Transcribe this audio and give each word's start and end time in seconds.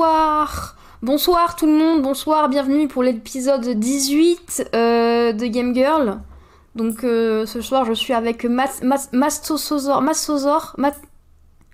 bonsoir 0.00 0.76
Bonsoir 1.02 1.56
tout 1.56 1.66
le 1.66 1.72
monde, 1.72 2.00
bonsoir, 2.00 2.48
bienvenue 2.48 2.88
pour 2.88 3.02
l'épisode 3.02 3.66
18 3.66 4.70
euh, 4.74 5.32
de 5.34 5.46
Game 5.46 5.74
Girl. 5.74 6.20
Donc 6.74 7.04
euh, 7.04 7.44
ce 7.44 7.60
soir 7.60 7.84
je 7.84 7.92
suis 7.92 8.14
avec 8.14 8.44
Mas 8.44 8.80
Mastosozor, 9.12 10.00
Matsozor, 10.00 10.74
Mat... 10.78 10.94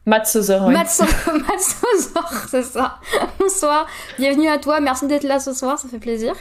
Matsozor, 0.07 0.67
oui. 0.67 0.75
Matsozor, 0.75 2.33
c'est 2.49 2.65
ça. 2.65 2.99
bonsoir, 3.39 3.87
bienvenue 4.19 4.49
à 4.49 4.59
toi, 4.59 4.81
merci 4.81 5.07
d'être 5.07 5.23
là 5.25 5.39
ce 5.39 5.53
soir, 5.53 5.79
ça 5.79 5.87
fait 5.89 6.01
plaisir. 6.01 6.35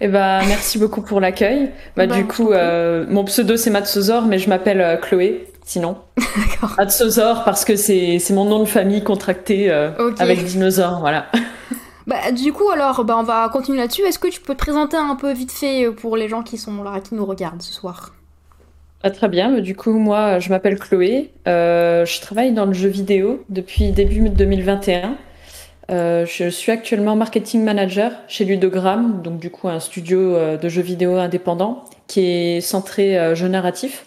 Eh 0.00 0.08
ben, 0.08 0.40
merci 0.48 0.78
beaucoup 0.78 1.02
pour 1.02 1.20
l'accueil. 1.20 1.70
Bah, 1.96 2.08
bah, 2.08 2.16
du 2.16 2.24
coup, 2.26 2.50
euh, 2.50 3.06
mon 3.08 3.24
pseudo 3.24 3.56
c'est 3.56 3.70
Matsozor, 3.70 4.26
mais 4.26 4.40
je 4.40 4.48
m'appelle 4.48 4.98
Chloé 5.02 5.46
sinon. 5.68 5.98
D'accord. 6.16 6.74
Parce 7.44 7.64
que 7.64 7.76
c'est 7.76 8.30
mon 8.30 8.44
nom 8.44 8.60
de 8.60 8.64
famille 8.64 9.04
contracté 9.04 9.70
euh, 9.70 9.90
avec 10.18 10.44
dinosaure, 10.44 11.00
voilà. 11.00 11.26
Bah, 12.06 12.32
du 12.32 12.54
coup, 12.54 12.70
alors, 12.70 13.04
bah, 13.04 13.16
on 13.18 13.22
va 13.22 13.50
continuer 13.52 13.76
là-dessus. 13.76 14.00
Est-ce 14.00 14.18
que 14.18 14.28
tu 14.28 14.40
peux 14.40 14.54
te 14.54 14.58
présenter 14.58 14.96
un 14.96 15.14
peu 15.14 15.30
vite 15.30 15.52
fait 15.52 15.84
euh, 15.84 15.92
pour 15.92 16.16
les 16.16 16.26
gens 16.26 16.42
qui 16.42 16.56
sont 16.56 16.82
là, 16.82 17.00
qui 17.00 17.14
nous 17.14 17.26
regardent 17.26 17.60
ce 17.60 17.70
soir? 17.70 18.14
Ah, 19.02 19.10
Très 19.10 19.28
bien. 19.28 19.60
Du 19.60 19.76
coup, 19.76 19.92
moi, 19.92 20.38
je 20.38 20.48
m'appelle 20.48 20.78
Chloé. 20.78 21.30
Euh, 21.46 22.06
je 22.06 22.20
travaille 22.22 22.54
dans 22.54 22.64
le 22.64 22.72
jeu 22.72 22.88
vidéo 22.88 23.44
depuis 23.50 23.90
début 23.90 24.30
2021. 24.30 25.16
je 25.90 26.48
suis 26.48 26.72
actuellement 26.72 27.14
marketing 27.14 27.62
manager 27.62 28.12
chez 28.26 28.46
Ludogram, 28.46 29.20
donc 29.20 29.38
du 29.38 29.50
coup 29.50 29.68
un 29.68 29.78
studio 29.78 30.56
de 30.56 30.68
jeux 30.70 30.80
vidéo 30.80 31.16
indépendant 31.16 31.84
qui 32.06 32.20
est 32.24 32.60
centré 32.62 33.36
jeu 33.36 33.48
narratif. 33.48 34.06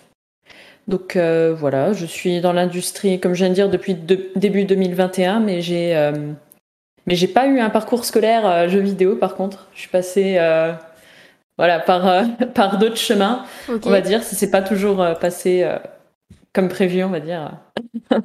Donc 0.87 1.15
euh, 1.15 1.53
voilà, 1.57 1.93
je 1.93 2.05
suis 2.05 2.41
dans 2.41 2.53
l'industrie, 2.53 3.19
comme 3.19 3.33
je 3.33 3.39
viens 3.39 3.49
de 3.49 3.53
dire, 3.53 3.69
depuis 3.69 3.93
début 3.93 4.65
2021, 4.65 5.39
mais 5.39 5.61
j'ai 5.61 5.95
euh, 5.95 6.33
mais 7.05 7.15
j'ai 7.15 7.27
pas 7.27 7.47
eu 7.47 7.59
un 7.59 7.69
parcours 7.69 8.05
scolaire 8.05 8.45
euh, 8.45 8.67
jeux 8.67 8.79
vidéo. 8.79 9.15
Par 9.15 9.35
contre, 9.35 9.67
je 9.73 9.81
suis 9.81 9.89
passée 9.89 10.39
voilà 11.57 11.79
par 11.79 12.25
par 12.53 12.77
d'autres 12.77 12.97
chemins, 12.97 13.45
on 13.69 13.89
va 13.89 14.01
dire. 14.01 14.23
Si 14.23 14.35
c'est 14.35 14.51
pas 14.51 14.61
toujours 14.61 15.05
passé 15.19 15.67
comme 16.53 16.67
prévu, 16.67 17.03
on 17.03 17.09
va 17.09 17.19
dire. 17.19 17.51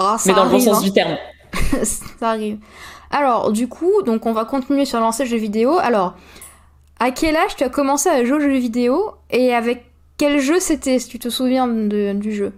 Oh, 0.00 0.14
mais 0.26 0.32
dans 0.32 0.44
le 0.44 0.50
bon 0.50 0.60
sens 0.60 0.78
hein. 0.78 0.82
du 0.82 0.92
terme. 0.92 1.16
ça 1.82 2.28
arrive. 2.28 2.58
Alors, 3.10 3.50
du 3.50 3.66
coup, 3.66 4.02
donc 4.02 4.26
on 4.26 4.32
va 4.32 4.44
continuer 4.44 4.84
sur 4.84 5.00
lancer 5.00 5.26
jeux 5.26 5.38
vidéo. 5.38 5.76
Alors, 5.78 6.14
à 7.00 7.10
quel 7.10 7.34
âge 7.36 7.56
tu 7.56 7.64
as 7.64 7.68
commencé 7.68 8.08
à 8.08 8.24
jouer 8.24 8.36
aux 8.36 8.40
jeux 8.40 8.58
vidéo 8.58 9.14
et 9.30 9.52
avec 9.54 9.87
quel 10.18 10.40
jeu 10.40 10.60
c'était, 10.60 10.98
si 10.98 11.08
tu 11.08 11.18
te 11.18 11.30
souviens 11.30 11.66
du 11.68 12.32
jeu? 12.32 12.52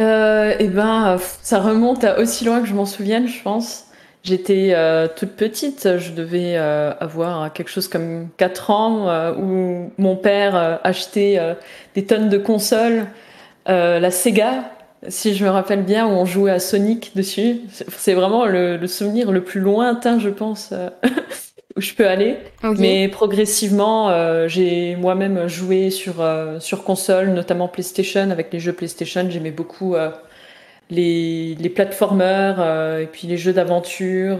Euh, 0.00 0.54
Eh 0.58 0.68
ben, 0.68 1.18
ça 1.42 1.60
remonte 1.60 2.02
à 2.04 2.18
aussi 2.18 2.44
loin 2.44 2.60
que 2.60 2.66
je 2.66 2.74
m'en 2.74 2.86
souvienne, 2.86 3.28
je 3.28 3.42
pense. 3.42 3.84
J'étais 4.24 4.70
euh, 4.72 5.06
toute 5.14 5.32
petite, 5.32 5.98
je 5.98 6.12
devais 6.12 6.56
euh, 6.56 6.92
avoir 6.98 7.52
quelque 7.52 7.70
chose 7.70 7.88
comme 7.88 8.28
4 8.36 8.70
ans, 8.70 9.34
où 9.36 9.92
mon 9.98 10.16
père 10.16 10.80
achetait 10.82 11.38
des 11.94 12.04
tonnes 12.04 12.28
de 12.28 12.38
consoles, 12.38 13.06
la 13.66 14.10
Sega, 14.10 14.72
si 15.08 15.34
je 15.34 15.44
me 15.44 15.50
rappelle 15.50 15.84
bien, 15.84 16.06
où 16.06 16.10
on 16.10 16.24
jouait 16.24 16.50
à 16.50 16.58
Sonic 16.58 17.12
dessus. 17.14 17.60
C'est 17.96 18.14
vraiment 18.14 18.46
le, 18.46 18.84
souvenir 18.86 19.30
le 19.30 19.44
plus 19.44 19.60
lointain, 19.60 20.18
je 20.18 20.30
pense, 20.30 20.72
où 21.76 21.80
je 21.80 21.94
peux 21.94 22.06
aller. 22.06 22.36
Mais 22.78 23.08
progressivement, 23.08 24.10
euh, 24.10 24.48
j'ai 24.48 24.96
moi-même 24.96 25.48
joué 25.48 25.90
sur, 25.90 26.20
euh, 26.20 26.60
sur 26.60 26.84
console, 26.84 27.30
notamment 27.30 27.68
PlayStation. 27.68 28.30
Avec 28.30 28.52
les 28.52 28.60
jeux 28.60 28.72
PlayStation, 28.72 29.28
j'aimais 29.28 29.50
beaucoup 29.50 29.94
euh, 29.94 30.10
les, 30.90 31.54
les 31.56 31.68
platformers 31.68 32.60
et 33.00 33.06
puis 33.06 33.28
les 33.28 33.36
jeux 33.36 33.52
d'aventure, 33.52 34.38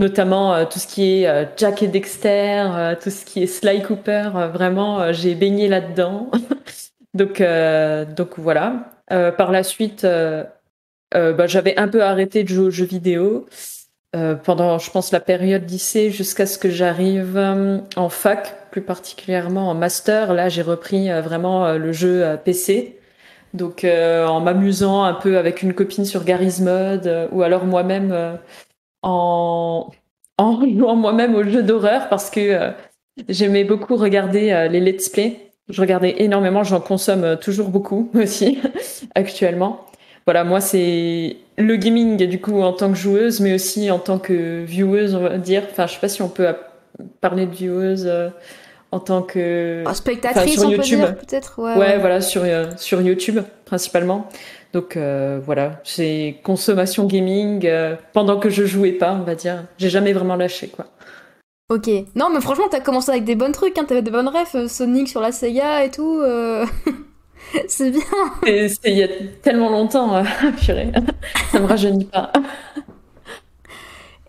notamment 0.00 0.64
tout 0.66 0.78
ce 0.80 0.86
qui 0.88 1.22
est 1.22 1.48
Jack 1.56 1.82
et 1.82 1.86
Dexter, 1.86 2.66
tout 3.00 3.10
ce 3.10 3.24
qui 3.24 3.44
est 3.44 3.46
Sly 3.46 3.82
Cooper. 3.82 4.30
vraiment, 4.52 5.12
j'ai 5.12 5.36
baigné 5.36 5.68
là-dedans. 5.68 6.30
donc, 7.14 7.40
donc 8.16 8.30
voilà. 8.38 8.90
par 9.08 9.52
la 9.52 9.62
suite, 9.62 10.04
bah, 10.04 11.46
j'avais 11.46 11.78
un 11.78 11.86
peu 11.86 12.02
arrêté 12.02 12.42
de 12.42 12.48
jouer 12.48 12.66
aux 12.66 12.70
jeux 12.70 12.84
vidéo. 12.84 13.46
Euh, 14.16 14.34
pendant, 14.34 14.78
je 14.78 14.90
pense, 14.90 15.12
la 15.12 15.20
période 15.20 15.68
lycée 15.68 16.10
jusqu'à 16.10 16.46
ce 16.46 16.58
que 16.58 16.70
j'arrive 16.70 17.36
euh, 17.36 17.78
en 17.96 18.08
fac, 18.08 18.70
plus 18.70 18.80
particulièrement 18.80 19.68
en 19.68 19.74
master. 19.74 20.32
Là, 20.32 20.48
j'ai 20.48 20.62
repris 20.62 21.10
euh, 21.10 21.20
vraiment 21.20 21.74
le 21.74 21.92
jeu 21.92 22.38
PC. 22.44 22.98
Donc, 23.54 23.84
en 23.84 24.40
m'amusant 24.40 25.04
un 25.04 25.14
peu 25.14 25.38
avec 25.38 25.62
une 25.62 25.72
copine 25.72 26.04
sur 26.04 26.24
Garry's 26.24 26.62
ou 27.32 27.42
alors 27.42 27.64
moi-même 27.64 28.38
en, 29.02 29.90
en 30.38 30.60
jouant 30.66 30.96
moi-même 30.96 31.34
au 31.34 31.42
jeu 31.44 31.62
d'horreur 31.62 32.10
parce 32.10 32.28
que 32.28 32.72
j'aimais 33.28 33.64
beaucoup 33.64 33.96
regarder 33.96 34.68
les 34.70 34.80
let's 34.80 35.08
play. 35.08 35.50
Je 35.70 35.80
regardais 35.80 36.22
énormément, 36.22 36.62
j'en 36.62 36.80
consomme 36.80 37.38
toujours 37.38 37.68
beaucoup 37.68 38.10
aussi 38.14 38.58
actuellement 39.14 39.88
voilà, 40.28 40.44
moi, 40.44 40.60
c'est 40.60 41.38
le 41.58 41.76
gaming, 41.76 42.16
du 42.26 42.40
coup, 42.40 42.62
en 42.62 42.72
tant 42.72 42.90
que 42.90 42.96
joueuse, 42.96 43.40
mais 43.40 43.54
aussi 43.54 43.90
en 43.90 43.98
tant 43.98 44.18
que 44.18 44.62
vieweuse, 44.62 45.14
on 45.14 45.20
va 45.20 45.38
dire. 45.38 45.64
Enfin, 45.70 45.86
je 45.86 45.94
sais 45.94 46.00
pas 46.00 46.08
si 46.08 46.22
on 46.22 46.28
peut 46.28 46.46
parler 47.20 47.46
de 47.46 47.54
vieweuse 47.54 48.06
euh, 48.06 48.28
en 48.92 49.00
tant 49.00 49.22
que. 49.22 49.82
Ah, 49.84 49.94
spectatrice, 49.94 50.60
sur 50.60 50.70
YouTube. 50.70 51.00
peut-être. 51.00 51.60
Ouais, 51.60 51.98
voilà, 51.98 52.20
sur, 52.20 52.42
euh, 52.44 52.66
sur 52.76 53.02
YouTube, 53.02 53.40
principalement. 53.64 54.28
Donc 54.72 54.96
euh, 54.96 55.40
voilà, 55.44 55.80
c'est 55.82 56.36
consommation 56.44 57.06
gaming 57.06 57.68
pendant 58.12 58.38
que 58.38 58.50
je 58.50 58.64
jouais 58.64 58.92
pas, 58.92 59.12
on 59.12 59.24
va 59.24 59.34
dire. 59.34 59.64
J'ai 59.78 59.90
jamais 59.90 60.12
vraiment 60.12 60.36
lâché, 60.36 60.68
quoi. 60.68 60.86
Ok. 61.70 61.90
Non, 62.14 62.30
mais 62.32 62.40
franchement, 62.40 62.68
t'as 62.70 62.80
commencé 62.80 63.10
avec 63.10 63.24
des 63.24 63.34
bons 63.34 63.52
trucs, 63.52 63.76
hein. 63.78 63.84
T'avais 63.86 64.02
des 64.02 64.10
bonnes 64.10 64.28
refs, 64.28 64.66
Sonic 64.68 65.08
sur 65.08 65.20
la 65.20 65.32
Sega 65.32 65.84
et 65.84 65.90
tout. 65.90 66.22
c'est 67.68 67.90
bien. 67.90 68.00
C'est 68.44 68.78
il 68.86 68.98
y 68.98 69.02
a 69.02 69.08
tellement 69.42 69.70
longtemps, 69.70 70.16
euh, 70.16 70.22
purée. 70.64 70.92
Ça 71.52 71.60
me 71.60 71.66
rajeunit 71.66 72.04
pas. 72.04 72.32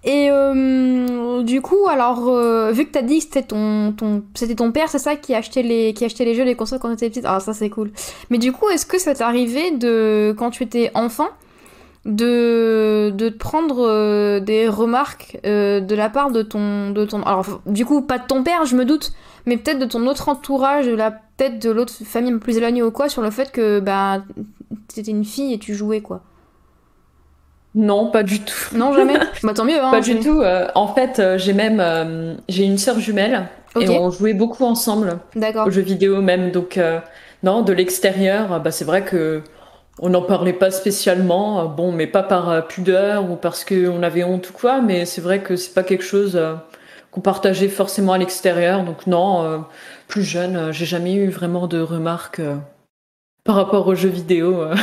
Et 0.06 0.30
euh, 0.32 1.44
du 1.44 1.62
coup, 1.62 1.88
alors, 1.90 2.30
euh, 2.30 2.72
vu 2.72 2.86
que 2.86 2.92
t'as 2.92 3.02
dit 3.02 3.18
que 3.18 3.26
c'était 3.26 3.44
ton, 3.44 3.92
ton, 3.92 4.24
c'était 4.34 4.56
ton 4.56 4.72
père, 4.72 4.88
c'est 4.88 4.98
ça, 4.98 5.18
qui 5.18 5.36
achetait, 5.36 5.62
les, 5.62 5.94
qui 5.94 6.06
achetait 6.06 6.24
les 6.24 6.36
jeux, 6.36 6.46
les 6.46 6.56
consoles 6.56 6.80
quand 6.80 6.90
t'étais 6.90 7.10
petite? 7.10 7.26
Ah, 7.28 7.42
ça 7.42 7.54
c'est 7.54 7.70
cool. 7.70 7.92
Mais 8.30 8.38
du 8.38 8.54
coup, 8.54 8.70
est-ce 8.70 8.86
que 8.86 8.98
ça 8.98 9.14
t'est 9.14 9.24
arrivé 9.24 9.72
de, 9.72 10.34
quand 10.38 10.52
tu 10.52 10.64
étais 10.64 10.90
enfant, 10.94 11.28
de, 12.06 13.12
de 13.14 13.30
prendre 13.30 14.40
des 14.40 14.70
remarques 14.70 15.38
de 15.44 15.96
la 15.96 16.10
part 16.10 16.32
de 16.32 16.44
ton, 16.44 16.92
de 16.92 17.04
ton... 17.04 17.22
Alors, 17.24 17.62
du 17.66 17.86
coup, 17.86 18.02
pas 18.02 18.20
de 18.20 18.26
ton 18.26 18.42
père, 18.42 18.66
je 18.66 18.78
me 18.78 18.86
doute, 18.86 19.12
mais 19.50 19.58
peut-être 19.58 19.80
de 19.80 19.86
ton 19.86 20.06
autre 20.06 20.30
entourage, 20.30 20.86
de 20.86 20.94
la 20.94 21.12
peut-être 21.12 21.60
de 21.60 21.72
l'autre 21.72 21.92
famille 22.06 22.38
plus 22.38 22.58
éloignée 22.58 22.84
ou 22.84 22.92
quoi, 22.92 23.10
sur 23.10 23.22
le 23.24 23.32
fait 23.32 23.52
que 23.52 23.80
bah 23.80 24.22
t'étais 24.94 25.12
une 25.12 25.26
fille 25.26 25.54
et 25.54 25.58
tu 25.58 25.74
jouais 25.74 26.02
quoi. 26.02 26.22
Non, 27.76 28.12
pas 28.12 28.24
du 28.24 28.40
tout. 28.40 28.76
Non, 28.76 28.94
jamais. 28.94 29.16
bah 29.44 29.54
tant 29.54 29.66
mieux. 29.66 29.82
Hein, 29.82 29.92
pas 29.92 30.02
du 30.02 30.20
tout. 30.20 30.42
Euh, 30.42 30.68
en 30.76 30.94
fait, 30.94 31.20
euh, 31.20 31.38
j'ai 31.38 31.54
même 31.54 31.80
euh, 31.80 32.36
j'ai 32.48 32.64
une 32.64 32.78
sœur 32.78 33.00
jumelle 33.00 33.48
et 33.80 33.90
on 33.90 34.12
jouait 34.12 34.34
beaucoup 34.34 34.66
ensemble. 34.66 35.20
D'accord. 35.36 35.68
Aux 35.68 35.72
jeux 35.72 35.82
vidéo 35.82 36.22
même. 36.22 36.52
Donc 36.52 36.80
non, 37.44 37.62
de 37.62 37.74
l'extérieur, 37.74 38.60
bah 38.60 38.72
c'est 38.72 38.86
vrai 38.86 39.04
que 39.04 39.42
on 40.02 40.10
n'en 40.10 40.22
parlait 40.22 40.54
pas 40.54 40.70
spécialement. 40.70 41.66
Bon, 41.66 41.92
mais 41.92 42.08
pas 42.08 42.24
par 42.24 42.68
pudeur 42.68 43.30
ou 43.32 43.36
parce 43.36 43.66
qu'on 43.66 44.04
avait 44.04 44.24
honte 44.24 44.52
ou 44.52 44.54
quoi. 44.54 44.82
Mais 44.82 45.06
c'est 45.06 45.22
vrai 45.22 45.40
que 45.40 45.56
c'est 45.56 45.74
pas 45.74 45.84
quelque 45.84 46.04
chose 46.04 46.40
qu'on 47.12 47.22
partageait 47.22 47.70
forcément 47.70 48.14
à 48.14 48.18
l'extérieur. 48.18 48.84
Donc 48.84 49.08
non, 49.08 49.44
euh, 49.44 49.58
plus 50.08 50.24
jeune, 50.24 50.56
euh, 50.56 50.72
j'ai 50.72 50.86
jamais 50.86 51.14
eu 51.14 51.30
vraiment 51.30 51.68
de 51.68 51.80
remarques 51.80 52.40
euh, 52.40 52.56
par 53.44 53.56
rapport 53.56 53.88
aux 53.88 53.96
jeux 53.96 54.10
vidéo. 54.10 54.64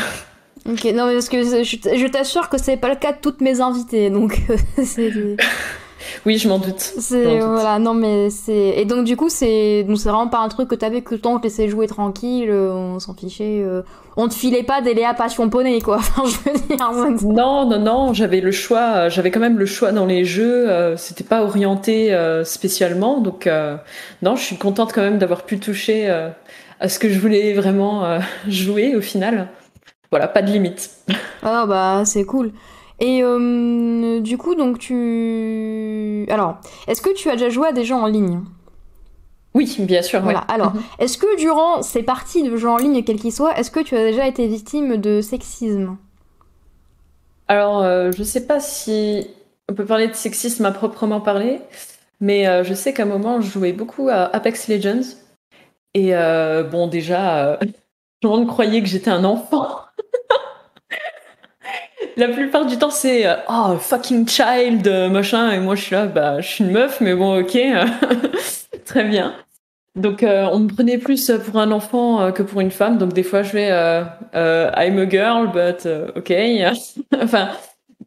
Ok, 0.68 0.82
non 0.86 1.06
mais 1.06 1.12
parce 1.12 1.28
que 1.28 1.44
je, 1.44 2.06
t'assure 2.08 2.48
que 2.48 2.58
c'est 2.58 2.76
pas 2.76 2.88
le 2.88 2.96
cas 2.96 3.12
de 3.12 3.18
toutes 3.22 3.40
mes 3.40 3.60
invitées, 3.60 4.10
donc 4.10 4.40
c'est... 4.84 5.12
Oui, 6.24 6.38
je 6.38 6.48
m'en 6.48 6.58
doute. 6.58 6.80
C'est 6.80 7.38
voilà, 7.38 7.78
non 7.78 7.94
mais 7.94 8.30
c'est 8.30 8.74
et 8.76 8.84
donc 8.84 9.04
du 9.04 9.16
coup 9.16 9.28
c'est 9.28 9.84
donc 9.84 9.98
c'est 9.98 10.08
vraiment 10.08 10.28
pas 10.28 10.40
un 10.40 10.48
truc 10.48 10.68
que 10.68 10.74
t'avais 10.74 11.02
que 11.02 11.14
le 11.14 11.20
temps 11.20 11.38
que 11.38 11.44
laissais 11.44 11.68
jouer 11.68 11.86
tranquille, 11.86 12.50
on 12.50 12.98
s'en 12.98 13.14
fichait, 13.14 13.64
on 14.16 14.28
te 14.28 14.34
filait 14.34 14.62
pas 14.62 14.80
des 14.80 14.94
Léa 14.94 15.14
Passion 15.14 15.48
Poney 15.50 15.80
quoi. 15.80 15.96
Enfin, 16.16 16.24
je 16.26 16.50
veux 16.50 16.58
dire. 16.58 17.28
Non, 17.28 17.68
non, 17.68 17.78
non, 17.78 18.12
j'avais 18.14 18.40
le 18.40 18.50
choix, 18.50 19.08
j'avais 19.08 19.30
quand 19.30 19.40
même 19.40 19.58
le 19.58 19.66
choix 19.66 19.92
dans 19.92 20.06
les 20.06 20.24
jeux. 20.24 20.70
Euh, 20.70 20.96
c'était 20.96 21.24
pas 21.24 21.42
orienté 21.42 22.14
euh, 22.14 22.44
spécialement, 22.44 23.20
donc 23.20 23.46
euh, 23.46 23.76
non, 24.22 24.36
je 24.36 24.42
suis 24.42 24.56
contente 24.56 24.92
quand 24.92 25.02
même 25.02 25.18
d'avoir 25.18 25.44
pu 25.44 25.58
toucher 25.58 26.08
à 26.80 26.88
ce 26.88 26.98
que 26.98 27.08
je 27.08 27.18
voulais 27.18 27.52
vraiment 27.52 28.18
jouer 28.48 28.96
au 28.96 29.00
final. 29.00 29.48
Voilà, 30.10 30.28
pas 30.28 30.42
de 30.42 30.50
limite. 30.50 30.90
Ah 31.42 31.66
bah 31.66 32.02
c'est 32.04 32.24
cool. 32.24 32.52
Et 32.98 33.22
du 34.20 34.38
coup, 34.38 34.54
donc 34.54 34.78
tu. 34.78 36.26
Alors, 36.30 36.58
est-ce 36.88 37.02
que 37.02 37.12
tu 37.14 37.28
as 37.28 37.32
déjà 37.32 37.50
joué 37.50 37.68
à 37.68 37.72
des 37.72 37.84
gens 37.84 38.00
en 38.00 38.06
ligne? 38.06 38.40
Oui, 39.54 39.74
bien 39.80 40.02
sûr. 40.02 40.20
Voilà. 40.20 40.40
Alors, 40.40 40.74
mhm. 40.74 40.82
est-ce 40.98 41.18
que 41.18 41.36
durant 41.38 41.82
ces 41.82 42.02
parties 42.02 42.42
de 42.42 42.56
jeux 42.56 42.68
en 42.68 42.76
ligne, 42.76 43.02
quels 43.02 43.18
qu'ils 43.18 43.32
soient, 43.32 43.58
est-ce 43.58 43.70
que 43.70 43.80
tu 43.80 43.96
as 43.96 44.02
déjà 44.02 44.26
été 44.26 44.46
victime 44.46 44.96
de 44.96 45.20
sexisme? 45.20 45.96
Alors, 47.48 47.82
je 48.12 48.22
sais 48.22 48.46
pas 48.46 48.60
si 48.60 49.26
on 49.70 49.74
peut 49.74 49.84
parler 49.84 50.08
de 50.08 50.14
sexisme 50.14 50.64
à 50.64 50.72
proprement 50.72 51.20
parler, 51.20 51.60
mais 52.20 52.64
je 52.64 52.74
sais 52.74 52.92
qu'à 52.92 53.04
un 53.04 53.06
moment, 53.06 53.40
je 53.40 53.50
jouais 53.50 53.72
beaucoup 53.72 54.08
à 54.08 54.34
Apex 54.34 54.68
Legends. 54.68 55.16
Et 55.94 56.12
bon, 56.70 56.86
déjà, 56.86 57.58
tout 58.20 58.30
le 58.30 58.36
monde 58.36 58.48
croyait 58.48 58.82
que 58.82 58.88
j'étais 58.88 59.10
un 59.10 59.24
enfant. 59.24 59.68
La 62.16 62.28
plupart 62.28 62.64
du 62.64 62.78
temps, 62.78 62.90
c'est 62.90 63.26
oh 63.48 63.76
fucking 63.78 64.26
child, 64.26 64.88
machin, 65.10 65.50
et 65.50 65.58
moi 65.58 65.74
je 65.74 65.82
suis 65.82 65.94
là, 65.94 66.06
bah 66.06 66.40
je 66.40 66.48
suis 66.48 66.64
une 66.64 66.70
meuf, 66.70 67.00
mais 67.02 67.14
bon, 67.14 67.40
ok, 67.40 67.58
très 68.86 69.04
bien. 69.04 69.34
Donc 69.96 70.22
on 70.22 70.58
me 70.60 70.68
prenait 70.68 70.96
plus 70.98 71.30
pour 71.44 71.58
un 71.58 71.70
enfant 71.72 72.32
que 72.32 72.42
pour 72.42 72.60
une 72.60 72.70
femme, 72.70 72.96
donc 72.96 73.12
des 73.12 73.22
fois 73.22 73.42
je 73.42 73.52
vais 73.52 73.68
I'm 74.32 74.98
a 74.98 75.08
girl, 75.08 75.48
but 75.52 75.86
ok. 76.16 76.32
enfin, 77.22 77.50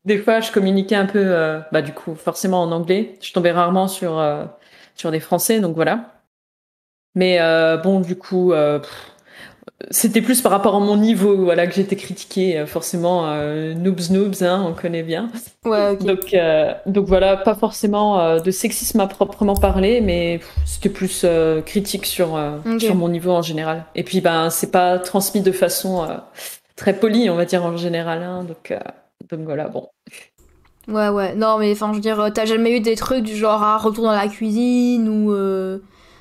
des 0.06 0.18
fois 0.18 0.40
je 0.40 0.52
communiquais 0.52 0.96
un 0.96 1.06
peu, 1.06 1.62
bah 1.72 1.84
du 1.84 1.94
coup 1.94 2.16
forcément 2.16 2.64
en 2.64 2.72
anglais. 2.72 3.16
Je 3.22 3.32
tombais 3.32 3.52
rarement 3.52 3.88
sur 3.88 4.20
sur 4.96 5.12
des 5.12 5.20
français, 5.20 5.60
donc 5.60 5.76
voilà. 5.76 6.22
Mais 7.16 7.40
bon, 7.84 8.00
du 8.00 8.16
coup, 8.16 8.54
c'était 9.92 10.22
plus 10.22 10.42
par 10.42 10.52
rapport 10.52 10.76
à 10.76 10.80
mon 10.80 10.98
niveau, 10.98 11.36
voilà, 11.38 11.66
que 11.68 11.74
j'étais 11.74 11.96
critiquée. 11.96 12.60
Euh, 12.60 12.66
forcément, 12.66 13.28
euh, 13.28 13.74
noobs, 13.74 14.10
noobs, 14.12 14.42
hein, 14.42 14.66
on 14.68 14.74
connaît 14.74 15.04
bien. 15.04 15.30
Ouais, 15.66 15.96
Donc, 15.98 16.34
euh, 16.34 16.74
donc 16.86 17.08
voilà, 17.08 17.38
pas 17.38 17.56
forcément 17.56 18.20
euh, 18.20 18.40
de 18.40 18.52
sexisme 18.52 19.00
à 19.00 19.08
proprement 19.08 19.56
parler, 19.56 20.02
mais 20.02 20.40
c'était 20.66 20.90
plus 20.90 21.26
critique 21.66 22.06
sur 22.06 22.40
sur 22.80 22.96
mon 22.96 23.10
niveau 23.10 23.32
en 23.32 23.42
général. 23.42 23.86
Et 23.96 24.04
puis, 24.04 24.22
ben, 24.22 24.50
c'est 24.50 24.72
pas 24.72 25.00
transmis 25.00 25.42
de 25.42 25.52
façon 25.52 26.08
très 26.76 26.94
polie, 26.94 27.30
on 27.30 27.36
va 27.36 27.46
dire 27.46 27.66
en 27.66 27.78
général. 27.78 28.24
Hein, 28.24 28.44
donc, 28.44 28.74
donc 29.30 29.46
voilà, 29.46 29.68
bon. 29.68 29.90
Ouais, 30.88 31.10
ouais. 31.10 31.36
Non, 31.36 31.58
mais 31.60 31.72
enfin, 31.72 31.90
je 31.92 31.96
veux 31.96 32.02
dire, 32.02 32.32
t'as 32.34 32.46
jamais 32.46 32.76
eu 32.76 32.80
des 32.80 32.96
trucs 32.96 33.24
du 33.24 33.36
genre 33.36 33.62
à 33.62 33.78
retour 33.78 34.06
dans 34.06 34.12
la 34.12 34.28
cuisine 34.28 35.08
ou 35.08 35.32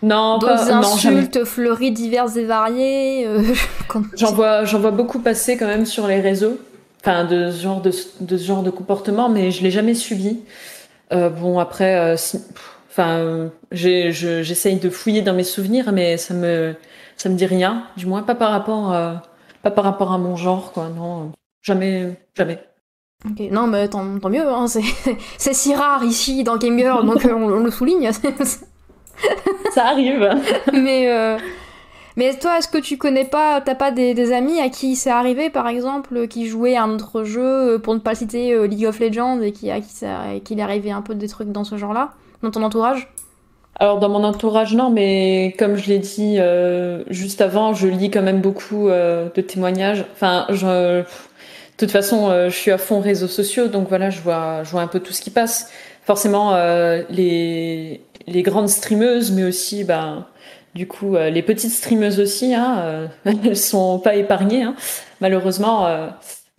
non, 0.03 0.39
D'autres 0.39 0.71
insultes 0.71 1.45
fleuries 1.45 1.91
diverses 1.91 2.37
et 2.37 2.45
variées. 2.45 3.27
Euh, 3.27 3.43
j'en 4.15 4.33
vois, 4.33 4.65
j'en 4.65 4.79
vois 4.79 4.93
beaucoup 4.93 5.19
passer 5.19 5.56
quand 5.56 5.67
même 5.67 5.87
sur 5.87 6.06
les 6.06 6.21
réseaux, 6.21 6.59
enfin 7.00 7.25
de 7.25 7.50
ce 7.50 7.62
genre 7.62 7.81
de, 7.81 7.91
de 8.21 8.37
ce 8.37 8.45
genre 8.45 8.62
de 8.62 8.71
comportement, 8.71 9.29
mais 9.29 9.50
je 9.50 9.62
l'ai 9.62 9.71
jamais 9.71 9.95
subi. 9.95 10.41
Euh, 11.12 11.31
bon 11.31 11.59
après, 11.59 12.15
euh, 12.15 12.17
enfin, 12.91 13.50
j'essaye 13.73 14.77
de 14.77 14.91
fouiller 14.91 15.23
dans 15.23 15.35
mes 15.35 15.45
souvenirs, 15.45 15.93
mais 15.93 16.17
ça 16.17 16.35
me, 16.35 16.75
ça 17.17 17.29
me 17.29 17.35
dit 17.35 17.47
rien, 17.47 17.85
du 17.97 18.06
moins 18.06 18.23
pas 18.23 18.35
par 18.37 18.50
rapport, 18.50 18.95
pas 19.62 19.71
par 19.71 19.85
rapport 19.85 20.12
à 20.12 20.19
mon 20.19 20.37
genre, 20.37 20.73
quoi. 20.73 20.91
Non, 20.95 21.33
jamais, 21.62 22.17
jamais. 22.37 22.62
Ok, 23.29 23.50
non, 23.50 23.67
mais 23.67 23.89
tant, 23.89 24.05
mieux, 24.05 24.47
hein, 24.47 24.67
c'est 25.39 25.55
si 25.55 25.75
rare 25.75 26.05
ici 26.05 26.45
dans 26.45 26.56
Game 26.56 26.79
Girl, 26.79 27.05
donc 27.05 27.25
on, 27.25 27.43
on 27.43 27.65
le 27.65 27.71
souligne. 27.73 28.11
ça 29.75 29.87
arrive. 29.87 30.29
mais, 30.73 31.11
euh, 31.11 31.37
mais 32.17 32.35
toi, 32.35 32.59
est-ce 32.59 32.69
que 32.69 32.79
tu 32.79 32.97
connais 32.97 33.25
pas, 33.25 33.61
t'as 33.61 33.75
pas 33.75 33.91
des, 33.91 34.32
amis 34.32 34.61
à 34.61 34.69
qui 34.69 34.97
c'est 34.97 35.11
arrivé, 35.11 35.50
par 35.50 35.69
exemple, 35.69 36.29
qui 36.29 36.47
jouaient 36.47 36.76
à 36.76 36.85
un 36.85 36.91
autre 36.91 37.25
jeu, 37.25 37.75
euh, 37.75 37.79
pour 37.79 37.94
ne 37.94 38.00
pas 38.00 38.15
citer 38.15 38.53
euh, 38.53 38.67
League 38.67 38.87
of 38.87 38.99
Legends, 39.00 39.41
et 39.41 39.53
qui, 39.53 39.70
à 39.70 39.81
qui, 39.81 39.91
ça, 39.93 40.35
est 40.35 40.61
arrivé 40.61 40.91
un 40.91 41.03
peu 41.03 41.15
des 41.15 41.29
trucs 41.29 41.53
dans 41.53 41.65
ce 41.65 41.76
genre-là, 41.76 42.12
dans 42.43 42.50
ton 42.50 42.62
entourage? 42.62 43.09
Alors 43.81 44.00
dans 44.00 44.09
mon 44.09 44.25
entourage 44.25 44.75
non, 44.75 44.91
mais 44.91 45.55
comme 45.56 45.76
je 45.76 45.87
l'ai 45.88 46.00
dit 46.00 46.38
juste 47.11 47.41
avant, 47.41 47.75
je 47.75 47.87
lis 47.87 48.11
quand 48.11 48.23
même 48.23 48.41
beaucoup 48.41 48.88
de 48.88 49.41
témoignages. 49.41 50.05
Enfin, 50.14 50.47
je, 50.49 51.03
de 51.03 51.05
toute 51.76 51.93
façon, 51.93 52.29
je 52.49 52.56
suis 52.56 52.73
à 52.73 52.79
fond 52.79 52.99
réseaux 52.99 53.29
sociaux, 53.29 53.69
donc 53.69 53.88
voilà, 53.88 54.11
je 54.11 54.21
vois, 54.21 54.64
je 54.64 54.71
vois 54.73 54.82
un 54.82 54.88
peu 54.88 54.99
tout 54.99 55.12
ce 55.12 55.21
qui 55.21 55.31
passe. 55.31 55.71
Forcément, 56.03 56.56
les 57.09 58.00
les 58.29 58.43
grandes 58.43 58.69
streameuses, 58.69 59.33
mais 59.33 59.45
aussi, 59.45 59.85
ben, 59.85 60.27
du 60.75 60.87
coup, 60.87 61.17
euh, 61.17 61.31
les 61.31 61.43
petites 61.43 61.73
streameuses 61.73 62.21
aussi, 62.21 62.55
hein, 62.55 62.77
euh, 62.79 63.07
elles 63.25 63.57
sont 63.57 63.99
pas 63.99 64.15
épargnées, 64.15 64.63
hein, 64.63 64.75
malheureusement. 65.21 65.87
Euh. 65.87 66.09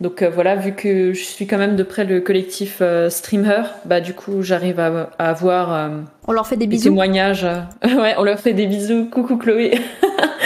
donc 0.00 0.22
voilà, 0.22 0.56
vu 0.56 0.74
que 0.74 1.12
je 1.12 1.22
suis 1.22 1.46
quand 1.46 1.58
même 1.58 1.76
de 1.76 1.82
près 1.82 2.04
le 2.04 2.20
collectif 2.20 2.82
streamer, 3.08 3.62
bah 3.84 4.00
du 4.00 4.12
coup, 4.12 4.42
j'arrive 4.42 4.80
à, 4.80 5.08
avoir. 5.18 5.90
on 6.26 6.32
leur 6.32 6.46
fait 6.46 6.56
des 6.56 6.66
bisous. 6.66 6.84
Témoignages. 6.84 7.44
ouais, 7.84 8.14
on 8.18 8.24
leur 8.24 8.38
fait 8.38 8.52
des 8.52 8.66
bisous. 8.66 9.08
Coucou 9.10 9.36
Chloé. 9.36 9.78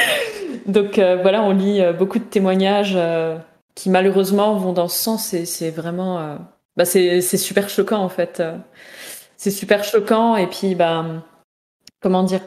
donc 0.67 0.99
voilà, 0.99 1.43
on 1.43 1.53
lit 1.53 1.83
beaucoup 1.99 2.19
de 2.19 2.25
témoignages 2.25 2.99
qui 3.75 3.91
malheureusement 3.91 4.55
vont 4.55 4.73
dans 4.73 4.89
ce 4.89 5.03
sens 5.03 5.35
et 5.35 5.47
c'est 5.47 5.71
vraiment. 5.71 6.39
bah 6.77 6.85
c'est 6.85 7.21
super 7.21 7.69
choquant 7.69 8.03
en 8.03 8.09
fait 8.09 8.43
c'est 9.37 9.51
super 9.51 9.85
choquant. 9.85 10.37
Et 10.37 10.47
puis, 10.47 10.75
bah, 10.75 11.05
comment 12.01 12.23
dire, 12.23 12.41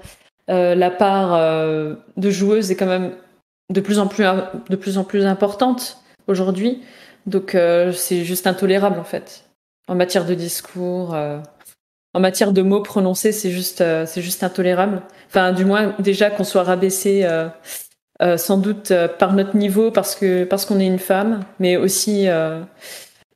euh, 0.49 0.75
la 0.75 0.91
part 0.91 1.33
euh, 1.33 1.95
de 2.15 2.29
joueuses 2.29 2.71
est 2.71 2.75
quand 2.75 2.85
même 2.85 3.15
de 3.73 3.81
plus 3.81 3.99
en 3.99 4.07
plus, 4.07 4.23
de 4.69 4.75
plus, 4.75 4.97
en 4.97 5.03
plus 5.03 5.25
importante 5.25 5.97
aujourd'hui. 6.27 6.81
Donc, 7.25 7.55
euh, 7.55 7.91
c'est 7.91 8.23
juste 8.23 8.47
intolérable, 8.47 8.99
en 8.99 9.03
fait. 9.03 9.43
En 9.89 9.95
matière 9.95 10.25
de 10.25 10.33
discours, 10.33 11.15
en 12.13 12.19
matière 12.19 12.51
de 12.51 12.61
mots 12.61 12.81
prononcés, 12.81 13.31
c'est 13.31 13.51
juste, 13.51 13.81
c'est 14.05 14.21
juste 14.21 14.43
intolérable. 14.43 15.01
Enfin, 15.29 15.53
du 15.53 15.63
moins, 15.63 15.95
déjà 15.99 16.29
qu'on 16.29 16.43
soit 16.43 16.63
rabaissé. 16.63 17.25
sans 18.35 18.57
doute 18.57 18.91
par 19.17 19.31
notre 19.31 19.55
niveau 19.55 19.91
parce 19.91 20.13
que 20.13 20.43
parce 20.43 20.65
qu'on 20.65 20.81
est 20.81 20.87
une 20.87 20.99
femme, 20.99 21.39
mais 21.59 21.77
aussi 21.77 22.27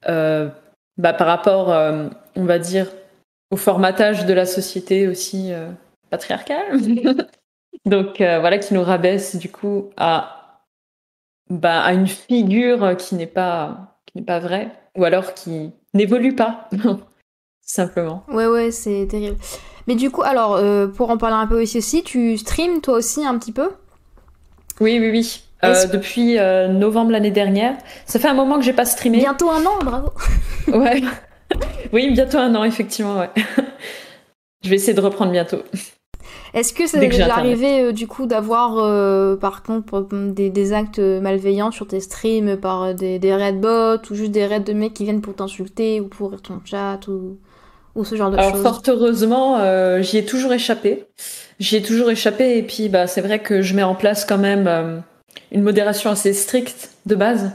bah, 0.03 1.13
par 1.13 1.27
rapport, 1.27 1.69
on 2.36 2.44
va 2.44 2.59
dire, 2.59 2.88
au 3.51 3.57
formatage 3.57 4.25
de 4.25 4.33
la 4.33 4.45
société 4.45 5.07
aussi 5.07 5.51
euh, 5.51 5.69
patriarcale. 6.09 6.80
Donc 7.86 8.21
euh, 8.21 8.39
voilà, 8.39 8.57
qui 8.57 8.74
nous 8.74 8.83
rabaisse 8.83 9.36
du 9.36 9.50
coup 9.50 9.89
à, 9.98 10.63
bah, 11.50 11.81
à 11.81 11.94
une 11.94 12.07
figure 12.07 12.95
qui 12.98 13.15
n'est 13.15 13.27
pas, 13.27 13.98
qui 14.06 14.18
n'est 14.18 14.24
pas 14.25 14.39
vraie, 14.39 14.71
ou 14.98 15.03
alors 15.03 15.33
qui 15.33 15.71
n'évolue 15.94 16.36
pas, 16.36 16.69
simplement. 17.62 18.24
Ouais, 18.30 18.48
ouais, 18.48 18.71
c'est 18.71 19.07
terrible. 19.09 19.38
Mais 19.88 19.95
du 19.95 20.12
coup, 20.12 20.21
alors, 20.21 20.56
euh, 20.56 20.88
pour 20.88 21.09
en 21.09 21.18
parler 21.18 21.36
un 21.36 21.48
peu 21.48 21.62
aussi, 21.62 21.80
aussi, 21.80 22.03
tu 22.03 22.38
streams 22.38 22.81
toi 22.81 22.95
aussi 22.95 23.25
un 23.25 23.38
petit 23.38 23.51
peu? 23.51 23.71
Oui, 24.80 25.00
oui, 25.00 25.09
oui. 25.12 25.43
depuis 25.91 26.38
novembre 26.70 27.12
l'année 27.12 27.31
dernière. 27.31 27.77
Ça 28.05 28.20
fait 28.20 28.27
un 28.27 28.34
moment 28.34 28.58
que 28.58 28.63
j'ai 28.63 28.74
pas 28.74 28.86
streamé. 28.86 29.20
Bientôt 29.20 29.50
un 29.50 29.65
an, 29.65 29.79
bravo. 29.84 30.12
ouais. 30.67 31.01
oui, 31.93 32.12
bientôt 32.12 32.38
un 32.38 32.53
an, 32.55 32.63
effectivement, 32.63 33.19
ouais. 33.19 33.29
Je 34.63 34.69
vais 34.69 34.75
essayer 34.75 34.93
de 34.93 35.01
reprendre 35.01 35.31
bientôt. 35.31 35.63
Est-ce 36.53 36.74
que 36.74 36.86
ça 36.86 37.00
t'est 37.00 37.07
déjà 37.07 37.33
arrivé 37.33 37.79
euh, 37.79 37.91
du 37.93 38.07
coup 38.07 38.25
d'avoir 38.25 38.77
euh, 38.77 39.38
par 39.38 39.63
contre 39.63 40.01
des, 40.12 40.74
actes 40.74 41.00
malveillants 41.00 41.71
sur 41.71 41.88
tes 41.88 42.01
streams 42.01 42.57
par 42.57 42.93
des, 42.93 43.19
des 43.19 43.33
raids 43.33 43.53
bots 43.53 44.01
ou 44.10 44.15
juste 44.15 44.31
des 44.31 44.45
raids 44.45 44.60
de 44.60 44.74
mecs 44.74 44.93
qui 44.93 45.05
viennent 45.05 45.21
pour 45.21 45.36
t'insulter 45.36 46.01
ou 46.01 46.07
pour 46.07 46.41
ton 46.41 46.60
chat 46.65 47.00
ou, 47.07 47.38
ou 47.95 48.03
ce 48.03 48.15
genre 48.15 48.31
de 48.31 48.38
choses? 48.38 48.45
Alors 48.45 48.62
fort 48.62 48.81
heureusement, 48.88 49.57
euh, 49.60 50.01
j'y 50.01 50.17
ai 50.17 50.25
toujours 50.25 50.51
échappé. 50.51 51.05
J'y 51.60 51.77
ai 51.77 51.81
toujours 51.81 52.12
échappé 52.12 52.57
et 52.57 52.63
puis 52.63 52.89
bah 52.89 53.07
c'est 53.07 53.21
vrai 53.21 53.39
que 53.39 53.62
je 53.62 53.74
mets 53.74 53.83
en 53.83 53.95
place 53.95 54.25
quand 54.25 54.38
même 54.38 55.03
une 55.51 55.62
modération 55.62 56.10
assez 56.10 56.33
stricte 56.33 56.91
de 57.05 57.15
base. 57.15 57.51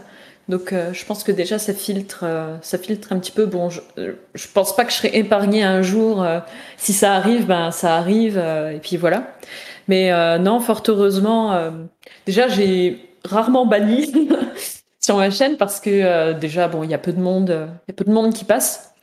Donc 0.48 0.72
euh, 0.72 0.92
je 0.92 1.04
pense 1.04 1.24
que 1.24 1.32
déjà 1.32 1.58
ça 1.58 1.74
filtre, 1.74 2.20
euh, 2.22 2.56
ça 2.62 2.78
filtre 2.78 3.12
un 3.12 3.18
petit 3.18 3.32
peu. 3.32 3.46
Bon, 3.46 3.68
je, 3.68 3.80
je 3.96 4.46
pense 4.52 4.76
pas 4.76 4.84
que 4.84 4.92
je 4.92 4.96
serai 4.96 5.10
épargnée 5.18 5.64
un 5.64 5.82
jour. 5.82 6.22
Euh, 6.22 6.38
si 6.76 6.92
ça 6.92 7.14
arrive, 7.14 7.46
ben 7.46 7.72
ça 7.72 7.96
arrive 7.96 8.38
et 8.38 8.78
puis 8.80 8.96
voilà. 8.96 9.34
Mais 9.88 10.10
non, 10.38 10.60
fort 10.60 10.82
heureusement, 10.88 11.70
déjà 12.26 12.48
j'ai 12.48 13.08
rarement 13.24 13.66
banni 13.66 14.12
sur 15.00 15.16
ma 15.16 15.30
chaîne 15.30 15.56
parce 15.56 15.80
que 15.80 16.32
déjà 16.32 16.66
bon, 16.66 16.82
il 16.82 16.90
y 16.90 16.94
a 16.94 16.98
peu 16.98 17.12
de 17.12 17.20
monde, 17.20 17.68
il 17.88 17.94
peu 17.94 18.04
de 18.04 18.10
monde 18.10 18.32
qui 18.34 18.44
passe. 18.44 18.94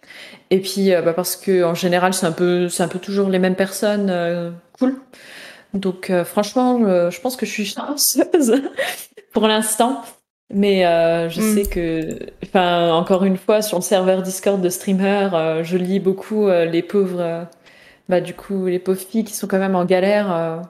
Et 0.50 0.60
puis 0.60 0.92
bah, 0.92 1.14
parce 1.14 1.38
que 1.38 1.64
en 1.64 1.74
général 1.74 2.14
c'est 2.14 2.26
un 2.26 2.34
peu, 2.34 2.68
c'est 2.68 2.84
un 2.84 2.90
peu 2.90 3.00
toujours 3.00 3.30
les 3.30 3.40
mêmes 3.40 3.56
personnes. 3.56 4.54
cool. 4.78 4.96
Donc 5.74 6.12
franchement, 6.26 7.10
je 7.10 7.20
pense 7.22 7.38
que 7.38 7.46
je 7.46 7.52
suis 7.52 7.66
chanceuse 7.78 8.62
pour 9.32 9.48
l'instant. 9.48 10.04
Mais 10.54 10.86
euh, 10.86 11.30
je 11.30 11.42
mm. 11.42 11.56
sais 11.56 11.66
que, 11.66 12.20
enfin, 12.44 12.94
encore 12.94 13.24
une 13.24 13.38
fois, 13.38 13.64
sur 13.64 13.80
le 13.80 13.84
serveur 13.84 14.22
Discord 14.22 14.62
de 14.62 14.70
streamer, 14.70 15.30
euh, 15.34 15.64
je 15.64 15.78
lis 15.78 16.00
beaucoup 16.00 16.48
euh, 16.48 16.66
les 16.66 16.84
pauvres, 16.84 17.48
bah, 18.08 18.22
du 18.22 18.36
coup, 18.36 18.68
les 18.68 18.80
pauvres 18.80 19.00
filles 19.00 19.24
qui 19.24 19.34
sont 19.34 19.48
quand 19.48 19.58
même 19.58 19.76
en 19.76 19.86
galère 19.86 20.62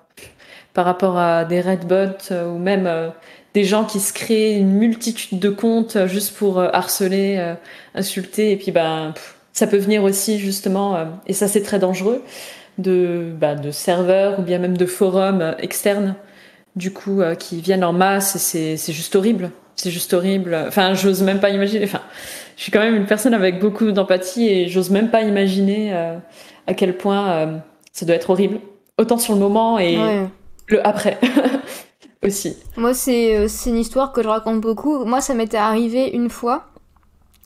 par 0.74 0.86
rapport 0.86 1.18
à 1.18 1.44
des 1.44 1.62
redbots 1.62 2.32
ou 2.32 2.58
même 2.58 2.90
des 3.54 3.64
gens 3.66 3.84
qui 3.84 4.00
se 4.00 4.14
créent 4.14 4.58
une 4.58 4.72
multitude 4.72 5.38
de 5.40 5.50
comptes 5.50 6.08
juste 6.08 6.36
pour 6.36 6.60
harceler, 6.60 7.56
insulter. 7.94 8.52
Et 8.52 8.58
puis, 8.58 8.72
bah, 8.72 9.14
ça 9.52 9.68
peut 9.68 9.78
venir 9.78 10.04
aussi, 10.04 10.40
justement, 10.40 10.98
et 11.28 11.34
ça, 11.34 11.48
c'est 11.48 11.62
très 11.62 11.80
dangereux, 11.80 12.24
de, 12.78 13.34
bah, 13.38 13.56
de 13.56 13.72
serveurs 13.72 14.40
ou 14.40 14.44
bien 14.44 14.60
même 14.60 14.78
de 14.78 14.86
forums 14.86 15.56
externes, 15.60 16.16
du 16.76 16.94
coup, 16.94 17.22
qui 17.38 17.60
viennent 17.60 17.84
en 17.84 17.94
masse 17.94 18.56
et 18.56 18.78
c'est 18.78 18.94
juste 18.94 19.16
horrible 19.16 19.52
c'est 19.76 19.92
juste 19.92 20.14
horrible. 20.14 20.56
Enfin, 20.68 20.94
j'ose 20.94 21.22
même 21.24 21.40
pas 21.40 21.50
imaginer. 21.50 21.86
Enfin, 21.86 22.02
je 22.58 22.64
suis 22.64 22.72
quand 22.72 22.80
même 22.80 22.96
une 22.96 23.06
personne 23.06 23.34
avec 23.34 23.60
beaucoup 23.60 23.92
d'empathie 23.92 24.48
et 24.48 24.68
j'ose 24.68 24.90
même 24.90 25.10
pas 25.10 25.22
imaginer 25.22 25.94
à 26.68 26.74
quel 26.74 26.98
point 26.98 27.62
ça 27.92 28.06
doit 28.06 28.16
être 28.16 28.30
horrible. 28.30 28.60
Autant 28.98 29.18
sur 29.18 29.34
le 29.34 29.40
moment 29.40 29.80
et 29.80 29.98
le 30.68 30.86
après 30.86 31.20
aussi. 32.24 32.56
Moi, 32.78 32.94
c'est 32.94 33.48
une 33.66 33.78
histoire 33.78 34.12
que 34.12 34.22
je 34.22 34.28
raconte 34.28 34.62
beaucoup. 34.62 35.04
Moi, 35.06 35.22
ça 35.22 35.34
m'était 35.34 35.58
arrivé 35.58 36.10
une 36.10 36.30
fois. 36.30 36.66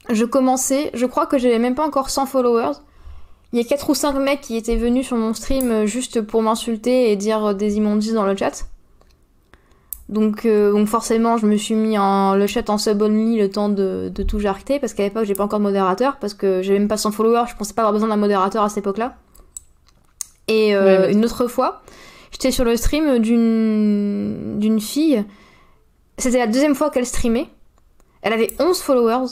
Je 0.09 0.25
commençais, 0.25 0.91
je 0.93 1.05
crois 1.05 1.25
que 1.25 1.37
j'avais 1.37 1.59
même 1.59 1.75
pas 1.75 1.85
encore 1.85 2.09
100 2.09 2.27
followers. 2.27 2.77
Il 3.53 3.59
y 3.59 3.61
a 3.61 3.65
4 3.65 3.89
ou 3.89 3.95
5 3.95 4.13
mecs 4.19 4.41
qui 4.41 4.57
étaient 4.57 4.75
venus 4.75 5.07
sur 5.07 5.17
mon 5.17 5.33
stream 5.33 5.85
juste 5.85 6.21
pour 6.21 6.41
m'insulter 6.41 7.11
et 7.11 7.15
dire 7.15 7.55
des 7.55 7.77
immondices 7.77 8.13
dans 8.13 8.25
le 8.25 8.35
chat. 8.35 8.65
Donc, 10.09 10.45
euh, 10.45 10.71
donc 10.71 10.87
forcément, 10.87 11.37
je 11.37 11.45
me 11.45 11.57
suis 11.57 11.75
mis 11.75 11.97
en, 11.97 12.35
le 12.35 12.47
chat 12.47 12.69
en 12.69 12.77
sub 12.77 13.01
only 13.01 13.37
le 13.37 13.49
temps 13.49 13.67
de, 13.67 14.09
de 14.13 14.23
tout 14.23 14.39
jarter 14.39 14.79
parce 14.79 14.93
qu'à 14.93 15.03
l'époque, 15.03 15.25
j'ai 15.25 15.33
pas 15.33 15.43
encore 15.43 15.59
de 15.59 15.63
modérateur 15.63 16.17
parce 16.17 16.33
que 16.33 16.61
j'avais 16.61 16.79
même 16.79 16.87
pas 16.87 16.97
100 16.97 17.11
followers, 17.11 17.45
je 17.49 17.55
pensais 17.55 17.73
pas 17.73 17.81
avoir 17.81 17.93
besoin 17.93 18.07
d'un 18.07 18.15
modérateur 18.15 18.63
à 18.63 18.69
cette 18.69 18.79
époque-là. 18.79 19.17
Et 20.47 20.75
euh, 20.75 21.11
une 21.11 21.25
autre 21.25 21.47
fois, 21.47 21.81
j'étais 22.31 22.51
sur 22.51 22.63
le 22.63 22.77
stream 22.77 23.19
d'une 23.19 24.59
d'une 24.59 24.79
fille. 24.79 25.25
C'était 26.17 26.39
la 26.39 26.47
deuxième 26.47 26.73
fois 26.73 26.89
qu'elle 26.89 27.05
streamait. 27.05 27.49
Elle 28.21 28.33
avait 28.33 28.51
11 28.59 28.79
followers. 28.81 29.27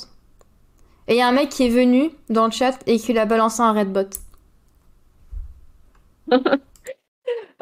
Et 1.07 1.13
il 1.13 1.17
y 1.17 1.21
a 1.21 1.27
un 1.27 1.31
mec 1.31 1.49
qui 1.49 1.65
est 1.65 1.69
venu 1.69 2.11
dans 2.29 2.45
le 2.45 2.51
chat 2.51 2.77
et 2.85 2.99
qui 2.99 3.13
l'a 3.13 3.25
balancé 3.25 3.61
un 3.61 3.71
redbot. 3.71 4.09
oh, 6.31 6.37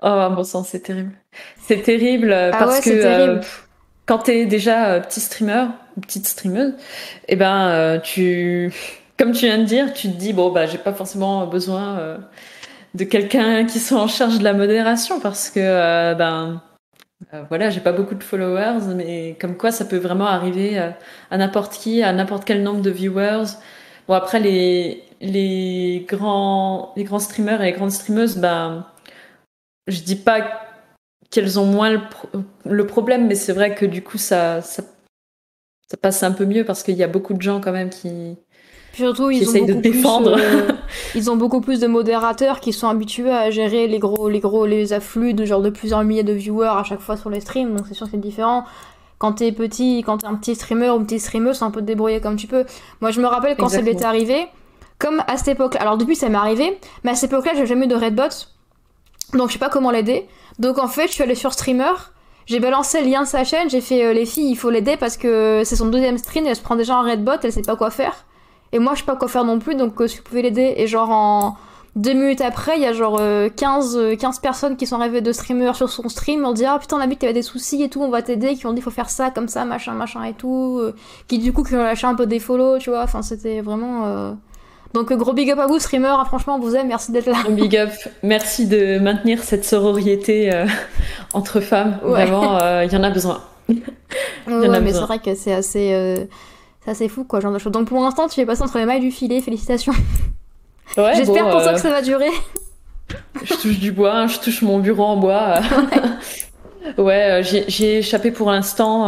bon 0.02 0.44
sang, 0.44 0.64
c'est 0.64 0.80
terrible. 0.80 1.14
C'est 1.62 1.82
terrible 1.82 2.32
euh, 2.32 2.52
ah 2.54 2.58
parce 2.58 2.82
que 2.82 2.90
euh, 2.90 3.42
quand 4.06 4.20
t'es 4.20 4.46
déjà 4.46 5.00
petit 5.00 5.20
streamer 5.20 5.68
ou 5.98 6.02
petite 6.02 6.28
streameuse, 6.28 6.74
et 7.28 7.34
eh 7.34 7.36
ben, 7.36 8.02
tu, 8.04 8.74
comme 9.18 9.32
tu 9.32 9.46
viens 9.46 9.60
de 9.60 9.64
dire, 9.64 9.94
tu 9.94 10.10
te 10.10 10.18
dis, 10.18 10.34
bon, 10.34 10.52
bah, 10.52 10.66
j'ai 10.66 10.78
pas 10.78 10.94
forcément 10.94 11.46
besoin 11.48 12.20
de 12.94 13.04
quelqu'un 13.04 13.66
qui 13.66 13.80
soit 13.80 14.00
en 14.00 14.08
charge 14.08 14.40
de 14.40 14.44
la 14.44 14.54
modération 14.54 15.20
parce 15.20 15.50
que 15.50 15.60
euh, 15.60 16.16
ben 16.16 16.62
euh, 17.34 17.44
voilà, 17.50 17.70
j'ai 17.70 17.80
pas 17.80 17.94
beaucoup 17.94 18.16
de 18.16 18.24
followers, 18.24 18.94
mais 18.96 19.38
comme 19.40 19.58
quoi 19.58 19.72
ça 19.72 19.86
peut 19.86 19.98
vraiment 19.98 20.28
arriver 20.28 20.78
euh, 20.80 20.90
à 21.32 21.38
n'importe 21.38 21.74
qui, 21.74 22.04
à 22.04 22.14
n'importe 22.14 22.46
quel 22.46 22.64
nombre 22.64 22.82
de 22.82 22.92
viewers. 22.92 23.58
Bon 24.08 24.14
après 24.14 24.40
les 24.40 25.04
les 25.22 26.06
grands 26.08 26.94
les 26.98 27.04
grands 27.06 27.20
streamers 27.20 27.62
et 27.62 27.66
les 27.66 27.72
grandes 27.72 27.92
streameuses, 27.92 28.38
ben 28.38 28.86
je 29.88 30.02
dis 30.02 30.16
pas 30.16 30.42
qu'elles 31.34 31.60
ont 31.60 31.66
moins 31.66 31.90
le, 31.90 32.00
le 32.66 32.86
problème, 32.86 33.28
mais 33.28 33.36
c'est 33.36 33.54
vrai 33.54 33.74
que 33.76 33.86
du 33.86 34.04
coup 34.04 34.18
ça, 34.18 34.62
ça 34.62 34.84
ça 35.90 35.98
passe 35.98 36.24
un 36.24 36.32
peu 36.32 36.46
mieux 36.46 36.64
parce 36.64 36.82
qu'il 36.82 36.96
y 36.96 37.04
a 37.04 37.08
beaucoup 37.08 37.34
de 37.34 37.42
gens 37.42 37.62
quand 37.62 37.72
même 37.72 37.90
qui 37.90 38.36
surtout, 38.94 39.30
ils 39.30 39.48
ont, 39.48 39.66
beaucoup 39.66 39.82
Plus, 39.82 40.06
euh, 40.06 40.72
ils 41.16 41.32
ont 41.32 41.36
beaucoup 41.36 41.62
plus 41.62 41.80
de 41.80 41.88
modérateurs 41.88 42.60
qui 42.60 42.74
sont 42.74 42.88
habitués 42.88 43.32
à 43.32 43.52
gérer 43.52 43.88
les 43.88 44.00
gros, 44.00 44.30
les 44.30 44.40
gros, 44.40 44.66
les 44.66 44.94
afflux 44.94 45.34
de 45.34 45.46
genre 45.46 45.62
de 45.62 45.70
plusieurs 45.70 46.04
milliers 46.04 46.24
de 46.24 46.34
viewers 46.34 46.78
à 46.78 46.84
chaque 46.84 47.00
fois 47.00 47.18
sur 47.18 47.30
les 47.30 47.42
streams, 47.42 47.76
donc 47.76 47.86
c'est 47.88 47.94
sûr 47.94 48.08
que 48.08 48.12
c'est 48.12 48.20
différent. 48.20 48.66
Quand 49.20 49.34
t'es 49.34 49.52
petit, 49.52 50.04
quand 50.06 50.20
t'es 50.20 50.28
un 50.28 50.36
petit 50.36 50.56
streamer 50.56 50.90
ou 50.90 50.98
une 50.98 51.06
petite 51.06 51.22
streameuse, 51.22 51.58
c'est 51.58 51.64
un 51.64 51.72
peu 51.72 51.82
te 51.82 51.86
débrouiller 51.86 52.20
comme 52.22 52.36
tu 52.36 52.48
peux. 52.48 52.66
Moi, 53.02 53.12
je 53.12 53.22
me 53.22 53.28
rappelle 53.28 53.56
quand 53.56 53.70
ça 53.70 53.82
m'était 53.82 54.06
arrivé, 54.06 54.48
comme 55.00 55.24
à 55.28 55.38
cette 55.38 55.50
époque, 55.50 55.76
alors 55.76 55.98
depuis 55.98 56.16
ça 56.16 56.30
m'est 56.30 56.38
arrivé, 56.38 56.78
mais 57.04 57.12
à 57.12 57.16
cette 57.16 57.32
époque-là, 57.32 57.54
j'ai 57.56 57.66
jamais 57.66 57.86
eu 57.86 57.90
de 57.90 57.96
redbot, 57.96 58.48
donc 59.38 59.50
je 59.50 59.54
sais 59.54 59.60
pas 59.60 59.70
comment 59.70 59.92
l'aider. 59.92 60.28
Donc 60.60 60.78
en 60.78 60.88
fait, 60.88 61.08
je 61.08 61.14
suis 61.14 61.24
allée 61.24 61.36
sur 61.36 61.54
streamer. 61.54 61.94
J'ai 62.46 62.60
balancé 62.60 63.02
le 63.02 63.10
lien 63.10 63.22
de 63.22 63.28
sa 63.28 63.46
chaîne, 63.46 63.70
j'ai 63.70 63.80
fait 63.80 64.04
euh, 64.04 64.14
les 64.14 64.26
filles, 64.26 64.52
il 64.52 64.56
faut 64.56 64.70
l'aider 64.70 64.98
parce 64.98 65.16
que 65.16 65.62
c'est 65.64 65.78
son 65.78 65.88
deuxième 65.88 66.18
stream, 66.18 66.46
elle 66.46 66.56
se 66.58 66.62
prend 66.62 66.76
déjà 66.76 66.96
un 66.98 67.04
redbot, 67.04 67.32
elle 67.42 67.54
sait 67.54 67.62
pas 67.62 67.78
quoi 67.78 67.90
faire. 67.90 68.26
Et 68.74 68.80
moi, 68.80 68.96
je 68.96 69.00
sais 69.00 69.06
pas 69.06 69.16
quoi 69.16 69.28
faire 69.28 69.46
non 69.46 69.60
plus, 69.60 69.76
donc 69.76 70.02
euh, 70.02 70.08
si 70.08 70.18
vous 70.18 70.24
pouvez 70.24 70.42
l'aider. 70.42 70.74
Et 70.78 70.88
genre, 70.88 71.12
en 71.12 71.56
deux 71.96 72.14
minutes 72.14 72.42
après, 72.42 72.76
il 72.76 72.82
y 72.82 72.88
a 72.88 72.92
genre 72.92 73.18
15, 73.18 73.22
euh, 73.98 74.16
15 74.16 74.38
euh, 74.38 74.42
personnes 74.42 74.76
qui 74.76 74.88
sont 74.88 75.00
arrivées 75.00 75.22
de 75.22 75.32
streamer 75.32 75.74
sur 75.76 75.90
son 75.90 76.10
stream. 76.10 76.44
On 76.44 76.54
dit, 76.54 76.66
ah 76.66 76.80
putain, 76.80 76.98
on 76.98 77.00
a 77.00 77.06
vu 77.06 77.14
que 77.14 77.20
t'avais 77.20 77.34
des 77.34 77.44
soucis 77.44 77.84
et 77.84 77.90
tout, 77.90 78.02
on 78.02 78.10
va 78.10 78.24
t'aider. 78.24 78.56
Qui 78.56 78.66
ont 78.66 78.74
dit, 78.74 78.82
faut 78.82 78.90
faire 78.90 79.12
ça, 79.12 79.30
comme 79.30 79.48
ça, 79.48 79.64
machin, 79.64 79.94
machin 79.94 80.24
et 80.24 80.34
tout. 80.34 80.82
qui 81.28 81.38
du 81.38 81.54
coup, 81.54 81.64
qui 81.64 81.76
ont 81.76 81.84
lâché 81.84 82.08
un 82.08 82.16
peu 82.16 82.26
des 82.26 82.40
follow, 82.40 82.80
tu 82.80 82.90
vois. 82.90 83.04
Enfin, 83.04 83.22
c'était 83.22 83.62
vraiment. 83.62 84.36
Donc 84.94 85.12
gros 85.14 85.34
big 85.34 85.50
up 85.52 85.60
à 85.60 85.68
vous, 85.68 85.80
streamer, 85.80 86.08
hein, 86.08 86.26
franchement, 86.26 86.56
on 86.56 86.60
vous 86.60 86.76
aime, 86.76 86.88
merci 86.88 87.12
d'être 87.12 87.26
là. 87.26 87.38
Big 87.50 87.76
up, 87.76 87.92
merci 88.22 88.68
de 88.68 89.00
maintenir 89.00 89.44
cette 89.44 89.66
sororité 89.66 90.66
entre 91.34 91.60
femmes. 91.60 91.98
Vraiment, 92.04 92.60
il 92.82 92.92
y 92.92 92.96
en 92.96 93.04
a 93.04 93.10
besoin. 93.10 93.42
ouais, 93.70 94.80
mais 94.82 94.94
c'est 94.94 95.00
vrai 95.00 95.20
que 95.20 95.34
c'est 95.34 95.54
assez, 95.54 96.28
ça 96.86 96.94
c'est 96.94 97.08
fou 97.08 97.24
quoi, 97.24 97.40
genre 97.40 97.54
de 97.54 97.60
choses. 97.60 97.72
Donc 97.72 97.88
pour 97.88 98.02
l'instant, 98.02 98.28
tu 98.28 98.40
es 98.40 98.46
passé 98.46 98.62
entre 98.62 98.78
les 98.78 98.86
mailles 98.86 99.00
du 99.00 99.12
filet, 99.12 99.42
félicitations. 99.42 99.94
Ouais, 100.98 101.14
J'espère 101.16 101.50
pour 101.50 101.60
euh, 101.60 101.74
que 101.74 101.80
ça 101.80 101.90
va 101.90 102.02
durer. 102.02 102.30
je 103.44 103.54
touche 103.56 103.80
du 103.80 103.92
bois, 103.92 104.28
je 104.28 104.40
touche 104.40 104.62
mon 104.62 104.80
bureau 104.80 105.04
en 105.04 105.18
bois. 105.18 105.60
ouais, 106.98 107.42
euh, 107.42 107.64
j'ai 107.68 107.98
échappé 108.00 108.32
pour 108.32 108.52
l'instant. 108.52 109.08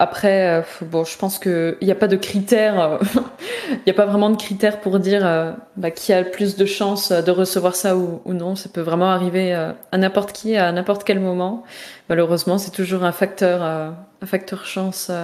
Euh, 0.00 0.02
après, 0.02 0.64
bon, 0.82 1.04
je 1.04 1.16
pense 1.18 1.38
qu'il 1.38 1.76
n'y 1.82 1.90
a 1.90 1.94
pas 1.94 2.08
de 2.08 2.16
critères, 2.16 2.98
il 3.70 3.80
n'y 3.86 3.90
a 3.90 3.94
pas 3.94 4.06
vraiment 4.06 4.30
de 4.30 4.36
critères 4.36 4.80
pour 4.80 4.98
dire 4.98 5.56
bah, 5.76 5.90
qui 5.90 6.12
a 6.12 6.22
le 6.22 6.30
plus 6.30 6.56
de 6.56 6.64
chances 6.64 7.12
de 7.12 7.30
recevoir 7.30 7.74
ça 7.74 7.96
ou, 7.96 8.20
non. 8.26 8.56
Ça 8.56 8.68
peut 8.68 8.80
vraiment 8.80 9.10
arriver 9.10 9.52
à 9.54 9.98
n'importe 9.98 10.32
qui, 10.32 10.56
à 10.56 10.72
n'importe 10.72 11.04
quel 11.04 11.20
moment. 11.20 11.64
Malheureusement, 12.08 12.58
c'est 12.58 12.70
toujours 12.70 13.04
un 13.04 13.12
facteur, 13.12 13.62
un 13.62 14.26
facteur 14.26 14.64
chance. 14.66 15.10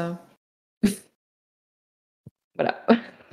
Voilà. 2.59 2.75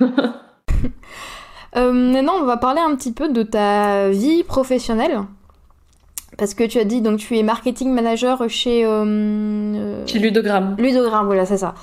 euh, 1.76 1.92
maintenant, 1.92 2.34
on 2.34 2.44
va 2.44 2.58
parler 2.58 2.80
un 2.80 2.94
petit 2.94 3.12
peu 3.12 3.32
de 3.32 3.42
ta 3.42 4.10
vie 4.10 4.44
professionnelle. 4.44 5.18
Parce 6.36 6.54
que 6.54 6.64
tu 6.64 6.78
as 6.78 6.84
dit, 6.84 7.00
donc 7.00 7.18
tu 7.18 7.38
es 7.38 7.42
marketing 7.42 7.90
manager 7.90 8.48
chez... 8.48 8.84
Euh, 8.84 9.04
euh 9.04 10.06
chez 10.06 10.18
Ludogramme. 10.18 10.74
Ludogramme, 10.78 11.26
voilà, 11.26 11.46
c'est 11.46 11.58
ça. 11.58 11.74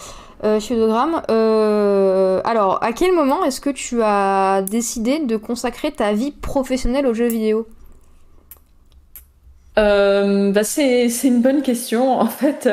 Euh, 0.44 0.60
chez 0.60 0.76
Ludogramme. 0.76 1.22
Euh, 1.30 2.42
alors, 2.44 2.84
à 2.84 2.92
quel 2.92 3.14
moment 3.14 3.46
est-ce 3.46 3.62
que 3.62 3.70
tu 3.70 4.02
as 4.04 4.62
décidé 4.64 5.20
de 5.20 5.38
consacrer 5.38 5.92
ta 5.92 6.14
vie 6.14 6.32
professionnelle 6.32 7.06
aux 7.06 7.14
jeux 7.14 7.28
vidéo? 7.28 7.68
Bah 9.78 10.64
c'est 10.64 11.08
une 11.24 11.42
bonne 11.42 11.62
question. 11.62 12.20
En 12.20 12.28
fait, 12.28 12.70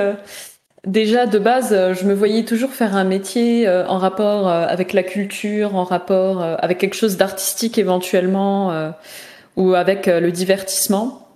Déjà, 0.86 1.26
de 1.26 1.38
base, 1.38 1.70
je 1.70 2.06
me 2.06 2.14
voyais 2.14 2.44
toujours 2.44 2.70
faire 2.70 2.96
un 2.96 3.04
métier 3.04 3.68
en 3.68 3.98
rapport 3.98 4.48
avec 4.48 4.92
la 4.92 5.02
culture, 5.02 5.74
en 5.74 5.84
rapport 5.84 6.42
avec 6.42 6.78
quelque 6.78 6.94
chose 6.94 7.16
d'artistique 7.16 7.78
éventuellement, 7.78 8.92
ou 9.56 9.74
avec 9.74 10.06
le 10.06 10.30
divertissement. 10.30 11.27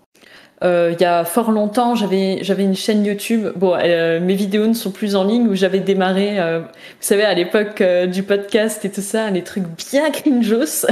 Il 0.62 0.96
y 1.00 1.04
a 1.04 1.24
fort 1.24 1.50
longtemps, 1.50 1.94
j'avais 1.94 2.38
j'avais 2.42 2.62
une 2.62 2.76
chaîne 2.76 3.04
YouTube. 3.04 3.48
Bon, 3.56 3.76
mes 3.76 4.34
vidéos 4.34 4.66
ne 4.66 4.74
sont 4.74 4.90
plus 4.90 5.16
en 5.16 5.24
ligne 5.24 5.48
où 5.48 5.54
j'avais 5.54 5.80
démarré. 5.80 6.36
vous 6.36 6.66
savez, 7.00 7.24
à 7.24 7.34
l'époque 7.34 7.82
du 7.82 8.22
podcast 8.22 8.84
et 8.84 8.90
tout 8.90 9.00
ça, 9.00 9.30
les 9.30 9.42
trucs 9.42 9.64
bien 9.90 10.10
cringeos. 10.10 10.86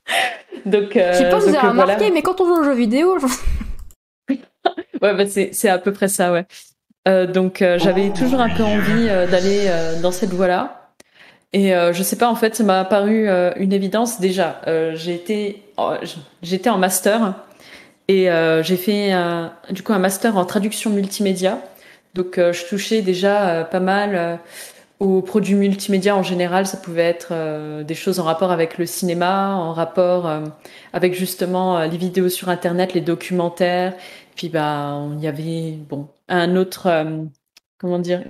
donc, 0.66 0.92
je 0.94 1.16
sais 1.16 1.28
pas 1.28 1.40
si 1.40 1.48
vous 1.50 1.56
avez 1.56 1.68
remarqué, 1.68 2.10
mais 2.10 2.22
quand 2.22 2.40
on 2.40 2.46
joue 2.46 2.60
aux 2.60 2.64
jeux 2.64 2.74
vidéo, 2.74 3.18
ouais, 4.30 4.38
bah 5.00 5.26
c'est 5.26 5.50
c'est 5.52 5.68
à 5.68 5.78
peu 5.78 5.92
près 5.92 6.08
ça, 6.08 6.32
ouais. 6.32 6.46
Euh, 7.06 7.26
donc 7.26 7.62
euh, 7.62 7.78
j'avais 7.78 8.10
toujours 8.10 8.40
un 8.40 8.48
peu 8.48 8.64
envie 8.64 9.08
euh, 9.08 9.26
d'aller 9.26 9.70
dans 10.02 10.10
cette 10.10 10.30
voie-là. 10.30 10.82
Et 11.52 11.70
je 11.70 12.02
sais 12.02 12.16
pas, 12.16 12.28
en 12.28 12.34
fait, 12.34 12.54
ça 12.54 12.64
m'a 12.64 12.84
paru 12.84 13.30
une 13.56 13.72
évidence. 13.72 14.20
Déjà, 14.20 14.60
été, 15.06 15.62
j'étais 16.42 16.68
en 16.68 16.76
master 16.76 17.32
et 18.08 18.28
j'ai 18.62 18.76
fait 18.76 19.12
un, 19.12 19.52
du 19.70 19.82
coup 19.82 19.92
un 19.92 19.98
master 19.98 20.36
en 20.36 20.44
traduction 20.44 20.90
multimédia. 20.90 21.60
Donc 22.14 22.36
je 22.36 22.68
touchais 22.68 23.02
déjà 23.02 23.64
pas 23.70 23.80
mal 23.80 24.40
aux 25.00 25.20
produits 25.20 25.54
multimédia 25.54 26.16
en 26.16 26.22
général. 26.22 26.66
Ça 26.66 26.76
pouvait 26.76 27.02
être 27.02 27.34
des 27.82 27.94
choses 27.94 28.20
en 28.20 28.24
rapport 28.24 28.52
avec 28.52 28.78
le 28.78 28.86
cinéma, 28.86 29.56
en 29.56 29.72
rapport 29.72 30.30
avec 30.92 31.14
justement 31.14 31.82
les 31.82 31.96
vidéos 31.96 32.28
sur 32.28 32.48
Internet, 32.48 32.94
les 32.94 33.00
documentaires. 33.00 33.94
Puis 34.36 34.48
bah, 34.48 35.02
il 35.16 35.24
y 35.24 35.26
avait 35.26 35.72
bon 35.88 36.08
euh, 36.30 37.24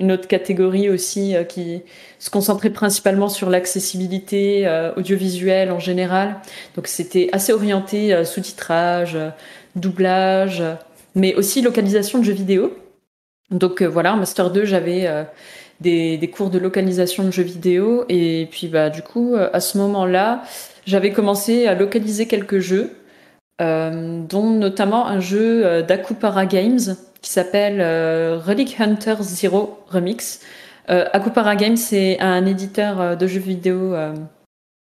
une 0.01 0.13
autre 0.13 0.27
catégorie 0.29 0.89
aussi 0.89 1.37
euh, 1.37 1.45
qui 1.45 1.83
se 2.19 2.31
concentrait 2.31 2.71
principalement 2.71 3.29
sur 3.29 3.49
l'accessibilité 3.49 4.67
euh, 4.67 4.93
audiovisuelle 4.97 5.71
en 5.71 5.79
général. 5.79 6.37
Donc 6.75 6.87
c'était 6.87 7.29
assez 7.33 7.53
orienté 7.53 8.25
sous-titrage, 8.25 9.17
doublage, 9.77 10.63
mais 11.15 11.35
aussi 11.35 11.63
localisation 11.63 12.19
de 12.19 12.25
jeux 12.25 12.33
vidéo. 12.33 12.77
Donc 13.51 13.83
voilà, 13.83 14.15
en 14.15 14.17
Master 14.17 14.51
2, 14.51 14.65
j'avais 14.65 15.09
des, 15.81 16.19
des, 16.19 16.31
cours 16.31 16.51
de 16.51 16.59
localisation 16.59 17.23
de 17.25 17.31
jeux 17.31 17.45
vidéo. 17.45 18.05
Et 18.09 18.49
puis 18.51 18.69
bah 18.69 18.91
du 18.91 19.03
coup, 19.03 19.37
à 19.37 19.61
ce 19.61 19.79
moment-là, 19.79 20.43
j'avais 20.85 21.13
commencé 21.13 21.67
à 21.67 21.75
localiser 21.75 22.27
quelques 22.27 22.59
jeux, 22.59 22.97
dont 23.61 24.51
notamment 24.51 25.07
un 25.07 25.21
jeu 25.21 25.83
d'Akupara 25.83 26.47
Games 26.47 26.97
qui 27.23 27.31
s'appelle 27.31 27.81
euh, 27.81 28.39
Relic 28.39 28.81
Hunter 28.81 29.17
Zero 29.21 29.81
Remix. 29.89 30.41
Akupara 30.89 31.57
Games, 31.57 31.77
c'est 31.77 32.21
un 32.21 32.47
éditeur 32.47 33.17
de 33.17 33.27
jeux 33.27 33.41
vidéo 33.41 33.95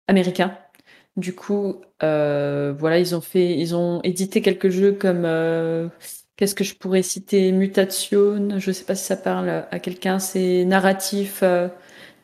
américain. 0.07 0.51
Du 1.19 1.33
coup, 1.35 1.81
voilà, 2.01 2.99
ils 2.99 3.15
ont 3.15 3.21
fait, 3.21 3.57
ils 3.57 3.75
ont 3.75 4.01
édité 4.03 4.41
quelques 4.41 4.69
jeux 4.69 4.93
comme 4.93 5.25
Qu'est-ce 6.37 6.55
que 6.55 6.63
je 6.63 6.73
pourrais 6.75 7.03
citer? 7.03 7.51
Mutation, 7.51 8.59
je 8.59 8.69
ne 8.69 8.73
sais 8.73 8.85
pas 8.85 8.95
si 8.95 9.03
ça 9.03 9.17
parle 9.17 9.65
à 9.71 9.79
quelqu'un, 9.79 10.19
c'est 10.19 10.63
narratif, 10.65 11.43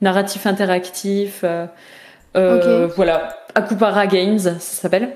narratif 0.01 0.45
interactif. 0.47 1.43
Euh, 1.43 2.87
Voilà, 2.95 3.35
Akupara 3.55 4.07
Games, 4.07 4.39
ça 4.39 4.59
s'appelle. 4.59 5.15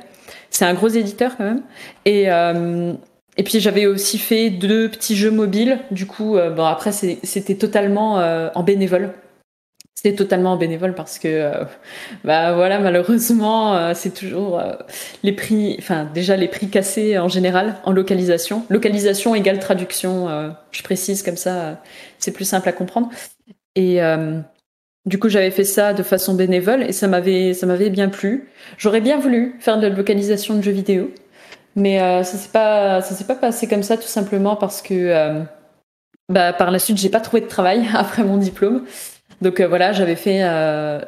C'est 0.49 0.65
un 0.65 0.73
gros 0.73 0.87
éditeur 0.87 1.37
quand 1.37 1.43
même. 1.43 1.61
Et, 2.05 2.31
euh, 2.31 2.93
et 3.37 3.43
puis 3.43 3.59
j'avais 3.59 3.85
aussi 3.85 4.17
fait 4.17 4.49
deux 4.49 4.89
petits 4.89 5.15
jeux 5.15 5.31
mobiles. 5.31 5.79
Du 5.91 6.05
coup, 6.05 6.37
euh, 6.37 6.49
bon 6.49 6.65
après 6.65 6.91
c'était 6.91 7.55
totalement 7.55 8.19
euh, 8.19 8.49
en 8.55 8.63
bénévole. 8.63 9.13
C'était 10.01 10.15
totalement 10.15 10.53
en 10.53 10.55
bénévole 10.55 10.95
parce 10.95 11.19
que, 11.19 11.51
bah 12.23 12.53
voilà, 12.53 12.79
malheureusement, 12.79 13.93
c'est 13.93 14.13
toujours 14.13 14.61
les 15.23 15.33
prix, 15.33 15.75
enfin 15.77 16.07
déjà 16.13 16.37
les 16.37 16.47
prix 16.47 16.69
cassés 16.69 17.19
en 17.19 17.27
général 17.27 17.75
en 17.83 17.91
localisation. 17.91 18.63
Localisation 18.69 19.35
égale 19.35 19.59
traduction, 19.59 20.53
je 20.71 20.83
précise 20.83 21.21
comme 21.21 21.35
ça, 21.35 21.81
c'est 22.17 22.31
plus 22.31 22.45
simple 22.45 22.69
à 22.69 22.71
comprendre. 22.71 23.09
Et 23.75 23.99
du 25.05 25.17
coup, 25.17 25.29
j'avais 25.29 25.51
fait 25.51 25.63
ça 25.63 25.93
de 25.93 26.03
façon 26.03 26.35
bénévole 26.35 26.83
et 26.83 26.91
ça 26.91 27.07
m'avait 27.07 27.53
ça 27.53 27.65
m'avait 27.65 27.89
bien 27.89 28.09
plu. 28.09 28.49
J'aurais 28.77 29.01
bien 29.01 29.17
voulu 29.17 29.55
faire 29.59 29.77
de 29.77 29.87
la 29.87 29.95
localisation 29.95 30.55
de 30.55 30.61
jeux 30.61 30.71
vidéo, 30.71 31.11
mais 31.75 32.01
euh, 32.01 32.23
ça 32.23 32.37
s'est 32.37 32.51
pas 32.51 33.01
ça 33.01 33.15
s'est 33.15 33.25
pas 33.25 33.35
passé 33.35 33.67
comme 33.67 33.83
ça 33.83 33.97
tout 33.97 34.03
simplement 34.03 34.55
parce 34.55 34.81
que 34.81 34.93
euh, 34.93 35.41
bah, 36.29 36.53
par 36.53 36.69
la 36.69 36.79
suite 36.79 36.97
j'ai 36.97 37.09
pas 37.09 37.21
trouvé 37.21 37.41
de 37.41 37.47
travail 37.47 37.87
après 37.93 38.23
mon 38.23 38.37
diplôme. 38.37 38.85
Donc 39.41 39.59
euh, 39.59 39.67
voilà, 39.67 39.91
j'avais 39.93 40.15
fait 40.15 40.39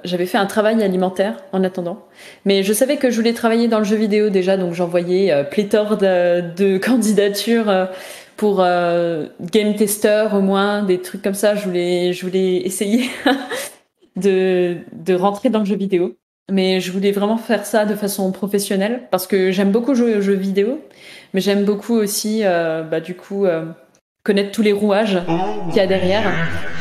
j'avais 0.03 0.25
fait 0.25 0.37
un 0.37 0.45
travail 0.45 0.81
alimentaire 0.83 1.37
en 1.51 1.63
attendant, 1.63 2.05
mais 2.45 2.63
je 2.63 2.73
savais 2.73 2.97
que 2.97 3.09
je 3.09 3.17
voulais 3.17 3.33
travailler 3.33 3.67
dans 3.67 3.79
le 3.79 3.85
jeu 3.85 3.97
vidéo 3.97 4.29
déjà, 4.29 4.57
donc 4.57 4.73
j'envoyais 4.73 5.45
pléthore 5.51 5.97
de, 5.97 6.41
de 6.55 6.77
candidatures 6.85 7.89
pour 8.37 8.57
game 8.57 9.75
tester 9.75 10.27
au 10.33 10.41
moins 10.41 10.83
des 10.83 11.01
trucs 11.01 11.21
comme 11.21 11.33
ça. 11.33 11.55
Je 11.55 11.65
voulais 11.65 12.13
je 12.13 12.25
voulais 12.25 12.57
essayer. 12.57 13.09
de, 14.15 14.77
de 14.91 15.13
rentrer 15.13 15.49
dans 15.49 15.59
le 15.59 15.65
jeu 15.65 15.75
vidéo. 15.75 16.17
Mais 16.51 16.81
je 16.81 16.91
voulais 16.91 17.11
vraiment 17.11 17.37
faire 17.37 17.65
ça 17.65 17.85
de 17.85 17.95
façon 17.95 18.31
professionnelle 18.31 19.03
parce 19.09 19.25
que 19.25 19.51
j'aime 19.51 19.71
beaucoup 19.71 19.95
jouer 19.95 20.17
aux 20.17 20.21
jeux 20.21 20.33
vidéo, 20.33 20.81
mais 21.33 21.39
j'aime 21.39 21.63
beaucoup 21.63 21.93
aussi, 21.93 22.41
euh, 22.43 22.83
bah, 22.83 22.99
du 22.99 23.15
coup, 23.15 23.45
euh, 23.45 23.65
connaître 24.23 24.51
tous 24.51 24.61
les 24.61 24.71
rouages 24.71 25.19
qu'il 25.69 25.77
y 25.77 25.79
a 25.79 25.87
derrière. 25.87 26.31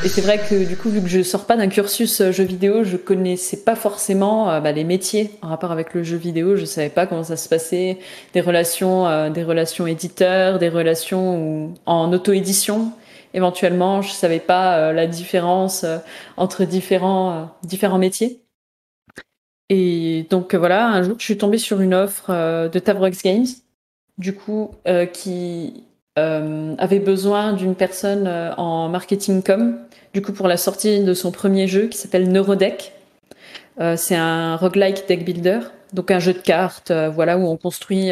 Et 0.05 0.09
c'est 0.09 0.21
vrai 0.21 0.39
que 0.39 0.67
du 0.67 0.77
coup, 0.77 0.91
vu 0.91 1.03
que 1.03 1.09
je 1.09 1.23
sors 1.23 1.47
pas 1.47 1.57
d'un 1.57 1.69
cursus 1.69 2.21
euh, 2.21 2.33
jeu 2.33 2.45
vidéo, 2.45 2.85
je 2.85 2.97
connaissais 2.97 3.59
pas 3.59 3.77
forcément 3.77 4.61
bah, 4.61 4.73
les 4.73 4.85
métiers 4.85 5.31
en 5.43 5.49
rapport 5.49 5.73
avec 5.73 5.95
le 5.95 6.03
jeu 6.03 6.17
vidéo. 6.17 6.57
Je 6.57 6.65
savais 6.65 6.89
pas 6.89 7.07
comment 7.07 7.25
ça 7.25 7.37
se 7.37 7.49
passait, 7.49 7.99
des 8.33 8.41
relations, 8.41 9.31
des 9.31 9.43
relations 9.43 9.87
éditeurs, 9.87 10.59
des 10.59 10.69
relations 10.69 11.75
en 11.87 12.13
auto-édition 12.13 12.93
éventuellement, 13.35 14.03
je 14.03 14.13
savais 14.13 14.41
pas 14.41 14.79
euh, 14.79 14.93
la 14.93 15.07
différence 15.07 15.85
euh, 15.85 15.99
entre 16.37 16.65
différents, 16.65 17.33
euh, 17.33 17.45
différents 17.63 17.99
métiers. 17.99 18.43
Et 19.69 20.27
donc 20.31 20.55
voilà, 20.55 20.89
un 20.89 21.03
jour, 21.03 21.17
je 21.19 21.25
suis 21.25 21.39
tombée 21.39 21.59
sur 21.59 21.81
une 21.81 21.95
offre 21.95 22.33
de 22.69 22.79
Tavrox 22.81 23.23
Games, 23.23 23.47
du 24.19 24.35
coup, 24.35 24.73
qui 25.13 25.85
avait 26.79 26.99
besoin 26.99 27.53
d'une 27.53 27.75
personne 27.75 28.27
en 28.57 28.89
marketing 28.89 29.43
com, 29.43 29.79
du 30.15 30.23
coup, 30.23 30.33
pour 30.33 30.49
la 30.49 30.57
sortie 30.57 31.01
de 31.05 31.15
son 31.15 31.31
premier 31.31 31.69
jeu 31.69 31.87
qui 31.87 31.99
s'appelle 31.99 32.31
Neurodeck. 32.31 32.93
c'est 33.97 34.17
un 34.17 34.57
roguelike 34.57 35.07
deck 35.09 35.25
builder, 35.25 35.61
donc 35.93 36.11
un 36.11 36.19
jeu 36.19 36.33
de 36.33 36.39
cartes, 36.39 36.93
voilà, 36.93 37.39
où 37.39 37.47
on 37.47 37.57
construit 37.57 38.11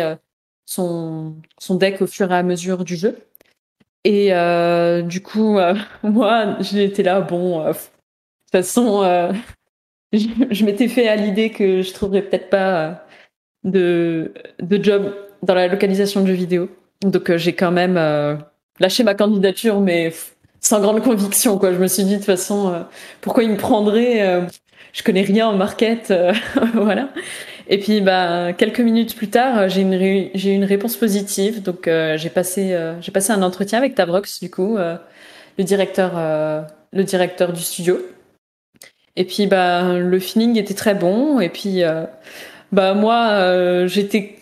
son, 0.66 1.34
son 1.58 1.74
deck 1.76 2.02
au 2.02 2.06
fur 2.06 2.30
et 2.30 2.36
à 2.36 2.42
mesure 2.42 2.84
du 2.84 2.96
jeu. 2.96 3.16
Et 4.04 4.32
euh, 4.32 5.02
du 5.02 5.22
coup, 5.22 5.58
euh, 5.58 5.74
moi, 6.02 6.56
j'étais 6.60 7.02
là, 7.02 7.20
bon, 7.20 7.60
euh, 7.60 7.72
de 7.72 7.72
toute 7.72 8.52
façon, 8.52 9.02
je, 10.12 10.64
m'étais 10.64 10.88
fait 10.88 11.08
à 11.08 11.16
l'idée 11.16 11.50
que 11.50 11.82
je 11.82 11.92
trouverais 11.92 12.22
peut-être 12.22 12.50
pas 12.50 13.04
de, 13.64 14.32
de 14.60 14.82
job 14.82 15.14
dans 15.42 15.54
la 15.54 15.68
localisation 15.68 16.22
de 16.22 16.26
jeux 16.26 16.34
vidéo. 16.34 16.68
Donc 17.02 17.34
j'ai 17.36 17.52
quand 17.52 17.70
même 17.70 17.94
lâché 18.80 19.04
ma 19.04 19.14
candidature, 19.14 19.80
mais 19.80 20.12
sans 20.60 20.80
grande 20.80 21.02
conviction. 21.02 21.58
Quoi. 21.58 21.72
Je 21.72 21.78
me 21.78 21.86
suis 21.86 22.04
dit, 22.04 22.12
de 22.12 22.16
toute 22.16 22.24
façon, 22.24 22.84
pourquoi 23.20 23.44
il 23.44 23.50
me 23.50 23.56
prendrait 23.56 24.46
Je 24.92 25.02
connais 25.02 25.22
rien 25.22 25.48
en 25.48 25.56
market. 25.56 26.12
voilà. 26.74 27.08
Et 27.70 27.78
puis, 27.78 28.00
bah, 28.00 28.52
quelques 28.54 28.80
minutes 28.80 29.14
plus 29.14 29.28
tard, 29.28 29.68
j'ai 29.68 29.82
une, 29.82 29.92
une 29.92 30.64
réponse 30.64 30.96
positive. 30.96 31.62
Donc, 31.62 31.86
euh, 31.86 32.16
j'ai 32.16 32.30
passé, 32.30 32.72
euh, 32.72 32.98
j'ai 33.02 33.12
passé 33.12 33.32
un 33.32 33.42
entretien 33.42 33.78
avec 33.78 33.94
Tabrox, 33.94 34.40
du 34.40 34.50
coup, 34.50 34.78
euh, 34.78 34.96
le 35.58 35.64
directeur, 35.64 36.12
le 36.92 37.04
directeur 37.04 37.52
du 37.52 37.60
studio. 37.60 37.98
Et 39.16 39.24
puis, 39.24 39.46
bah, 39.46 39.98
le 39.98 40.18
feeling 40.18 40.56
était 40.56 40.74
très 40.74 40.94
bon. 40.94 41.40
Et 41.40 41.50
puis, 41.50 41.82
bah, 42.72 42.94
moi, 42.94 43.86
j'étais, 43.86 44.37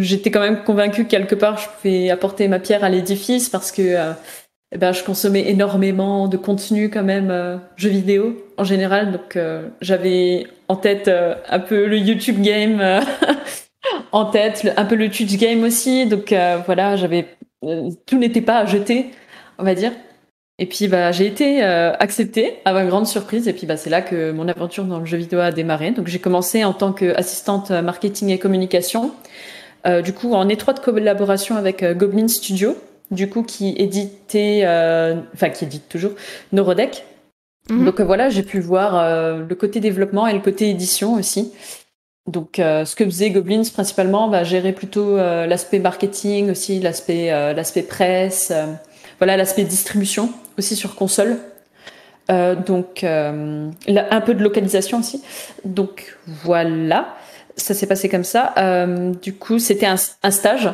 j'étais 0.00 0.30
quand 0.30 0.40
même 0.40 0.62
convaincue 0.64 1.04
que 1.04 1.10
quelque 1.10 1.34
part, 1.34 1.58
je 1.58 1.68
pouvais 1.68 2.10
apporter 2.10 2.48
ma 2.48 2.58
pierre 2.58 2.84
à 2.84 2.88
l'édifice 2.88 3.48
parce 3.48 3.72
que 3.72 4.14
eh 4.74 4.78
ben, 4.78 4.92
je 4.92 5.04
consommais 5.04 5.48
énormément 5.48 6.26
de 6.26 6.36
contenu 6.36 6.90
quand 6.90 7.04
même 7.04 7.30
euh, 7.30 7.56
jeux 7.76 7.90
vidéo 7.90 8.44
en 8.56 8.64
général. 8.64 9.12
Donc 9.12 9.36
euh, 9.36 9.68
j'avais 9.80 10.48
en 10.66 10.74
tête 10.74 11.06
euh, 11.06 11.36
un 11.48 11.60
peu 11.60 11.86
le 11.86 11.96
YouTube 11.96 12.42
game 12.42 12.82
en 14.12 14.24
tête 14.24 14.72
un 14.76 14.84
peu 14.84 14.96
le 14.96 15.10
Twitch 15.10 15.36
game 15.36 15.62
aussi. 15.62 16.06
Donc 16.06 16.34
voilà 16.66 16.96
j'avais 16.96 17.26
tout 18.06 18.18
n'était 18.18 18.40
pas 18.40 18.58
à 18.58 18.66
jeter 18.66 19.10
on 19.58 19.64
va 19.64 19.76
dire. 19.76 19.92
Et 20.58 20.66
puis 20.66 20.88
bah 20.88 21.12
j'ai 21.12 21.26
été 21.26 21.62
acceptée 21.62 22.54
à 22.64 22.72
ma 22.72 22.84
grande 22.84 23.06
surprise. 23.06 23.46
Et 23.46 23.52
puis 23.52 23.66
bah 23.66 23.76
c'est 23.76 23.90
là 23.90 24.02
que 24.02 24.32
mon 24.32 24.48
aventure 24.48 24.84
dans 24.84 24.98
le 24.98 25.06
jeu 25.06 25.18
vidéo 25.18 25.38
a 25.38 25.52
démarré. 25.52 25.92
Donc 25.92 26.08
j'ai 26.08 26.18
commencé 26.18 26.64
en 26.64 26.72
tant 26.72 26.92
qu'assistante 26.92 27.70
marketing 27.70 28.30
et 28.30 28.40
communication 28.40 29.12
du 30.02 30.12
coup 30.12 30.32
en 30.32 30.48
étroite 30.48 30.80
collaboration 30.80 31.56
avec 31.56 31.84
Goblin 31.84 32.28
Studio 32.28 32.76
du 33.10 33.28
coup, 33.28 33.42
qui 33.42 33.74
éditait, 33.76 34.62
euh, 34.64 35.16
enfin 35.34 35.50
qui 35.50 35.64
édite 35.64 35.88
toujours, 35.88 36.12
Neurodeck. 36.52 37.04
Mhm. 37.70 37.84
Donc 37.84 38.00
euh, 38.00 38.04
voilà, 38.04 38.28
j'ai 38.28 38.42
pu 38.42 38.60
voir 38.60 38.96
euh, 38.96 39.44
le 39.48 39.54
côté 39.54 39.80
développement 39.80 40.26
et 40.26 40.32
le 40.32 40.40
côté 40.40 40.68
édition 40.68 41.14
aussi. 41.14 41.52
Donc 42.26 42.54
ce 42.56 42.94
que 42.94 43.04
faisait 43.04 43.30
Goblins 43.30 43.64
principalement, 43.70 44.28
va 44.28 44.38
bah, 44.38 44.44
gérer 44.44 44.72
plutôt 44.72 45.18
l'aspect 45.18 45.78
marketing 45.78 46.50
aussi, 46.50 46.80
l'aspect 46.80 47.28
l'aspect 47.52 47.82
presse, 47.82 48.50
voilà 49.18 49.36
l'aspect 49.36 49.64
distribution 49.64 50.32
aussi 50.56 50.74
sur 50.74 50.94
console. 50.94 51.36
donc 52.30 53.04
un 53.04 54.20
peu 54.24 54.32
de 54.32 54.42
localisation 54.42 55.00
aussi. 55.00 55.22
Donc 55.66 56.16
voilà, 56.26 57.14
ça 57.56 57.74
s'est 57.74 57.86
passé 57.86 58.08
comme 58.08 58.24
ça. 58.24 58.54
du 59.22 59.34
coup, 59.34 59.58
c'était 59.58 59.86
un, 59.86 59.96
stage 59.96 60.70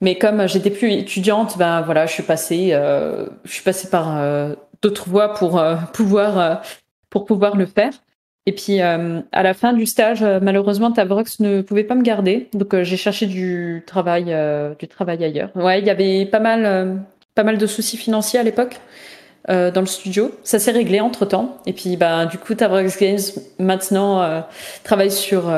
mais 0.00 0.16
comme 0.16 0.46
j'étais 0.46 0.70
plus 0.70 0.92
étudiante, 0.92 1.56
ben 1.58 1.80
voilà, 1.80 2.06
je 2.06 2.12
suis 2.12 2.22
passée, 2.22 2.70
euh, 2.72 3.26
je 3.44 3.52
suis 3.52 3.62
passée 3.62 3.88
par 3.88 4.18
euh, 4.18 4.54
d'autres 4.82 5.08
voies 5.08 5.34
pour 5.34 5.58
euh, 5.58 5.76
pouvoir 5.92 6.62
pour 7.10 7.24
pouvoir 7.24 7.56
le 7.56 7.66
faire. 7.66 7.92
Et 8.48 8.52
puis 8.52 8.80
à 8.80 9.42
la 9.42 9.54
fin 9.54 9.72
du 9.72 9.86
stage, 9.86 10.22
malheureusement, 10.22 10.92
Tabrox 10.92 11.40
ne 11.40 11.62
pouvait 11.62 11.82
pas 11.82 11.96
me 11.96 12.02
garder, 12.02 12.48
donc 12.52 12.80
j'ai 12.82 12.96
cherché 12.96 13.26
du 13.26 13.82
travail 13.88 14.26
du 14.78 14.86
travail 14.86 15.24
ailleurs. 15.24 15.50
Ouais, 15.56 15.80
il 15.80 15.86
y 15.86 15.90
avait 15.90 16.26
pas 16.26 16.38
mal 16.38 17.02
pas 17.34 17.42
mal 17.42 17.58
de 17.58 17.66
soucis 17.66 17.96
financiers 17.96 18.38
à 18.38 18.44
l'époque. 18.44 18.78
dans 19.48 19.80
le 19.80 19.86
studio. 19.86 20.30
Ça 20.44 20.60
s'est 20.60 20.70
réglé 20.70 21.00
entre 21.00 21.26
temps. 21.26 21.56
Et 21.66 21.72
puis, 21.72 21.96
bah, 21.96 22.26
du 22.26 22.38
coup, 22.38 22.54
Tabrox 22.54 22.96
Games 23.00 23.18
maintenant 23.58 24.44
travaille 24.84 25.10
sur 25.10 25.50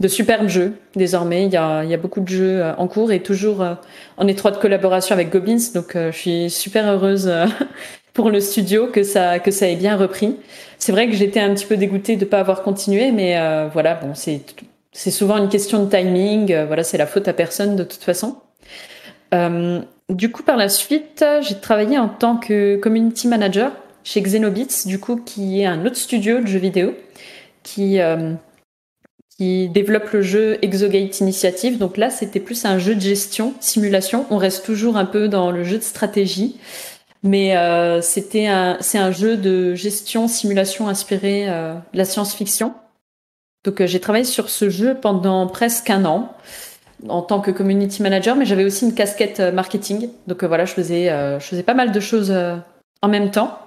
de 0.00 0.08
superbes 0.08 0.48
jeux 0.48 0.72
désormais. 0.96 1.44
Il 1.44 1.52
y 1.52 1.56
a, 1.56 1.84
il 1.84 1.90
y 1.90 1.94
a 1.94 1.98
beaucoup 1.98 2.20
de 2.20 2.28
jeux 2.28 2.62
euh, 2.62 2.74
en 2.76 2.88
cours 2.88 3.12
et 3.12 3.20
toujours 3.20 3.62
euh, 3.62 3.74
en 4.16 4.26
étroite 4.26 4.58
collaboration 4.58 5.14
avec 5.14 5.30
Goblins. 5.30 5.58
Donc 5.74 5.94
euh, 5.94 6.10
je 6.10 6.16
suis 6.16 6.50
super 6.50 6.90
heureuse 6.90 7.30
pour 8.14 8.30
le 8.30 8.40
studio 8.40 8.88
que 8.88 9.02
ça 9.02 9.38
que 9.38 9.50
ça 9.50 9.68
ait 9.68 9.76
bien 9.76 9.96
repris. 9.96 10.36
C'est 10.78 10.92
vrai 10.92 11.08
que 11.08 11.14
j'étais 11.14 11.40
un 11.40 11.54
petit 11.54 11.66
peu 11.66 11.76
dégoûtée 11.76 12.16
de 12.16 12.24
pas 12.24 12.40
avoir 12.40 12.62
continué, 12.62 13.12
mais 13.12 13.38
voilà, 13.72 13.94
bon, 13.94 14.14
c'est 14.14 14.40
c'est 14.92 15.10
souvent 15.10 15.36
une 15.36 15.50
question 15.50 15.84
de 15.84 15.90
timing. 15.90 16.64
voilà, 16.66 16.82
c'est 16.82 16.96
la 16.96 17.06
faute 17.06 17.28
à 17.28 17.34
personne 17.34 17.76
de 17.76 17.84
toute 17.84 18.02
façon. 18.02 18.36
du 20.08 20.32
coup, 20.32 20.42
par 20.42 20.56
la 20.56 20.70
suite, 20.70 21.22
j'ai 21.42 21.54
travaillé 21.56 21.98
en 21.98 22.08
tant 22.08 22.38
que 22.38 22.76
community 22.76 23.28
manager 23.28 23.72
chez 24.04 24.22
Xenobits, 24.22 24.86
du 24.86 24.98
coup, 24.98 25.16
qui 25.16 25.60
est 25.60 25.66
un 25.66 25.84
autre 25.84 25.96
studio 25.96 26.40
de 26.40 26.46
jeux 26.46 26.58
vidéo 26.58 26.94
qui 27.62 28.00
qui 29.40 29.70
développe 29.70 30.10
le 30.10 30.20
jeu 30.20 30.58
Exogate 30.60 31.18
Initiative. 31.20 31.78
Donc 31.78 31.96
là, 31.96 32.10
c'était 32.10 32.40
plus 32.40 32.66
un 32.66 32.78
jeu 32.78 32.94
de 32.94 33.00
gestion, 33.00 33.54
simulation. 33.58 34.26
On 34.28 34.36
reste 34.36 34.66
toujours 34.66 34.98
un 34.98 35.06
peu 35.06 35.28
dans 35.28 35.50
le 35.50 35.64
jeu 35.64 35.78
de 35.78 35.82
stratégie. 35.82 36.56
Mais 37.22 37.56
c'était 38.02 38.48
un, 38.48 38.76
c'est 38.80 38.98
un 38.98 39.10
jeu 39.10 39.38
de 39.38 39.74
gestion 39.74 40.28
simulation 40.28 40.88
inspiré 40.88 41.46
de 41.46 41.96
la 41.96 42.04
science-fiction. 42.04 42.74
Donc 43.64 43.82
j'ai 43.82 43.98
travaillé 43.98 44.26
sur 44.26 44.50
ce 44.50 44.68
jeu 44.68 44.94
pendant 44.94 45.46
presque 45.46 45.88
un 45.88 46.04
an 46.04 46.34
en 47.08 47.22
tant 47.22 47.40
que 47.40 47.50
community 47.50 48.02
manager, 48.02 48.36
mais 48.36 48.44
j'avais 48.44 48.64
aussi 48.66 48.84
une 48.84 48.94
casquette 48.94 49.40
marketing. 49.40 50.10
Donc 50.26 50.44
voilà, 50.44 50.66
je 50.66 50.74
faisais, 50.74 51.06
je 51.40 51.44
faisais 51.46 51.62
pas 51.62 51.72
mal 51.72 51.92
de 51.92 52.00
choses 52.00 52.30
en 53.00 53.08
même 53.08 53.30
temps. 53.30 53.58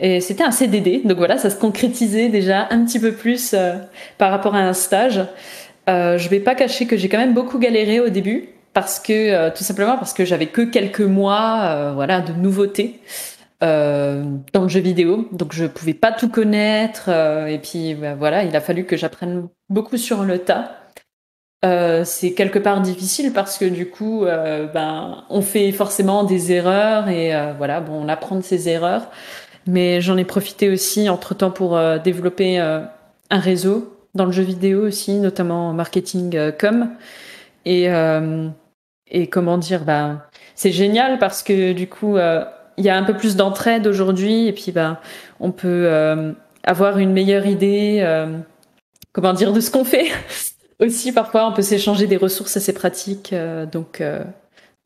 Et 0.00 0.20
c'était 0.20 0.44
un 0.44 0.52
CDD, 0.52 1.02
donc 1.04 1.18
voilà, 1.18 1.38
ça 1.38 1.50
se 1.50 1.56
concrétisait 1.56 2.28
déjà 2.28 2.68
un 2.70 2.84
petit 2.84 3.00
peu 3.00 3.12
plus 3.12 3.52
euh, 3.52 3.74
par 4.16 4.30
rapport 4.30 4.54
à 4.54 4.60
un 4.60 4.72
stage. 4.72 5.20
Euh, 5.88 6.18
je 6.18 6.28
vais 6.28 6.40
pas 6.40 6.54
cacher 6.54 6.86
que 6.86 6.96
j'ai 6.96 7.08
quand 7.08 7.18
même 7.18 7.34
beaucoup 7.34 7.58
galéré 7.58 8.00
au 8.00 8.10
début 8.10 8.50
parce 8.74 9.00
que 9.00 9.12
euh, 9.12 9.50
tout 9.50 9.64
simplement 9.64 9.96
parce 9.96 10.12
que 10.12 10.24
j'avais 10.24 10.46
que 10.46 10.62
quelques 10.62 11.00
mois, 11.00 11.60
euh, 11.62 11.92
voilà, 11.94 12.20
de 12.20 12.32
nouveautés 12.32 13.00
dans 13.60 14.62
le 14.62 14.68
jeu 14.68 14.78
vidéo, 14.78 15.28
donc 15.32 15.52
je 15.52 15.66
pouvais 15.66 15.94
pas 15.94 16.12
tout 16.12 16.28
connaître. 16.28 17.08
et 17.08 17.58
puis 17.58 17.96
bah, 17.96 18.14
voilà, 18.14 18.44
il 18.44 18.54
a 18.54 18.60
fallu 18.60 18.84
que 18.84 18.96
j'apprenne 18.96 19.48
beaucoup 19.68 19.96
sur 19.96 20.22
le 20.22 20.38
tas. 20.38 20.76
c'est 22.04 22.34
quelque 22.34 22.60
part 22.60 22.80
difficile 22.82 23.32
parce 23.32 23.58
que 23.58 23.64
du 23.64 23.90
coup, 23.90 24.26
ben, 24.26 25.24
on 25.28 25.42
fait 25.42 25.72
forcément 25.72 26.22
des 26.22 26.52
erreurs 26.52 27.08
et 27.08 27.32
voilà, 27.56 27.80
bon, 27.80 28.04
on 28.04 28.08
apprend 28.08 28.36
de 28.36 28.42
ses 28.42 28.68
erreurs. 28.68 29.10
Mais 29.68 30.00
j'en 30.00 30.16
ai 30.16 30.24
profité 30.24 30.70
aussi 30.70 31.10
entre-temps 31.10 31.50
pour 31.50 31.76
euh, 31.76 31.98
développer 31.98 32.58
euh, 32.58 32.80
un 33.28 33.38
réseau 33.38 33.94
dans 34.14 34.24
le 34.24 34.32
jeu 34.32 34.42
vidéo 34.42 34.86
aussi, 34.86 35.12
notamment 35.18 35.68
en 35.68 35.72
marketing 35.74 36.34
euh, 36.36 36.50
com. 36.50 36.88
Et, 37.66 37.86
et 39.10 39.26
comment 39.26 39.58
dire, 39.58 39.84
ben, 39.84 40.22
c'est 40.54 40.72
génial 40.72 41.18
parce 41.18 41.42
que 41.42 41.74
du 41.74 41.86
coup, 41.86 42.16
il 42.16 42.84
y 42.84 42.88
a 42.88 42.96
un 42.96 43.02
peu 43.02 43.14
plus 43.14 43.36
d'entraide 43.36 43.86
aujourd'hui 43.86 44.46
et 44.46 44.54
puis 44.54 44.72
ben, 44.72 44.96
on 45.38 45.50
peut 45.50 46.34
avoir 46.64 46.96
une 46.96 47.12
meilleure 47.12 47.44
idée, 47.44 48.02
comment 49.12 49.34
dire, 49.34 49.52
de 49.52 49.60
ce 49.60 49.70
qu'on 49.70 49.84
fait. 49.84 50.06
aussi, 50.80 51.12
parfois, 51.12 51.46
on 51.46 51.52
peut 51.52 51.60
s'échanger 51.60 52.06
des 52.06 52.16
ressources 52.16 52.56
assez 52.56 52.72
pratiques. 52.72 53.34
donc, 53.70 54.02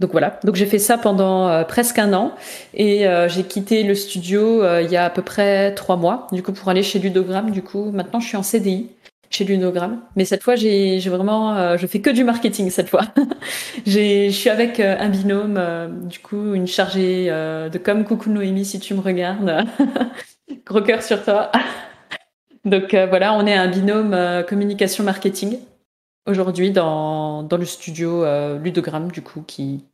donc 0.02 0.10
voilà, 0.10 0.40
donc 0.42 0.56
j'ai 0.56 0.66
fait 0.66 0.80
ça 0.80 0.98
pendant 0.98 1.48
euh, 1.48 1.62
presque 1.62 1.96
un 2.00 2.12
an 2.12 2.34
et 2.74 3.06
euh, 3.06 3.28
j'ai 3.28 3.44
quitté 3.44 3.84
le 3.84 3.94
studio 3.94 4.60
euh, 4.60 4.82
il 4.82 4.90
y 4.90 4.96
a 4.96 5.04
à 5.04 5.10
peu 5.10 5.22
près 5.22 5.72
trois 5.76 5.94
mois, 5.94 6.26
du 6.32 6.42
coup 6.42 6.52
pour 6.52 6.68
aller 6.68 6.82
chez 6.82 6.98
Ludogramme. 6.98 7.52
Du 7.52 7.62
coup, 7.62 7.92
maintenant 7.92 8.18
je 8.18 8.26
suis 8.26 8.36
en 8.36 8.42
CDI 8.42 8.90
chez 9.30 9.44
Ludogramme, 9.44 10.00
mais 10.16 10.24
cette 10.24 10.42
fois 10.42 10.56
j'ai 10.56 10.98
vraiment, 11.06 11.76
je 11.76 11.86
fais 11.86 12.00
que 12.00 12.10
du 12.10 12.24
marketing 12.24 12.68
cette 12.70 12.88
fois. 12.88 13.02
je 13.86 14.28
suis 14.30 14.50
avec 14.50 14.80
un 14.80 15.08
binôme, 15.08 15.60
du 16.02 16.18
coup 16.18 16.52
une 16.54 16.66
chargée 16.66 17.28
de 17.28 17.78
com. 17.78 18.02
Coucou 18.04 18.28
Noémie 18.28 18.64
si 18.64 18.80
tu 18.80 18.94
me 18.94 19.00
regardes, 19.00 19.64
gros 20.66 20.82
cœur 20.82 21.00
sur 21.00 21.22
toi. 21.22 21.52
Donc 22.64 22.92
voilà, 23.08 23.34
on 23.34 23.46
est 23.46 23.54
un 23.54 23.68
binôme 23.68 24.16
communication 24.48 25.04
marketing 25.04 25.58
aujourd'hui 26.26 26.70
dans, 26.70 27.42
dans 27.42 27.56
le 27.56 27.64
studio 27.64 28.24
euh, 28.24 28.58
Ludogramme, 28.58 29.10
du 29.10 29.22
coup, 29.22 29.42
qui 29.46 29.84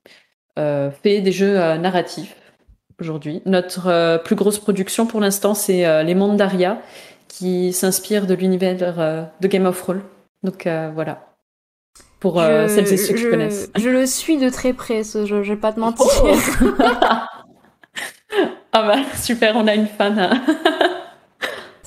euh, 0.58 0.90
fait 0.90 1.20
des 1.20 1.32
jeux 1.32 1.58
euh, 1.58 1.76
narratifs 1.78 2.36
aujourd'hui. 3.00 3.42
Notre 3.46 4.22
plus 4.24 4.34
grosse 4.34 4.58
production 4.58 5.06
pour 5.06 5.20
l'instant, 5.20 5.54
c'est 5.54 6.02
Les 6.02 6.14
Mondes 6.16 6.36
d'Aria, 6.36 6.82
qui 7.28 7.72
s'inspire 7.72 8.26
de 8.26 8.34
l'univers 8.34 9.30
de 9.40 9.48
Game 9.48 9.66
of 9.66 9.80
Thrones. 9.80 10.02
Donc 10.42 10.66
voilà. 10.66 11.24
Pour 12.18 12.40
celles 12.40 12.92
et 12.92 12.96
ceux 12.96 13.14
qui 13.14 13.30
connaissent. 13.30 13.70
Je 13.76 13.88
le 13.88 14.04
suis 14.04 14.36
de 14.36 14.48
très 14.48 14.72
près, 14.72 15.04
ce 15.04 15.26
jeu, 15.26 15.44
je 15.44 15.52
vais 15.52 15.60
pas 15.60 15.72
te 15.72 15.78
mentir. 15.80 16.08
Oh 16.60 18.42
ah 18.72 18.82
bah 18.82 18.98
super, 19.14 19.54
on 19.56 19.68
a 19.68 19.74
une 19.74 19.86
fan. 19.86 20.18
Hein. 20.18 20.42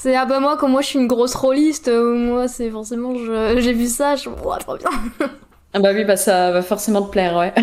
C'est 0.01 0.15
ah 0.15 0.25
bah 0.25 0.39
moi 0.39 0.57
comme 0.57 0.71
moi 0.71 0.81
je 0.81 0.87
suis 0.87 0.97
une 0.97 1.05
grosse 1.05 1.35
rôliste, 1.35 1.87
euh, 1.87 2.15
moi 2.15 2.47
c'est 2.47 2.71
forcément 2.71 3.13
j'ai 3.15 3.71
vu 3.71 3.85
ça, 3.85 4.15
je 4.15 4.29
vois 4.29 4.57
trop 4.57 4.75
bien. 4.75 4.89
ah 5.75 5.79
bah 5.79 5.91
oui 5.93 6.05
bah 6.05 6.15
ça 6.15 6.49
va 6.49 6.63
forcément 6.63 7.03
te 7.03 7.11
plaire 7.11 7.37
ouais. 7.37 7.53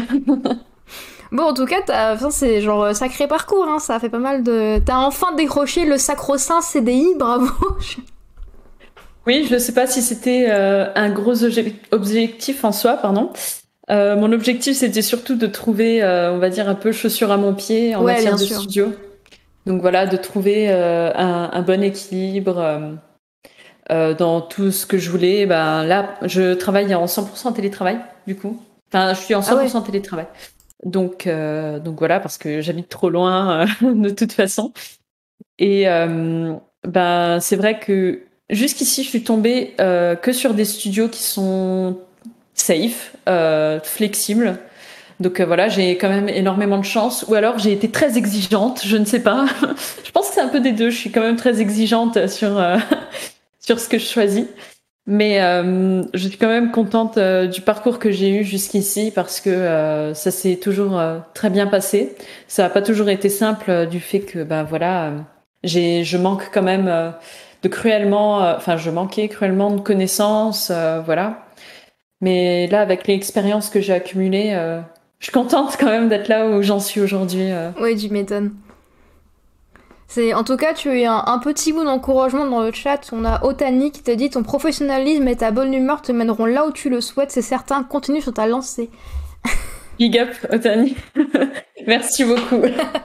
bon 1.32 1.42
en 1.42 1.52
tout 1.52 1.66
cas 1.66 2.16
c'est 2.30 2.60
genre 2.60 2.84
euh, 2.84 2.92
sacré 2.92 3.26
parcours 3.26 3.66
hein, 3.68 3.80
ça 3.80 3.98
fait 3.98 4.08
pas 4.08 4.20
mal 4.20 4.44
de 4.44 4.78
t'as 4.86 4.98
enfin 4.98 5.34
décroché 5.34 5.84
le 5.84 5.98
sacro-saint 5.98 6.60
CDI 6.60 7.08
bravo. 7.18 7.48
oui 9.26 9.44
je 9.50 9.58
sais 9.58 9.74
pas 9.74 9.88
si 9.88 10.00
c'était 10.00 10.46
euh, 10.48 10.92
un 10.94 11.10
gros 11.10 11.42
objectif 11.90 12.64
en 12.64 12.70
soi 12.70 12.98
pardon. 12.98 13.32
mon 13.90 14.30
objectif 14.30 14.76
c'était 14.76 15.02
surtout 15.02 15.34
de 15.34 15.48
trouver 15.48 16.04
on 16.04 16.38
va 16.38 16.50
dire 16.50 16.68
un 16.68 16.76
peu 16.76 16.92
chaussure 16.92 17.32
à 17.32 17.36
mon 17.36 17.52
pied 17.52 17.96
en 17.96 18.04
matière 18.04 18.36
de 18.36 18.44
studio. 18.44 18.92
Donc 19.68 19.82
voilà, 19.82 20.06
de 20.06 20.16
trouver 20.16 20.70
euh, 20.70 21.12
un, 21.14 21.60
bon 21.60 21.82
équilibre 21.82 22.58
euh, 22.58 22.92
euh, 23.90 24.14
dans 24.14 24.40
tout 24.40 24.70
ce 24.70 24.86
que 24.86 24.96
je 24.96 25.10
voulais. 25.10 25.44
Ben 25.44 25.84
là, 25.84 26.14
je 26.22 26.54
travaille 26.54 26.94
en 26.94 27.04
100% 27.04 27.52
télétravail, 27.52 28.00
du 28.26 28.34
coup. 28.34 28.62
Enfin, 28.90 29.12
je 29.12 29.20
suis 29.20 29.34
en 29.34 29.42
100% 29.42 29.72
ah 29.74 29.82
télétravail. 29.84 30.26
Donc, 30.84 31.28
donc 31.28 31.98
voilà, 31.98 32.18
parce 32.18 32.38
que 32.38 32.62
j'habite 32.62 32.88
trop 32.88 33.10
loin 33.10 33.66
de 33.82 34.08
toute 34.08 34.32
façon. 34.32 34.72
Et 35.58 35.84
ben 36.86 37.38
c'est 37.40 37.56
vrai 37.56 37.78
que 37.78 38.22
jusqu'ici, 38.48 39.02
je 39.02 39.08
suis 39.10 39.24
tombée 39.24 39.74
que 39.76 40.32
sur 40.32 40.54
des 40.54 40.64
studios 40.64 41.08
qui 41.08 41.22
sont 41.22 41.98
safe, 42.54 43.16
flexibles. 43.82 44.58
Donc 45.20 45.40
euh, 45.40 45.46
voilà, 45.46 45.68
j'ai 45.68 45.96
quand 45.96 46.08
même 46.08 46.28
énormément 46.28 46.78
de 46.78 46.84
chance. 46.84 47.24
Ou 47.28 47.34
alors 47.34 47.58
j'ai 47.58 47.72
été 47.72 47.90
très 47.90 48.16
exigeante, 48.16 48.82
je 48.84 48.96
ne 48.96 49.04
sais 49.04 49.20
pas. 49.20 49.46
je 50.04 50.10
pense 50.12 50.28
que 50.28 50.34
c'est 50.34 50.40
un 50.40 50.48
peu 50.48 50.60
des 50.60 50.72
deux. 50.72 50.90
Je 50.90 50.96
suis 50.96 51.10
quand 51.10 51.20
même 51.20 51.36
très 51.36 51.60
exigeante 51.60 52.28
sur, 52.28 52.58
euh, 52.58 52.76
sur 53.60 53.80
ce 53.80 53.88
que 53.88 53.98
je 53.98 54.06
choisis. 54.06 54.46
Mais 55.06 55.40
euh, 55.42 56.02
je 56.12 56.28
suis 56.28 56.36
quand 56.36 56.48
même 56.48 56.70
contente 56.70 57.18
du 57.18 57.62
parcours 57.62 57.98
que 57.98 58.10
j'ai 58.10 58.28
eu 58.28 58.44
jusqu'ici 58.44 59.10
parce 59.14 59.40
que 59.40 60.12
ça 60.14 60.30
s'est 60.30 60.56
toujours 60.56 61.00
très 61.32 61.48
bien 61.48 61.66
passé. 61.66 62.14
Ça 62.46 62.64
n'a 62.64 62.68
pas 62.68 62.82
toujours 62.82 63.08
été 63.08 63.30
simple 63.30 63.86
du 63.86 64.00
fait 64.00 64.20
que 64.20 64.42
ben 64.42 64.64
voilà, 64.64 65.12
j'ai 65.64 66.04
je 66.04 66.18
manque 66.18 66.50
quand 66.52 66.62
même 66.62 67.14
de 67.62 67.68
cruellement, 67.68 68.40
enfin 68.54 68.76
je 68.76 68.90
manquais 68.90 69.28
cruellement 69.28 69.70
de 69.70 69.80
connaissances, 69.80 70.70
voilà. 71.06 71.46
Mais 72.20 72.66
là, 72.66 72.82
avec 72.82 73.06
l'expérience 73.06 73.70
que 73.70 73.80
j'ai 73.80 73.94
accumulée, 73.94 74.54
je 75.18 75.26
suis 75.26 75.32
contente 75.32 75.76
quand 75.78 75.86
même 75.86 76.08
d'être 76.08 76.28
là 76.28 76.48
où 76.48 76.62
j'en 76.62 76.80
suis 76.80 77.00
aujourd'hui. 77.00 77.50
Euh. 77.50 77.70
Oui, 77.80 77.96
tu 77.96 78.08
m'étonnes. 78.10 78.54
C'est, 80.06 80.32
en 80.32 80.42
tout 80.42 80.56
cas, 80.56 80.72
tu 80.72 80.88
as 80.88 80.94
eu 80.94 81.04
un, 81.04 81.38
petit 81.38 81.72
bout 81.72 81.84
d'encouragement 81.84 82.46
dans 82.46 82.62
le 82.62 82.72
chat. 82.72 83.10
On 83.12 83.24
a 83.26 83.44
Otani 83.44 83.90
qui 83.90 84.02
t'a 84.02 84.14
dit 84.14 84.30
ton 84.30 84.42
professionnalisme 84.42 85.28
et 85.28 85.36
ta 85.36 85.50
bonne 85.50 85.74
humeur 85.74 86.00
te 86.00 86.12
mèneront 86.12 86.46
là 86.46 86.66
où 86.66 86.72
tu 86.72 86.88
le 86.88 87.02
souhaites. 87.02 87.30
C'est 87.30 87.42
certain. 87.42 87.82
Continue 87.82 88.22
sur 88.22 88.32
ta 88.32 88.46
lancée. 88.46 88.88
Big 89.98 90.16
up, 90.18 90.30
Otani. 90.50 90.96
Merci 91.86 92.24
beaucoup. 92.24 92.62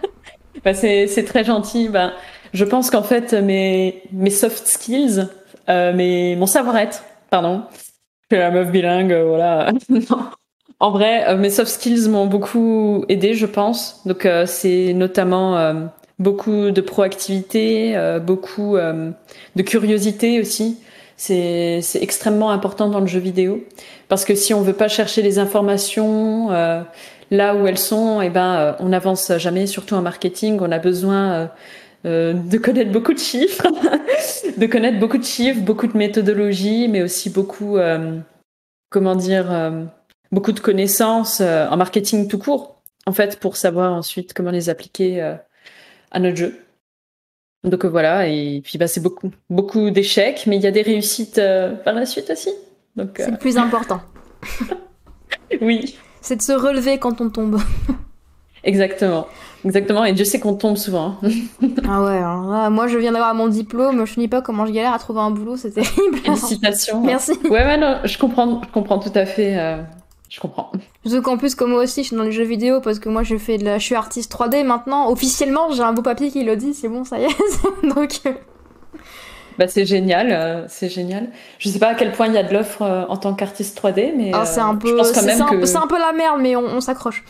bah, 0.64 0.74
c'est, 0.74 1.26
très 1.26 1.44
gentil. 1.44 1.90
Bah, 1.90 2.14
je 2.54 2.64
pense 2.64 2.90
qu'en 2.90 3.04
fait, 3.04 3.34
mes, 3.34 4.04
mes 4.14 4.30
soft 4.30 4.66
skills, 4.68 5.28
euh, 5.68 5.92
mes, 5.94 6.38
mon 6.38 6.46
savoir-être, 6.46 7.04
pardon, 7.30 7.64
je 7.74 8.36
suis 8.36 8.42
la 8.42 8.52
meuf 8.52 8.72
bilingue, 8.72 9.14
voilà. 9.14 9.72
En 10.84 10.92
vrai, 10.92 11.26
euh, 11.30 11.38
mes 11.38 11.50
soft 11.50 11.72
skills 11.72 12.10
m'ont 12.10 12.26
beaucoup 12.26 13.06
aidé, 13.08 13.36
je 13.36 13.46
pense. 13.46 14.02
Donc, 14.06 14.26
euh, 14.26 14.46
c'est 14.46 14.92
notamment 14.94 15.58
euh, 15.58 15.86
beaucoup 16.20 16.72
de 16.72 16.82
proactivité, 16.82 17.96
beaucoup 18.22 18.76
de 18.76 19.62
curiosité 19.62 20.42
aussi. 20.42 20.78
C'est 21.16 21.82
extrêmement 22.02 22.52
important 22.52 22.90
dans 22.90 23.00
le 23.00 23.08
jeu 23.08 23.22
vidéo 23.22 23.64
parce 24.10 24.26
que 24.26 24.36
si 24.36 24.54
on 24.54 24.62
veut 24.62 24.74
pas 24.74 24.90
chercher 24.90 25.22
les 25.22 25.40
informations 25.40 26.50
là 26.50 27.56
où 27.56 27.66
elles 27.66 27.78
sont, 27.78 28.22
eh 28.22 28.30
ben, 28.30 28.76
on 28.80 28.90
n'avance 28.90 29.32
jamais. 29.38 29.68
Surtout 29.68 29.96
en 29.96 30.02
marketing, 30.02 30.60
on 30.62 30.72
a 30.72 30.80
besoin 30.80 31.50
de 32.06 32.58
connaître 32.58 32.92
beaucoup 32.92 33.14
de 33.14 33.20
chiffres, 33.20 33.68
de 34.58 34.66
connaître 34.66 35.00
beaucoup 35.00 35.18
de 35.18 35.26
chiffres, 35.26 35.62
beaucoup 35.62 35.88
de 35.88 35.98
méthodologies, 35.98 36.88
mais 36.90 37.02
aussi 37.02 37.30
beaucoup, 37.30 37.78
comment 38.92 39.16
dire 39.16 39.46
beaucoup 40.34 40.52
de 40.52 40.60
connaissances 40.60 41.40
euh, 41.40 41.68
en 41.68 41.78
marketing 41.78 42.28
tout 42.28 42.40
court, 42.40 42.82
en 43.06 43.14
fait, 43.14 43.40
pour 43.40 43.56
savoir 43.56 43.94
ensuite 43.94 44.34
comment 44.34 44.52
les 44.52 44.70
appliquer 44.70 45.22
euh, 45.22 45.36
à 46.12 46.20
notre 46.20 46.36
jeu. 46.36 46.60
Donc 47.64 47.86
euh, 47.86 47.88
voilà, 47.88 48.28
et 48.28 48.62
puis 48.62 48.78
bah, 48.78 48.88
c'est 48.88 49.00
beaucoup, 49.00 49.32
beaucoup 49.50 49.92
d'échecs, 49.92 50.44
mais 50.48 50.58
il 50.58 50.64
y 50.64 50.68
a 50.68 50.72
des 50.72 50.82
réussites 50.82 51.40
par 51.86 51.94
la 51.94 52.06
suite 52.06 52.30
aussi. 52.30 52.50
C'est 53.16 53.32
le 53.32 53.38
plus 53.38 53.58
important. 53.58 54.02
oui. 55.62 55.98
C'est 56.22 56.36
de 56.36 56.42
se 56.42 56.52
relever 56.52 56.98
quand 56.98 57.22
on 57.22 57.30
tombe. 57.30 57.60
Exactement. 58.64 59.28
Exactement, 59.66 60.04
et 60.04 60.12
Dieu 60.12 60.26
sait 60.26 60.42
qu'on 60.42 60.56
tombe 60.56 60.76
souvent. 60.76 61.18
Hein. 61.24 61.30
ah 61.88 62.04
ouais, 62.04 62.18
hein. 62.18 62.70
moi 62.70 62.88
je 62.88 62.98
viens 62.98 63.14
d'avoir 63.14 63.34
mon 63.34 63.48
diplôme, 63.48 64.06
je 64.06 64.14
ne 64.20 64.24
dis 64.24 64.28
pas 64.28 64.42
comment 64.42 64.66
je 64.66 64.74
galère 64.74 64.94
à 64.94 65.00
trouver 65.00 65.22
un 65.22 65.32
boulot, 65.32 65.56
c'est 65.56 65.72
terrible. 65.72 66.18
Félicitations. 66.18 67.02
Merci. 67.02 67.32
Ouais, 67.46 67.64
ouais, 67.64 67.78
non, 67.78 68.00
je 68.04 68.18
comprends, 68.18 68.62
je 68.62 68.70
comprends 68.72 69.00
tout 69.00 69.12
à 69.16 69.26
fait 69.26 69.58
je 70.34 70.40
comprends. 70.40 70.72
Surtout 71.06 71.22
qu'en 71.22 71.38
plus, 71.38 71.54
comme 71.54 71.70
moi 71.70 71.84
aussi, 71.84 72.02
je 72.02 72.08
suis 72.08 72.16
dans 72.16 72.24
les 72.24 72.32
jeux 72.32 72.44
vidéo 72.44 72.82
parce 72.82 72.98
que 72.98 73.08
moi, 73.08 73.22
je 73.22 73.38
fais 73.38 73.60
de 73.60 73.66
la... 73.66 73.78
je 73.78 73.86
suis 73.86 73.94
artiste 73.94 74.34
3D 74.34 74.64
maintenant. 74.64 75.08
Officiellement, 75.12 75.72
j'ai 75.72 75.84
un 75.84 75.94
beau 75.94 76.02
papier 76.02 76.32
qui 76.32 76.44
le 76.44 76.56
dit, 76.56 76.74
c'est 76.74 76.88
bon, 76.88 77.04
ça 77.04 77.20
y 77.20 77.26
est. 77.26 77.28
Donc. 77.96 78.20
Euh. 78.26 78.34
Bah, 79.60 79.68
c'est 79.68 79.86
génial, 79.86 80.32
euh, 80.32 80.66
c'est 80.68 80.90
génial. 80.90 81.30
Je 81.60 81.70
sais 81.70 81.78
pas 81.78 81.90
à 81.90 81.94
quel 81.94 82.12
point 82.14 82.26
il 82.26 82.34
y 82.34 82.40
a 82.40 82.44
de 82.44 82.52
l'offre 82.52 82.82
euh, 82.82 83.06
en 83.10 83.18
tant 83.18 83.36
qu'artiste 83.36 83.80
3D, 83.80 84.14
mais 84.18 84.32
ah, 84.34 84.44
c'est 84.48 84.60
un 84.60 84.76
peu, 84.76 85.04
c'est 85.04 85.20
un, 85.20 85.88
peu 85.88 86.00
la 86.00 86.14
merde, 86.14 86.40
mais 86.42 86.56
on, 86.56 86.82
s'accroche. 86.82 87.24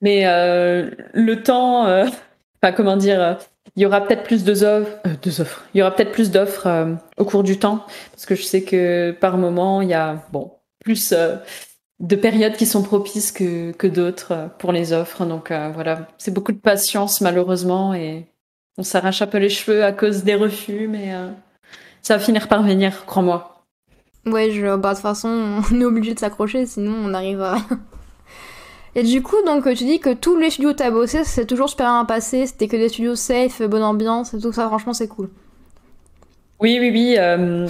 Mais 0.00 0.22
le 0.24 1.34
temps, 1.42 1.82
enfin 2.62 2.72
comment 2.74 2.96
dire, 2.96 3.36
il 3.76 3.82
y 3.82 3.86
aura 3.86 4.00
peut-être 4.00 4.22
plus 4.22 4.44
de 4.44 4.52
offres, 4.64 5.42
offres. 5.42 5.64
Il 5.74 5.78
y 5.78 5.82
aura 5.82 5.94
peut-être 5.94 6.12
plus 6.12 6.30
d'offres 6.30 6.96
au 7.18 7.26
cours 7.26 7.42
du 7.42 7.58
temps, 7.58 7.84
parce 8.12 8.24
que 8.24 8.34
je 8.34 8.44
sais 8.44 8.62
que 8.62 9.10
par 9.10 9.36
moment 9.36 9.82
il 9.82 9.90
y 9.90 9.94
a 9.94 10.22
bon 10.32 10.52
plus 10.82 11.12
de 12.00 12.16
périodes 12.16 12.56
qui 12.56 12.66
sont 12.66 12.82
propices 12.82 13.32
que, 13.32 13.72
que 13.72 13.86
d'autres 13.86 14.50
pour 14.58 14.72
les 14.72 14.92
offres. 14.92 15.24
Donc 15.24 15.50
euh, 15.50 15.70
voilà, 15.72 16.08
c'est 16.18 16.34
beaucoup 16.34 16.52
de 16.52 16.58
patience 16.58 17.20
malheureusement 17.20 17.94
et 17.94 18.26
on 18.76 18.82
s'arrache 18.82 19.22
un 19.22 19.26
peu 19.26 19.38
les 19.38 19.48
cheveux 19.48 19.84
à 19.84 19.92
cause 19.92 20.24
des 20.24 20.34
refus, 20.34 20.88
mais 20.88 21.14
euh, 21.14 21.30
ça 22.02 22.16
va 22.16 22.22
finir 22.22 22.48
par 22.48 22.62
venir, 22.62 23.06
crois-moi. 23.06 23.64
Ouais, 24.26 24.50
je, 24.50 24.76
bah, 24.76 24.90
de 24.90 24.94
toute 24.94 25.02
façon, 25.02 25.60
on 25.72 25.80
est 25.80 25.84
obligé 25.84 26.14
de 26.14 26.18
s'accrocher, 26.18 26.66
sinon 26.66 26.94
on 27.04 27.14
arrive 27.14 27.42
à... 27.42 27.56
Et 28.96 29.02
du 29.02 29.22
coup, 29.22 29.36
donc 29.44 29.64
tu 29.64 29.84
dis 29.84 29.98
que 29.98 30.14
tous 30.14 30.36
les 30.36 30.50
studios 30.50 30.70
où 30.70 30.74
t'as 30.74 30.90
bossé, 30.90 31.24
c'est 31.24 31.46
toujours 31.46 31.68
super 31.68 31.86
bien 31.86 32.04
passé, 32.04 32.46
c'était 32.46 32.68
que 32.68 32.76
des 32.76 32.88
studios 32.88 33.16
safe, 33.16 33.60
bonne 33.62 33.82
ambiance 33.82 34.34
et 34.34 34.38
tout 34.38 34.52
ça, 34.52 34.68
franchement 34.68 34.92
c'est 34.92 35.08
cool. 35.08 35.30
Oui, 36.60 36.78
oui, 36.80 36.90
oui. 36.92 37.16
Euh, 37.18 37.66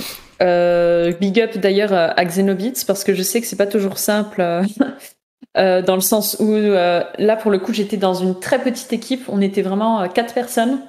big 1.20 1.40
up 1.40 1.58
d'ailleurs 1.58 1.92
à 1.92 2.24
Xenobits 2.24 2.84
parce 2.86 3.04
que 3.04 3.14
je 3.14 3.22
sais 3.22 3.40
que 3.40 3.46
c'est 3.46 3.56
pas 3.56 3.66
toujours 3.66 3.98
simple 3.98 4.40
euh, 4.40 4.62
euh, 5.56 5.82
dans 5.82 5.94
le 5.94 6.00
sens 6.00 6.36
où 6.40 6.52
là 6.54 7.36
pour 7.36 7.50
le 7.50 7.58
coup 7.58 7.72
j'étais 7.72 7.96
dans 7.96 8.14
une 8.14 8.38
très 8.38 8.58
petite 8.58 8.92
équipe, 8.92 9.24
on 9.28 9.40
était 9.40 9.62
vraiment 9.62 10.08
quatre 10.08 10.34
personnes. 10.34 10.80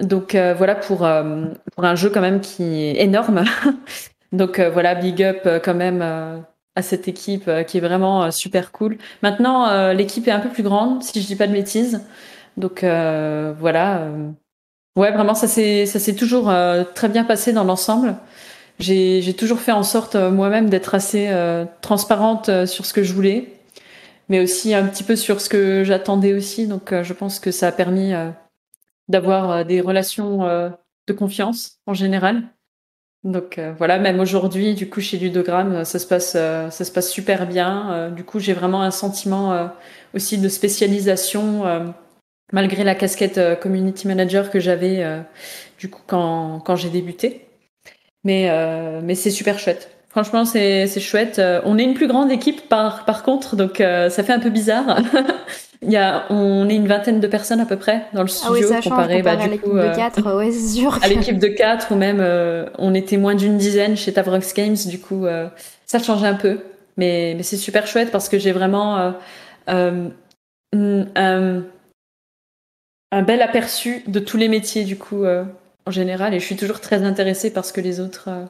Donc 0.00 0.34
voilà 0.34 0.74
pour 0.74 0.98
pour 0.98 1.84
un 1.84 1.94
jeu 1.94 2.10
quand 2.10 2.20
même 2.20 2.40
qui 2.40 2.62
est 2.62 3.02
énorme. 3.02 3.44
Donc 4.32 4.60
voilà 4.60 4.94
big 4.94 5.22
up 5.22 5.48
quand 5.64 5.74
même 5.74 6.02
à 6.02 6.82
cette 6.82 7.08
équipe 7.08 7.50
qui 7.66 7.78
est 7.78 7.80
vraiment 7.80 8.30
super 8.30 8.72
cool. 8.72 8.98
Maintenant 9.22 9.92
l'équipe 9.92 10.26
est 10.28 10.32
un 10.32 10.40
peu 10.40 10.50
plus 10.50 10.62
grande 10.62 11.02
si 11.02 11.20
je 11.20 11.26
dis 11.26 11.36
pas 11.36 11.46
de 11.46 11.52
bêtises. 11.52 12.00
Donc 12.56 12.82
voilà. 12.82 14.08
Ouais, 14.96 15.12
vraiment, 15.12 15.34
ça 15.34 15.46
s'est 15.46 16.16
toujours 16.16 16.52
très 16.94 17.08
bien 17.08 17.24
passé 17.24 17.52
dans 17.52 17.64
l'ensemble 17.64 18.16
j'ai 18.78 19.34
toujours 19.34 19.58
fait 19.58 19.72
en 19.72 19.82
sorte 19.82 20.14
euh, 20.14 20.30
moi-même 20.30 20.70
d'être 20.70 20.94
assez 20.94 21.28
euh, 21.28 21.64
transparente 21.80 22.48
euh, 22.48 22.66
sur 22.66 22.86
ce 22.86 22.92
que 22.92 23.02
je 23.02 23.12
voulais, 23.12 23.52
mais 24.28 24.40
aussi 24.40 24.72
un 24.74 24.86
petit 24.86 25.02
peu 25.02 25.16
sur 25.16 25.40
ce 25.40 25.48
que 25.48 25.82
j'attendais 25.84 26.32
aussi. 26.32 26.66
Donc 26.66 26.94
je 27.02 27.12
pense 27.12 27.40
que 27.40 27.50
ça 27.50 27.68
a 27.68 27.72
permis 27.72 28.12
d'avoir 29.08 29.64
des 29.64 29.80
relations 29.80 30.40
de 31.06 31.12
confiance 31.14 31.78
en 31.86 31.94
général. 31.94 32.42
Donc 33.24 33.58
voilà, 33.78 33.98
même 33.98 34.20
aujourd'hui, 34.20 34.74
du 34.74 34.90
coup 34.90 35.00
chez 35.00 35.16
Ludogramme, 35.16 35.86
ça 35.86 35.98
se 35.98 36.06
passe, 36.06 36.32
ça 36.32 36.70
se 36.70 36.92
passe 36.92 37.10
super 37.10 37.46
bien. 37.46 38.10
du 38.10 38.22
coup, 38.22 38.38
j'ai 38.38 38.52
vraiment 38.52 38.82
un 38.82 38.90
sentiment 38.90 39.70
aussi 40.12 40.36
de 40.36 40.48
spécialisation 40.50 41.94
malgré 42.52 42.84
la 42.84 42.94
casquette 42.94 43.40
community 43.60 44.06
manager 44.08 44.50
que 44.50 44.60
j'avais 44.60 45.22
du 45.78 45.88
coup 45.88 46.02
quand, 46.06 46.60
quand 46.60 46.76
j'ai 46.76 46.90
débuté. 46.90 47.47
Mais, 48.24 48.48
euh, 48.50 49.00
mais 49.02 49.14
c'est 49.14 49.30
super 49.30 49.58
chouette. 49.58 49.90
Franchement, 50.08 50.44
c'est 50.44 50.88
chouette. 51.00 51.38
Euh, 51.38 51.60
on 51.64 51.78
est 51.78 51.84
une 51.84 51.94
plus 51.94 52.08
grande 52.08 52.30
équipe 52.30 52.68
par, 52.68 53.04
par 53.04 53.22
contre, 53.22 53.56
donc 53.56 53.80
euh, 53.80 54.10
ça 54.10 54.22
fait 54.22 54.32
un 54.32 54.40
peu 54.40 54.50
bizarre. 54.50 55.00
Il 55.80 55.92
y 55.92 55.96
a, 55.96 56.24
on 56.30 56.68
est 56.68 56.74
une 56.74 56.88
vingtaine 56.88 57.20
de 57.20 57.26
personnes 57.28 57.60
à 57.60 57.64
peu 57.64 57.76
près 57.76 58.06
dans 58.12 58.22
le 58.22 58.28
studio 58.28 58.52
ah 58.52 58.60
oui, 58.60 58.82
ça 58.82 58.82
comparé, 58.82 59.22
bah, 59.22 59.32
à 59.40 59.46
l'équipe 59.46 59.72
de 59.72 59.94
4, 59.94 60.36
ouais, 60.36 60.50
c'est 60.50 60.80
sûr. 60.80 60.98
À 61.04 61.06
l'équipe 61.06 61.38
de 61.38 61.46
4 61.46 61.92
ou 61.92 61.94
même 61.94 62.20
on 62.78 62.94
était 62.94 63.16
moins 63.16 63.36
d'une 63.36 63.56
dizaine 63.58 63.96
chez 63.96 64.12
Tavrox 64.12 64.54
Games, 64.54 64.76
du 64.86 64.98
coup 64.98 65.26
ça 65.86 66.00
change 66.00 66.24
un 66.24 66.34
peu. 66.34 66.58
Mais, 66.96 67.34
mais 67.36 67.44
c'est 67.44 67.56
super 67.56 67.86
chouette 67.86 68.10
parce 68.10 68.28
que 68.28 68.40
j'ai 68.40 68.50
vraiment 68.50 69.14
un, 69.68 70.10
un, 70.72 71.62
bel 73.22 73.40
aperçu 73.40 74.02
de 74.08 74.18
tous 74.18 74.36
les 74.36 74.48
métiers 74.48 74.82
du 74.82 74.98
coup 74.98 75.24
en 75.88 75.90
général 75.90 76.34
et 76.34 76.40
je 76.40 76.44
suis 76.44 76.56
toujours 76.56 76.80
très 76.80 77.02
intéressée 77.02 77.50
par 77.50 77.64
ce 77.64 77.72
que 77.72 77.80
les 77.80 77.98
autres 77.98 78.28
euh, 78.28 78.44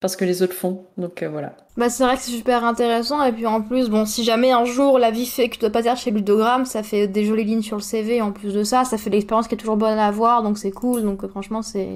parce 0.00 0.14
que 0.14 0.24
les 0.24 0.42
autres 0.42 0.54
font. 0.54 0.84
Donc 0.98 1.22
euh, 1.22 1.28
voilà. 1.28 1.56
Bah 1.76 1.88
c'est 1.88 2.04
vrai 2.04 2.16
que 2.16 2.22
c'est 2.22 2.30
super 2.32 2.64
intéressant 2.64 3.24
et 3.24 3.32
puis 3.32 3.46
en 3.46 3.62
plus 3.62 3.88
bon 3.88 4.04
si 4.04 4.24
jamais 4.24 4.52
un 4.52 4.66
jour 4.66 4.98
la 4.98 5.10
vie 5.10 5.26
fait 5.26 5.48
que 5.48 5.54
tu 5.54 5.60
dois 5.60 5.70
pas 5.70 5.82
dire 5.82 5.96
chez 5.96 6.10
Ludogramme, 6.10 6.66
ça 6.66 6.82
fait 6.82 7.08
des 7.08 7.24
jolies 7.24 7.44
lignes 7.44 7.62
sur 7.62 7.76
le 7.76 7.82
CV 7.82 8.20
en 8.20 8.30
plus 8.32 8.52
de 8.52 8.62
ça, 8.62 8.84
ça 8.84 8.98
fait 8.98 9.10
l'expérience 9.10 9.48
qui 9.48 9.54
est 9.54 9.58
toujours 9.58 9.78
bonne 9.78 9.98
à 9.98 10.06
avoir 10.06 10.42
donc 10.42 10.58
c'est 10.58 10.70
cool 10.70 11.02
donc 11.02 11.24
euh, 11.24 11.28
franchement 11.28 11.62
c'est 11.62 11.88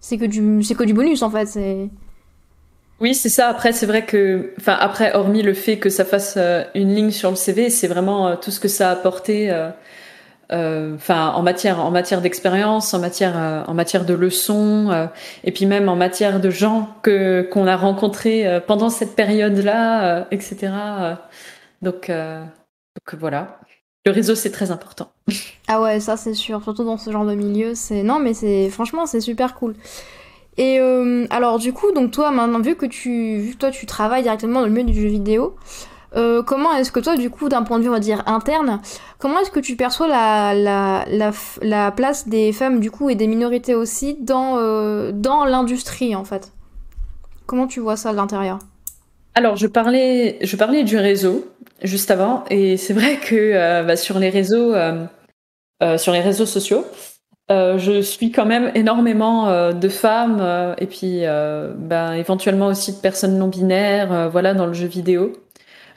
c'est 0.00 0.18
que 0.18 0.24
du 0.24 0.62
c'est 0.64 0.74
que 0.74 0.84
du 0.84 0.94
bonus 0.94 1.22
en 1.22 1.30
fait, 1.30 1.46
c'est 1.46 1.88
oui, 3.00 3.16
c'est 3.16 3.30
ça. 3.30 3.48
Après, 3.48 3.72
c'est 3.72 3.86
vrai 3.86 4.06
que, 4.06 4.52
enfin, 4.60 4.76
après, 4.78 5.12
hormis 5.12 5.42
le 5.42 5.54
fait 5.54 5.78
que 5.78 5.90
ça 5.90 6.04
fasse 6.04 6.38
une 6.76 6.94
ligne 6.94 7.10
sur 7.10 7.30
le 7.30 7.36
CV, 7.36 7.68
c'est 7.68 7.88
vraiment 7.88 8.36
tout 8.36 8.52
ce 8.52 8.60
que 8.60 8.68
ça 8.68 8.90
a 8.90 8.92
apporté 8.92 9.50
enfin 10.52 11.30
en 11.30 11.42
matière 11.42 11.80
en 11.80 11.90
matière 11.90 12.20
d'expérience, 12.20 12.92
en 12.94 12.98
matière 12.98 13.32
euh, 13.36 13.64
en 13.66 13.74
matière 13.74 14.04
de 14.04 14.14
leçons, 14.14 14.90
euh, 14.90 15.06
et 15.44 15.52
puis 15.52 15.66
même 15.66 15.88
en 15.88 15.96
matière 15.96 16.40
de 16.40 16.50
gens 16.50 16.88
que 17.02 17.48
qu'on 17.50 17.66
a 17.66 17.76
rencontrés 17.76 18.60
pendant 18.66 18.90
cette 18.90 19.16
période-là, 19.16 20.26
etc. 20.30 20.72
donc 21.80 22.10
donc 22.10 23.18
voilà. 23.18 23.60
Le 24.04 24.10
réseau, 24.10 24.34
c'est 24.34 24.50
très 24.50 24.70
important. 24.70 25.12
Ah 25.68 25.80
ouais, 25.80 26.00
ça 26.00 26.16
c'est 26.16 26.34
sûr, 26.34 26.62
surtout 26.62 26.84
dans 26.84 26.98
ce 26.98 27.10
genre 27.10 27.24
de 27.24 27.34
milieu. 27.34 27.74
C'est 27.74 28.02
non, 28.02 28.18
mais 28.18 28.34
c'est 28.34 28.68
franchement, 28.68 29.06
c'est 29.06 29.20
super 29.20 29.54
cool. 29.54 29.74
Et 30.58 30.78
alors 31.30 31.58
du 31.58 31.72
coup, 31.72 31.92
donc 31.92 32.10
toi 32.10 32.30
maintenant, 32.30 32.60
vu 32.60 32.74
que 32.76 32.84
tu, 32.84 33.38
vu 33.38 33.52
que 33.52 33.58
toi 33.58 33.70
tu 33.70 33.86
travailles 33.86 34.22
directement 34.22 34.60
dans 34.60 34.66
le 34.66 34.72
milieu 34.72 34.92
du 34.92 35.00
jeu 35.00 35.08
vidéo, 35.08 35.56
euh, 36.14 36.42
comment 36.42 36.74
est-ce 36.76 36.92
que 36.92 37.00
toi, 37.00 37.16
du 37.16 37.30
coup, 37.30 37.48
d'un 37.48 37.62
point 37.62 37.78
de 37.78 37.84
vue, 37.84 37.90
on 37.90 37.98
dire, 37.98 38.22
interne, 38.26 38.80
comment 39.18 39.38
est-ce 39.40 39.50
que 39.50 39.60
tu 39.60 39.76
perçois 39.76 40.08
la, 40.08 40.54
la, 40.54 41.32
la, 41.62 41.90
place 41.90 42.28
des 42.28 42.52
femmes, 42.52 42.80
du 42.80 42.90
coup, 42.90 43.08
et 43.08 43.14
des 43.14 43.26
minorités 43.26 43.74
aussi 43.74 44.16
dans, 44.20 44.58
euh, 44.58 45.12
l'industrie, 45.46 46.14
en 46.14 46.24
fait? 46.24 46.52
Comment 47.46 47.66
tu 47.66 47.80
vois 47.80 47.96
ça 47.96 48.12
de 48.12 48.16
l'intérieur? 48.16 48.58
Alors, 49.34 49.56
je 49.56 49.66
parlais, 49.66 50.38
je 50.42 50.56
parlais 50.56 50.84
du 50.84 50.98
réseau 50.98 51.46
juste 51.82 52.10
avant, 52.10 52.44
et 52.50 52.76
c'est 52.76 52.92
vrai 52.92 53.16
que 53.16 53.34
euh, 53.34 53.82
bah, 53.82 53.96
sur 53.96 54.18
les 54.18 54.28
réseaux, 54.28 54.74
sur 55.96 56.12
les 56.12 56.20
réseaux 56.20 56.46
sociaux, 56.46 56.84
je 57.48 58.00
suis 58.02 58.30
quand 58.30 58.46
même 58.46 58.70
énormément 58.74 59.72
de 59.72 59.88
femmes 59.88 60.74
et 60.78 60.86
puis 60.86 61.22
bah, 61.76 62.16
éventuellement 62.16 62.66
aussi 62.66 62.92
de 62.92 62.98
personnes 62.98 63.38
non 63.38 63.48
binaires, 63.48 64.28
voilà, 64.30 64.54
dans 64.54 64.66
le 64.66 64.74
jeu 64.74 64.86
vidéo. 64.86 65.32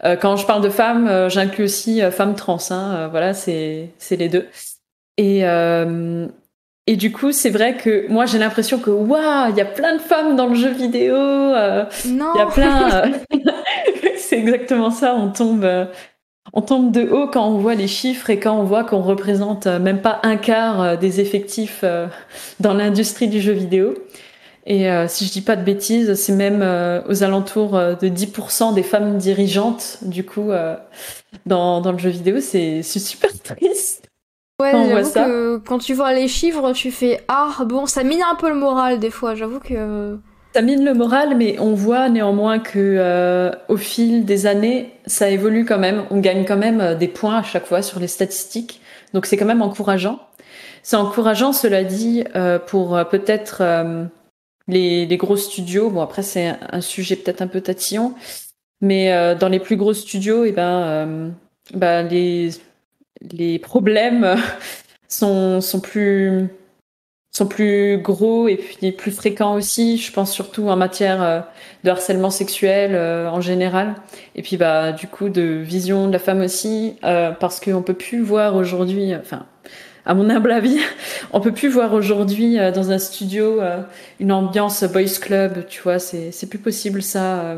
Euh, 0.05 0.15
quand 0.15 0.35
je 0.37 0.45
parle 0.45 0.61
de 0.61 0.69
femmes, 0.69 1.07
euh, 1.07 1.29
j'inclus 1.29 1.63
aussi 1.63 2.01
euh, 2.01 2.11
femmes 2.11 2.35
trans. 2.35 2.59
Hein, 2.69 3.07
voilà, 3.09 3.33
c'est 3.33 3.89
les 4.11 4.29
deux. 4.29 4.47
Et 5.17 5.43
et 6.87 6.97
du 6.97 7.11
coup, 7.11 7.31
c'est 7.31 7.49
vrai 7.49 7.77
que 7.77 8.07
moi, 8.09 8.27
j'ai 8.27 8.37
l'impression 8.37 8.77
que 8.77 8.91
waouh, 8.91 9.49
il 9.49 9.57
y 9.57 9.61
a 9.61 9.65
plein 9.65 9.95
de 9.95 10.01
femmes 10.01 10.35
dans 10.35 10.45
le 10.45 10.53
jeu 10.53 10.69
vidéo. 10.69 11.15
non. 11.15 12.31
Il 12.35 12.37
y 12.37 12.41
a 12.41 12.45
plein. 12.45 13.11
c'est 14.17 14.37
exactement 14.37 14.91
ça. 14.91 15.15
On 15.15 15.29
tombe, 15.29 15.67
on 16.53 16.61
tombe 16.61 16.91
de 16.91 17.09
haut 17.09 17.25
quand 17.25 17.47
on 17.47 17.57
voit 17.57 17.73
les 17.73 17.87
chiffres 17.87 18.29
et 18.29 18.39
quand 18.39 18.55
on 18.55 18.63
voit 18.65 18.83
qu'on 18.83 19.01
représente 19.01 19.65
même 19.65 20.03
pas 20.03 20.19
un 20.21 20.37
quart 20.37 20.95
des 20.99 21.21
effectifs 21.21 21.83
dans 22.59 22.75
l'industrie 22.75 23.29
du 23.29 23.41
jeu 23.41 23.53
vidéo. 23.53 23.95
Et 24.67 24.89
euh, 24.89 25.07
si 25.07 25.25
je 25.25 25.31
dis 25.31 25.41
pas 25.41 25.55
de 25.55 25.63
bêtises, 25.63 26.15
c'est 26.15 26.33
même 26.33 26.61
euh, 26.63 27.01
aux 27.07 27.23
alentours 27.23 27.75
euh, 27.75 27.93
de 27.93 28.07
10% 28.07 28.73
des 28.73 28.81
femmes 28.81 29.17
dirigeantes, 29.17 29.99
du 30.01 30.25
coup, 30.25 30.49
dans, 31.45 31.81
dans 31.81 31.91
le 31.91 31.97
jeu 31.97 32.09
vidéo. 32.09 32.37
C'est 32.39 32.81
super 32.81 33.29
triste. 33.43 34.07
Ouais, 34.61 34.71
j'avoue 34.71 35.11
que 35.11 35.57
quand 35.57 35.79
tu 35.79 35.93
vois 35.93 36.13
les 36.13 36.27
chiffres, 36.27 36.71
tu 36.71 36.89
fais 36.89 37.21
Ah, 37.27 37.51
bon, 37.65 37.85
ça 37.85 38.03
mine 38.03 38.21
un 38.29 38.35
peu 38.35 38.49
le 38.49 38.55
moral 38.55 38.99
des 38.99 39.11
fois, 39.11 39.35
j'avoue 39.35 39.59
que. 39.59 40.17
Ça 40.53 40.61
mine 40.61 40.85
le 40.85 40.93
moral, 40.93 41.35
mais 41.35 41.59
on 41.59 41.73
voit 41.73 42.07
néanmoins 42.07 42.59
que 42.59 43.51
au 43.67 43.75
fil 43.75 44.23
des 44.23 44.45
années, 44.47 44.93
ça 45.05 45.29
évolue 45.29 45.65
quand 45.65 45.77
même. 45.77 46.05
On 46.09 46.19
gagne 46.21 46.45
quand 46.45 46.55
même 46.55 46.95
des 46.97 47.09
points 47.09 47.39
à 47.39 47.43
chaque 47.43 47.65
fois 47.65 47.81
sur 47.81 47.99
les 47.99 48.07
statistiques. 48.07 48.79
Donc 49.13 49.25
c'est 49.25 49.35
quand 49.35 49.45
même 49.45 49.61
encourageant. 49.61 50.19
C'est 50.81 50.95
encourageant, 50.95 51.51
cela 51.51 51.83
dit, 51.83 52.23
pour 52.67 52.97
peut-être 53.11 53.61
les, 54.67 55.17
gros 55.17 55.37
studios, 55.37 55.89
bon 55.89 56.01
après 56.01 56.23
c'est 56.23 56.55
un, 56.71 56.81
sujet 56.81 57.15
peut-être 57.15 57.41
un 57.41 57.47
peu 57.47 57.61
tatillon, 57.61 58.13
mais 58.81 59.13
euh, 59.13 59.35
dans 59.35 59.49
les 59.49 59.59
plus 59.59 59.77
gros 59.77 59.93
studios, 59.93 60.45
et 60.45 60.49
eh 60.49 60.51
ben, 60.51 60.81
euh, 60.83 61.29
bah, 61.73 62.03
les, 62.03 62.51
les 63.31 63.59
problèmes 63.59 64.35
sont, 65.07 65.61
sont 65.61 65.79
plus 65.79 66.47
sont 67.31 67.47
plus 67.47 67.97
gros 67.97 68.47
et 68.47 68.55
puis 68.55 68.93
plus 68.93 69.11
fréquents 69.11 69.55
aussi. 69.55 69.97
Je 69.97 70.09
pense 70.13 70.31
surtout 70.31 70.69
en 70.69 70.77
matière 70.77 71.21
euh, 71.21 71.41
de 71.83 71.89
harcèlement 71.89 72.29
sexuel 72.29 72.95
en 73.27 73.41
général. 73.41 73.95
Et 74.35 74.41
puis 74.41 74.55
bah 74.55 74.93
du 74.93 75.07
coup 75.07 75.27
de 75.27 75.41
vision 75.41 76.07
de 76.07 76.13
la 76.13 76.19
femme 76.19 76.39
aussi, 76.39 76.95
parce 77.01 77.59
qu'on 77.59 77.81
peut 77.81 77.93
plus 77.93 78.21
voir 78.21 78.55
aujourd'hui, 78.55 79.13
enfin 79.15 79.45
à 80.05 80.13
mon 80.13 80.29
humble 80.29 80.51
avis, 80.51 80.79
on 81.33 81.41
peut 81.41 81.51
plus 81.51 81.69
voir 81.69 81.93
aujourd'hui 81.93 82.57
dans 82.73 82.91
un 82.91 82.99
studio 82.99 83.59
une 84.19 84.31
ambiance 84.31 84.83
boys 84.83 85.19
club. 85.21 85.65
Tu 85.67 85.81
vois, 85.81 85.99
c'est 85.99 86.31
c'est 86.31 86.47
plus 86.47 86.59
possible 86.59 87.01
ça. 87.01 87.55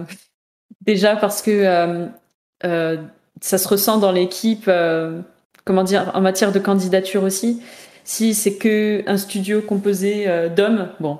déjà 0.86 1.16
parce 1.16 1.42
que 1.42 2.08
ça 2.62 3.58
se 3.58 3.68
ressent 3.68 3.98
dans 3.98 4.12
l'équipe. 4.12 4.70
comment 5.66 5.84
dire 5.84 6.12
en 6.14 6.22
matière 6.22 6.52
de 6.52 6.60
candidature 6.60 7.24
aussi 7.24 7.62
si 8.08 8.34
c'est 8.34 8.56
que 8.56 9.04
un 9.06 9.18
studio 9.18 9.62
composé 9.62 10.24
euh, 10.28 10.48
d'hommes, 10.48 10.88
bon, 11.02 11.20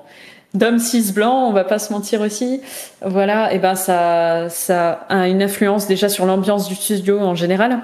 d'hommes 0.54 0.78
cis 0.78 1.12
blancs, 1.12 1.50
on 1.50 1.52
va 1.52 1.64
pas 1.64 1.78
se 1.78 1.92
mentir 1.92 2.22
aussi. 2.22 2.62
Voilà, 3.02 3.52
et 3.52 3.58
ben 3.58 3.74
ça, 3.74 4.48
ça 4.48 4.92
a 5.10 5.28
une 5.28 5.42
influence 5.42 5.86
déjà 5.86 6.08
sur 6.08 6.24
l'ambiance 6.24 6.66
du 6.66 6.74
studio 6.74 7.20
en 7.20 7.34
général, 7.34 7.82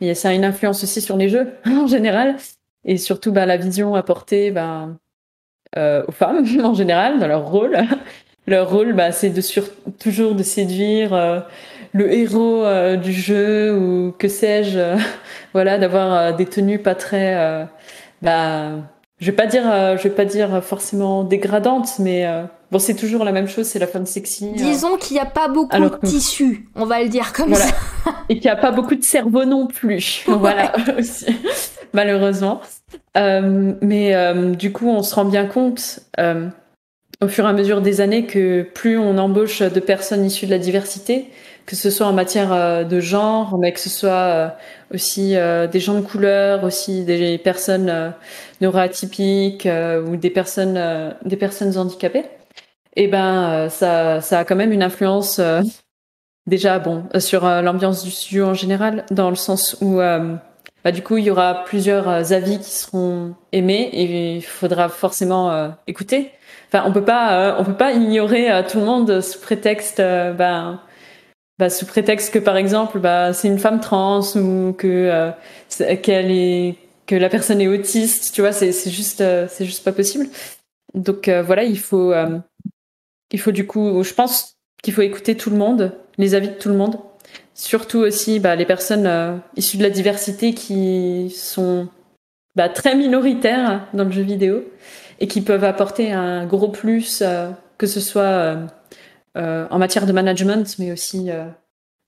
mais 0.00 0.14
ça 0.14 0.28
a 0.28 0.32
une 0.32 0.44
influence 0.44 0.84
aussi 0.84 1.00
sur 1.00 1.16
les 1.16 1.28
jeux 1.28 1.48
en 1.66 1.88
général, 1.88 2.36
et 2.86 2.96
surtout 2.96 3.32
ben, 3.32 3.44
la 3.44 3.58
vision 3.58 3.94
apportée 3.94 4.50
ben, 4.50 4.96
euh, 5.76 6.02
aux 6.08 6.12
femmes 6.12 6.44
en 6.64 6.74
général 6.74 7.18
dans 7.18 7.28
leur 7.28 7.46
rôle. 7.46 7.76
Leur 8.48 8.70
rôle, 8.70 8.92
bah, 8.92 9.10
c'est 9.10 9.30
de 9.30 9.40
sur... 9.40 9.64
toujours 9.98 10.36
de 10.36 10.44
séduire 10.44 11.12
euh, 11.12 11.40
le 11.92 12.12
héros 12.12 12.64
du 12.96 13.12
jeu 13.12 13.76
ou 13.76 14.12
que 14.16 14.28
sais-je, 14.28 14.78
voilà, 15.52 15.78
d'avoir 15.78 16.36
des 16.36 16.46
tenues 16.46 16.78
pas 16.78 16.94
très 16.94 17.66
bah, 18.22 18.70
je 19.18 19.26
vais 19.30 19.36
pas 19.36 19.46
dire, 19.46 19.70
euh, 19.70 19.96
je 19.96 20.02
vais 20.04 20.14
pas 20.14 20.24
dire 20.24 20.62
forcément 20.62 21.24
dégradante, 21.24 21.98
mais 21.98 22.26
euh, 22.26 22.44
bon, 22.70 22.78
c'est 22.78 22.94
toujours 22.94 23.24
la 23.24 23.32
même 23.32 23.48
chose, 23.48 23.66
c'est 23.66 23.78
la 23.78 23.86
femme 23.86 24.06
sexy. 24.06 24.46
Euh. 24.46 24.56
Disons 24.56 24.96
qu'il 24.96 25.14
n'y 25.14 25.20
a 25.20 25.26
pas 25.26 25.48
beaucoup 25.48 25.78
de 25.78 26.06
tissu, 26.06 26.68
on 26.74 26.84
va 26.84 27.02
le 27.02 27.08
dire 27.08 27.32
comme 27.32 27.54
ça. 27.54 27.74
Et 28.28 28.34
qu'il 28.34 28.44
n'y 28.44 28.56
a 28.56 28.56
pas 28.56 28.70
beaucoup 28.70 28.94
de 28.94 29.04
cerveau 29.04 29.44
non 29.44 29.66
plus. 29.66 30.24
Voilà, 30.28 30.72
aussi, 30.98 31.26
malheureusement. 31.92 32.60
mais 33.14 34.14
du 34.56 34.72
coup, 34.72 34.88
on 34.88 35.02
se 35.02 35.14
rend 35.14 35.24
bien 35.24 35.46
compte 35.46 36.00
au 37.22 37.28
fur 37.28 37.46
et 37.46 37.48
à 37.48 37.52
mesure 37.52 37.80
des 37.80 38.00
années 38.00 38.26
que 38.26 38.62
plus 38.62 38.98
on 38.98 39.16
embauche 39.16 39.62
de 39.62 39.80
personnes 39.80 40.24
issues 40.24 40.46
de 40.46 40.50
la 40.50 40.58
diversité, 40.58 41.30
que 41.64 41.74
ce 41.74 41.90
soit 41.90 42.06
en 42.06 42.12
matière 42.12 42.86
de 42.86 43.00
genre, 43.00 43.58
mais 43.58 43.72
que 43.72 43.80
ce 43.80 43.88
soit 43.88 44.54
aussi 44.92 45.36
euh, 45.36 45.66
des 45.66 45.80
gens 45.80 45.94
de 45.94 46.00
couleur, 46.00 46.64
aussi 46.64 47.04
des 47.04 47.38
personnes 47.38 47.88
euh, 47.88 48.10
neuroatypiques 48.60 49.66
euh, 49.66 50.02
ou 50.02 50.16
des 50.16 50.30
personnes 50.30 51.14
des 51.24 51.36
personnes 51.36 51.76
handicapées. 51.76 52.24
Eh 52.96 53.08
ben 53.08 53.68
ça 53.68 54.20
ça 54.20 54.40
a 54.40 54.44
quand 54.44 54.56
même 54.56 54.72
une 54.72 54.82
influence 54.82 55.40
déjà 56.46 56.78
bon 56.78 57.04
sur 57.18 57.44
l'ambiance 57.44 58.02
du 58.02 58.10
studio 58.10 58.46
en 58.46 58.54
général 58.54 59.04
dans 59.10 59.30
le 59.30 59.36
sens 59.36 59.76
où 59.80 59.96
bah, 59.96 60.92
du 60.92 61.02
coup 61.02 61.18
il 61.18 61.24
y 61.24 61.30
aura 61.30 61.64
plusieurs 61.64 62.08
avis 62.32 62.58
qui 62.58 62.70
seront 62.70 63.34
aimés 63.52 63.90
et 63.92 64.36
il 64.36 64.42
faudra 64.42 64.88
forcément 64.88 65.74
écouter. 65.86 66.30
Enfin 66.68 66.84
on 66.86 66.92
peut 66.92 67.04
pas 67.04 67.56
on 67.58 67.64
peut 67.64 67.76
pas 67.76 67.92
ignorer 67.92 68.64
tout 68.68 68.78
le 68.78 68.84
monde 68.86 69.20
sous 69.20 69.40
prétexte 69.40 69.98
ben 69.98 70.80
bah, 71.58 71.70
sous 71.70 71.86
prétexte 71.86 72.34
que 72.34 72.38
par 72.38 72.56
exemple 72.56 72.98
bah, 72.98 73.32
c'est 73.32 73.48
une 73.48 73.58
femme 73.58 73.80
trans 73.80 74.20
ou 74.36 74.74
que 74.74 74.86
euh, 74.86 75.96
qu'elle 75.96 76.30
est 76.30 76.76
que 77.06 77.14
la 77.14 77.30
personne 77.30 77.62
est 77.62 77.68
autiste 77.68 78.34
tu 78.34 78.42
vois 78.42 78.52
c'est 78.52 78.72
juste 78.90 79.22
euh, 79.22 79.46
c'est 79.48 79.64
juste 79.64 79.82
pas 79.82 79.92
possible 79.92 80.26
donc 80.92 81.28
euh, 81.28 81.42
voilà 81.42 81.64
il 81.64 81.78
faut 81.78 82.12
il 83.32 83.40
faut 83.40 83.52
du 83.52 83.66
coup 83.66 84.02
je 84.02 84.14
pense 84.14 84.56
qu'il 84.82 84.94
faut 84.94 85.02
écouter 85.02 85.36
tout 85.36 85.50
le 85.50 85.56
monde 85.56 85.92
les 86.18 86.34
avis 86.34 86.48
de 86.48 86.54
tout 86.54 86.68
le 86.68 86.76
monde 86.76 86.98
surtout 87.54 87.98
aussi 87.98 88.38
bah, 88.38 88.54
les 88.54 88.66
personnes 88.66 89.40
issues 89.56 89.78
de 89.78 89.82
la 89.82 89.90
diversité 89.90 90.54
qui 90.54 91.30
sont 91.34 91.88
bah, 92.54 92.68
très 92.68 92.94
minoritaires 92.94 93.86
dans 93.94 94.04
le 94.04 94.10
jeu 94.10 94.22
vidéo 94.22 94.62
et 95.20 95.26
qui 95.26 95.40
peuvent 95.40 95.64
apporter 95.64 96.12
un 96.12 96.46
gros 96.46 96.68
plus 96.68 97.22
que 97.78 97.86
ce 97.86 98.00
soit 98.00 98.68
euh, 99.36 99.66
en 99.70 99.78
matière 99.78 100.06
de 100.06 100.12
management, 100.12 100.76
mais 100.78 100.92
aussi 100.92 101.30
euh, 101.30 101.44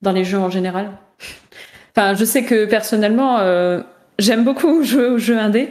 dans 0.00 0.12
les 0.12 0.24
jeux 0.24 0.38
en 0.38 0.48
général. 0.48 0.92
enfin, 1.96 2.14
je 2.14 2.24
sais 2.24 2.42
que 2.42 2.64
personnellement, 2.64 3.38
euh, 3.40 3.82
j'aime 4.18 4.44
beaucoup 4.44 4.82
jouer 4.82 5.08
aux 5.08 5.18
jeux 5.18 5.38
indés 5.38 5.68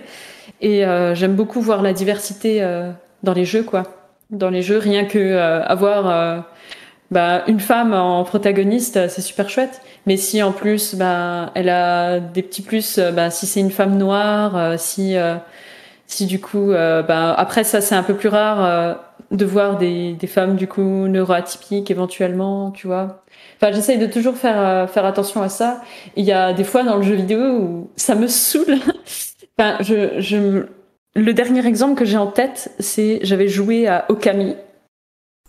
et 0.62 0.84
j'aime 1.14 1.36
beaucoup 1.36 1.62
voir 1.62 1.84
la 1.84 1.94
diversité 1.94 2.62
dans 3.22 3.34
les 3.34 3.46
jeux, 3.46 3.62
quoi. 3.62 4.07
Dans 4.30 4.50
les 4.50 4.62
jeux, 4.62 4.78
rien 4.78 5.06
que 5.06 5.38
avoir 5.38 6.46
bah, 7.12 7.44
une 7.48 7.60
femme 7.60 7.94
en 7.94 8.24
protagoniste, 8.26 9.08
c'est 9.08 9.22
super 9.22 9.50
chouette. 9.50 9.82
Mais 10.06 10.18
si 10.18 10.44
en 10.44 10.52
plus, 10.52 10.96
bah, 10.96 11.52
elle 11.56 11.70
a 11.70 12.20
des 12.20 12.44
petits 12.44 12.62
plus, 12.62 13.00
bah, 13.00 13.30
si 13.30 13.46
c'est 13.46 13.62
une 13.62 13.72
femme 13.72 13.98
noire, 13.98 14.78
si, 14.78 15.16
si 16.08 16.26
du 16.26 16.42
coup, 16.42 16.72
bah, 16.72 17.34
après 17.38 17.64
ça 17.64 17.80
c'est 17.80 17.96
un 17.96 18.04
peu 18.04 18.16
plus 18.16 18.30
rare 18.30 19.00
de 19.32 19.46
voir 19.46 19.78
des, 19.78 20.14
des 20.14 20.28
femmes 20.28 20.56
du 20.56 20.68
coup 20.68 21.08
neuroatypiques 21.08 21.92
éventuellement, 21.92 22.72
tu 22.72 22.88
vois. 22.88 23.24
Enfin, 23.60 23.72
j'essaye 23.74 23.98
de 23.98 24.06
toujours 24.06 24.36
faire 24.36 24.60
euh, 24.60 24.88
faire 24.88 25.06
attention 25.06 25.42
à 25.42 25.50
ça. 25.50 25.82
Il 26.16 26.26
y 26.26 26.32
a 26.32 26.54
des 26.54 26.64
fois 26.64 26.84
dans 26.84 26.98
le 26.98 27.04
jeu 27.04 27.16
vidéo 27.16 27.40
où 27.42 27.90
ça 27.96 28.16
me 28.16 28.28
saoule. 28.28 28.78
enfin, 29.58 29.78
je, 29.82 30.20
je 30.20 30.66
le 31.18 31.34
dernier 31.34 31.66
exemple 31.66 31.96
que 31.96 32.06
j'ai 32.06 32.18
en 32.18 32.28
tête, 32.28 32.72
c'est 32.80 33.20
j'avais 33.24 33.48
joué 33.48 33.88
à 33.88 34.06
Okami. 34.10 34.56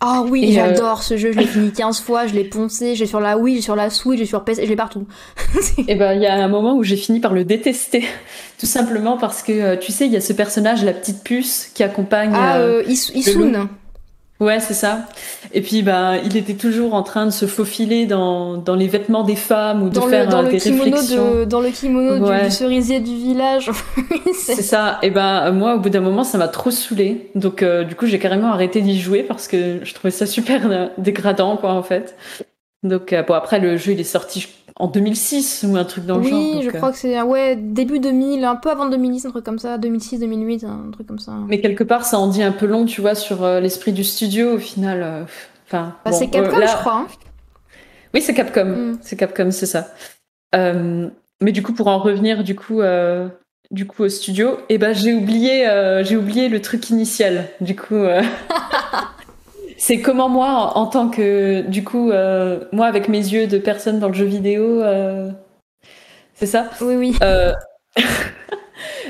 Ah 0.01 0.23
oui, 0.27 0.49
euh, 0.49 0.53
j'adore 0.53 1.03
ce 1.03 1.17
jeu, 1.17 1.31
je 1.31 1.37
l'ai 1.37 1.45
fini 1.45 1.71
15 1.71 1.99
fois, 1.99 2.25
je 2.25 2.33
l'ai 2.33 2.45
poncé, 2.45 2.95
j'ai 2.95 3.05
sur 3.05 3.19
la 3.19 3.37
Wii, 3.37 3.57
j'ai 3.57 3.61
sur 3.61 3.75
la 3.75 3.89
Switch, 3.89 4.17
j'ai 4.17 4.25
sur 4.25 4.43
PC, 4.45 4.63
je 4.63 4.69
l'ai 4.69 4.75
partout. 4.75 5.05
et 5.87 5.95
ben 5.95 6.13
il 6.13 6.21
y 6.21 6.25
a 6.25 6.33
un 6.33 6.47
moment 6.47 6.75
où 6.75 6.83
j'ai 6.83 6.95
fini 6.95 7.19
par 7.19 7.33
le 7.33 7.43
détester, 7.43 8.03
tout 8.59 8.65
simplement 8.65 9.17
parce 9.17 9.43
que 9.43 9.51
euh, 9.51 9.75
tu 9.75 9.91
sais, 9.91 10.05
il 10.07 10.11
y 10.11 10.17
a 10.17 10.21
ce 10.21 10.33
personnage, 10.33 10.83
la 10.83 10.93
petite 10.93 11.23
puce, 11.23 11.69
qui 11.73 11.83
accompagne. 11.83 12.31
Ah, 12.33 12.57
euh, 12.57 12.83
Isun. 12.87 13.69
Ouais, 14.39 14.61
c'est 14.61 14.73
ça. 14.73 15.05
Et 15.53 15.61
puis, 15.61 15.81
bah, 15.81 16.13
il 16.23 16.37
était 16.37 16.53
toujours 16.53 16.93
en 16.93 17.03
train 17.03 17.25
de 17.25 17.31
se 17.31 17.45
faufiler 17.45 18.05
dans, 18.05 18.55
dans 18.55 18.75
les 18.75 18.87
vêtements 18.87 19.23
des 19.23 19.35
femmes 19.35 19.83
ou 19.83 19.89
de 19.89 19.99
faire 19.99 20.29
dans 20.29 20.43
des 20.43 20.53
le 20.53 20.57
kimono 20.57 20.83
réflexions. 20.83 21.35
De, 21.35 21.45
dans 21.45 21.59
le 21.59 21.69
kimono 21.69 22.25
du, 22.25 22.49
cerisier 22.49 23.01
du 23.01 23.15
village. 23.15 23.69
c'est 24.33 24.61
ça. 24.61 24.97
Et 25.01 25.09
ben, 25.09 25.51
moi, 25.51 25.75
au 25.75 25.79
bout 25.79 25.89
d'un 25.89 25.99
moment, 25.99 26.23
ça 26.23 26.37
m'a 26.37 26.47
trop 26.47 26.71
saoulé. 26.71 27.31
Donc, 27.35 27.63
euh, 27.63 27.83
du 27.83 27.95
coup, 27.95 28.05
j'ai 28.05 28.17
carrément 28.17 28.47
arrêté 28.47 28.81
d'y 28.81 28.97
jouer 28.97 29.23
parce 29.23 29.49
que 29.49 29.81
je 29.83 29.93
trouvais 29.93 30.11
ça 30.11 30.25
super 30.25 30.89
dégradant, 30.97 31.57
quoi, 31.57 31.73
en 31.73 31.83
fait. 31.83 32.15
Donc, 32.83 33.11
euh, 33.11 33.23
bon, 33.23 33.33
après, 33.33 33.59
le 33.59 33.75
jeu, 33.75 33.91
il 33.91 33.99
est 33.99 34.05
sorti, 34.05 34.47
en 34.79 34.87
2006 34.87 35.65
ou 35.67 35.75
un 35.75 35.83
truc 35.83 36.05
dans 36.05 36.17
le 36.17 36.23
oui, 36.23 36.29
genre. 36.29 36.39
Oui, 36.39 36.61
je 36.63 36.69
crois 36.69 36.91
que 36.91 36.97
c'est 36.97 37.21
ouais, 37.21 37.57
début 37.57 37.99
2000, 37.99 38.45
un 38.45 38.55
peu 38.55 38.69
avant 38.69 38.87
2010, 38.89 39.25
un 39.25 39.29
truc 39.29 39.43
comme 39.43 39.59
ça, 39.59 39.77
2006, 39.77 40.19
2008, 40.19 40.63
un 40.63 40.91
truc 40.91 41.05
comme 41.05 41.19
ça. 41.19 41.33
Mais 41.47 41.59
quelque 41.59 41.83
part, 41.83 42.05
ça 42.05 42.17
en 42.17 42.27
dit 42.27 42.41
un 42.41 42.53
peu 42.53 42.65
long, 42.65 42.85
tu 42.85 43.01
vois, 43.01 43.13
sur 43.13 43.43
euh, 43.43 43.59
l'esprit 43.59 43.91
du 43.91 44.05
studio 44.05 44.53
au 44.53 44.57
final. 44.57 45.03
Euh, 45.03 45.23
enfin, 45.67 45.95
bah, 46.05 46.13
c'est 46.13 46.29
Capcom, 46.29 46.57
euh, 46.57 46.65
je 46.65 46.75
crois. 46.77 46.95
Hein. 46.95 47.07
Oui, 48.13 48.21
c'est 48.21 48.33
Capcom. 48.33 48.65
Mm. 48.65 48.97
C'est 49.01 49.17
Capcom, 49.17 49.51
c'est 49.51 49.65
ça. 49.65 49.93
mais 50.53 51.51
du 51.51 51.61
coup, 51.61 51.73
pour 51.73 51.87
en 51.87 51.99
revenir, 51.99 52.45
du 52.45 52.55
coup, 52.55 52.81
du 53.71 53.85
coup, 53.85 54.03
au 54.03 54.09
studio, 54.09 54.59
et 54.69 54.75
eh 54.75 54.77
ben, 54.77 54.93
j'ai 54.93 55.13
oublié, 55.13 55.67
j'ai 56.03 56.15
oublié 56.15 56.47
le 56.47 56.61
truc 56.61 56.89
initial. 56.89 57.49
Du 57.59 57.75
coup. 57.75 58.01
c'est 59.79 60.01
comment 60.01 60.27
moi, 60.27 60.73
en, 60.75 60.87
tant 60.87 61.07
que, 61.07 61.61
du 61.61 61.85
coup, 61.85 62.11
euh, 62.11 62.59
moi 62.73 62.85
avec 62.85 63.07
mes 63.07 63.17
yeux 63.17 63.47
de 63.47 63.57
personne 63.57 63.99
dans 63.99 64.09
le 64.09 64.13
jeu 64.13 64.25
vidéo, 64.25 64.83
euh, 64.83 65.31
c'est 66.33 66.47
ça? 66.47 66.69
Oui, 66.81 66.95
oui. 66.95 67.15
Euh, 67.23 67.53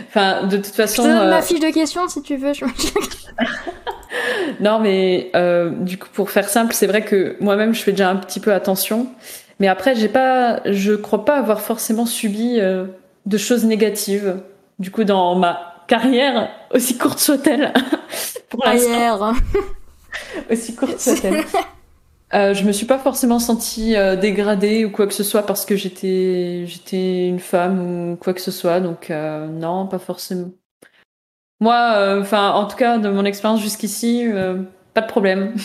enfin, 0.08 0.46
de 0.46 0.58
toute 0.58 0.68
façon. 0.68 1.04
Je 1.04 1.08
te 1.08 1.14
donne 1.14 1.30
ma 1.30 1.42
fiche 1.42 1.60
de 1.60 1.74
questions 1.74 2.08
si 2.08 2.22
tu 2.22 2.38
veux. 2.38 2.52
non, 4.60 4.78
mais 4.78 5.32
du 5.82 5.98
coup, 5.98 6.08
pour 6.14 6.30
faire 6.30 6.48
simple, 6.48 6.74
c'est 6.76 6.88
vrai 6.88 7.02
que 7.02 7.36
moi-même, 7.40 7.74
je 7.74 7.82
fais 7.82 7.92
déjà 7.92 8.10
un 8.10 8.18
petit 8.18 8.40
peu 8.40 8.54
attention. 8.54 9.08
Mais 9.60 9.68
après, 9.68 9.96
j'ai 9.96 10.08
pas, 10.08 10.62
je 10.66 10.94
crois 10.94 11.26
pas 11.26 11.38
avoir 11.38 11.62
forcément 11.62 12.06
subi 12.06 12.60
de 12.60 13.38
choses 13.38 13.66
négatives. 13.66 14.38
Du 14.78 14.92
coup, 14.92 15.04
dans 15.04 15.34
ma 15.34 15.84
carrière, 15.88 16.50
aussi 16.72 16.96
courte 16.96 17.20
soit-elle, 17.20 17.74
pour 18.50 18.64
l'instant. 18.64 19.34
aussi 20.52 20.76
courte 20.76 21.00
soit-elle. 21.00 21.46
Euh, 22.34 22.54
je 22.54 22.64
me 22.64 22.72
suis 22.72 22.86
pas 22.86 23.00
forcément 23.00 23.40
sentie 23.40 23.96
euh, 23.96 24.16
dégradée 24.16 24.86
ou 24.86 24.92
quoi 24.92 25.08
que 25.08 25.16
ce 25.16 25.24
soit 25.24 25.44
parce 25.44 25.66
que 25.66 25.76
j'étais 25.76 26.66
j'étais 26.68 27.28
une 27.28 27.40
femme 27.40 28.12
ou 28.12 28.16
quoi 28.18 28.36
que 28.36 28.42
ce 28.42 28.52
soit 28.52 28.80
donc 28.82 29.10
euh, 29.10 29.48
non 29.48 29.88
pas 29.88 29.98
forcément. 29.98 30.52
Moi 31.60 31.94
euh, 31.96 32.22
enfin 32.22 32.52
en 32.52 32.68
tout 32.68 32.78
cas 32.78 33.00
de 33.00 33.10
mon 33.10 33.26
expérience 33.26 33.62
jusqu'ici 33.62 34.28
pas 34.94 35.02
de 35.02 35.08
problème. 35.08 35.56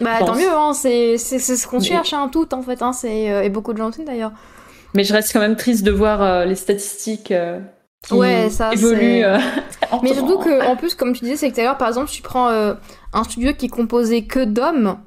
Bah 0.00 0.18
tant 0.18 0.34
mieux 0.34 0.52
hein, 0.52 0.74
c'est 0.74 1.16
c'est 1.16 1.38
ce 1.38 1.66
qu'on 1.66 1.80
cherche 1.80 2.12
hein, 2.12 2.28
tout 2.30 2.52
en 2.52 2.60
fait 2.60 2.82
hein, 2.82 2.92
c'est 2.92 3.46
et 3.46 3.48
beaucoup 3.48 3.72
de 3.72 3.78
gens 3.78 3.88
aussi 3.88 4.04
d'ailleurs. 4.04 4.32
Mais 4.92 5.04
je 5.04 5.14
reste 5.14 5.32
quand 5.32 5.40
même 5.40 5.56
triste 5.56 5.84
de 5.84 5.90
voir 5.90 6.44
les 6.44 6.56
statistiques 6.56 7.32
qui 8.06 8.14
ouais, 8.14 8.50
ça, 8.50 8.72
évolue. 8.72 9.24
Mais 10.02 10.14
surtout 10.14 10.38
que, 10.38 10.66
en 10.66 10.74
plus, 10.74 10.94
comme 10.94 11.12
tu 11.12 11.24
disais, 11.24 11.36
c'est 11.36 11.50
que 11.50 11.54
tout 11.54 11.60
à 11.60 11.64
l'heure, 11.64 11.76
par 11.76 11.88
exemple, 11.88 12.10
tu 12.10 12.22
prends 12.22 12.48
un 13.12 13.24
studio 13.24 13.52
qui 13.52 13.66
est 13.66 13.70
composé 13.70 14.24
que 14.24 14.44
d'hommes. 14.44 14.98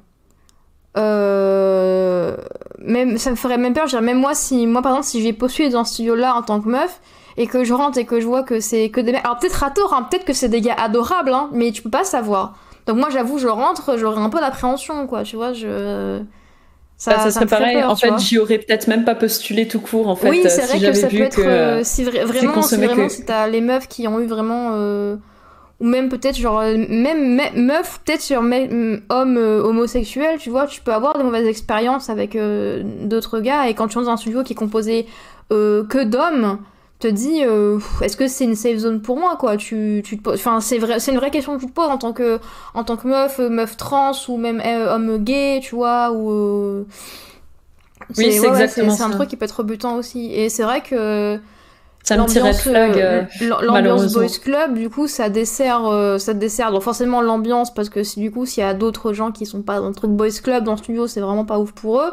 même, 2.78 3.18
ça 3.18 3.30
me 3.30 3.36
ferait 3.36 3.58
même 3.58 3.74
peur. 3.74 3.86
Je 3.86 3.96
même 3.96 4.18
moi, 4.18 4.34
si, 4.34 4.66
moi, 4.66 4.82
par 4.82 4.92
exemple, 4.92 5.06
si 5.06 5.20
je 5.20 5.26
vais 5.26 5.32
postuler 5.32 5.70
dans 5.70 5.84
ce 5.84 5.94
studio-là 5.94 6.34
en 6.34 6.42
tant 6.42 6.60
que 6.60 6.68
meuf, 6.68 7.00
et 7.36 7.46
que 7.46 7.64
je 7.64 7.72
rentre 7.72 7.98
et 7.98 8.04
que 8.04 8.20
je 8.20 8.26
vois 8.26 8.42
que 8.42 8.60
c'est 8.60 8.90
que 8.90 9.00
des 9.00 9.12
mecs. 9.12 9.24
Alors 9.24 9.38
peut-être 9.38 9.62
à 9.62 9.70
tort, 9.70 9.94
hein, 9.94 10.06
peut-être 10.08 10.24
que 10.24 10.32
c'est 10.32 10.48
des 10.48 10.60
gars 10.60 10.76
adorables, 10.78 11.32
hein, 11.32 11.50
mais 11.52 11.72
tu 11.72 11.82
peux 11.82 11.90
pas 11.90 12.04
savoir. 12.04 12.56
Donc 12.86 12.96
moi 12.96 13.08
j'avoue, 13.10 13.38
je 13.38 13.48
rentre, 13.48 13.96
j'aurais 13.98 14.20
un 14.20 14.30
peu 14.30 14.40
d'appréhension, 14.40 15.06
quoi, 15.06 15.22
tu 15.22 15.36
vois, 15.36 15.52
je... 15.52 16.22
Ça, 16.96 17.18
ça, 17.18 17.32
serait 17.32 17.46
pareil. 17.46 17.82
en 17.82 17.96
fait, 17.96 18.16
j'y 18.18 18.38
aurais 18.38 18.58
peut-être 18.58 18.86
même 18.86 19.04
pas 19.04 19.16
postulé 19.16 19.66
tout 19.66 19.80
court. 19.80 20.08
En 20.08 20.14
fait, 20.14 20.30
oui, 20.30 20.44
c'est 20.46 20.62
vrai 20.62 20.78
que 20.78 20.92
ça 20.92 21.08
peut 21.08 21.22
être. 21.22 21.40
Euh, 21.40 21.80
si 21.82 22.04
vraiment, 22.04 22.62
si 22.62 22.76
vraiment, 22.76 23.08
si 23.08 23.24
t'as 23.24 23.48
les 23.48 23.60
meufs 23.60 23.88
qui 23.88 24.06
ont 24.06 24.20
eu 24.20 24.26
vraiment, 24.26 24.70
euh, 24.74 25.16
ou 25.80 25.86
même 25.86 26.08
peut-être 26.08 26.36
genre 26.36 26.60
même 26.60 27.40
meuf, 27.56 28.00
peut-être 28.04 28.20
sur 28.20 28.40
homme 28.40 29.02
euh, 29.10 29.62
homosexuel, 29.62 30.38
tu 30.38 30.50
vois, 30.50 30.66
tu 30.66 30.80
peux 30.80 30.92
avoir 30.92 31.18
des 31.18 31.24
mauvaises 31.24 31.46
expériences 31.46 32.10
avec 32.10 32.36
d'autres 33.02 33.40
gars. 33.40 33.68
Et 33.68 33.74
quand 33.74 33.88
tu 33.88 33.98
rentres 33.98 34.08
dans 34.08 34.14
un 34.14 34.16
studio 34.16 34.42
qui 34.42 34.52
est 34.52 34.56
composé 34.56 35.06
que 35.50 36.04
d'hommes, 36.04 36.58
te 37.04 37.08
dis 37.08 37.44
euh, 37.44 37.78
est-ce 38.00 38.16
que 38.16 38.28
c'est 38.28 38.44
une 38.44 38.54
safe 38.54 38.78
zone 38.78 39.02
pour 39.02 39.18
moi 39.18 39.36
quoi? 39.36 39.56
Tu, 39.56 40.02
tu 40.04 40.18
te 40.18 40.30
enfin 40.30 40.60
c'est 40.60 40.78
vrai 40.78 41.00
c'est 41.00 41.12
une 41.12 41.18
vraie 41.18 41.30
question 41.30 41.56
que 41.56 41.60
tu 41.60 41.66
te 41.66 41.72
poses 41.72 41.90
en 41.90 41.98
tant 41.98 42.12
que 42.12 42.40
en 42.72 42.84
tant 42.84 42.96
que 42.96 43.06
meuf 43.06 43.40
euh, 43.40 43.50
meuf 43.50 43.76
trans 43.76 44.12
ou 44.28 44.36
même 44.36 44.62
euh, 44.64 44.94
homme 44.94 45.18
gay 45.18 45.60
tu 45.62 45.74
vois 45.74 46.12
ou 46.12 46.86
oui 48.16 48.32
c'est 48.32 48.46
exactement 48.46 48.92
c'est 48.92 49.02
un 49.02 49.10
truc 49.10 49.28
qui 49.28 49.36
peut 49.36 49.44
être 49.44 49.58
rebutant 49.58 49.96
aussi. 49.96 50.32
Et 50.32 50.48
c'est 50.48 50.62
vrai 50.62 50.82
que 50.82 51.38
ça 52.04 52.16
me 52.16 52.26
tirait 52.26 52.54
flag 52.54 53.28
l'ambiance 53.62 54.12
boys 54.12 54.38
club 54.42 54.74
du 54.74 54.88
coup 54.88 55.08
ça 55.08 55.28
dessert 55.30 56.16
ça 56.18 56.34
dessert 56.34 56.70
donc 56.70 56.82
forcément 56.82 57.22
l'ambiance 57.22 57.74
parce 57.74 57.88
que 57.88 58.00
du 58.20 58.30
coup 58.30 58.46
s'il 58.46 58.62
y 58.62 58.66
a 58.66 58.74
d'autres 58.74 59.12
gens 59.12 59.32
qui 59.32 59.46
sont 59.46 59.62
pas 59.62 59.80
dans 59.80 59.88
le 59.88 59.94
truc 59.94 60.10
boys 60.10 60.28
club 60.42 60.64
dans 60.64 60.72
le 60.72 60.78
studio 60.78 61.06
c'est 61.06 61.20
vraiment 61.20 61.44
pas 61.44 61.58
ouf 61.58 61.72
pour 61.72 62.00
eux 62.00 62.12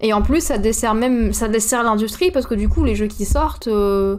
et 0.00 0.12
en 0.12 0.22
plus, 0.22 0.40
ça 0.40 0.58
dessert 0.58 0.94
même, 0.94 1.32
ça 1.32 1.48
dessert 1.48 1.82
l'industrie 1.82 2.30
parce 2.30 2.46
que 2.46 2.54
du 2.54 2.68
coup, 2.68 2.84
les 2.84 2.94
jeux 2.94 3.08
qui 3.08 3.24
sortent, 3.24 3.66
euh, 3.66 4.16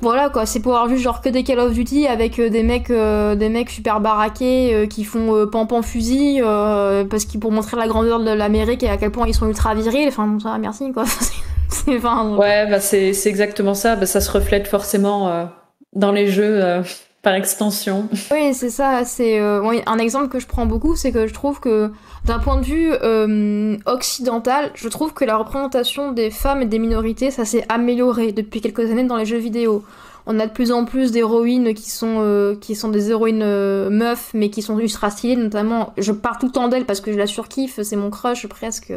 voilà 0.00 0.30
quoi, 0.30 0.46
c'est 0.46 0.60
pour 0.60 0.72
avoir 0.74 0.88
vu 0.88 0.98
genre 0.98 1.20
que 1.20 1.28
des 1.28 1.42
Call 1.42 1.58
of 1.58 1.72
Duty 1.72 2.06
avec 2.06 2.38
euh, 2.38 2.48
des 2.48 2.62
mecs, 2.62 2.90
euh, 2.90 3.34
des 3.34 3.50
mecs 3.50 3.68
super 3.68 4.00
baraqués 4.00 4.86
qui 4.88 5.04
font 5.04 5.46
pan 5.46 5.82
fusil 5.82 6.40
parce 6.42 7.26
qu'ils 7.26 7.40
pour 7.40 7.52
montrer 7.52 7.76
la 7.76 7.88
grandeur 7.88 8.20
de 8.20 8.30
l'Amérique 8.30 8.82
et 8.82 8.88
à 8.88 8.96
quel 8.96 9.10
point 9.10 9.26
ils 9.26 9.34
sont 9.34 9.48
ultra 9.48 9.74
virils. 9.74 10.08
Enfin, 10.08 10.26
bon, 10.26 10.40
ça, 10.40 10.56
merci 10.58 10.92
quoi. 10.92 11.04
ouais, 12.38 12.66
bah 12.70 12.80
c'est 12.80 13.14
exactement 13.26 13.74
ça. 13.74 13.96
Bah, 13.96 14.06
ça 14.06 14.20
se 14.20 14.30
reflète 14.30 14.68
forcément 14.68 15.48
dans 15.92 16.12
les 16.12 16.28
jeux 16.28 16.82
par 17.22 17.34
extension. 17.34 18.08
Oui, 18.30 18.54
c'est 18.54 18.70
ça. 18.70 19.04
C'est 19.04 19.38
un 19.38 19.98
exemple 19.98 20.28
que 20.28 20.38
je 20.38 20.46
prends 20.46 20.66
beaucoup, 20.66 20.96
c'est 20.96 21.12
que 21.12 21.26
je 21.26 21.34
trouve 21.34 21.60
que 21.60 21.90
d'un 22.26 22.40
point 22.40 22.56
de 22.56 22.64
vue 22.64 22.92
euh, 23.02 23.76
occidental, 23.86 24.70
je 24.74 24.88
trouve 24.88 25.14
que 25.14 25.24
la 25.24 25.36
représentation 25.36 26.10
des 26.10 26.30
femmes 26.30 26.62
et 26.62 26.66
des 26.66 26.80
minorités, 26.80 27.30
ça 27.30 27.44
s'est 27.44 27.64
amélioré 27.68 28.32
depuis 28.32 28.60
quelques 28.60 28.90
années 28.90 29.04
dans 29.04 29.16
les 29.16 29.26
jeux 29.26 29.38
vidéo. 29.38 29.84
On 30.26 30.40
a 30.40 30.46
de 30.46 30.52
plus 30.52 30.72
en 30.72 30.84
plus 30.84 31.12
d'héroïnes 31.12 31.72
qui 31.72 31.88
sont 31.88 32.16
euh, 32.18 32.56
qui 32.56 32.74
sont 32.74 32.88
des 32.88 33.10
héroïnes 33.10 33.44
euh, 33.44 33.90
meufs, 33.90 34.30
mais 34.34 34.50
qui 34.50 34.60
sont 34.60 34.76
ultra 34.78 35.10
stylées. 35.10 35.36
Notamment, 35.36 35.92
je 35.98 36.10
pars 36.10 36.38
tout 36.38 36.46
le 36.46 36.52
temps 36.52 36.66
d'elle 36.66 36.84
parce 36.84 37.00
que 37.00 37.12
je 37.12 37.18
la 37.18 37.28
surkiffe. 37.28 37.80
C'est 37.80 37.96
mon 37.96 38.10
crush 38.10 38.48
presque. 38.48 38.92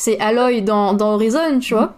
C'est 0.00 0.18
Aloy 0.18 0.62
dans, 0.62 0.94
dans 0.94 1.12
Horizon, 1.12 1.58
tu 1.60 1.74
vois. 1.74 1.92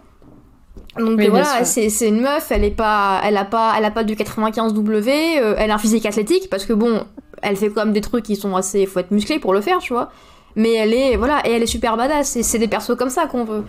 Donc 0.97 1.21
voilà, 1.21 1.63
c'est 1.63 1.87
une 2.05 2.19
meuf, 2.19 2.51
elle 2.51 2.65
est 2.65 2.71
pas, 2.71 3.21
elle 3.23 3.37
a 3.37 3.45
pas, 3.45 3.73
elle 3.77 3.85
a 3.85 3.91
pas 3.91 4.03
du 4.03 4.17
95 4.17 4.73
W, 4.73 5.11
elle 5.57 5.71
a 5.71 5.73
un 5.73 5.77
physique 5.77 6.05
athlétique 6.05 6.49
parce 6.49 6.65
que 6.65 6.73
bon, 6.73 7.05
elle 7.41 7.55
fait 7.55 7.69
quand 7.69 7.85
même 7.85 7.93
des 7.93 8.01
trucs 8.01 8.25
qui 8.25 8.35
sont 8.35 8.57
assez, 8.57 8.85
faut 8.87 8.99
être 8.99 9.11
musclé 9.11 9.39
pour 9.39 9.53
le 9.53 9.61
faire, 9.61 9.77
tu 9.79 9.93
vois. 9.93 10.11
Mais 10.57 10.73
elle 10.73 10.93
est 10.93 11.15
voilà 11.15 11.47
et 11.47 11.51
elle 11.51 11.63
est 11.63 11.67
super 11.77 11.95
badass 11.95 12.35
et 12.35 12.43
c'est 12.43 12.59
des 12.59 12.67
persos 12.67 12.97
comme 12.97 13.09
ça 13.09 13.25
qu'on 13.27 13.45
veut. 13.45 13.63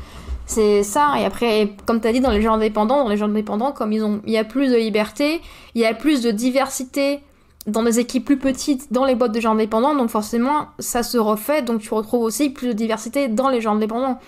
C'est 0.46 0.82
ça 0.82 1.14
et 1.20 1.24
après 1.24 1.70
comme 1.86 2.00
tu 2.00 2.08
as 2.08 2.12
dit 2.12 2.20
dans 2.20 2.32
les 2.32 2.42
jeux 2.42 2.50
indépendants 2.50 3.04
dans 3.04 3.10
les 3.10 3.22
indépendants 3.22 3.70
comme 3.70 3.92
ils 3.92 4.02
ont 4.02 4.20
il 4.26 4.32
y 4.32 4.36
a 4.36 4.44
plus 4.44 4.70
de 4.70 4.76
liberté 4.76 5.40
il 5.74 5.80
y 5.80 5.86
a 5.86 5.94
plus 5.94 6.22
de 6.22 6.32
diversité 6.32 7.20
dans 7.66 7.82
des 7.82 7.98
équipes 7.98 8.24
plus 8.24 8.38
petites 8.38 8.92
dans 8.92 9.04
les 9.04 9.14
boîtes 9.14 9.32
de 9.32 9.40
jeux 9.40 9.48
indépendants 9.48 9.94
donc 9.94 10.10
forcément 10.10 10.66
ça 10.78 11.02
se 11.02 11.16
refait 11.18 11.62
donc 11.62 11.80
tu 11.80 11.92
retrouves 11.94 12.22
aussi 12.22 12.50
plus 12.50 12.68
de 12.68 12.72
diversité 12.72 13.28
dans 13.28 13.48
les 13.48 13.60
jeux 13.60 13.70
indépendants 13.70 14.18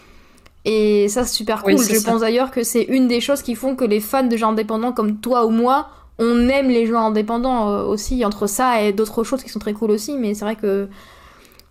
et 0.64 1.08
ça 1.08 1.24
c'est 1.24 1.34
super 1.34 1.62
cool 1.62 1.78
je 1.78 2.02
pense 2.02 2.20
d'ailleurs 2.20 2.50
que 2.50 2.62
c'est 2.62 2.82
une 2.82 3.08
des 3.08 3.20
choses 3.20 3.42
qui 3.42 3.54
font 3.54 3.76
que 3.76 3.84
les 3.84 4.00
fans 4.00 4.24
de 4.24 4.36
jeux 4.36 4.46
indépendants 4.46 4.92
comme 4.92 5.16
toi 5.16 5.46
ou 5.46 5.50
moi 5.50 5.88
on 6.18 6.48
aime 6.48 6.68
les 6.68 6.86
jeux 6.86 6.96
indépendants 6.96 7.68
euh, 7.68 7.82
aussi 7.84 8.24
entre 8.24 8.46
ça 8.46 8.82
et 8.82 8.92
d'autres 8.92 9.22
choses 9.22 9.42
qui 9.42 9.50
sont 9.50 9.58
très 9.58 9.74
cool 9.74 9.90
aussi 9.90 10.16
mais 10.16 10.34
c'est 10.34 10.44
vrai 10.44 10.56
que 10.56 10.88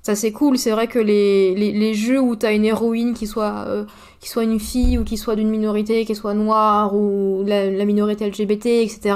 ça 0.06 0.14
c'est 0.14 0.32
cool. 0.32 0.60
C'est 0.60 0.70
vrai 0.70 0.86
que 0.86 1.00
les, 1.00 1.56
les, 1.56 1.94
jeux 1.96 2.20
où 2.20 2.36
t'as 2.36 2.54
une 2.54 2.64
héroïne 2.64 3.16
qui 3.16 3.26
soit, 3.26 3.66
euh, 3.68 3.86
qui 4.20 4.30
soit 4.30 4.44
une 4.44 4.60
fille 4.60 5.00
ou 5.00 5.04
qui 5.04 5.18
soit 5.18 5.36
d'une 5.36 5.50
minorité, 5.50 6.06
qui 6.06 6.14
soit 6.14 6.36
noire 6.36 6.96
ou 6.96 7.44
la, 7.44 7.72
minorité 7.86 8.30
LGBT, 8.30 8.68
etc. 8.68 9.16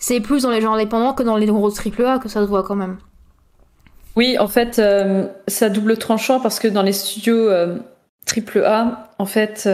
C'est 0.00 0.20
plus 0.20 0.42
dans 0.42 0.50
les 0.50 0.60
jeux 0.60 0.68
indépendants 0.68 1.14
que 1.14 1.22
dans 1.22 1.36
les 1.36 1.46
gros 1.46 1.70
AAA 1.70 2.18
que 2.18 2.28
ça 2.28 2.40
se 2.40 2.46
voit 2.46 2.64
quand 2.64 2.74
même. 2.74 2.98
Oui, 4.16 4.36
en 4.38 4.48
fait, 4.48 4.80
euh, 4.80 5.28
ça 5.46 5.68
double 5.68 5.96
tranchant 5.96 6.40
parce 6.40 6.58
que 6.58 6.66
dans 6.66 6.82
les 6.82 6.92
studios 6.92 7.48
euh, 7.48 7.78
AAA, 8.26 9.08
en 9.18 9.26
fait, 9.26 9.68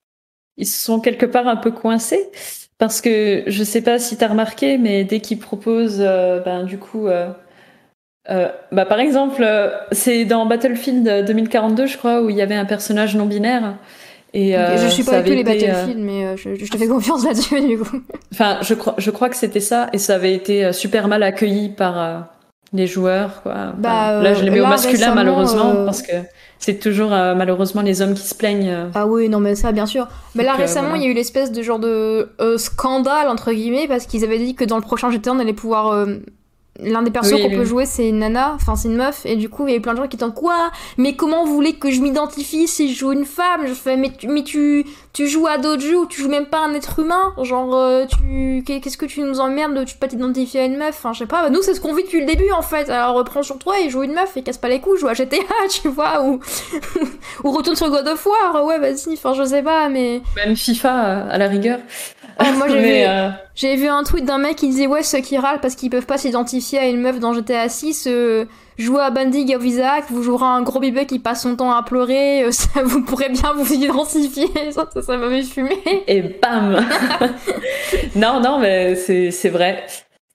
ils 0.58 0.66
sont 0.66 1.00
quelque 1.00 1.24
part 1.24 1.48
un 1.48 1.56
peu 1.56 1.70
coincés. 1.70 2.28
Parce 2.76 3.00
que 3.00 3.44
je 3.46 3.64
sais 3.64 3.80
pas 3.80 3.98
si 3.98 4.16
tu 4.16 4.22
as 4.22 4.28
remarqué, 4.28 4.78
mais 4.78 5.02
dès 5.02 5.18
qu'ils 5.18 5.40
proposent, 5.40 5.98
ben, 5.98 6.62
du 6.62 6.78
coup, 6.78 7.08
euh, 8.30 8.48
bah, 8.72 8.84
par 8.84 9.00
exemple, 9.00 9.42
euh, 9.42 9.70
c'est 9.92 10.24
dans 10.24 10.44
Battlefield 10.46 11.24
2042, 11.26 11.86
je 11.86 11.96
crois, 11.96 12.22
où 12.22 12.30
il 12.30 12.36
y 12.36 12.42
avait 12.42 12.54
un 12.54 12.66
personnage 12.66 13.16
non 13.16 13.26
binaire. 13.26 13.76
Et, 14.34 14.56
euh, 14.56 14.76
je 14.76 14.88
suis 14.88 15.04
pas 15.04 15.22
tous 15.22 15.30
les 15.30 15.44
Battlefield, 15.44 15.98
mais 15.98 16.36
je, 16.36 16.70
te 16.70 16.76
fais 16.76 16.86
confiance 16.86 17.24
là-dessus, 17.24 17.60
du 17.66 17.78
coup. 17.78 18.00
Enfin, 18.32 18.58
je 18.62 18.74
crois, 18.74 18.94
je 18.98 19.10
crois 19.10 19.28
que 19.28 19.36
c'était 19.36 19.60
ça, 19.60 19.88
et 19.92 19.98
ça 19.98 20.14
avait 20.14 20.34
été 20.34 20.72
super 20.72 21.08
mal 21.08 21.22
accueilli 21.22 21.70
par 21.70 22.28
les 22.72 22.86
joueurs. 22.86 23.42
Quoi. 23.42 23.72
Bah, 23.78 24.20
là, 24.22 24.34
je 24.34 24.44
les 24.44 24.50
mets 24.50 24.60
au 24.60 24.66
masculin, 24.66 25.14
malheureusement, 25.14 25.84
parce 25.84 26.02
que 26.02 26.12
c'est 26.58 26.78
toujours 26.78 27.10
malheureusement 27.10 27.82
les 27.82 28.02
hommes 28.02 28.14
qui 28.14 28.26
se 28.26 28.34
plaignent. 28.34 28.90
Ah 28.94 29.06
oui, 29.06 29.28
non, 29.28 29.40
mais 29.40 29.54
ça, 29.54 29.72
bien 29.72 29.86
sûr. 29.86 30.08
Mais 30.34 30.44
là, 30.44 30.54
récemment, 30.54 30.94
il 30.94 31.02
y 31.02 31.06
a 31.06 31.08
eu 31.08 31.14
l'espèce 31.14 31.50
de 31.50 31.62
genre 31.62 31.78
de 31.78 32.28
scandale, 32.58 33.28
entre 33.28 33.52
guillemets, 33.52 33.88
parce 33.88 34.06
qu'ils 34.06 34.24
avaient 34.24 34.38
dit 34.38 34.54
que 34.54 34.64
dans 34.64 34.76
le 34.76 34.82
prochain 34.82 35.10
GTA, 35.10 35.32
on 35.32 35.38
allait 35.38 35.52
pouvoir 35.54 36.06
L'un 36.80 37.02
des 37.02 37.10
persos 37.10 37.32
qu'on 37.32 37.50
peut 37.50 37.64
jouer, 37.64 37.86
c'est 37.86 38.08
une 38.08 38.20
nana, 38.20 38.52
enfin 38.54 38.76
c'est 38.76 38.86
une 38.86 38.96
meuf, 38.96 39.26
et 39.26 39.34
du 39.34 39.48
coup 39.48 39.66
il 39.66 39.70
y 39.70 39.72
avait 39.72 39.80
plein 39.80 39.94
de 39.94 39.98
gens 39.98 40.06
qui 40.06 40.16
étaient 40.16 40.30
quoi? 40.34 40.70
Mais 40.96 41.16
comment 41.16 41.44
vous 41.44 41.54
voulez 41.54 41.72
que 41.72 41.90
je 41.90 42.00
m'identifie 42.00 42.68
si 42.68 42.92
je 42.92 42.98
joue 42.98 43.12
une 43.12 43.24
femme? 43.24 43.66
Je 43.66 43.74
fais 43.74 43.96
mais 43.96 44.12
tu, 44.16 44.28
mais 44.28 44.44
tu, 44.44 44.84
tu 45.12 45.26
joues 45.26 45.48
à 45.48 45.58
d'autres 45.58 45.82
jeux 45.82 45.98
où 45.98 46.06
tu 46.06 46.20
joues 46.20 46.28
même 46.28 46.46
pas 46.46 46.60
un 46.60 46.74
être 46.74 47.00
humain? 47.00 47.34
Genre 47.42 47.74
euh, 47.74 48.04
tu 48.06 48.62
qu'est-ce 48.64 48.96
que 48.96 49.06
tu 49.06 49.22
nous 49.22 49.40
emmerdes 49.40 49.84
Tu 49.86 49.94
peux 49.94 50.00
pas 50.00 50.08
t'identifier 50.08 50.60
à 50.60 50.64
une 50.66 50.76
meuf? 50.76 50.90
Enfin 50.90 51.12
je 51.12 51.20
sais 51.20 51.26
pas. 51.26 51.42
Bah, 51.42 51.50
nous 51.50 51.62
c'est 51.62 51.74
ce 51.74 51.80
qu'on 51.80 51.94
vit 51.94 52.04
depuis 52.04 52.20
le 52.20 52.26
début 52.26 52.50
en 52.52 52.62
fait. 52.62 52.88
Alors 52.90 53.16
reprends 53.16 53.42
sur 53.42 53.58
toi 53.58 53.80
et 53.80 53.90
joue 53.90 54.04
une 54.04 54.14
meuf 54.14 54.36
et 54.36 54.42
casse 54.42 54.58
pas 54.58 54.68
les 54.68 54.80
coups, 54.80 55.00
joue 55.00 55.08
à 55.08 55.14
GTA, 55.14 55.36
tu 55.70 55.88
vois, 55.88 56.22
ou 56.24 56.38
ou 57.44 57.50
retourne 57.50 57.76
sur 57.76 57.90
God 57.90 58.06
of 58.06 58.24
War. 58.24 58.64
Ouais 58.64 58.78
vas-y. 58.78 59.14
Enfin 59.14 59.34
je 59.34 59.44
sais 59.44 59.62
pas 59.62 59.88
mais. 59.88 60.22
Même 60.36 60.54
FIFA 60.54 61.26
à 61.28 61.38
la 61.38 61.48
rigueur. 61.48 61.78
Ah, 62.38 62.52
moi 62.52 62.68
j'ai 62.68 62.80
vu, 62.80 63.04
euh, 63.04 63.30
j'ai 63.56 63.74
vu 63.74 63.88
un 63.88 64.04
tweet 64.04 64.24
d'un 64.24 64.38
mec 64.38 64.54
qui 64.54 64.68
disait 64.68 64.86
ouais 64.86 65.02
ceux 65.02 65.18
qui 65.18 65.36
râlent 65.36 65.58
parce 65.60 65.74
qu'ils 65.74 65.90
peuvent 65.90 66.06
pas 66.06 66.18
s'identifier 66.18 66.78
à 66.78 66.86
une 66.86 67.00
meuf 67.00 67.18
dans 67.18 67.34
GTA 67.34 67.68
6 67.68 68.06
euh, 68.06 68.44
jouez 68.78 69.00
à 69.00 69.10
Bandig 69.10 69.52
of 69.56 69.64
Isaac 69.64 70.04
vous 70.08 70.22
jouerez 70.22 70.44
un 70.44 70.62
gros 70.62 70.78
bébé 70.78 71.04
qui 71.04 71.18
passe 71.18 71.42
son 71.42 71.56
temps 71.56 71.72
à 71.72 71.82
pleurer 71.82 72.44
euh, 72.44 72.50
ça 72.52 72.82
vous 72.84 73.02
pourrez 73.02 73.30
bien 73.30 73.52
vous 73.54 73.72
identifier. 73.72 74.46
Ça 74.70 74.88
ça, 75.02 75.16
m'avait 75.16 75.42
fumé 75.42 75.76
et 76.06 76.22
bam 76.22 76.86
non 78.14 78.40
non 78.40 78.60
mais 78.60 78.94
c'est 78.94 79.32
c'est 79.32 79.48
vrai. 79.48 79.84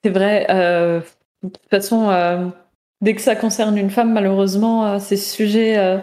C'est 0.02 0.10
vrai 0.10 0.46
de 0.50 1.48
toute 1.48 1.70
façon 1.70 2.52
dès 3.00 3.14
que 3.14 3.22
ça 3.22 3.34
concerne 3.34 3.78
une 3.78 3.90
femme 3.90 4.12
malheureusement 4.12 4.98
c'est 4.98 5.16
sujet 5.16 6.02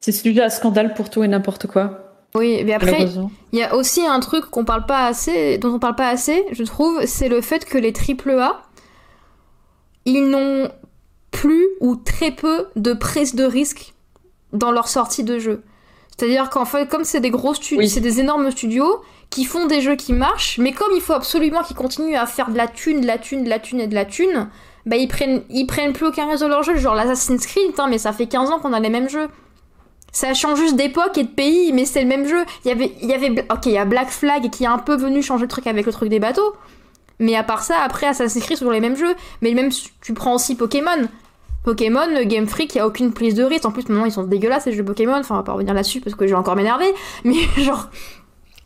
c'est 0.00 0.12
sujet 0.12 0.42
à 0.42 0.50
scandale 0.50 0.92
pour 0.92 1.08
tout 1.08 1.24
et 1.24 1.28
n'importe 1.28 1.66
quoi 1.66 2.09
oui, 2.34 2.62
mais 2.64 2.74
après, 2.74 3.08
il 3.52 3.58
y 3.58 3.62
a 3.62 3.74
aussi 3.74 4.06
un 4.06 4.20
truc 4.20 4.46
qu'on 4.46 4.64
parle 4.64 4.86
pas 4.86 5.06
assez, 5.06 5.58
dont 5.58 5.74
on 5.74 5.78
parle 5.78 5.96
pas 5.96 6.08
assez, 6.08 6.44
je 6.52 6.62
trouve, 6.62 7.04
c'est 7.04 7.28
le 7.28 7.40
fait 7.40 7.64
que 7.64 7.76
les 7.76 7.92
AAA, 7.92 8.62
ils 10.04 10.28
n'ont 10.28 10.70
plus 11.32 11.66
ou 11.80 11.96
très 11.96 12.30
peu 12.30 12.66
de 12.76 12.92
prise 12.92 13.34
de 13.34 13.44
risque 13.44 13.94
dans 14.52 14.70
leur 14.70 14.88
sortie 14.88 15.24
de 15.24 15.38
jeu. 15.38 15.62
C'est-à-dire 16.16 16.50
qu'en 16.50 16.64
fait, 16.64 16.88
comme 16.88 17.04
c'est 17.04 17.20
des 17.20 17.30
gros 17.30 17.54
studios, 17.54 17.88
c'est 17.88 18.00
des 18.00 18.20
énormes 18.20 18.50
studios 18.50 19.00
qui 19.30 19.44
font 19.44 19.66
des 19.66 19.80
jeux 19.80 19.96
qui 19.96 20.12
marchent, 20.12 20.58
mais 20.58 20.72
comme 20.72 20.92
il 20.94 21.00
faut 21.00 21.14
absolument 21.14 21.62
qu'ils 21.62 21.76
continuent 21.76 22.16
à 22.16 22.26
faire 22.26 22.50
de 22.50 22.56
la 22.56 22.68
thune, 22.68 23.00
de 23.00 23.06
la 23.06 23.18
thune, 23.18 23.44
de 23.44 23.48
la 23.48 23.58
thune 23.58 23.80
et 23.80 23.86
de 23.86 23.94
la 23.94 24.04
thune, 24.04 24.48
bah 24.86 24.96
ils 24.96 25.08
prennent, 25.08 25.42
ils 25.50 25.66
prennent 25.66 25.92
plus 25.92 26.06
aucun 26.06 26.28
risque 26.28 26.42
de 26.42 26.48
leur 26.48 26.62
jeu. 26.62 26.76
Genre 26.76 26.94
l'Assassin's 26.94 27.46
Creed, 27.46 27.72
hein, 27.78 27.86
mais 27.88 27.98
ça 27.98 28.12
fait 28.12 28.26
15 28.26 28.50
ans 28.50 28.58
qu'on 28.58 28.72
a 28.72 28.80
les 28.80 28.90
mêmes 28.90 29.08
jeux. 29.08 29.28
Ça 30.12 30.34
change 30.34 30.58
juste 30.58 30.76
d'époque 30.76 31.16
et 31.18 31.24
de 31.24 31.28
pays, 31.28 31.72
mais 31.72 31.84
c'est 31.84 32.02
le 32.02 32.08
même 32.08 32.26
jeu. 32.26 32.44
Il 32.64 32.68
y 32.68 32.72
avait, 32.72 32.92
il 33.00 33.08
y 33.08 33.14
avait, 33.14 33.30
ok, 33.50 33.66
il 33.66 33.72
y 33.72 33.78
a 33.78 33.84
Black 33.84 34.10
Flag 34.10 34.50
qui 34.50 34.64
est 34.64 34.68
un 34.68 34.78
peu 34.78 34.96
venu 34.96 35.22
changer 35.22 35.42
le 35.42 35.48
truc 35.48 35.66
avec 35.66 35.86
le 35.86 35.92
truc 35.92 36.08
des 36.08 36.18
bateaux. 36.18 36.54
Mais 37.20 37.36
à 37.36 37.44
part 37.44 37.62
ça, 37.62 37.76
après 37.84 38.06
Assassin's 38.06 38.42
Creed, 38.42 38.56
c'est 38.56 38.64
toujours 38.64 38.72
les 38.72 38.80
mêmes 38.80 38.96
jeux. 38.96 39.14
Mais 39.42 39.52
même, 39.52 39.70
tu 40.00 40.14
prends 40.14 40.34
aussi 40.34 40.56
Pokémon. 40.56 41.08
Pokémon, 41.62 42.22
Game 42.24 42.46
Freak, 42.46 42.74
il 42.74 42.78
y 42.78 42.80
a 42.80 42.86
aucune 42.86 43.12
prise 43.12 43.34
de 43.34 43.44
risque. 43.44 43.66
En 43.66 43.70
plus, 43.70 43.88
maintenant, 43.88 44.06
ils 44.06 44.12
sont 44.12 44.24
dégueulasses, 44.24 44.64
ces 44.64 44.72
jeux 44.72 44.84
Pokémon. 44.84 45.18
Enfin, 45.18 45.34
on 45.34 45.38
va 45.38 45.44
pas 45.44 45.52
revenir 45.52 45.74
là-dessus 45.74 46.00
parce 46.00 46.16
que 46.16 46.26
je 46.26 46.32
vais 46.32 46.38
encore 46.38 46.56
m'énerver. 46.56 46.90
Mais 47.24 47.36
genre, 47.58 47.90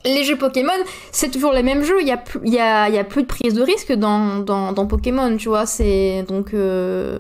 les 0.05 0.23
jeux 0.23 0.37
Pokémon, 0.37 0.73
c'est 1.11 1.31
toujours 1.31 1.53
les 1.53 1.65
mêmes 1.65 1.83
jeux. 1.83 2.01
Il 2.01 2.07
y 2.07 2.13
a, 2.13 2.23
y 2.45 2.59
a, 2.59 2.89
y 2.89 2.99
a 2.99 3.05
plus 3.05 3.23
de 3.23 3.27
prise 3.27 3.55
de 3.55 3.63
risque 3.63 3.93
dans, 3.93 4.39
dans, 4.39 4.73
dans 4.73 4.87
Pokémon, 4.87 5.37
tu 5.37 5.49
vois. 5.49 5.67
C'est 5.67 6.25
donc. 6.29 6.55
Euh... 6.55 7.19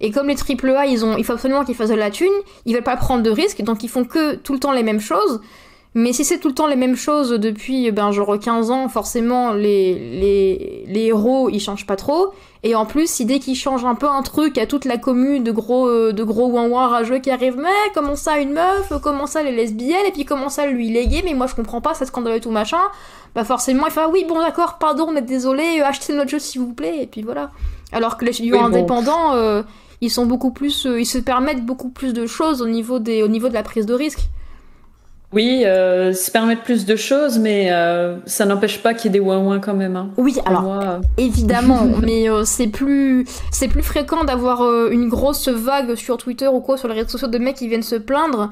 Et 0.00 0.10
comme 0.10 0.28
les 0.28 0.36
AAA, 0.36 0.86
ils 0.86 1.04
ont, 1.04 1.16
il 1.16 1.24
faut 1.24 1.34
absolument 1.34 1.64
qu'ils 1.64 1.74
fassent 1.74 1.90
de 1.90 1.94
la 1.94 2.10
thune, 2.10 2.28
ils 2.64 2.74
veulent 2.74 2.82
pas 2.82 2.96
prendre 2.96 3.22
de 3.22 3.30
risques, 3.30 3.62
donc 3.62 3.82
ils 3.84 3.88
font 3.88 4.04
que 4.04 4.34
tout 4.36 4.52
le 4.52 4.58
temps 4.58 4.72
les 4.72 4.82
mêmes 4.82 5.00
choses. 5.00 5.40
Mais 5.94 6.12
si 6.12 6.24
c'est 6.24 6.38
tout 6.38 6.48
le 6.48 6.54
temps 6.54 6.68
les 6.68 6.76
mêmes 6.76 6.94
choses 6.94 7.30
depuis 7.30 7.90
ben, 7.90 8.12
genre 8.12 8.38
15 8.38 8.70
ans, 8.70 8.88
forcément 8.88 9.52
les, 9.52 9.94
les, 9.94 10.84
les 10.86 11.06
héros 11.06 11.48
ils 11.50 11.58
changent 11.58 11.86
pas 11.86 11.96
trop. 11.96 12.32
Et 12.62 12.76
en 12.76 12.86
plus, 12.86 13.10
si 13.10 13.24
dès 13.24 13.40
qu'ils 13.40 13.56
changent 13.56 13.84
un 13.84 13.96
peu 13.96 14.08
un 14.08 14.22
truc, 14.22 14.56
a 14.58 14.66
toute 14.66 14.84
la 14.84 14.98
commune 14.98 15.42
de 15.42 15.50
gros 15.50 15.88
euh, 15.88 16.12
de 16.12 16.22
gros 16.22 16.46
ouin 16.46 16.86
rageux 16.86 17.18
qui 17.18 17.30
arrivent, 17.30 17.56
mais 17.56 17.90
comment 17.92 18.14
ça 18.14 18.38
une 18.38 18.52
meuf, 18.52 18.92
comment 19.02 19.26
ça 19.26 19.42
les 19.42 19.50
lesbiennes, 19.50 20.06
et 20.06 20.12
puis 20.12 20.24
comment 20.24 20.48
ça 20.48 20.66
lui 20.66 20.92
gay, 20.92 21.22
mais 21.24 21.34
moi 21.34 21.48
je 21.48 21.56
comprends 21.56 21.80
pas, 21.80 21.94
c'est 21.94 22.06
scandale 22.06 22.36
et 22.36 22.40
tout 22.40 22.52
machin. 22.52 22.82
Bah 23.34 23.42
forcément 23.42 23.86
il 23.86 23.92
fait 23.92 24.00
ah 24.04 24.08
oui 24.08 24.24
bon 24.28 24.38
d'accord, 24.38 24.78
pardon, 24.78 25.06
on 25.08 25.16
est 25.16 25.22
désolé, 25.22 25.80
achetez 25.80 26.12
notre 26.12 26.30
jeu 26.30 26.38
s'il 26.38 26.60
vous 26.60 26.72
plaît, 26.72 27.02
et 27.02 27.06
puis 27.06 27.22
voilà. 27.22 27.50
Alors 27.90 28.16
que 28.16 28.24
les 28.24 28.32
studios 28.32 28.60
indépendants, 28.60 29.34
euh, 29.34 29.62
ils 30.00 30.10
sont 30.10 30.26
beaucoup 30.26 30.50
plus, 30.50 30.86
euh, 30.86 31.00
ils 31.00 31.06
se 31.06 31.18
permettent 31.18 31.64
beaucoup 31.64 31.90
plus 31.90 32.12
de 32.12 32.26
choses 32.26 32.62
au 32.62 32.68
niveau 32.68 32.98
des, 32.98 33.22
au 33.22 33.28
niveau 33.28 33.48
de 33.48 33.54
la 33.54 33.62
prise 33.62 33.86
de 33.86 33.94
risque. 33.94 34.28
Oui, 35.32 35.62
euh, 35.64 36.12
se 36.12 36.28
permettre 36.28 36.62
plus 36.62 36.86
de 36.86 36.96
choses, 36.96 37.38
mais 37.38 37.68
euh, 37.70 38.16
ça 38.26 38.46
n'empêche 38.46 38.82
pas 38.82 38.94
qu'il 38.94 39.12
y 39.12 39.16
ait 39.16 39.20
des 39.20 39.24
ouin 39.24 39.60
quand 39.60 39.74
même. 39.74 39.94
Hein. 39.94 40.10
Oui, 40.16 40.38
alors 40.44 40.80
euh, 40.80 40.98
évidemment, 41.18 41.86
mais 42.02 42.26
c'est 42.44 42.66
plus 42.66 43.26
c'est 43.52 43.68
plus 43.68 43.82
fréquent 43.82 44.24
d'avoir 44.24 44.62
une 44.90 45.08
grosse 45.08 45.48
vague 45.48 45.94
sur 45.94 46.16
Twitter 46.16 46.48
ou 46.48 46.60
quoi 46.60 46.76
sur 46.76 46.88
les 46.88 46.94
réseaux 46.94 47.10
sociaux 47.10 47.28
de 47.28 47.38
mecs 47.38 47.56
qui 47.56 47.68
viennent 47.68 47.82
se 47.82 47.96
plaindre 47.96 48.50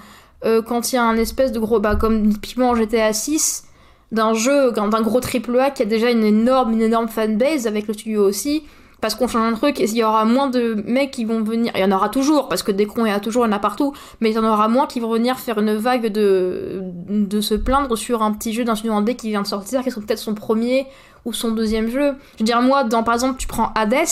quand 0.67 0.93
il 0.93 0.95
y 0.95 0.99
a 0.99 1.03
un 1.03 1.17
espèce 1.17 1.51
de 1.51 1.59
gros 1.59 1.81
bah 1.81 1.97
comme 1.97 2.33
typiquement 2.33 2.71
en 2.71 2.77
GTA 2.77 3.13
6 3.13 3.65
d'un 4.13 4.35
jeu 4.35 4.71
d'un 4.71 5.03
gros 5.03 5.19
triple 5.19 5.59
A 5.59 5.71
qui 5.73 5.83
a 5.83 5.85
déjà 5.85 6.13
une 6.13 6.23
énorme 6.23 6.75
une 6.75 6.83
énorme 6.83 7.09
fanbase 7.09 7.67
avec 7.67 7.89
le 7.89 7.95
studio 7.95 8.23
aussi 8.23 8.63
parce 9.01 9.15
qu'on 9.15 9.29
change 9.29 9.53
un 9.53 9.57
truc, 9.57 9.81
et 9.81 9.85
il 9.85 9.97
y 9.97 10.03
aura 10.03 10.25
moins 10.25 10.49
de 10.49 10.83
mecs 10.87 11.13
qui 11.13 11.25
vont 11.25 11.43
venir, 11.43 11.73
il 11.77 11.81
y 11.81 11.85
en 11.85 11.93
aura 11.93 12.09
toujours, 12.09 12.49
parce 12.49 12.63
que 12.63 12.73
des 12.73 12.85
il 12.85 12.99
y 12.99 13.13
en 13.13 13.17
a 13.17 13.21
toujours, 13.21 13.45
il 13.47 13.51
y 13.51 13.53
en 13.53 13.57
a 13.57 13.61
partout, 13.61 13.93
mais 14.21 14.31
il 14.31 14.35
y 14.35 14.39
en 14.39 14.45
aura 14.45 14.69
moins 14.69 14.87
qui 14.87 14.99
vont 14.99 15.11
venir 15.11 15.39
faire 15.39 15.59
une 15.59 15.75
vague 15.77 16.07
de, 16.07 16.81
de 17.09 17.41
se 17.41 17.55
plaindre 17.55 17.97
sur 17.97 18.23
un 18.23 18.33
petit 18.33 18.53
jeu 18.53 18.65
d'un 18.65 18.75
studio 18.75 18.95
indé 18.95 19.15
qui 19.15 19.29
vient 19.29 19.43
de 19.43 19.47
sortir, 19.47 19.83
qui 19.83 19.91
sont 19.91 20.01
peut-être 20.01 20.19
son 20.19 20.35
premier 20.35 20.87
ou 21.25 21.33
son 21.33 21.53
deuxième 21.53 21.89
jeu. 21.89 22.15
Je 22.35 22.41
veux 22.41 22.45
dire, 22.45 22.61
moi, 22.61 22.85
dans, 22.85 23.03
par 23.03 23.15
exemple, 23.15 23.39
tu 23.39 23.47
prends 23.47 23.73
Hades, 23.75 24.09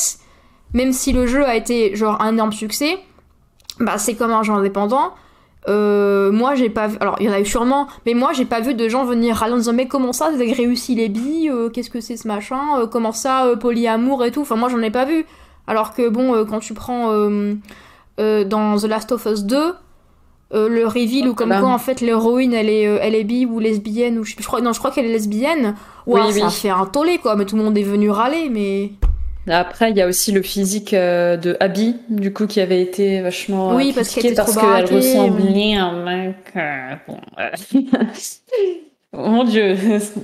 même 0.72 0.92
si 0.92 1.12
le 1.12 1.26
jeu 1.26 1.44
a 1.44 1.56
été 1.56 1.96
genre 1.96 2.20
un 2.20 2.28
énorme 2.28 2.52
succès, 2.52 2.98
bah 3.80 3.98
c'est 3.98 4.14
comme 4.14 4.32
un 4.32 4.42
jeu 4.42 4.52
indépendant, 4.52 5.12
euh, 5.68 6.30
moi 6.30 6.54
j'ai 6.54 6.70
pas 6.70 6.86
vu, 6.86 6.96
alors 7.00 7.16
il 7.18 7.26
y 7.26 7.28
en 7.28 7.32
a 7.32 7.40
eu 7.40 7.46
sûrement, 7.46 7.88
mais 8.04 8.14
moi 8.14 8.32
j'ai 8.32 8.44
pas 8.44 8.60
vu 8.60 8.74
de 8.74 8.88
gens 8.88 9.04
venir 9.04 9.36
râler 9.36 9.54
en 9.54 9.56
disant 9.56 9.72
mais 9.72 9.88
comment 9.88 10.12
ça 10.12 10.30
vous 10.30 10.40
avez 10.40 10.52
réussi 10.52 10.94
les 10.94 11.08
billes, 11.08 11.50
euh, 11.50 11.68
qu'est-ce 11.70 11.90
que 11.90 12.00
c'est 12.00 12.16
ce 12.16 12.28
machin, 12.28 12.78
euh, 12.78 12.86
comment 12.86 13.12
ça 13.12 13.52
polyamour 13.58 14.24
et 14.24 14.30
tout, 14.30 14.42
enfin 14.42 14.56
moi 14.56 14.68
j'en 14.68 14.80
ai 14.80 14.90
pas 14.90 15.04
vu. 15.04 15.26
Alors 15.66 15.92
que 15.92 16.08
bon 16.08 16.44
quand 16.44 16.60
tu 16.60 16.74
prends 16.74 17.10
dans 18.18 18.76
The 18.78 18.84
Last 18.84 19.10
of 19.10 19.26
Us 19.26 19.42
2, 19.42 19.74
le 20.52 20.86
reveal 20.86 21.28
ou 21.28 21.34
comme 21.34 21.48
quoi 21.48 21.68
en 21.68 21.78
fait 21.78 22.00
l'héroïne 22.00 22.54
elle 22.54 22.68
est 22.68 22.82
elle 22.82 23.16
est 23.16 23.24
bi 23.24 23.46
ou 23.46 23.58
lesbienne 23.58 24.20
ou 24.20 24.24
je, 24.24 24.36
crois 24.36 24.60
non 24.60 24.72
je 24.72 24.78
crois 24.78 24.92
qu'elle 24.92 25.06
est 25.06 25.12
lesbienne, 25.12 25.74
ouais 26.06 26.20
oui, 26.24 26.40
ça 26.40 26.50
fait 26.50 26.70
un 26.70 26.86
tollé 26.86 27.18
quoi, 27.18 27.34
mais 27.34 27.44
tout 27.44 27.56
le 27.56 27.64
monde 27.64 27.76
est 27.76 27.82
venu 27.82 28.10
râler 28.10 28.48
mais 28.48 28.92
après, 29.48 29.90
il 29.90 29.96
y 29.96 30.02
a 30.02 30.06
aussi 30.06 30.32
le 30.32 30.42
physique 30.42 30.92
euh, 30.92 31.36
de 31.36 31.56
Abby, 31.60 31.96
du 32.08 32.32
coup, 32.32 32.46
qui 32.46 32.60
avait 32.60 32.82
été 32.82 33.20
vachement 33.20 33.74
oui, 33.74 33.92
parce 33.94 34.14
qu'elle 34.14 34.34
parce 34.34 34.56
qu'elle 34.56 34.94
ressemblait 34.94 35.76
à 35.76 35.84
un 35.84 36.04
mec. 36.04 36.36
Euh, 36.56 36.94
Mon 39.12 39.44
Dieu, 39.44 39.76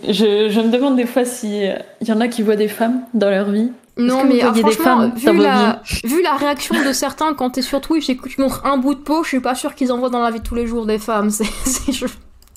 je, 0.09 0.49
je, 0.51 0.61
me 0.61 0.71
demande 0.71 0.97
des 0.97 1.07
fois 1.07 1.25
s'il 1.25 1.75
y 2.03 2.13
en 2.13 2.21
a 2.21 2.29
qui 2.29 2.43
voient 2.43 2.57
des 2.57 2.69
femmes 2.69 3.03
dans 3.15 3.31
leur 3.31 3.51
vie. 3.51 3.71
Non, 3.97 4.25
mais 4.25 4.41
ah, 4.43 4.55
franchement, 4.55 5.11
vu, 5.15 5.37
la, 5.37 5.83
vu 6.05 6.23
la 6.23 6.37
réaction 6.37 6.75
de 6.83 6.93
certains 6.93 7.35
quand 7.35 7.51
t'es 7.51 7.63
sur 7.63 7.81
Twitch 7.81 8.09
et 8.09 8.17
que 8.17 8.29
tu 8.29 8.41
montres 8.41 8.65
un 8.65 8.79
bout 8.79 8.95
de 8.95 9.01
peau, 9.01 9.23
je 9.23 9.29
suis 9.29 9.41
pas 9.41 9.55
sûre 9.55 9.75
qu'ils 9.75 9.93
en 9.93 9.99
voient 9.99 10.09
dans 10.09 10.23
la 10.23 10.31
vie 10.31 10.39
de 10.39 10.45
tous 10.45 10.55
les 10.55 10.67
jours 10.67 10.87
des 10.87 10.99
femmes. 10.99 11.31
C'est, 11.31 11.93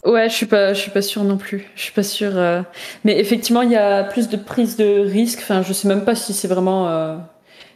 Ouais, 0.06 0.30
je 0.30 0.36
suis 0.36 0.46
pas, 0.46 0.74
je 0.74 0.80
suis 0.80 0.92
pas 0.92 1.02
sûre 1.02 1.24
non 1.24 1.38
plus. 1.38 1.68
Je 1.76 1.82
suis 1.82 1.92
pas 1.92 2.04
sûre. 2.04 2.38
Euh. 2.38 2.62
Mais 3.04 3.20
effectivement, 3.20 3.64
il 3.64 3.72
y 3.72 3.76
a 3.76 4.04
plus 4.04 4.30
de 4.30 4.38
prise 4.38 4.78
de 4.78 5.00
risque. 5.00 5.40
Enfin, 5.42 5.64
je 5.64 5.74
sais 5.74 5.88
même 5.88 6.06
pas 6.06 6.14
si 6.14 6.34
c'est 6.34 6.48
vraiment, 6.48 6.88
euh, 6.90 7.18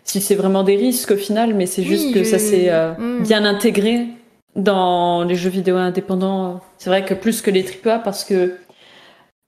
si 0.04 0.22
c'est 0.22 0.36
vraiment 0.36 0.64
des 0.64 0.76
risques 0.76 1.12
au 1.12 1.18
final, 1.18 1.56
mais 1.56 1.66
c'est 1.66 1.84
juste 1.84 2.14
que 2.14 2.24
ça 2.24 2.38
s'est 2.38 2.70
euh, 2.70 2.94
mm. 2.94 3.24
bien 3.24 3.46
intégré 3.46 4.08
dans 4.56 5.24
les 5.24 5.36
jeux 5.36 5.50
vidéo 5.50 5.78
indépendants. 5.78 6.62
C'est 6.78 6.92
vrai 6.92 7.04
que 7.04 7.16
plus 7.16 7.42
que 7.42 7.50
les 7.50 7.66
AAA 7.66 8.00
parce 8.00 8.24
que, 8.24 8.58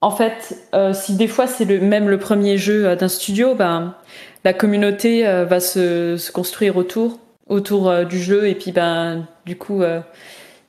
en 0.01 0.11
fait, 0.11 0.55
si 0.93 1.15
des 1.15 1.27
fois 1.27 1.45
c'est 1.45 1.65
le 1.65 1.79
même 1.79 2.09
le 2.09 2.17
premier 2.17 2.57
jeu 2.57 2.95
d'un 2.95 3.07
studio, 3.07 3.53
ben 3.53 3.93
la 4.43 4.53
communauté 4.53 5.23
va 5.23 5.59
se, 5.59 6.17
se, 6.17 6.31
construire 6.31 6.77
autour, 6.77 7.19
autour 7.47 8.05
du 8.05 8.19
jeu 8.19 8.47
et 8.47 8.55
puis 8.55 8.71
ben 8.71 9.27
du 9.45 9.57
coup 9.57 9.83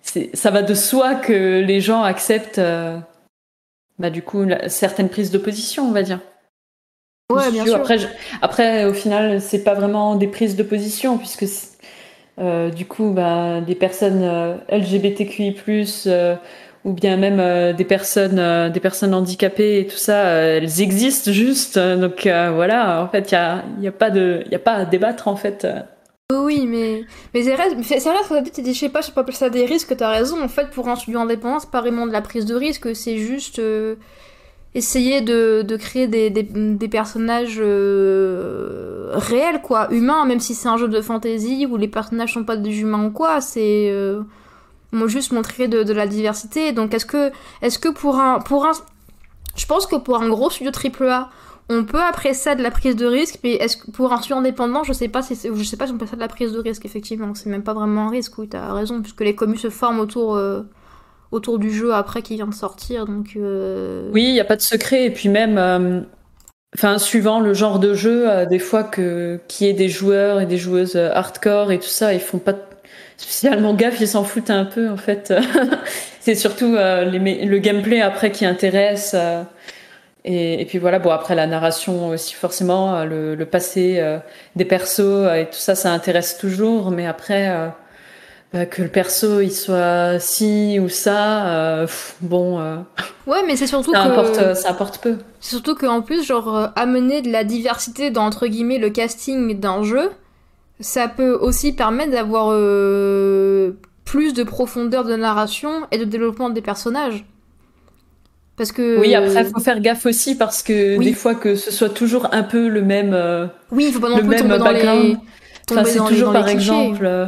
ça 0.03 0.51
va 0.51 0.63
de 0.63 0.75
soi 0.75 1.15
que 1.15 1.61
les 1.61 1.81
gens 1.81 2.03
acceptent, 2.03 2.59
euh, 2.59 2.99
bah, 3.99 4.11
du 4.11 4.23
coup, 4.23 4.45
certaines 4.67 5.09
prises 5.09 5.31
de 5.31 5.39
position, 5.39 5.85
on 5.89 5.93
va 5.93 6.03
dire. 6.03 6.21
Ouais, 7.33 7.51
bien 7.51 7.65
sûr. 7.65 7.77
Après, 7.77 7.99
après, 8.43 8.85
au 8.85 8.93
final, 8.93 9.41
c'est 9.41 9.65
pas 9.65 9.75
vraiment 9.75 10.17
des 10.17 10.27
prises 10.27 10.57
de 10.57 10.63
position, 10.63 11.19
puisque 11.19 11.47
euh, 12.39 12.71
du 12.71 12.85
coup, 12.85 13.11
bah, 13.11 13.61
des 13.61 13.75
personnes 13.75 14.23
euh, 14.23 14.57
LGBTQI+, 14.71 15.57
ou 16.85 16.93
bien 16.93 17.17
même 17.17 17.77
des 17.77 17.85
personnes, 17.85 18.73
des 18.73 18.81
personnes 18.81 19.15
handicapées 19.15 19.79
et 19.79 19.87
tout 19.87 19.97
ça, 19.97 20.25
elles 20.25 20.81
existent 20.83 21.31
juste. 21.31 21.79
Donc 21.79 22.23
voilà, 22.25 23.05
en 23.05 23.09
fait, 23.09 23.31
il 23.31 23.35
y 23.35 23.37
a, 23.37 23.65
y 23.81 23.87
a 23.87 23.93
pas 23.93 24.11
de, 24.11 24.43
y 24.51 24.57
a 24.57 24.59
pas 24.59 24.73
à 24.73 24.85
débattre 24.85 25.29
en 25.29 25.37
fait. 25.37 25.65
Oui, 26.41 26.67
mais, 26.67 27.05
mais 27.35 27.43
c'est 27.43 27.55
vrai, 27.55 27.69
c'est 27.83 28.01
vrai 28.01 28.43
que 28.45 28.63
je 28.65 28.73
sais 28.73 28.89
pas, 28.89 29.01
je 29.01 29.07
sais 29.07 29.13
pas 29.13 29.25
ça 29.33 29.51
des 29.51 29.65
risques, 29.65 29.97
t'as 29.97 30.11
raison. 30.11 30.43
En 30.43 30.49
fait, 30.49 30.71
pour 30.71 30.89
un 30.89 30.97
studio 30.97 31.21
indépendant, 31.21 31.59
c'est 31.59 31.71
pas 31.71 31.81
vraiment 31.81 32.07
de 32.07 32.13
la 32.13 32.21
prise 32.23 32.45
de 32.45 32.55
risque, 32.55 32.95
c'est 32.95 33.19
juste 33.19 33.59
euh, 33.59 33.97
essayer 34.75 35.21
de, 35.21 35.77
créer 35.77 36.07
des, 36.07 36.31
des, 36.31 36.89
personnages 36.89 37.59
euh, 37.59 39.11
réels, 39.13 39.61
quoi, 39.63 39.93
humains, 39.93 40.25
même 40.25 40.41
si 40.41 40.55
c'est 40.55 40.69
un 40.69 40.77
jeu 40.77 40.89
de 40.89 41.01
fantasy 41.01 41.67
où 41.67 41.77
les 41.77 41.89
personnages 41.89 42.33
sont 42.35 42.45
pas 42.45 42.57
des 42.57 42.81
humains 42.81 43.07
ou 43.07 43.11
quoi, 43.11 43.41
c'est 43.41 43.91
euh, 43.91 44.23
juste 45.07 45.33
montrer 45.33 45.69
de, 45.69 45.83
de, 45.83 45.93
la 45.93 46.07
diversité. 46.07 46.73
Donc, 46.73 46.95
est-ce 46.95 47.07
que, 47.07 47.31
est-ce 47.61 47.79
que 47.79 47.89
pour 47.89 48.17
un, 48.19 48.41
pour 48.41 48.65
un, 48.65 48.73
je 49.57 49.67
pense 49.67 49.87
que 49.87 49.97
pour 49.97 50.21
un 50.23 50.29
gros 50.29 50.51
studio 50.51 50.73
AAA, 50.73 51.29
on 51.69 51.85
peut 51.85 52.01
après 52.01 52.35
ça 52.35 52.55
de 52.55 52.63
la 52.63 52.71
prise 52.71 52.97
de 52.97 53.07
risque, 53.07 53.39
mais 53.45 53.53
est-ce 53.53 53.77
que 53.77 53.91
pour 53.91 54.13
un 54.13 54.19
studio 54.19 54.37
indépendant, 54.37 54.85
je 54.85 54.93
sais 54.93 55.09
pas 55.09 55.23
si 55.23 55.35
je 55.35 55.63
sais 55.63 55.77
pas 55.77 55.87
si 55.87 55.93
on 55.93 55.99
peut 55.99 56.07
faire 56.07 56.17
de 56.17 56.23
la 56.23 56.29
prise 56.29 56.53
de 56.53 56.59
risque 56.59 56.85
effectivement, 56.85 57.35
c'est 57.35 57.49
même 57.49 57.63
pas 57.63 57.75
vraiment 57.75 58.09
un 58.09 58.11
risque, 58.11 58.39
oui, 58.39 58.49
t'as 58.49 58.73
raison, 58.73 59.01
puisque 59.01 59.21
les 59.21 59.35
communes 59.35 59.59
se 59.59 59.71
forment 59.71 60.01
autour 60.01 60.37
euh, 60.37 60.63
autour 61.31 61.59
du 61.59 61.73
jeu 61.73 61.95
après 61.95 62.23
qu'il 62.23 62.37
vient 62.37 62.47
de 62.47 62.55
sortir, 62.55 63.07
donc. 63.07 63.35
Euh, 63.37 64.11
oui, 64.13 64.25
il 64.25 64.35
y 64.35 64.41
a 64.41 64.45
pas 64.45 64.57
de 64.57 64.63
secret, 64.63 65.07
et 65.07 65.11
puis 65.11 65.29
même, 65.29 65.57
euh, 65.57 66.99
suivant 66.99 67.41
le 67.41 67.55
genre 67.55 67.79
de 67.79 67.95
jeu, 67.95 68.47
des 68.47 68.59
fois 68.59 68.83
que 68.83 69.41
qui 69.49 69.67
est 69.67 69.73
des 69.73 69.89
joueurs 69.89 70.41
et 70.41 70.47
des 70.47 70.59
joueuses 70.59 70.97
hardcore 70.97 71.71
et 71.71 71.79
tout 71.79 71.87
ça, 71.87 72.13
ils 72.13 72.21
font 72.21 72.39
pas 72.39 72.55
spécialement 73.17 73.73
gaffe, 73.75 74.01
ils 74.01 74.09
s'en 74.09 74.25
foutent 74.25 74.51
un 74.51 74.65
peu 74.65 74.91
en 74.91 74.97
fait. 74.97 75.33
c'est 76.21 76.35
surtout 76.35 76.73
le 76.75 77.59
gameplay 77.59 78.01
après 78.01 78.33
qui 78.33 78.45
intéresse. 78.45 79.15
Et, 80.25 80.65
puis 80.67 80.79
voilà, 80.79 81.01
bon 81.01 81.11
après 81.11 81.35
la 81.35 81.47
narration 81.47 82.11
aussi 82.11 82.35
forcément, 82.35 82.95
euh, 82.95 83.35
le, 83.35 83.47
passé 83.47 83.97
euh, 83.99 84.19
des 84.55 84.65
persos 84.65 85.01
euh, 85.01 85.35
et 85.35 85.47
tout 85.47 85.59
ça, 85.59 85.75
ça 85.75 85.93
intéresse 85.93 86.39
toujours. 86.39 86.93
Mais 86.93 87.07
après, 87.07 87.73
bah, 88.53 88.67
que 88.67 88.83
le 88.83 88.89
perso 88.89 89.41
il 89.41 89.51
soit 89.51 90.21
ci 90.21 90.79
ou 90.81 90.89
ça, 90.89 91.87
bon. 92.21 92.61
ouais, 93.27 93.43
mais 93.47 93.57
c'est 93.57 93.67
surtout 93.67 93.93
ça 93.93 94.05
que 94.05 94.09
importe, 94.09 94.55
ça 94.55 94.71
importe 94.71 94.99
peu. 94.99 95.17
C'est 95.41 95.51
surtout 95.51 95.75
qu'en 95.75 96.03
plus, 96.03 96.25
genre 96.25 96.71
amener 96.77 97.21
de 97.23 97.33
la 97.33 97.43
diversité 97.43 98.11
dans 98.11 98.25
entre 98.25 98.47
guillemets 98.47 98.79
le 98.79 98.91
casting 98.91 99.59
d'un 99.59 99.83
jeu, 99.83 100.13
ça 100.79 101.09
peut 101.09 101.33
aussi 101.33 101.73
permettre 101.73 102.13
d'avoir 102.13 102.51
plus 104.05 104.35
de 104.35 104.45
profondeur 104.45 105.03
de 105.05 105.17
narration 105.17 105.87
et 105.91 105.99
de 105.99 106.05
développement 106.05 106.51
des 106.51 106.63
personnages. 106.63 107.25
Parce 108.57 108.73
que... 108.73 108.99
Oui, 108.99 109.15
après, 109.15 109.45
il 109.45 109.51
faut 109.51 109.61
faire 109.61 109.81
gaffe 109.81 110.07
aussi 110.07 110.35
parce 110.37 110.63
que 110.63 110.99
des 110.99 111.15
fois 111.15 111.35
que 111.35 111.55
ce 111.55 111.71
soit 111.71 111.89
toujours 111.89 112.29
un 112.33 112.43
peu 112.43 112.69
le 112.69 112.83
même. 112.83 113.13
Euh, 113.15 113.47
oui, 113.71 113.87
il 113.89 113.93
faut 113.93 114.01
pas 114.01 114.11
non 114.11 114.19
plus 114.19 114.37
tomber 114.37 114.59
dans 114.59 114.71
les. 114.71 115.17
Enfin, 115.71 115.85
c'est 115.85 115.99
toujours 115.99 116.33
par 116.33 116.49
exemple. 116.49 117.07
Euh, 117.07 117.27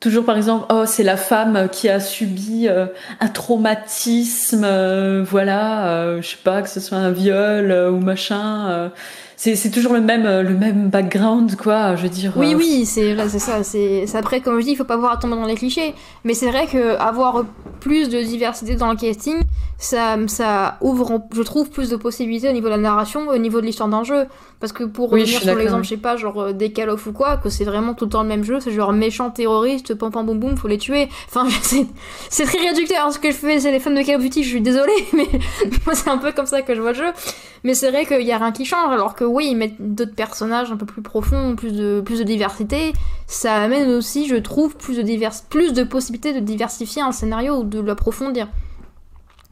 toujours 0.00 0.24
par 0.24 0.36
exemple, 0.36 0.66
oh 0.70 0.84
c'est 0.86 1.02
la 1.02 1.16
femme 1.16 1.68
qui 1.70 1.88
a 1.88 2.00
subi 2.00 2.68
un 2.68 3.28
traumatisme, 3.28 4.66
voilà, 5.22 6.20
je 6.20 6.26
sais 6.26 6.36
pas 6.42 6.60
que 6.60 6.68
ce 6.68 6.80
soit 6.80 6.98
un 6.98 7.10
viol 7.10 7.72
ou 7.90 8.00
machin 8.00 8.90
c'est 9.54 9.70
toujours 9.70 9.92
le 9.92 10.00
même 10.00 10.24
euh, 10.24 10.42
le 10.42 10.54
même 10.54 10.88
background 10.88 11.54
quoi 11.56 11.96
je 11.96 12.04
veux 12.04 12.08
dire 12.08 12.32
oui 12.36 12.54
euh, 12.54 12.56
oui 12.56 12.86
c'est 12.86 13.14
c'est 13.28 13.38
ça 13.38 13.62
c'est 13.62 14.06
après 14.14 14.40
comme 14.40 14.58
je 14.58 14.64
dis 14.64 14.70
il 14.70 14.76
faut 14.76 14.84
pas 14.84 14.96
voir 14.96 15.12
à 15.12 15.16
tomber 15.18 15.34
dans 15.34 15.44
les 15.44 15.54
clichés 15.54 15.94
mais 16.24 16.32
c'est 16.32 16.46
vrai 16.46 16.66
que 16.66 16.96
avoir 16.96 17.44
plus 17.80 18.08
de 18.08 18.22
diversité 18.22 18.74
dans 18.74 18.90
le 18.90 18.96
casting 18.96 19.36
ça 19.76 20.16
ça 20.28 20.78
ouvre 20.80 21.20
je 21.34 21.42
trouve 21.42 21.68
plus 21.68 21.90
de 21.90 21.96
possibilités 21.96 22.48
au 22.48 22.52
niveau 22.52 22.66
de 22.66 22.72
la 22.72 22.78
narration 22.78 23.28
au 23.28 23.36
niveau 23.36 23.60
de 23.60 23.66
l'histoire 23.66 23.88
d'un 23.88 24.02
jeu 24.02 24.24
parce 24.60 24.72
que 24.72 24.84
pour 24.84 25.10
revenir 25.10 25.42
sur 25.42 25.54
l'exemple 25.54 25.84
je 25.84 25.90
sais 25.90 25.96
pas 25.98 26.16
genre 26.16 26.40
euh, 26.40 26.52
des 26.52 26.72
Call 26.72 26.88
of 26.88 27.06
ou 27.06 27.12
quoi 27.12 27.36
que 27.36 27.50
c'est 27.50 27.64
vraiment 27.64 27.92
tout 27.92 28.06
le 28.06 28.10
temps 28.10 28.22
le 28.22 28.28
même 28.28 28.44
jeu 28.44 28.60
c'est 28.60 28.70
genre 28.70 28.94
méchant 28.94 29.30
terroriste 29.30 29.94
pam 29.94 30.10
pam 30.10 30.24
boum 30.24 30.38
boum 30.38 30.56
faut 30.56 30.68
les 30.68 30.78
tuer. 30.78 31.08
Enfin 31.28 31.46
c'est 32.30 32.44
très 32.44 32.58
réducteur 32.58 33.12
ce 33.12 33.18
que 33.18 33.30
je 33.30 33.36
fais 33.36 33.60
c'est 33.60 33.72
les 33.72 33.80
fans 33.80 33.90
de 33.90 34.02
Call 34.02 34.16
of 34.16 34.22
Duty 34.22 34.42
je 34.42 34.48
suis 34.48 34.60
désolée 34.62 34.92
mais 35.12 35.26
moi 35.84 35.94
c'est 35.94 36.08
un 36.08 36.18
peu 36.18 36.32
comme 36.32 36.46
ça 36.46 36.62
que 36.62 36.74
je 36.74 36.80
vois 36.80 36.92
le 36.92 36.98
jeu. 36.98 37.12
Mais 37.64 37.72
c'est 37.72 37.90
vrai 37.90 38.04
qu'il 38.04 38.22
y 38.22 38.32
a 38.32 38.38
rien 38.38 38.52
qui 38.52 38.66
change 38.66 38.92
alors 38.92 39.14
que 39.14 39.24
oui, 39.34 39.48
ils 39.50 39.56
mettent 39.56 39.94
d'autres 39.94 40.14
personnages 40.14 40.70
un 40.70 40.76
peu 40.76 40.86
plus 40.86 41.02
profonds, 41.02 41.56
plus 41.56 41.72
de, 41.72 42.00
plus 42.00 42.20
de 42.20 42.24
diversité. 42.24 42.92
Ça 43.26 43.56
amène 43.56 43.90
aussi, 43.90 44.28
je 44.28 44.36
trouve, 44.36 44.76
plus 44.76 44.96
de, 44.96 45.02
divers, 45.02 45.32
plus 45.50 45.72
de 45.72 45.82
possibilités 45.82 46.32
de 46.32 46.38
diversifier 46.38 47.02
un 47.02 47.10
scénario 47.10 47.58
ou 47.58 47.64
de 47.64 47.80
l'approfondir. 47.80 48.46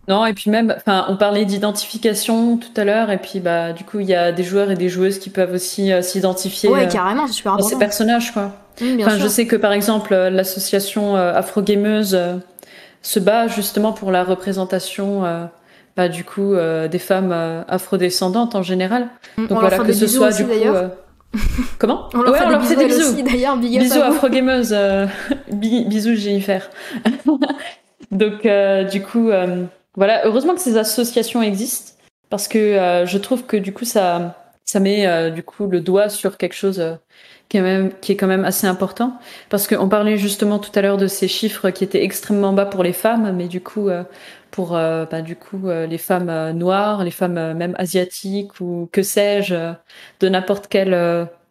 Non, 0.07 0.25
et 0.25 0.35
puis 0.35 0.51
même, 0.51 0.73
enfin, 0.77 1.07
on 1.09 1.17
parlait 1.17 1.45
d'identification 1.45 2.59
tout 2.59 2.81
à 2.81 2.85
l'heure, 2.85 3.11
et 3.11 3.19
puis 3.19 3.41
bah, 3.41 3.73
du 3.73 3.83
coup, 3.83 3.99
il 3.99 4.07
y 4.07 4.15
a 4.15 4.31
des 4.31 4.45
joueurs 4.45 4.71
et 4.71 4.77
des 4.77 4.89
joueuses 4.89 5.19
qui 5.19 5.31
peuvent 5.31 5.53
aussi 5.53 5.93
euh, 5.93 6.01
s'identifier 6.01 6.69
ouais, 6.69 6.87
euh, 6.87 6.89
carrément, 6.89 7.27
c'est 7.27 7.35
super 7.35 7.61
ces 7.63 7.77
personnages, 7.77 8.33
quoi. 8.33 8.53
enfin, 8.81 9.19
je 9.19 9.29
sais 9.29 9.47
que 9.47 9.57
par 9.57 9.73
exemple, 9.73 10.15
euh, 10.15 10.31
l'association 10.31 11.17
Afro 11.17 11.61
Gameuse 11.63 12.19
se 13.03 13.21
bat 13.21 13.49
justement 13.49 13.93
pour 13.93 14.13
la 14.13 14.23
représentation 14.23 15.49
bah, 15.97 16.09
du 16.09 16.25
coup 16.25 16.55
euh, 16.55 16.89
des 16.89 16.99
femmes 16.99 17.33
euh, 17.33 17.63
afrodescendandes 17.69 18.55
en 18.55 18.63
général. 18.63 19.09
Donc 19.37 19.61
voilà 19.61 19.79
que 19.79 19.93
ce 19.93 20.07
soit 20.07 20.33
du 20.33 20.45
coup 20.45 20.51
euh, 20.51 20.89
comment 21.79 22.09
On 22.15 22.23
leur, 22.23 22.33
ouais, 22.33 22.39
fait, 22.63 22.77
des 22.77 22.87
bisous 22.87 23.23
d'ailleurs. 23.23 23.57
Bisous 23.57 24.01
afro 24.01 24.29
gameuse, 24.29 24.75
bisous 25.53 26.15
Jennifer. 26.15 26.71
Donc 28.11 28.47
du 28.91 29.03
coup 29.03 29.31
voilà, 29.97 30.27
heureusement 30.27 30.55
que 30.55 30.61
ces 30.61 30.77
associations 30.77 31.43
existent 31.43 31.93
parce 32.31 32.49
que 32.49 33.05
je 33.05 33.19
trouve 33.19 33.45
que 33.45 33.57
du 33.57 33.73
coup 33.73 33.85
ça 33.85 34.37
ça 34.65 34.81
met 34.81 35.31
du 35.31 35.43
coup 35.43 35.67
le 35.67 35.81
doigt 35.81 36.09
sur 36.09 36.39
quelque 36.39 36.55
chose 36.55 36.83
qui 37.49 37.59
est, 37.59 37.63
même, 37.63 37.91
qui 38.01 38.13
est 38.13 38.17
quand 38.17 38.27
même 38.27 38.47
assez 38.47 38.67
important 38.67 39.19
parce 39.51 39.67
qu'on 39.67 39.89
parlait 39.89 40.17
justement 40.17 40.59
tout 40.59 40.71
à 40.75 40.81
l'heure 40.81 40.97
de 40.97 41.07
ces 41.07 41.29
chiffres 41.29 41.69
qui 41.71 41.85
étaient 41.85 42.03
extrêmement 42.03 42.55
bas 42.55 42.65
pour 42.65 42.83
les 42.83 42.95
femmes, 42.95 43.35
mais 43.37 43.49
du 43.49 43.61
coup 43.61 43.89
pour 44.53 44.77
euh, 44.77 45.07
bah, 45.11 45.23
du 45.23 45.35
coup 45.35 45.63
euh, 45.65 45.87
les 45.87 45.99
femmes 45.99 46.29
euh, 46.29 46.53
noires, 46.53 47.03
les 47.03 47.11
femmes 47.11 47.55
même 47.55 47.75
asiatiques 47.79 48.61
ou 48.61 48.89
que 48.93 49.03
sais-je, 49.03 49.73
de 50.21 50.29
n'importe 50.29 50.69
quelle 50.69 50.95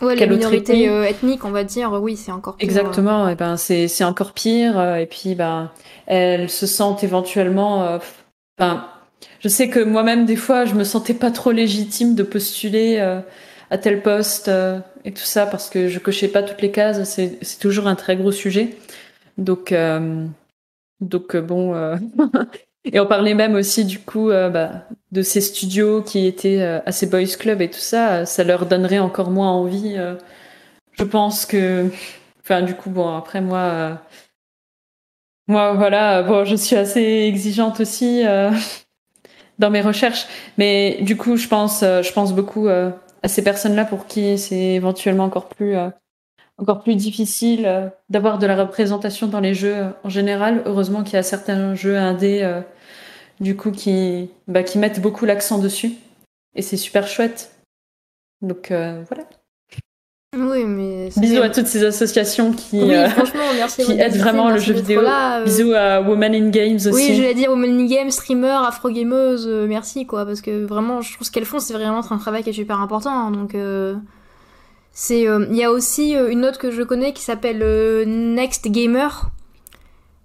ouais, 0.02 0.16
quelle 0.16 0.30
minorité 0.30 0.86
ethnique, 0.86 1.44
on 1.44 1.50
va 1.50 1.66
dire, 1.66 1.92
oui, 2.02 2.16
c'est 2.16 2.32
encore 2.32 2.56
pire. 2.56 2.64
Exactement, 2.64 3.28
et 3.28 3.36
ben 3.36 3.58
c'est 3.58 3.90
c'est 3.90 4.06
encore 4.06 4.32
pire. 4.32 4.80
et 4.96 5.08
puis 5.08 5.36
ben 5.36 5.72
elles 6.06 6.50
se 6.50 6.68
sentent 6.68 7.04
éventuellement, 7.04 8.00
enfin, 8.58 8.88
je 9.40 9.50
sais 9.50 9.68
que 9.68 9.80
moi-même 9.80 10.26
des 10.26 10.36
fois 10.36 10.66
je 10.66 10.76
me 10.76 10.84
sentais 10.84 11.16
pas 11.16 11.32
trop 11.32 11.52
légitime 11.52 12.14
de 12.14 12.24
postuler 12.24 13.00
à 13.72 13.78
tel 13.80 14.04
poste 14.04 14.50
et 15.04 15.12
tout 15.12 15.24
ça 15.24 15.48
parce 15.48 15.72
que 15.72 15.88
je 15.88 15.98
cochais 15.98 16.28
pas 16.28 16.44
toutes 16.44 16.62
les 16.62 16.72
cases. 16.72 17.04
C'est 17.06 17.40
c'est 17.42 17.60
toujours 17.60 17.88
un 17.88 17.96
très 17.96 18.16
gros 18.16 18.32
sujet. 18.32 18.78
Donc 19.40 19.74
donc 21.00 21.36
bon, 21.36 21.74
Et 22.86 23.00
on 23.00 23.06
parlait 23.06 23.36
même 23.36 23.54
aussi 23.56 23.86
du 23.86 24.00
coup 24.00 24.30
euh, 24.32 24.50
bah, 24.50 24.86
de 25.12 25.22
ces 25.22 25.42
studios 25.42 26.02
qui 26.02 26.26
étaient 26.26 26.62
euh, 26.62 26.80
à 26.86 26.92
ces 26.92 27.06
boys 27.06 27.38
club 27.38 27.62
et 27.62 27.70
tout 27.70 27.80
ça. 27.80 28.26
Ça 28.26 28.44
leur 28.44 28.66
donnerait 28.66 29.00
encore 29.00 29.30
moins 29.30 29.52
envie. 29.52 29.96
Euh. 29.98 30.16
je 30.94 31.04
pense 31.04 31.46
que, 31.46 31.90
enfin 32.42 32.62
du 32.62 32.76
coup 32.76 32.90
bon 32.90 33.16
après 33.16 33.42
moi, 33.42 34.02
moi 35.48 35.74
voilà 35.74 36.24
bon 36.24 36.46
je 36.46 36.56
suis 36.56 36.76
assez 36.76 37.02
exigeante 37.02 37.80
aussi 37.80 38.24
dans 39.60 39.70
mes 39.70 39.82
recherches, 39.82 40.26
mais 40.58 41.00
du 41.02 41.18
coup 41.18 41.38
je 41.38 41.48
pense 41.48 41.82
je 41.82 42.14
pense 42.14 42.34
beaucoup 42.34 42.68
à 42.68 43.28
ces 43.28 43.44
personnes-là 43.44 43.86
pour 43.86 44.08
qui 44.08 44.38
c'est 44.38 44.56
éventuellement 44.76 45.26
encore 45.26 45.50
plus 45.50 45.76
encore 46.62 46.84
plus 46.84 46.96
difficile 46.96 47.66
euh, 47.66 47.88
d'avoir 48.10 48.38
de 48.38 48.46
la 48.46 48.56
représentation 48.56 49.28
dans 49.28 49.40
les 49.40 49.54
jeux 49.54 49.76
euh, 49.76 49.90
en 50.04 50.10
général. 50.10 50.62
Heureusement 50.66 51.04
qu'il 51.04 51.16
y 51.16 51.18
a 51.18 51.24
certains 51.24 51.76
jeux 51.76 51.98
indés 51.98 52.42
euh, 52.44 52.62
du 53.40 53.58
coup 53.58 53.72
qui, 53.72 54.30
bah, 54.48 54.64
qui 54.64 54.78
mettent 54.78 55.02
beaucoup 55.02 55.26
l'accent 55.26 55.58
dessus. 55.58 55.94
Et 56.56 56.62
c'est 56.62 56.78
super 56.78 57.08
chouette. 57.08 57.52
Donc 58.42 58.68
voilà. 58.70 59.24
Oui, 60.36 60.64
mais 60.66 61.10
Bisous 61.18 61.42
à 61.42 61.50
toutes 61.50 61.68
ces 61.68 61.84
associations 61.84 62.54
qui, 62.54 62.82
qui 63.76 63.92
aident 63.92 64.18
vraiment 64.18 64.50
le 64.50 64.58
jeu 64.58 64.74
vidéo. 64.74 65.02
Bisous 65.46 65.74
à 65.74 66.02
Women 66.02 66.34
in 66.34 66.50
Games 66.50 66.76
aussi. 66.76 66.92
Oui, 66.92 67.16
je 67.16 67.22
vais 67.22 67.34
dire 67.34 67.52
Women 67.52 67.82
in 67.82 67.86
Games, 67.86 68.12
streamer, 68.12 68.58
afro-gameuse, 68.68 69.48
merci 69.68 70.06
quoi, 70.08 70.26
parce 70.26 70.42
que 70.42 70.66
vraiment, 70.66 71.02
je 71.02 71.14
trouve 71.14 71.28
ce 71.28 71.32
qu'elles 71.32 71.46
font, 71.46 71.60
c'est 71.60 71.74
vraiment 71.74 72.02
un 72.10 72.18
travail 72.18 72.44
qui 72.44 72.50
est 72.50 72.54
super 72.54 72.82
important. 72.82 73.12
Hein, 73.12 73.32
donc, 73.32 73.56
c'est, 74.94 75.28
euh, 75.28 75.46
il 75.50 75.56
y 75.56 75.64
a 75.64 75.72
aussi 75.72 76.16
euh, 76.16 76.30
une 76.30 76.46
autre 76.46 76.60
que 76.60 76.70
je 76.70 76.82
connais 76.84 77.14
qui 77.14 77.22
s'appelle 77.22 77.62
euh, 77.62 78.04
Next 78.06 78.68
Gamer. 78.68 79.30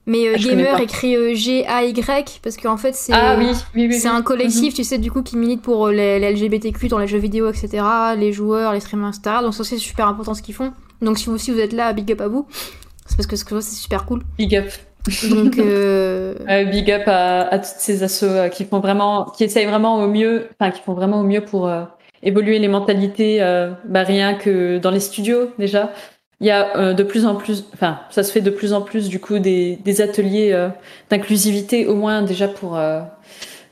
Mais 0.08 0.34
ah, 0.34 0.38
gamer 0.38 0.80
écrit 0.80 1.34
G-A-Y 1.34 2.40
parce 2.40 2.56
qu'en 2.56 2.76
fait 2.76 2.94
c'est 2.94 3.12
ah, 3.12 3.36
oui, 3.36 3.48
oui, 3.74 3.92
c'est 3.92 4.06
un 4.06 4.22
collectif, 4.22 4.72
mhm. 4.72 4.76
tu 4.76 4.84
sais, 4.84 4.98
du 4.98 5.10
coup 5.10 5.22
qui 5.22 5.36
milite 5.36 5.62
pour 5.62 5.88
les, 5.88 6.20
LGBTQ 6.20 6.86
dans 6.86 6.98
les 6.98 7.08
jeux 7.08 7.18
vidéo, 7.18 7.48
etc. 7.48 7.82
Les 8.16 8.32
joueurs, 8.32 8.72
les 8.72 8.78
streamers, 8.78 9.08
etc. 9.08 9.38
Donc 9.42 9.52
ça 9.52 9.64
c'est 9.64 9.78
super 9.78 10.06
important 10.06 10.34
ce 10.34 10.42
qu'ils 10.42 10.54
font. 10.54 10.72
Donc 11.02 11.18
si 11.18 11.26
vous 11.26 11.34
aussi 11.34 11.50
vous 11.50 11.58
êtes 11.58 11.72
là, 11.72 11.92
big 11.92 12.12
up 12.12 12.20
à 12.20 12.28
vous. 12.28 12.46
C'est 13.06 13.16
parce 13.16 13.26
que 13.26 13.34
ce 13.34 13.44
que 13.44 13.60
c'est 13.60 13.74
super 13.74 14.06
cool. 14.06 14.22
Big 14.38 14.54
up. 14.54 14.70
Donc 15.28 15.56
big 16.70 16.90
up 16.92 17.08
à, 17.08 17.48
à, 17.48 17.58
toutes 17.58 17.78
ces 17.78 18.04
assos 18.04 18.48
qui 18.52 18.64
font 18.64 18.78
vraiment, 18.78 19.24
qui 19.36 19.42
essayent 19.42 19.66
vraiment 19.66 20.00
au 20.00 20.06
mieux, 20.06 20.46
enfin 20.60 20.70
qui 20.70 20.82
font 20.82 20.94
vraiment 20.94 21.18
au 21.18 21.24
mieux 21.24 21.44
pour 21.44 21.68
évoluer 22.26 22.58
les 22.58 22.68
mentalités, 22.68 23.40
euh, 23.40 23.70
bah, 23.84 24.02
rien 24.02 24.34
que 24.34 24.78
dans 24.78 24.90
les 24.90 25.00
studios 25.00 25.52
déjà. 25.58 25.92
Il 26.40 26.46
y 26.46 26.50
a 26.50 26.76
euh, 26.76 26.92
de 26.92 27.02
plus 27.02 27.24
en 27.24 27.36
plus, 27.36 27.64
enfin, 27.72 28.00
ça 28.10 28.22
se 28.22 28.30
fait 28.30 28.42
de 28.42 28.50
plus 28.50 28.74
en 28.74 28.82
plus 28.82 29.08
du 29.08 29.20
coup 29.20 29.38
des, 29.38 30.00
ateliers 30.02 30.52
euh, 30.52 30.68
d'inclusivité, 31.08 31.86
au 31.86 31.94
moins 31.94 32.20
déjà 32.20 32.46
pour 32.46 32.78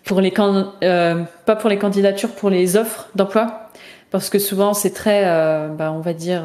pour 0.04 0.20
les 0.20 0.30
pas 0.30 1.56
pour 1.56 1.68
les 1.68 1.78
candidatures, 1.78 2.30
pour 2.30 2.48
les 2.48 2.76
offres 2.76 3.10
d'emploi, 3.14 3.68
parce 4.10 4.30
que 4.30 4.38
souvent 4.38 4.72
c'est 4.72 4.94
très, 4.94 5.24
bah, 5.76 5.92
on 5.92 6.00
va 6.00 6.14
dire, 6.14 6.44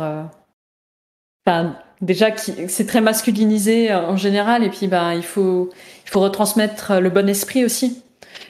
déjà 2.01 2.27
c'est 2.35 2.85
très 2.85 3.01
masculinisé 3.01 3.93
en 3.93 4.17
général, 4.17 4.63
et 4.63 4.69
puis 4.69 4.87
bah, 4.87 5.15
il 5.15 5.23
faut 5.23 5.69
il 6.05 6.09
faut 6.09 6.19
retransmettre 6.19 6.99
le 6.99 7.09
bon 7.09 7.29
esprit 7.29 7.63
aussi 7.63 8.03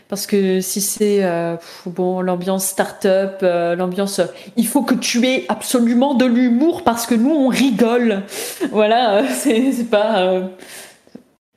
parce 0.10 0.26
que 0.26 0.60
si 0.60 0.82
c'est 0.82 1.24
euh, 1.24 1.55
bon 1.86 2.22
l'ambiance 2.22 2.66
start-up, 2.66 3.38
euh, 3.43 3.76
l'ambiance, 3.76 4.20
il 4.57 4.68
faut 4.68 4.82
que 4.82 4.95
tu 4.95 5.26
aies 5.26 5.45
absolument 5.49 6.16
de 6.16 6.26
l'humour 6.26 6.84
parce 6.84 7.05
que 7.05 7.16
nous 7.16 7.30
on 7.30 7.47
rigole. 7.47 8.24
Voilà, 8.72 9.24
c'est 9.30 9.89
pas. 9.89 10.49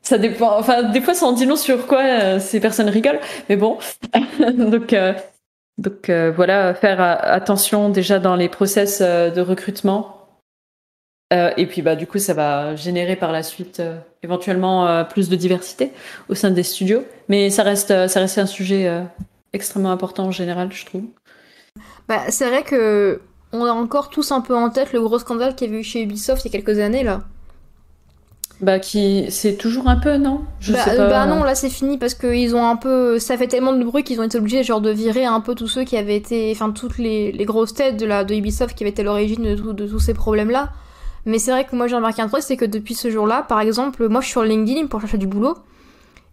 ça 0.03 0.19
dépend. 0.19 0.59
Enfin, 0.59 0.85
des 0.85 1.01
fois, 1.01 1.15
ça 1.15 1.27
en 1.27 1.33
dit 1.33 1.47
long 1.47 1.57
sur 1.57 1.87
quoi 1.87 2.39
ces 2.39 2.61
personnes 2.61 2.89
rigolent. 2.89 3.21
Mais 3.49 3.57
bon, 3.57 3.79
donc 4.57 4.95
donc 5.79 6.11
voilà, 6.11 6.75
faire 6.75 7.01
attention 7.01 7.89
déjà 7.89 8.19
dans 8.19 8.37
les 8.37 8.49
process 8.49 9.01
de 9.01 9.41
recrutement 9.41 10.22
euh, 11.33 11.51
et 11.57 11.67
puis 11.67 11.81
bah 11.81 11.97
du 11.97 12.07
coup 12.07 12.19
ça 12.19 12.35
va 12.35 12.77
générer 12.77 13.17
par 13.17 13.33
la 13.33 13.43
suite 13.43 13.81
euh, 13.81 13.97
éventuellement 14.23 14.87
euh, 14.87 15.03
plus 15.03 15.31
de 15.31 15.37
diversité 15.37 15.91
au 16.29 16.35
sein 16.35 16.51
des 16.51 16.63
studios, 16.63 17.05
mais 17.29 17.49
ça 17.49 17.63
reste 17.63 18.09
ça 18.09 18.21
reste 18.21 18.39
un 18.39 18.47
sujet 18.47 18.91
extrêmement 19.53 19.93
important 19.93 20.27
en 20.27 20.31
général, 20.31 20.71
je 20.73 20.85
trouve. 20.85 21.05
Bah 22.09 22.21
c'est 22.29 22.47
vrai 22.47 22.63
que 22.63 23.21
on 23.53 23.65
a 23.65 23.73
encore 23.73 24.11
tous 24.11 24.31
un 24.33 24.41
peu 24.41 24.55
en 24.55 24.69
tête 24.69 24.93
le 24.93 25.01
gros 25.01 25.19
scandale 25.19 25.55
qu'il 25.55 25.69
y 25.69 25.71
avait 25.71 25.81
eu 25.81 25.85
chez 25.85 26.03
Ubisoft 26.03 26.45
il 26.45 26.53
y 26.53 26.57
a 26.57 26.61
quelques 26.61 26.79
années 26.79 27.03
là. 27.03 27.23
Bah 28.61 28.79
qui 28.79 29.27
c'est 29.31 29.57
toujours 29.57 29.89
un 29.89 29.97
peu 29.97 30.19
non? 30.19 30.43
Je 30.61 30.73
bah, 30.73 30.85
sais 30.85 30.97
pas. 30.97 31.09
bah 31.09 31.27
non 31.27 31.45
là 31.45 31.55
c'est 31.55 31.71
fini 31.71 31.97
parce 31.97 32.15
que 32.15 32.27
ils 32.27 32.55
ont 32.55 32.67
un 32.67 32.77
peu 32.77 33.19
ça 33.19 33.39
fait 33.39 33.49
tellement 33.49 33.73
de 33.73 33.83
bruit 33.83 34.05
qu'ils 34.05 34.21
ont 34.21 34.25
été 34.25 34.37
obligés 34.37 34.63
genre 34.63 34.83
de 34.83 34.91
virer 34.91 35.25
un 35.25 35.41
peu 35.41 35.55
tous 35.55 35.67
ceux 35.67 35.85
qui 35.85 35.97
avaient 35.97 36.17
été 36.17 36.53
enfin 36.55 36.71
toutes 36.73 36.99
les, 36.99 37.33
les 37.33 37.45
grosses 37.47 37.75
têtes 37.75 37.97
de 37.97 38.05
la 38.05 38.23
de 38.23 38.35
Ubisoft 38.35 38.77
qui 38.77 38.85
avaient 38.85 38.91
été 38.91 39.03
l'origine 39.03 39.43
de, 39.43 39.73
de 39.73 39.87
tous 39.87 39.99
ces 39.99 40.15
problèmes 40.15 40.51
là. 40.51 40.71
Mais 41.25 41.39
c'est 41.39 41.51
vrai 41.51 41.65
que 41.65 41.77
moi 41.77 41.87
j'ai 41.87 41.97
remarqué 41.97 42.23
un 42.23 42.29
truc, 42.29 42.43
c'est 42.43 42.57
que 42.57 42.65
depuis 42.65 42.95
ce 42.95 43.11
jour-là, 43.11 43.43
par 43.43 43.61
exemple, 43.61 44.09
moi 44.09 44.21
je 44.21 44.27
suis 44.27 44.33
sur 44.33 44.43
LinkedIn 44.43 44.87
pour 44.87 45.01
chercher 45.01 45.19
du 45.19 45.27
boulot, 45.27 45.57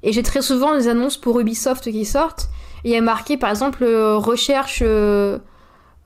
et 0.03 0.11
j'ai 0.13 0.23
très 0.23 0.41
souvent 0.41 0.75
des 0.75 0.87
annonces 0.87 1.17
pour 1.17 1.39
Ubisoft 1.39 1.91
qui 1.91 2.05
sortent, 2.05 2.49
et 2.83 2.89
il 2.89 2.93
y 2.93 2.97
a 2.97 3.01
marqué 3.01 3.37
par 3.37 3.49
exemple 3.49 3.83
euh, 3.83 4.17
recherche 4.17 4.81
euh, 4.81 5.37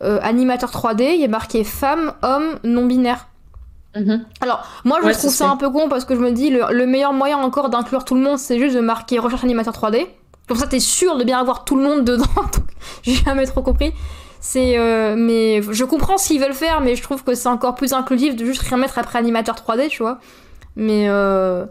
euh, 0.01 0.19
animateur 0.21 0.71
3D, 0.71 1.13
il 1.13 1.21
y 1.21 1.25
a 1.25 1.27
marqué 1.29 1.63
femme, 1.63 2.13
homme, 2.23 2.59
non 2.63 2.85
binaire. 2.85 3.27
Mhm. 3.95 4.25
Alors, 4.41 4.65
moi, 4.85 4.99
je 5.03 5.09
trouve 5.17 5.31
ça 5.31 5.49
un 5.49 5.55
peu 5.55 5.69
con 5.69 5.87
parce 5.87 6.03
que 6.03 6.15
je 6.15 6.19
me 6.19 6.31
dis, 6.31 6.49
le, 6.49 6.85
meilleur 6.85 7.13
moyen 7.13 7.37
encore 7.37 7.69
d'inclure 7.69 8.03
tout 8.03 8.15
le 8.15 8.21
monde, 8.21 8.39
c'est 8.39 8.59
juste 8.59 8.75
de 8.75 8.81
marquer 8.81 9.19
recherche 9.19 9.43
animateur 9.43 9.73
3D. 9.73 10.07
Comme 10.47 10.57
ça, 10.57 10.67
t'es 10.67 10.79
sûr 10.79 11.15
de 11.17 11.23
bien 11.23 11.39
avoir 11.39 11.63
tout 11.63 11.77
le 11.77 11.83
monde 11.83 12.03
dedans. 12.03 12.25
J'ai 13.03 13.13
jamais 13.13 13.45
trop 13.45 13.61
compris. 13.61 13.93
C'est, 14.45 14.77
euh, 14.77 15.15
mais 15.17 15.61
je 15.71 15.85
comprends 15.85 16.17
ce 16.17 16.27
qu'ils 16.27 16.41
veulent 16.41 16.53
faire, 16.53 16.81
mais 16.81 16.97
je 16.97 17.01
trouve 17.01 17.23
que 17.23 17.33
c'est 17.33 17.47
encore 17.47 17.75
plus 17.75 17.93
inclusif 17.93 18.35
de 18.35 18.43
juste 18.43 18.61
rien 18.61 18.75
mettre 18.75 18.97
après 18.99 19.17
animateur 19.17 19.55
3D, 19.55 19.87
tu 19.87 20.03
vois. 20.03 20.19
Mais 20.75 21.05
euh, 21.07 21.63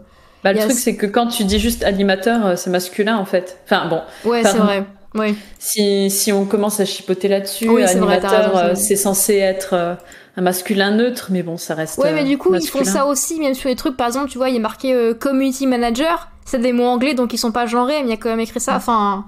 bah, 0.43 0.53
le 0.53 0.59
truc, 0.59 0.71
c'est 0.71 0.95
que 0.95 1.05
quand 1.05 1.27
tu 1.27 1.43
dis 1.43 1.59
juste 1.59 1.83
animateur, 1.83 2.47
euh, 2.47 2.55
c'est 2.55 2.71
masculin 2.71 3.17
en 3.17 3.25
fait. 3.25 3.59
Enfin 3.65 3.87
bon. 3.87 4.01
Ouais, 4.27 4.43
c'est 4.43 4.57
vrai. 4.57 4.85
Oui. 5.13 5.35
Si, 5.59 6.09
si 6.09 6.31
on 6.31 6.45
commence 6.45 6.79
à 6.79 6.85
chipoter 6.85 7.27
là-dessus, 7.27 7.69
animateur, 7.83 8.75
c'est 8.75 8.95
censé 8.95 9.35
être 9.35 9.97
un 10.35 10.41
masculin 10.41 10.89
neutre, 10.89 11.27
mais 11.29 11.43
bon, 11.43 11.57
ça 11.57 11.75
reste. 11.75 11.99
Ouais, 11.99 12.11
mais 12.11 12.23
du 12.23 12.39
coup, 12.39 12.55
ils 12.55 12.67
font 12.67 12.83
ça 12.83 13.05
aussi, 13.05 13.39
même 13.39 13.53
sur 13.53 13.69
les 13.69 13.75
trucs. 13.75 13.95
Par 13.95 14.07
exemple, 14.07 14.31
tu 14.31 14.39
vois, 14.39 14.49
il 14.49 14.55
est 14.55 14.59
marqué 14.59 15.13
community 15.19 15.67
manager. 15.67 16.29
C'est 16.43 16.57
des 16.57 16.73
mots 16.73 16.87
anglais, 16.87 17.13
donc 17.13 17.33
ils 17.33 17.37
sont 17.37 17.51
pas 17.51 17.67
genrés, 17.67 17.99
mais 17.99 18.07
il 18.07 18.09
y 18.09 18.13
a 18.13 18.17
quand 18.17 18.29
même 18.29 18.39
écrit 18.39 18.59
ça. 18.59 18.75
Enfin. 18.75 19.25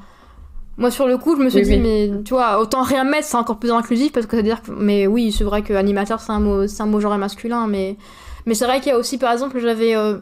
Moi, 0.77 0.91
sur 0.91 1.07
le 1.07 1.17
coup, 1.17 1.37
je 1.37 1.41
me 1.41 1.49
suis 1.49 1.61
dit, 1.61 1.77
mais 1.77 2.11
tu 2.25 2.33
vois, 2.33 2.59
autant 2.59 2.83
rien 2.83 3.05
mettre, 3.05 3.27
c'est 3.27 3.37
encore 3.37 3.59
plus 3.59 3.71
inclusif 3.71 4.11
parce 4.11 4.25
que 4.25 4.31
ça 4.31 4.37
veut 4.37 4.43
dire 4.43 4.61
que. 4.61 4.71
Mais 4.71 5.07
oui, 5.07 5.31
c'est 5.31 5.45
vrai 5.45 5.61
que 5.61 5.73
animateur, 5.73 6.19
c'est 6.19 6.33
un 6.33 6.41
mot, 6.41 6.67
c'est 6.67 6.83
un 6.83 6.85
mot 6.85 6.99
genre 6.99 7.17
masculin, 7.17 7.67
mais. 7.67 7.95
Mais 8.45 8.53
c'est 8.53 8.65
vrai 8.65 8.79
qu'il 8.79 8.89
y 8.89 8.91
a 8.91 8.97
aussi, 8.97 9.17
par 9.17 9.31
exemple, 9.31 9.59
j'avais. 9.59 9.95
Euh, 9.95 10.17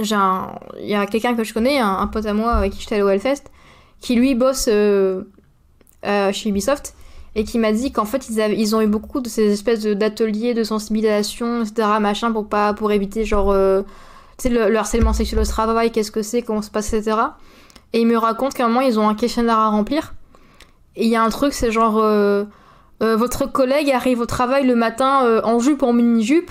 j'ai 0.00 0.14
un... 0.14 0.52
Il 0.80 0.88
y 0.88 0.94
a 0.94 1.06
quelqu'un 1.06 1.34
que 1.34 1.42
je 1.42 1.52
connais, 1.52 1.78
un, 1.78 2.06
pote 2.06 2.26
à 2.26 2.32
moi 2.32 2.52
avec 2.52 2.72
qui 2.72 2.80
j'étais 2.80 2.96
à 2.96 2.98
l'OLFest, 2.98 3.44
qui 4.00 4.14
lui 4.14 4.34
bosse 4.34 4.68
euh, 4.70 5.22
euh, 6.04 6.32
chez 6.32 6.50
Ubisoft 6.50 6.94
et 7.34 7.44
qui 7.44 7.58
m'a 7.58 7.72
dit 7.72 7.92
qu'en 7.92 8.04
fait, 8.04 8.28
ils, 8.30 8.40
avaient... 8.40 8.56
ils 8.58 8.76
ont 8.76 8.80
eu 8.80 8.86
beaucoup 8.86 9.20
de 9.20 9.28
ces 9.28 9.52
espèces 9.52 9.82
d'ateliers 9.82 10.54
de 10.54 10.64
sensibilisation, 10.64 11.62
etc., 11.62 11.88
machin, 12.00 12.30
pour, 12.30 12.48
pas... 12.48 12.72
pour 12.72 12.92
éviter, 12.92 13.24
genre. 13.24 13.54
tu 14.38 14.48
sais, 14.48 14.48
le, 14.48 14.76
harcèlement 14.76 15.12
sexuel 15.12 15.40
au 15.40 15.44
travail, 15.44 15.90
qu'est-ce 15.90 16.12
que 16.12 16.22
c'est, 16.22 16.42
comment 16.42 16.62
ça 16.62 16.68
se 16.68 16.72
passe, 16.72 16.92
etc. 16.92 17.16
Et 17.92 18.00
il 18.00 18.06
me 18.06 18.16
raconte 18.16 18.54
qu'à 18.54 18.64
un 18.64 18.68
moment, 18.68 18.80
ils 18.80 18.98
ont 18.98 19.08
un 19.08 19.14
questionnaire 19.14 19.58
à 19.58 19.68
remplir. 19.68 20.14
Et 20.96 21.04
il 21.04 21.10
y 21.10 21.16
a 21.16 21.22
un 21.22 21.30
truc, 21.30 21.52
c'est 21.52 21.70
genre. 21.70 21.98
Euh, 21.98 22.44
euh, 23.02 23.14
votre 23.16 23.44
collègue 23.50 23.90
arrive 23.90 24.20
au 24.20 24.26
travail 24.26 24.66
le 24.66 24.74
matin 24.74 25.24
euh, 25.24 25.42
en 25.44 25.58
jupe, 25.58 25.82
en 25.82 25.92
mini-jupe. 25.92 26.50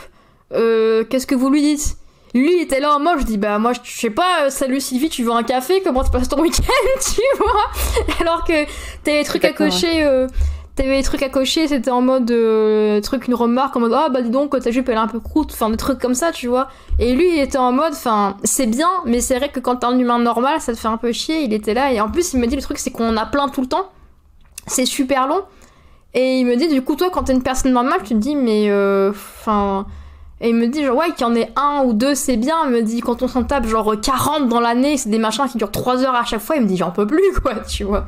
Qu'est-ce 0.52 1.28
que 1.28 1.36
vous 1.36 1.50
lui 1.50 1.62
dites? 1.62 1.98
Lui, 2.34 2.58
il 2.58 2.62
était 2.62 2.80
là 2.80 2.94
en 2.94 3.00
mode, 3.00 3.20
je 3.20 3.26
dis, 3.26 3.38
bah 3.38 3.60
moi, 3.60 3.72
je 3.74 3.80
sais 3.90 4.10
pas, 4.10 4.50
salut 4.50 4.82
Sylvie, 4.82 5.10
tu 5.10 5.24
veux 5.24 5.32
un 5.32 5.44
café? 5.44 5.82
Comment 5.82 6.04
tu 6.04 6.12
passes 6.12 6.28
ton 6.28 6.42
week-end? 6.42 7.00
Tu 7.02 7.22
vois? 7.38 8.16
Alors 8.20 8.44
que 8.44 8.66
t'as 9.04 9.20
des 9.20 9.24
trucs 9.24 9.46
à 9.46 9.54
cocher 9.54 10.28
t'avais 10.76 10.98
des 10.98 11.04
trucs 11.04 11.24
à 11.24 11.30
cocher, 11.30 11.68
c'était 11.68 11.92
en 11.92 12.02
mode 12.02 12.30
euh, 12.32 13.00
truc, 13.00 13.28
une 13.28 13.34
remarque, 13.34 13.76
en 13.76 13.80
mode 13.80 13.94
ah 13.94 14.10
bah 14.10 14.22
dis 14.22 14.30
donc 14.30 14.60
ta 14.60 14.72
jupe 14.72 14.90
elle 14.90 14.96
est 14.96 15.00
un 15.00 15.08
peu 15.08 15.20
croûte, 15.22 15.52
enfin 15.54 15.70
des 15.70 15.78
trucs 15.78 16.00
comme 16.00 16.16
ça, 16.16 16.32
tu 16.32 16.48
vois. 16.48 16.68
Et 17.00 17.14
lui 17.14 17.30
il 17.36 17.40
était 17.40 17.58
en 17.58 17.72
mode, 17.72 17.94
enfin 17.94 18.38
c'est 18.44 18.68
bien, 18.68 18.90
mais 19.06 19.22
c'est 19.22 19.38
vrai 19.38 19.50
que 19.50 19.60
quand 19.60 19.78
t'es 19.78 19.86
un 19.86 19.98
humain 19.98 20.20
normal, 20.20 20.60
ça 20.60 20.74
te 20.74 20.78
fait 20.78 20.90
un 20.90 20.98
peu 20.98 21.12
chier. 21.14 21.44
Il 21.44 21.54
était 21.54 21.74
là 21.74 21.92
et 21.94 22.02
en 22.02 22.10
plus 22.10 22.34
il 22.34 22.40
me 22.40 22.48
dit 22.48 22.56
le 22.56 22.62
truc 22.62 22.78
c'est 22.78 22.92
qu'on 22.92 23.16
a 23.16 23.26
plein 23.26 23.48
tout 23.48 23.62
le 23.62 23.68
temps, 23.68 23.90
c'est 24.68 24.86
super 24.86 25.28
long. 25.28 25.44
Et 26.14 26.40
il 26.40 26.46
me 26.46 26.56
dit 26.56 26.68
du 26.68 26.82
coup 26.82 26.96
toi 26.96 27.10
quand 27.10 27.24
t'es 27.24 27.34
une 27.34 27.44
personne 27.44 27.72
normale, 27.72 28.02
tu 28.04 28.10
te 28.10 28.20
dis 28.20 28.36
mais 28.36 28.70
euh, 28.70 29.12
enfin. 29.12 29.86
et 30.42 30.50
il 30.50 30.56
me 30.56 30.68
dit 30.68 30.84
genre 30.84 30.98
ouais 30.98 31.12
qu'il 31.12 31.26
y 31.26 31.30
en 31.30 31.36
ait 31.36 31.52
un 31.56 31.84
ou 31.86 31.94
deux 31.94 32.16
c'est 32.16 32.38
bien, 32.38 32.56
il 32.66 32.72
me 32.72 32.82
dit 32.82 33.00
quand 33.00 33.24
on 33.24 33.30
s'en 33.30 33.46
tape 33.46 33.66
genre 33.66 33.96
40 34.02 34.50
dans 34.50 34.60
l'année, 34.60 34.98
c'est 34.98 35.10
des 35.10 35.20
machins 35.20 35.48
qui 35.50 35.58
durent 35.58 35.72
3 35.72 36.04
heures 36.04 36.16
à 36.16 36.26
chaque 36.26 36.42
fois, 36.42 36.58
il 36.58 36.64
me 36.64 36.68
dit 36.68 36.76
j'en 36.76 36.92
peux 36.92 37.08
plus 37.08 37.34
quoi, 37.42 37.56
tu 37.62 37.86
vois. 37.86 38.08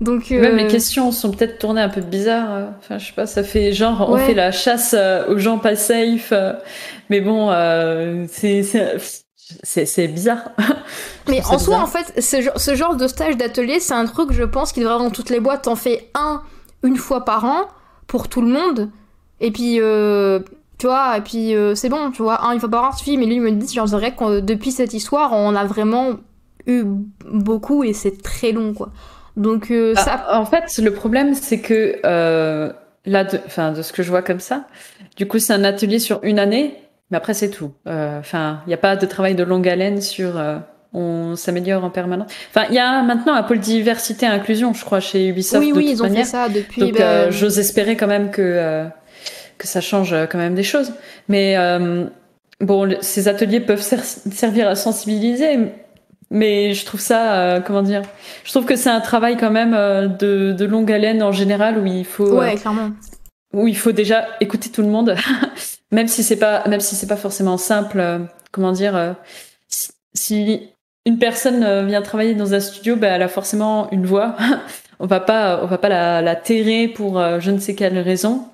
Donc, 0.00 0.30
Même 0.30 0.56
les 0.56 0.64
euh, 0.64 0.70
questions 0.70 1.10
sont 1.10 1.30
peut-être 1.30 1.58
tournées 1.58 1.80
un 1.80 1.88
peu 1.88 2.02
bizarres. 2.02 2.52
Euh, 2.52 2.66
enfin, 2.78 2.98
je 2.98 3.06
sais 3.06 3.12
pas, 3.14 3.26
ça 3.26 3.42
fait 3.42 3.72
genre, 3.72 4.08
on 4.10 4.18
fait 4.18 4.34
la 4.34 4.52
chasse 4.52 4.94
euh, 4.96 5.26
aux 5.28 5.38
gens 5.38 5.58
pas 5.58 5.74
safe. 5.74 6.32
Mais 7.08 7.20
bon, 7.20 7.50
c'est 8.28 8.62
c'est 9.62 10.08
bizarre. 10.08 10.50
Mais 11.28 11.40
en 11.46 11.58
soi, 11.58 11.78
en 11.78 11.86
fait, 11.86 12.20
ce, 12.20 12.74
genre 12.74 12.96
de 12.96 13.06
stage 13.06 13.36
d'atelier, 13.36 13.80
c'est 13.80 13.94
un 13.94 14.04
truc, 14.04 14.32
je 14.32 14.42
pense, 14.42 14.72
qui 14.72 14.80
devrait 14.80 14.98
dans 14.98 15.10
toutes 15.10 15.30
les 15.30 15.40
boîtes. 15.40 15.62
T'en 15.62 15.76
fais 15.76 16.10
un 16.14 16.42
une 16.82 16.96
fois 16.96 17.24
par 17.24 17.44
an 17.44 17.68
pour 18.06 18.28
tout 18.28 18.42
le 18.42 18.48
monde. 18.48 18.90
Et 19.40 19.50
puis, 19.50 19.76
tu 20.78 20.86
vois, 20.86 21.16
et 21.16 21.20
puis 21.22 21.54
c'est 21.74 21.88
bon, 21.88 22.10
tu 22.10 22.22
vois, 22.22 22.44
un 22.44 22.52
une 22.52 22.60
fois 22.60 22.68
par 22.68 22.84
an 22.84 22.92
suffit. 22.92 23.16
Mais 23.16 23.24
lui, 23.26 23.36
il 23.36 23.40
me 23.40 23.52
dit, 23.52 23.72
genre, 23.72 23.88
c'est 23.88 23.96
vrai 23.96 24.14
que 24.14 24.40
depuis 24.40 24.72
cette 24.72 24.92
histoire, 24.92 25.32
on 25.32 25.54
a 25.54 25.64
vraiment 25.64 26.16
eu 26.66 26.84
beaucoup 27.32 27.84
et 27.84 27.92
c'est 27.92 28.20
très 28.20 28.52
long, 28.52 28.74
quoi. 28.74 28.90
Donc 29.36 29.70
euh, 29.70 29.94
ah, 29.96 30.00
ça. 30.00 30.26
En 30.38 30.46
fait, 30.46 30.78
le 30.82 30.92
problème, 30.92 31.34
c'est 31.34 31.60
que 31.60 31.98
euh, 32.04 32.72
là, 33.04 33.24
de, 33.24 33.38
enfin, 33.46 33.72
de 33.72 33.82
ce 33.82 33.92
que 33.92 34.02
je 34.02 34.10
vois 34.10 34.22
comme 34.22 34.40
ça, 34.40 34.66
du 35.16 35.26
coup, 35.26 35.38
c'est 35.38 35.52
un 35.52 35.64
atelier 35.64 35.98
sur 35.98 36.20
une 36.22 36.38
année, 36.38 36.74
mais 37.10 37.18
après, 37.18 37.34
c'est 37.34 37.50
tout. 37.50 37.72
Euh, 37.86 38.18
enfin, 38.18 38.60
il 38.66 38.68
n'y 38.68 38.74
a 38.74 38.78
pas 38.78 38.96
de 38.96 39.06
travail 39.06 39.34
de 39.34 39.44
longue 39.44 39.68
haleine 39.68 40.00
sur. 40.00 40.42
on 40.94 41.36
s'améliore 41.36 41.84
en 41.84 41.90
permanence. 41.90 42.32
Enfin, 42.54 42.66
il 42.70 42.74
y 42.74 42.78
a 42.78 43.02
maintenant 43.02 43.34
un 43.34 43.42
pôle 43.42 43.60
diversité 43.60 44.24
et 44.24 44.28
inclusion, 44.28 44.72
je 44.72 44.84
crois, 44.84 45.00
chez 45.00 45.28
Ubisoft. 45.28 45.62
Oui, 45.62 45.72
de 45.72 45.76
oui, 45.76 45.88
ils 45.90 46.02
ont 46.02 46.10
fait 46.10 46.24
ça 46.24 46.48
depuis. 46.48 46.80
Donc, 46.80 46.98
bah, 46.98 47.30
j'ose 47.30 47.58
espérer 47.58 47.96
quand 47.96 48.08
même 48.08 48.30
que 48.30 48.86
que 49.58 49.66
ça 49.66 49.80
change 49.80 50.14
quand 50.30 50.38
même 50.38 50.54
des 50.54 50.62
choses. 50.62 50.92
Mais 51.28 51.56
bon, 52.60 52.96
ces 53.02 53.28
ateliers 53.28 53.60
peuvent 53.60 53.82
servir 53.82 54.68
à 54.68 54.74
sensibiliser, 54.74 55.58
mais 56.30 56.74
je 56.74 56.84
trouve 56.84 57.00
ça, 57.00 57.34
euh, 57.34 57.60
comment 57.60 57.82
dire, 57.82 58.02
je 58.44 58.50
trouve 58.50 58.64
que 58.64 58.76
c'est 58.76 58.90
un 58.90 59.00
travail 59.00 59.36
quand 59.36 59.50
même 59.50 59.74
euh, 59.74 60.08
de, 60.08 60.52
de, 60.52 60.64
longue 60.64 60.90
haleine 60.90 61.22
en 61.22 61.32
général 61.32 61.78
où 61.78 61.86
il 61.86 62.04
faut, 62.04 62.38
ouais, 62.38 62.56
clairement. 62.56 62.90
où 63.52 63.68
il 63.68 63.76
faut 63.76 63.92
déjà 63.92 64.26
écouter 64.40 64.70
tout 64.70 64.82
le 64.82 64.88
monde, 64.88 65.14
même 65.92 66.08
si 66.08 66.22
c'est 66.22 66.38
pas, 66.38 66.66
même 66.68 66.80
si 66.80 66.96
c'est 66.96 67.06
pas 67.06 67.16
forcément 67.16 67.58
simple. 67.58 68.02
comment 68.50 68.72
dire, 68.72 69.14
si, 70.14 70.70
une 71.04 71.18
personne 71.18 71.86
vient 71.86 72.02
travailler 72.02 72.34
dans 72.34 72.54
un 72.54 72.60
studio, 72.60 72.96
bah, 72.96 73.08
elle 73.08 73.22
a 73.22 73.28
forcément 73.28 73.88
une 73.92 74.06
voix. 74.06 74.34
on 74.98 75.06
va 75.06 75.20
pas, 75.20 75.60
on 75.62 75.66
va 75.66 75.78
pas 75.78 75.88
la, 75.88 76.22
la 76.22 76.34
terrer 76.34 76.88
pour 76.88 77.22
je 77.38 77.50
ne 77.52 77.58
sais 77.58 77.76
quelle 77.76 77.98
raison. 77.98 78.48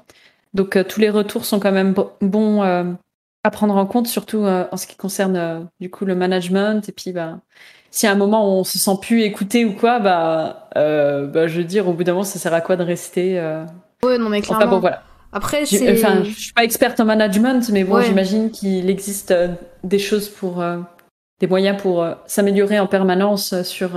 Donc 0.53 0.79
tous 0.87 1.01
les 1.01 1.09
retours 1.09 1.47
sont 1.47 1.59
quand 1.59 1.73
même 1.73 1.95
bons 2.21 2.97
à 3.45 3.51
prendre 3.51 3.77
en 3.77 3.87
compte, 3.87 4.07
surtout 4.07 4.45
euh, 4.45 4.67
en 4.71 4.77
ce 4.77 4.87
qui 4.87 4.97
concerne 4.97 5.37
euh, 5.37 5.61
du 5.81 5.91
coup 5.91 6.05
le 6.05 6.15
management. 6.15 6.89
Et 6.89 6.93
puis, 6.93 7.13
bah, 7.13 7.41
si 7.91 8.07
à 8.07 8.13
un 8.13 8.15
moment 8.15 8.59
on 8.59 8.65
se 8.65 8.79
sent 8.79 8.97
plus 9.01 9.23
écouté 9.23 9.65
ou 9.65 9.73
quoi, 9.73 9.99
bah, 9.99 10.69
euh, 10.77 11.27
bah 11.27 11.49
je 11.49 11.59
veux 11.59 11.65
dire, 11.65 11.89
au 11.89 11.93
bout 11.93 12.05
d'un 12.05 12.13
moment, 12.13 12.25
ça 12.25 12.39
sert 12.39 12.55
à 12.55 12.61
quoi 12.61 12.77
de 12.77 12.85
rester 12.85 13.41
Ouais, 14.05 14.19
non, 14.19 14.29
mais 14.29 14.41
clairement. 14.41 14.67
bon, 14.67 14.81
voilà. 14.81 15.03
Après, 15.33 15.65
c'est. 15.65 15.93
Enfin, 15.93 16.25
je 16.25 16.31
suis 16.31 16.53
pas 16.53 16.65
experte 16.65 17.01
en 17.01 17.05
management, 17.05 17.69
mais 17.71 17.85
bon, 17.85 18.01
j'imagine 18.01 18.51
qu'il 18.51 18.91
existe 18.91 19.35
des 19.83 19.99
choses 19.99 20.29
pour. 20.29 20.63
des 21.41 21.47
moyens 21.47 21.81
pour 21.81 22.07
s'améliorer 22.27 22.79
en 22.79 22.87
permanence 22.87 23.63
sur 23.63 23.91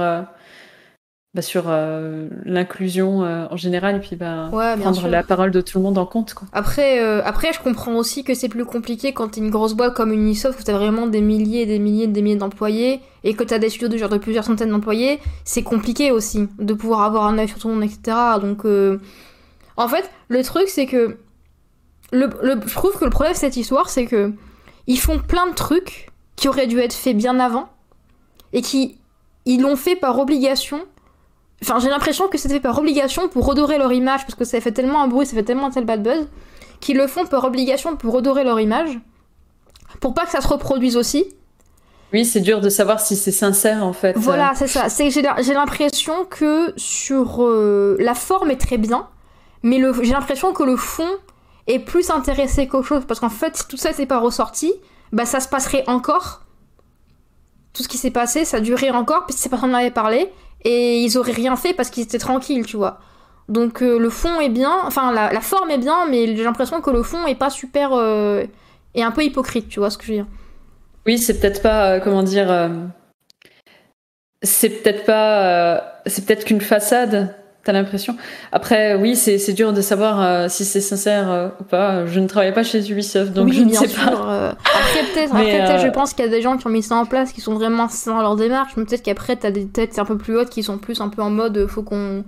bah, 1.35 1.41
sur 1.41 1.65
euh, 1.67 2.29
l'inclusion 2.45 3.25
euh, 3.25 3.45
en 3.51 3.57
général 3.57 3.97
et 3.97 3.99
puis 3.99 4.15
bah, 4.15 4.47
prendre 4.49 5.07
la 5.09 5.21
parole 5.21 5.51
de 5.51 5.59
tout 5.59 5.79
le 5.79 5.83
monde 5.83 5.97
en 5.97 6.05
compte. 6.05 6.33
Quoi. 6.33 6.47
Après, 6.53 7.03
euh, 7.03 7.21
après, 7.25 7.51
je 7.51 7.59
comprends 7.59 7.93
aussi 7.95 8.23
que 8.23 8.33
c'est 8.33 8.47
plus 8.47 8.63
compliqué 8.63 9.11
quand 9.11 9.27
t'es 9.27 9.41
une 9.41 9.49
grosse 9.49 9.73
boîte 9.73 9.93
comme 9.95 10.13
Unisoft 10.13 10.61
où 10.61 10.63
t'as 10.63 10.77
vraiment 10.77 11.07
des 11.07 11.19
milliers 11.19 11.63
et 11.63 11.65
des 11.65 11.77
milliers 11.77 12.05
et 12.05 12.07
des 12.07 12.21
milliers 12.21 12.37
d'employés 12.37 13.01
et 13.25 13.33
que 13.33 13.43
t'as 13.43 13.59
des 13.59 13.67
studios 13.67 13.89
de 13.89 13.97
genre 13.97 14.07
de 14.07 14.17
plusieurs 14.17 14.45
centaines 14.45 14.69
d'employés. 14.69 15.19
C'est 15.43 15.63
compliqué 15.63 16.09
aussi 16.09 16.47
de 16.57 16.73
pouvoir 16.73 17.01
avoir 17.01 17.25
un 17.25 17.37
œil 17.37 17.49
sur 17.49 17.59
tout 17.59 17.67
le 17.67 17.73
monde, 17.73 17.83
etc. 17.83 18.15
Donc, 18.39 18.63
en 19.75 19.87
fait, 19.89 20.09
le 20.29 20.41
truc 20.41 20.69
c'est 20.69 20.85
que 20.85 21.17
le, 22.13 22.29
le, 22.43 22.61
je 22.65 22.75
trouve 22.75 22.97
que 22.97 23.03
le 23.03 23.11
problème 23.11 23.33
de 23.33 23.37
cette 23.37 23.57
histoire 23.57 23.89
c'est 23.89 24.05
que 24.05 24.31
ils 24.87 24.99
font 24.99 25.19
plein 25.19 25.47
de 25.49 25.53
trucs 25.55 26.11
qui 26.37 26.47
auraient 26.47 26.67
dû 26.67 26.79
être 26.79 26.93
faits 26.93 27.17
bien 27.17 27.41
avant 27.41 27.67
et 28.53 28.61
qui 28.61 28.99
ils 29.43 29.61
l'ont 29.61 29.75
fait 29.75 29.97
par 29.97 30.17
obligation 30.17 30.85
Enfin, 31.67 31.79
j'ai 31.79 31.89
l'impression 31.89 32.27
que 32.27 32.37
c'était 32.37 32.55
fait 32.55 32.59
par 32.59 32.77
obligation 32.77 33.27
pour 33.27 33.45
redorer 33.45 33.79
leur 33.79 33.91
image, 33.91 34.21
parce 34.21 34.35
que 34.35 34.45
ça 34.45 34.61
fait 34.61 34.71
tellement 34.71 35.01
un 35.01 35.07
bruit, 35.07 35.25
ça 35.25 35.33
fait 35.35 35.43
tellement 35.43 35.65
un 35.65 35.71
tel 35.71 35.83
bad 35.83 36.03
buzz, 36.03 36.27
qu'ils 36.79 36.95
le 36.95 37.07
font 37.07 37.25
par 37.25 37.43
obligation 37.43 37.95
pour 37.95 38.13
redorer 38.13 38.43
leur 38.43 38.59
image, 38.59 38.99
pour 39.99 40.13
pas 40.13 40.25
que 40.25 40.31
ça 40.31 40.41
se 40.41 40.47
reproduise 40.47 40.95
aussi. 40.95 41.25
Oui, 42.13 42.23
c'est 42.23 42.39
dur 42.39 42.61
de 42.61 42.69
savoir 42.69 42.99
si 42.99 43.15
c'est 43.15 43.31
sincère 43.31 43.83
en 43.83 43.93
fait. 43.93 44.15
Voilà, 44.15 44.53
c'est 44.55 44.67
ça. 44.67 44.87
J'ai 44.89 45.53
l'impression 45.53 46.25
que 46.25 46.71
sur 46.77 47.43
euh, 47.43 47.97
la 47.99 48.13
forme 48.13 48.51
est 48.51 48.61
très 48.61 48.77
bien, 48.77 49.07
mais 49.63 49.81
j'ai 50.03 50.13
l'impression 50.13 50.53
que 50.53 50.61
le 50.61 50.75
fond 50.75 51.09
est 51.65 51.79
plus 51.79 52.11
intéressé 52.11 52.67
qu'autre 52.67 52.85
chose, 52.87 53.03
parce 53.07 53.19
qu'en 53.19 53.29
fait, 53.29 53.57
si 53.57 53.67
tout 53.67 53.77
ça 53.77 53.89
n'était 53.89 54.05
pas 54.05 54.19
ressorti, 54.19 54.71
bah 55.11 55.25
ça 55.25 55.39
se 55.39 55.47
passerait 55.47 55.83
encore. 55.87 56.43
Tout 57.73 57.81
ce 57.81 57.87
qui 57.87 57.97
s'est 57.97 58.11
passé, 58.11 58.45
ça 58.45 58.59
durerait 58.59 58.91
encore, 58.91 59.25
puisque 59.25 59.39
c'est 59.39 59.49
pas 59.49 59.59
en 59.61 59.73
avait 59.73 59.89
parlé, 59.89 60.31
et 60.65 60.99
ils 60.99 61.17
auraient 61.17 61.31
rien 61.31 61.55
fait 61.55 61.73
parce 61.73 61.89
qu'ils 61.89 62.03
étaient 62.03 62.17
tranquilles, 62.17 62.65
tu 62.65 62.75
vois. 62.75 62.99
Donc 63.47 63.81
euh, 63.81 63.99
le 63.99 64.09
fond 64.09 64.39
est 64.39 64.49
bien, 64.49 64.73
enfin 64.85 65.13
la, 65.13 65.41
forme 65.41 65.69
est 65.69 65.77
bien, 65.77 66.07
mais 66.09 66.35
j'ai 66.35 66.43
l'impression 66.43 66.81
que 66.81 66.89
le 66.89 67.03
fond 67.03 67.25
est 67.27 67.35
pas 67.35 67.51
super. 67.51 67.93
Euh, 67.93 68.43
est 68.95 69.03
un 69.03 69.11
peu 69.11 69.23
hypocrite, 69.23 69.69
tu 69.69 69.79
vois 69.79 69.89
ce 69.89 69.97
que 69.97 70.05
je 70.05 70.11
veux 70.11 70.17
dire. 70.17 70.27
Oui, 71.05 71.19
c'est 71.19 71.39
peut-être 71.39 71.61
pas. 71.61 71.91
Euh, 71.91 71.99
comment 71.99 72.23
dire. 72.23 72.69
c'est 74.41 74.69
peut-être 74.69 75.05
pas. 75.05 76.01
c'est 76.07 76.25
peut-être 76.25 76.45
qu'une 76.45 76.61
façade 76.61 77.35
T'as 77.65 77.71
l'impression. 77.71 78.15
Après, 78.51 78.93
oui, 78.93 79.15
c'est 79.15 79.53
dur 79.53 79.73
de 79.73 79.81
savoir 79.81 80.21
euh, 80.21 80.45
si 80.49 80.63
c'est 80.63 80.81
sincère 80.81 81.31
euh, 81.31 81.47
ou 81.59 81.63
pas. 81.63 82.05
Je 82.05 82.19
ne 82.19 82.27
travaille 82.27 82.53
pas 82.53 82.61
chez 82.61 82.91
Ubisoft, 82.91 83.33
donc 83.33 83.51
je 83.51 83.63
ne 83.63 83.73
sais 83.73 83.87
pas. 83.87 84.13
Euh, 84.29 84.51
après, 84.51 84.99
peut-être, 85.11 85.79
je 85.83 85.89
pense 85.89 86.13
qu'il 86.13 86.23
y 86.23 86.27
a 86.27 86.31
des 86.31 86.43
gens 86.43 86.57
qui 86.57 86.67
ont 86.67 86.69
mis 86.69 86.83
ça 86.83 86.95
en 86.95 87.05
place, 87.05 87.31
qui 87.31 87.41
sont 87.41 87.55
vraiment 87.55 87.87
sincères 87.89 88.13
dans 88.13 88.21
leur 88.21 88.35
démarche. 88.35 88.73
Mais 88.77 88.85
peut-être 88.85 89.01
qu'après, 89.01 89.35
t'as 89.35 89.49
des 89.49 89.65
têtes 89.65 89.97
un 89.97 90.05
peu 90.05 90.15
plus 90.15 90.37
hautes 90.37 90.51
qui 90.51 90.61
sont 90.61 90.77
plus 90.77 91.01
un 91.01 91.09
peu 91.09 91.23
en 91.23 91.31
mode, 91.31 91.65
faut 91.65 91.81
qu'on, 91.81 92.23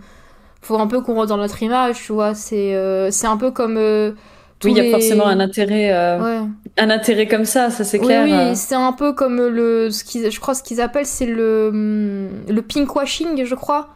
faut 0.64 0.80
un 0.80 0.88
peu 0.88 1.02
qu'on 1.02 1.14
rentre 1.14 1.28
dans 1.28 1.38
notre 1.38 1.62
image, 1.62 1.98
tu 2.04 2.14
vois. 2.14 2.34
C'est, 2.34 2.76
c'est 3.12 3.28
un 3.28 3.38
peu 3.38 3.52
comme. 3.52 3.78
oui, 3.78 4.72
il 4.72 4.76
y 4.76 4.88
a 4.88 4.90
forcément 4.90 5.28
un 5.28 5.40
intérêt, 5.40 5.92
un 5.92 6.90
intérêt 6.90 7.28
comme 7.28 7.46
ça, 7.46 7.70
ça 7.70 7.84
c'est 7.84 8.00
clair. 8.00 8.24
Oui, 8.24 8.56
c'est 8.56 8.74
un 8.74 8.92
peu 8.92 9.14
comme 9.14 9.38
le, 9.38 9.92
ce 9.92 10.04
qu'ils, 10.04 10.32
je 10.32 10.40
crois, 10.40 10.56
ce 10.56 10.64
qu'ils 10.64 10.82
appellent, 10.82 11.06
c'est 11.06 11.28
le, 11.28 11.68
hum, 11.72 12.30
le 12.50 12.62
pinkwashing, 12.64 13.46
je 13.46 13.54
crois 13.54 13.90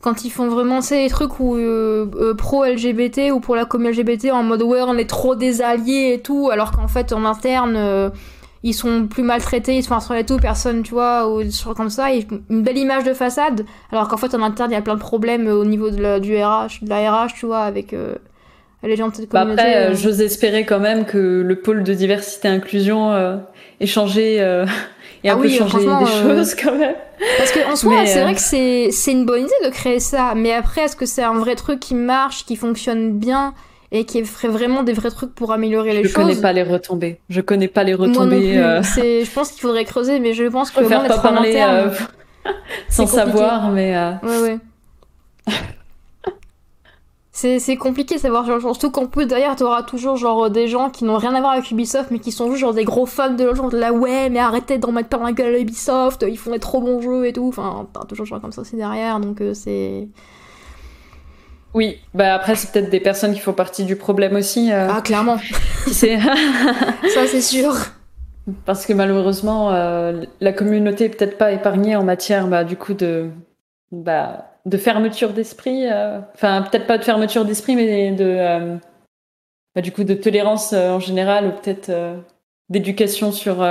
quand 0.00 0.24
ils 0.24 0.30
font 0.30 0.48
vraiment 0.48 0.80
ces 0.80 1.08
trucs 1.08 1.40
où 1.40 1.56
euh, 1.56 2.06
euh, 2.16 2.34
pro 2.34 2.64
LGBT 2.64 3.32
ou 3.32 3.40
pour 3.40 3.56
la 3.56 3.64
communauté 3.64 4.02
LGBT 4.02 4.32
en 4.32 4.42
mode 4.42 4.62
ouais 4.62 4.80
on 4.82 4.96
est 4.96 5.08
trop 5.08 5.34
des 5.34 5.60
alliés 5.60 6.12
et 6.14 6.20
tout 6.20 6.50
alors 6.52 6.70
qu'en 6.70 6.88
fait 6.88 7.12
en 7.12 7.24
interne 7.24 7.74
euh, 7.76 8.10
ils 8.62 8.74
sont 8.74 9.06
plus 9.06 9.24
maltraités 9.24 9.76
ils 9.76 9.82
se 9.82 9.88
font 9.88 10.14
et 10.14 10.24
tout 10.24 10.36
personne 10.36 10.82
tu 10.82 10.92
vois 10.92 11.28
ou 11.28 11.42
des 11.42 11.50
choses 11.50 11.74
comme 11.74 11.90
ça 11.90 12.12
une 12.12 12.62
belle 12.62 12.78
image 12.78 13.04
de 13.04 13.12
façade 13.12 13.64
alors 13.90 14.08
qu'en 14.08 14.16
fait 14.16 14.34
en 14.34 14.42
interne 14.42 14.70
il 14.70 14.74
y 14.74 14.78
a 14.78 14.82
plein 14.82 14.94
de 14.94 15.00
problèmes 15.00 15.48
au 15.48 15.64
niveau 15.64 15.90
de 15.90 16.00
la, 16.00 16.20
du 16.20 16.36
RH 16.36 16.82
de 16.82 16.88
la 16.88 17.10
RH 17.10 17.34
tu 17.34 17.46
vois 17.46 17.60
avec 17.60 17.94
les 18.84 18.96
gens 18.96 19.08
de 19.08 19.16
cette 19.16 19.30
bah, 19.30 19.40
communauté 19.40 19.62
après 19.62 19.94
j'ose 19.96 20.20
espérer 20.20 20.64
quand 20.64 20.80
même 20.80 21.06
que 21.06 21.42
le 21.44 21.56
pôle 21.56 21.82
de 21.82 21.94
diversité 21.94 22.46
et 22.46 22.50
inclusion 22.52 23.40
ait 23.80 23.86
changé 23.86 24.34
et 25.24 25.30
un 25.30 25.34
ah 25.34 25.36
peu 25.36 25.48
changer 25.48 25.78
des 25.78 26.06
choses 26.06 26.54
quand 26.54 26.76
même. 26.76 26.94
Parce 27.36 27.52
qu'en 27.52 27.76
soi, 27.76 28.06
c'est 28.06 28.20
vrai 28.22 28.32
euh, 28.32 28.34
que 28.34 28.40
c'est, 28.40 28.90
c'est 28.92 29.12
une 29.12 29.24
bonne 29.24 29.42
idée 29.42 29.66
de 29.68 29.70
créer 29.70 30.00
ça, 30.00 30.34
mais 30.36 30.52
après, 30.52 30.82
est-ce 30.82 30.96
que 30.96 31.06
c'est 31.06 31.22
un 31.22 31.34
vrai 31.34 31.54
truc 31.54 31.80
qui 31.80 31.94
marche, 31.94 32.44
qui 32.44 32.56
fonctionne 32.56 33.18
bien 33.18 33.54
et 33.90 34.04
qui 34.04 34.24
ferait 34.24 34.48
vraiment 34.48 34.82
des 34.82 34.92
vrais 34.92 35.10
trucs 35.10 35.34
pour 35.34 35.52
améliorer 35.52 35.94
les 35.94 36.02
choses? 36.04 36.12
Je 36.12 36.16
connais 36.16 36.40
pas 36.40 36.52
les 36.52 36.62
retombées. 36.62 37.18
Je 37.28 37.40
connais 37.40 37.68
pas 37.68 37.84
les 37.84 37.94
retombées. 37.94 38.58
Euh. 38.58 38.82
C'est, 38.82 39.24
je 39.24 39.30
pense 39.30 39.50
qu'il 39.50 39.60
faudrait 39.60 39.84
creuser, 39.84 40.20
mais 40.20 40.34
je 40.34 40.44
pense 40.44 40.70
que 40.70 40.84
faire 40.84 41.06
pas 41.06 41.18
parler 41.18 41.56
euh, 41.56 41.90
sans 42.88 43.06
savoir, 43.06 43.70
mais. 43.70 43.96
Ouais, 44.22 44.40
ouais. 44.42 44.58
C'est 47.40 47.76
compliqué 47.76 48.16
de 48.16 48.20
savoir, 48.20 48.44
genre, 48.44 48.60
surtout 48.60 48.90
qu'en 48.90 49.06
plus 49.06 49.26
derrière 49.26 49.54
t'auras 49.54 49.84
toujours 49.84 50.16
genre 50.16 50.50
des 50.50 50.66
gens 50.66 50.90
qui 50.90 51.04
n'ont 51.04 51.18
rien 51.18 51.36
à 51.36 51.40
voir 51.40 51.52
avec 51.52 51.70
Ubisoft 51.70 52.10
mais 52.10 52.18
qui 52.18 52.32
sont 52.32 52.48
juste 52.48 52.62
genre 52.62 52.74
des 52.74 52.82
gros 52.82 53.06
fans 53.06 53.30
de 53.30 53.54
genre 53.54 53.70
de 53.70 53.78
la 53.78 53.92
ouais 53.92 54.28
mais 54.28 54.40
arrêtez 54.40 54.78
d'en 54.78 54.90
mettre 54.90 55.08
plein 55.08 55.22
la 55.22 55.30
gueule 55.30 55.54
à 55.54 55.58
Ubisoft, 55.60 56.24
ils 56.28 56.36
font 56.36 56.50
des 56.50 56.58
trop 56.58 56.80
bons 56.80 57.00
jeux 57.00 57.28
et 57.28 57.32
tout, 57.32 57.46
enfin 57.46 57.86
t'as 57.92 58.04
toujours 58.06 58.26
gens 58.26 58.40
comme 58.40 58.50
ça 58.50 58.62
aussi 58.62 58.74
derrière 58.74 59.20
donc 59.20 59.40
euh, 59.40 59.54
c'est... 59.54 60.08
Oui, 61.74 61.98
bah 62.12 62.34
après 62.34 62.56
c'est 62.56 62.72
peut-être 62.72 62.90
des 62.90 62.98
personnes 62.98 63.34
qui 63.34 63.40
font 63.40 63.52
partie 63.52 63.84
du 63.84 63.94
problème 63.94 64.34
aussi. 64.34 64.72
Euh. 64.72 64.88
Ah 64.90 65.00
clairement. 65.00 65.38
c'est 65.86 66.18
ça 67.14 67.26
c'est 67.28 67.40
sûr. 67.40 67.72
Parce 68.64 68.84
que 68.84 68.92
malheureusement 68.94 69.70
euh, 69.70 70.24
la 70.40 70.52
communauté 70.52 71.04
est 71.04 71.10
peut-être 71.10 71.38
pas 71.38 71.52
épargnée 71.52 71.94
en 71.94 72.02
matière 72.02 72.48
bah, 72.48 72.64
du 72.64 72.76
coup 72.76 72.94
de 72.94 73.30
bah 73.92 74.46
de 74.68 74.76
fermeture 74.76 75.32
d'esprit, 75.32 75.86
euh, 75.86 76.20
enfin 76.34 76.62
peut-être 76.62 76.86
pas 76.86 76.98
de 76.98 77.04
fermeture 77.04 77.44
d'esprit, 77.44 77.74
mais 77.74 78.12
de 78.12 78.24
euh, 78.24 78.76
bah, 79.74 79.80
du 79.80 79.92
coup 79.92 80.04
de 80.04 80.14
tolérance 80.14 80.72
euh, 80.72 80.90
en 80.90 81.00
général 81.00 81.46
ou 81.46 81.50
peut-être 81.52 81.90
d'éducation 82.68 83.32
sur 83.32 83.66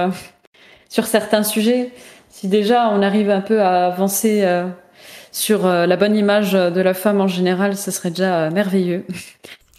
sur 0.89 1.05
certains 1.05 1.43
sujets. 1.43 1.91
Si 2.29 2.47
déjà 2.47 2.89
on 2.89 3.01
arrive 3.01 3.29
un 3.29 3.41
peu 3.41 3.61
à 3.61 3.85
avancer 3.87 4.45
sur 5.31 5.67
la 5.67 5.95
bonne 5.95 6.15
image 6.15 6.53
de 6.53 6.81
la 6.81 6.93
femme 6.93 7.21
en 7.21 7.27
général, 7.27 7.77
ce 7.77 7.89
serait 7.89 8.09
déjà 8.09 8.49
merveilleux. 8.49 9.05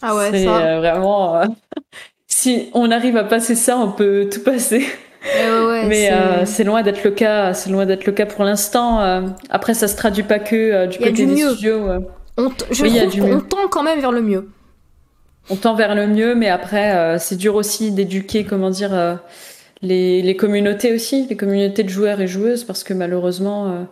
Ah 0.03 0.17
ouais, 0.17 0.31
c'est 0.33 0.47
vraiment. 0.47 1.43
si 2.27 2.71
on 2.75 2.91
arrive 2.91 3.17
à 3.17 3.25
passer 3.25 3.55
ça, 3.55 3.77
on 3.77 3.93
peut 3.93 4.29
tout 4.33 4.43
passer. 4.43 4.87
Mais 5.87 6.13
euh, 6.13 6.45
c'est 6.45 6.65
loin 6.65 6.83
d'être 6.83 7.05
le 7.05 7.11
cas. 7.11 7.55
C'est 7.55 7.71
loin 7.71 7.87
d'être 7.87 8.07
le 8.07 8.13
cas 8.13 8.27
pour 8.27 8.45
l'instant. 8.45 9.01
Euh, 9.01 9.23
après, 9.51 9.75
ça 9.75 9.89
se 9.89 9.97
traduit 9.97 10.23
pas 10.23 10.39
que 10.39 10.57
euh, 10.57 10.87
du 10.87 10.99
côté 10.99 11.27
des 11.27 11.37
studios. 11.37 11.89
On 12.37 12.51
je 12.71 13.23
on 13.23 13.41
tend 13.41 13.69
quand 13.69 13.83
même 13.83 14.01
vers 14.01 14.13
le 14.13 14.23
mieux. 14.23 14.49
On 15.51 15.57
tend 15.57 15.75
vers 15.75 15.95
le 15.95 16.07
mieux, 16.07 16.35
mais 16.35 16.49
après, 16.49 17.19
c'est 17.19 17.37
dur 17.37 17.55
aussi 17.55 17.91
d'éduquer, 17.91 18.45
comment 18.45 18.71
dire, 18.71 19.19
les, 19.81 20.21
les, 20.23 20.37
communautés 20.37 20.95
aussi, 20.95 21.27
les 21.27 21.37
communautés 21.37 21.83
de 21.83 21.89
joueurs 21.89 22.21
et 22.21 22.29
joueuses, 22.29 22.65
parce 22.65 22.85
que 22.85 22.93
malheureusement, 22.93 23.89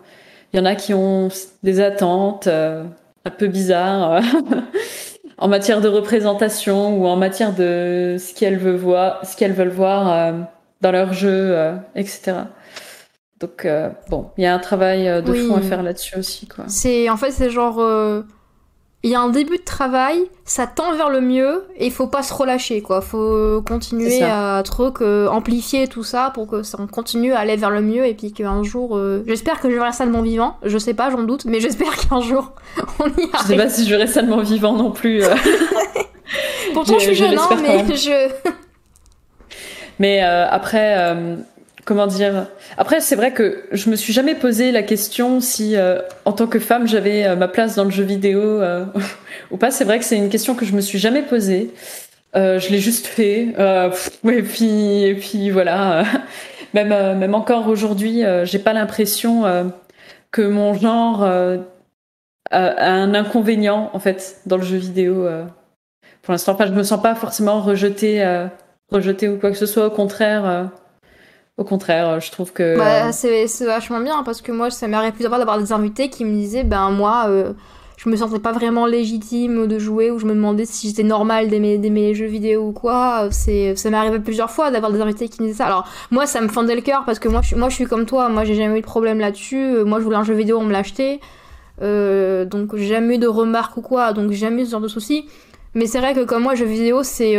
il 0.53 0.59
y 0.59 0.61
en 0.61 0.65
a 0.65 0.75
qui 0.75 0.93
ont 0.93 1.29
des 1.63 1.81
attentes 1.81 2.47
un 2.47 3.29
peu 3.37 3.47
bizarres. 3.47 4.21
en 5.39 5.47
matière 5.47 5.81
de 5.81 5.87
représentation 5.87 6.99
ou 6.99 7.07
en 7.07 7.15
matière 7.15 7.53
de 7.53 8.17
ce 8.19 8.33
qu'elles 8.33 8.57
veulent 8.57 8.75
voir, 8.75 9.25
ce 9.25 9.35
qu'elles 9.35 9.53
veulent 9.53 9.67
voir 9.67 10.47
dans 10.81 10.91
leur 10.91 11.13
jeu, 11.13 11.29
euh, 11.31 11.75
etc. 11.95 12.33
Donc 13.39 13.65
euh, 13.65 13.89
bon, 14.09 14.31
il 14.37 14.43
y 14.43 14.47
a 14.47 14.53
un 14.53 14.59
travail 14.59 15.07
euh, 15.07 15.21
de 15.21 15.33
fond 15.33 15.55
à 15.55 15.61
faire 15.61 15.83
là-dessus 15.83 16.17
aussi, 16.17 16.47
quoi. 16.47 16.65
C'est 16.67 17.09
en 17.09 17.17
fait 17.17 17.31
c'est 17.31 17.49
genre 17.49 17.81
il 19.03 19.11
y 19.11 19.15
a 19.15 19.21
un 19.21 19.29
début 19.29 19.57
de 19.57 19.63
travail, 19.63 20.23
ça 20.43 20.65
tend 20.65 20.93
vers 20.95 21.11
le 21.11 21.21
mieux 21.21 21.65
et 21.77 21.85
il 21.85 21.91
faut 21.91 22.07
pas 22.07 22.23
se 22.23 22.33
relâcher 22.33 22.81
quoi. 22.81 23.01
Faut 23.01 23.61
continuer 23.61 24.23
à 24.23 24.63
truc 24.65 25.01
amplifier 25.01 25.87
tout 25.87 26.03
ça 26.03 26.31
pour 26.33 26.47
que 26.47 26.63
ça 26.63 26.79
continue 26.91 27.33
à 27.33 27.39
aller 27.39 27.57
vers 27.57 27.69
le 27.69 27.81
mieux 27.81 28.07
et 28.07 28.15
puis 28.15 28.33
qu'un 28.33 28.63
jour 28.63 28.99
j'espère 29.27 29.61
que 29.61 29.69
je 29.69 29.75
verrai 29.75 29.91
ça 29.91 30.05
de 30.07 30.11
mon 30.11 30.23
vivant, 30.23 30.57
je 30.63 30.79
sais 30.79 30.95
pas, 30.95 31.11
j'en 31.11 31.23
doute, 31.23 31.45
mais 31.45 31.59
j'espère 31.59 31.95
qu'un 32.09 32.21
jour 32.21 32.53
on 32.99 33.05
y 33.05 33.29
arrive. 33.33 33.35
Je 33.43 33.47
sais 33.47 33.55
pas 33.55 33.69
si 33.69 33.85
je 33.85 33.89
verrai 33.91 34.07
ça 34.07 34.23
de 34.23 34.29
mon 34.29 34.41
vivant 34.41 34.73
non 34.73 34.91
plus. 34.91 35.21
Pourtant 36.73 36.97
je 36.97 37.05
suis 37.05 37.15
jeune 37.15 37.37
hein, 37.37 37.49
mais 37.61 37.95
je 37.95 38.29
mais 39.99 40.23
euh, 40.23 40.47
après, 40.49 40.97
euh, 40.97 41.35
comment 41.85 42.07
dire? 42.07 42.47
Après, 42.77 42.99
c'est 43.01 43.15
vrai 43.15 43.31
que 43.31 43.63
je 43.71 43.89
me 43.89 43.95
suis 43.95 44.13
jamais 44.13 44.35
posé 44.35 44.71
la 44.71 44.83
question 44.83 45.39
si, 45.39 45.75
euh, 45.75 45.99
en 46.25 46.33
tant 46.33 46.47
que 46.47 46.59
femme, 46.59 46.87
j'avais 46.87 47.35
ma 47.35 47.47
place 47.47 47.75
dans 47.75 47.83
le 47.83 47.91
jeu 47.91 48.03
vidéo 48.03 48.61
ou 49.51 49.57
pas. 49.57 49.71
C'est 49.71 49.85
vrai 49.85 49.99
que 49.99 50.05
c'est 50.05 50.17
une 50.17 50.29
question 50.29 50.55
que 50.55 50.65
je 50.65 50.73
me 50.73 50.81
suis 50.81 50.99
jamais 50.99 51.23
posée. 51.23 51.71
je 52.35 52.69
l'ai 52.69 52.79
juste 52.79 53.07
fait. 53.07 53.47
et 53.49 54.43
puis, 54.43 55.15
puis 55.19 55.49
voilà. 55.49 56.03
même, 56.73 56.89
même 57.17 57.33
encore 57.33 57.67
aujourd'hui, 57.67 58.23
j'ai 58.43 58.59
pas 58.59 58.73
l'impression 58.73 59.43
que 60.31 60.41
mon 60.41 60.73
genre 60.73 61.23
a 61.23 62.91
un 62.91 63.13
inconvénient 63.13 63.89
en 63.93 63.99
fait 63.99 64.41
dans 64.45 64.57
le 64.57 64.63
jeu 64.63 64.77
vidéo. 64.77 65.27
pour 66.21 66.33
l'instant, 66.33 66.53
enfin, 66.53 66.67
je 66.67 66.73
me 66.73 66.83
sens 66.83 67.01
pas 67.01 67.15
forcément 67.15 67.61
rejetée 67.61 68.47
rejeter 68.91 69.29
ou 69.29 69.37
quoi 69.37 69.51
que 69.51 69.57
ce 69.57 69.65
soit. 69.65 69.87
Au 69.87 69.91
contraire, 69.91 70.45
euh, 70.45 70.63
au 71.57 71.63
contraire, 71.63 72.09
euh, 72.09 72.19
je 72.19 72.31
trouve 72.31 72.53
que. 72.53 72.77
Bah, 72.77 73.11
c'est 73.11 73.65
vachement 73.65 73.99
bien 73.99 74.23
parce 74.23 74.41
que 74.41 74.51
moi, 74.51 74.69
ça 74.69 74.87
m'arrive 74.87 75.11
plusieurs 75.11 75.31
fois 75.31 75.39
d'avoir 75.39 75.59
des 75.59 75.71
invités 75.71 76.09
qui 76.09 76.25
me 76.25 76.33
disaient, 76.33 76.63
ben 76.63 76.91
moi, 76.91 77.25
euh, 77.27 77.53
je 77.97 78.09
me 78.09 78.15
sentais 78.15 78.39
pas 78.39 78.51
vraiment 78.51 78.85
légitime 78.85 79.67
de 79.67 79.79
jouer 79.79 80.11
ou 80.11 80.19
je 80.19 80.25
me 80.25 80.33
demandais 80.33 80.65
si 80.65 80.87
j'étais 80.87 81.03
normal 81.03 81.49
d'aimer 81.49 81.77
les 81.77 82.15
jeux 82.15 82.27
vidéo 82.27 82.67
ou 82.67 82.71
quoi. 82.71 83.27
C'est, 83.31 83.75
ça 83.75 83.89
m'est 83.89 83.97
arrivé 83.97 84.19
plusieurs 84.19 84.51
fois 84.51 84.71
d'avoir 84.71 84.91
des 84.91 85.01
invités 85.01 85.27
qui 85.29 85.41
me 85.41 85.47
disaient 85.47 85.57
ça. 85.57 85.65
Alors 85.65 85.87
moi, 86.11 86.25
ça 86.25 86.41
me 86.41 86.47
fendait 86.47 86.75
le 86.75 86.81
cœur 86.81 87.03
parce 87.05 87.19
que 87.19 87.27
moi, 87.27 87.41
je, 87.41 87.55
moi, 87.55 87.69
je 87.69 87.75
suis 87.75 87.85
comme 87.85 88.05
toi. 88.05 88.29
Moi, 88.29 88.45
j'ai 88.45 88.55
jamais 88.55 88.77
eu 88.77 88.81
de 88.81 88.85
problème 88.85 89.19
là-dessus. 89.19 89.83
Moi, 89.83 89.99
je 89.99 90.03
voulais 90.03 90.17
un 90.17 90.23
jeu 90.23 90.35
vidéo, 90.35 90.59
on 90.59 90.65
me 90.65 90.71
l'a 90.71 90.79
acheté. 90.79 91.19
donc 91.81 92.75
j'ai 92.75 92.87
jamais 92.87 93.15
eu 93.15 93.17
de 93.17 93.27
remarques 93.27 93.75
ou 93.77 93.81
quoi. 93.81 94.13
Donc 94.13 94.29
j'ai 94.31 94.37
jamais 94.37 94.61
eu 94.61 94.65
ce 94.65 94.71
genre 94.71 94.81
de 94.81 94.87
soucis. 94.87 95.27
Mais 95.73 95.85
c'est 95.85 95.99
vrai 95.99 96.13
que 96.13 96.23
comme 96.23 96.43
moi, 96.43 96.55
jeu 96.55 96.65
vidéo, 96.65 97.03
c'est 97.03 97.35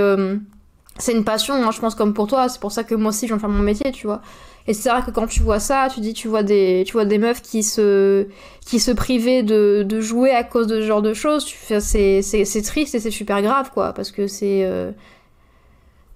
c'est 0.99 1.13
une 1.13 1.25
passion, 1.25 1.55
hein, 1.55 1.71
je 1.71 1.81
pense, 1.81 1.95
comme 1.95 2.15
pour 2.15 2.27
toi. 2.27 2.49
C'est 2.49 2.61
pour 2.61 2.73
ça 2.73 2.85
que 2.85 2.95
moi 2.95 3.11
aussi, 3.11 3.27
je 3.27 3.33
viens 3.33 3.39
faire 3.39 3.49
mon 3.49 3.63
métier, 3.63 3.93
tu 3.93 4.07
vois. 4.07 4.21
Et 4.67 4.75
c'est 4.75 4.91
vrai 4.91 5.01
que 5.03 5.11
quand 5.11 5.27
tu 5.27 5.41
vois 5.41 5.61
ça, 5.61 5.89
tu 5.93 6.01
dis, 6.01 6.13
tu 6.13 6.29
vois 6.29 6.43
des, 6.43 6.85
tu 6.87 6.93
vois 6.93 7.07
des 7.07 7.19
meufs 7.19 7.41
qui 7.41 7.63
se, 7.63 8.27
qui 8.67 8.81
se 8.81 8.91
privaient 8.91 9.43
de, 9.43 9.83
de 9.83 10.01
jouer 10.01 10.31
à 10.31 10.45
cause 10.45 10.67
de 10.67 10.81
ce 10.81 10.87
genre 10.87 11.01
de 11.01 11.15
choses. 11.15 11.47
C'est, 11.81 12.21
c'est, 12.23 12.63
triste 12.63 12.95
et 12.95 13.01
c'est 13.01 13.11
super 13.11 13.41
grave, 13.41 13.71
quoi, 13.73 13.95
parce 13.95 14.11
que 14.11 14.27
c'est. 14.27 14.65
Euh... 14.65 14.91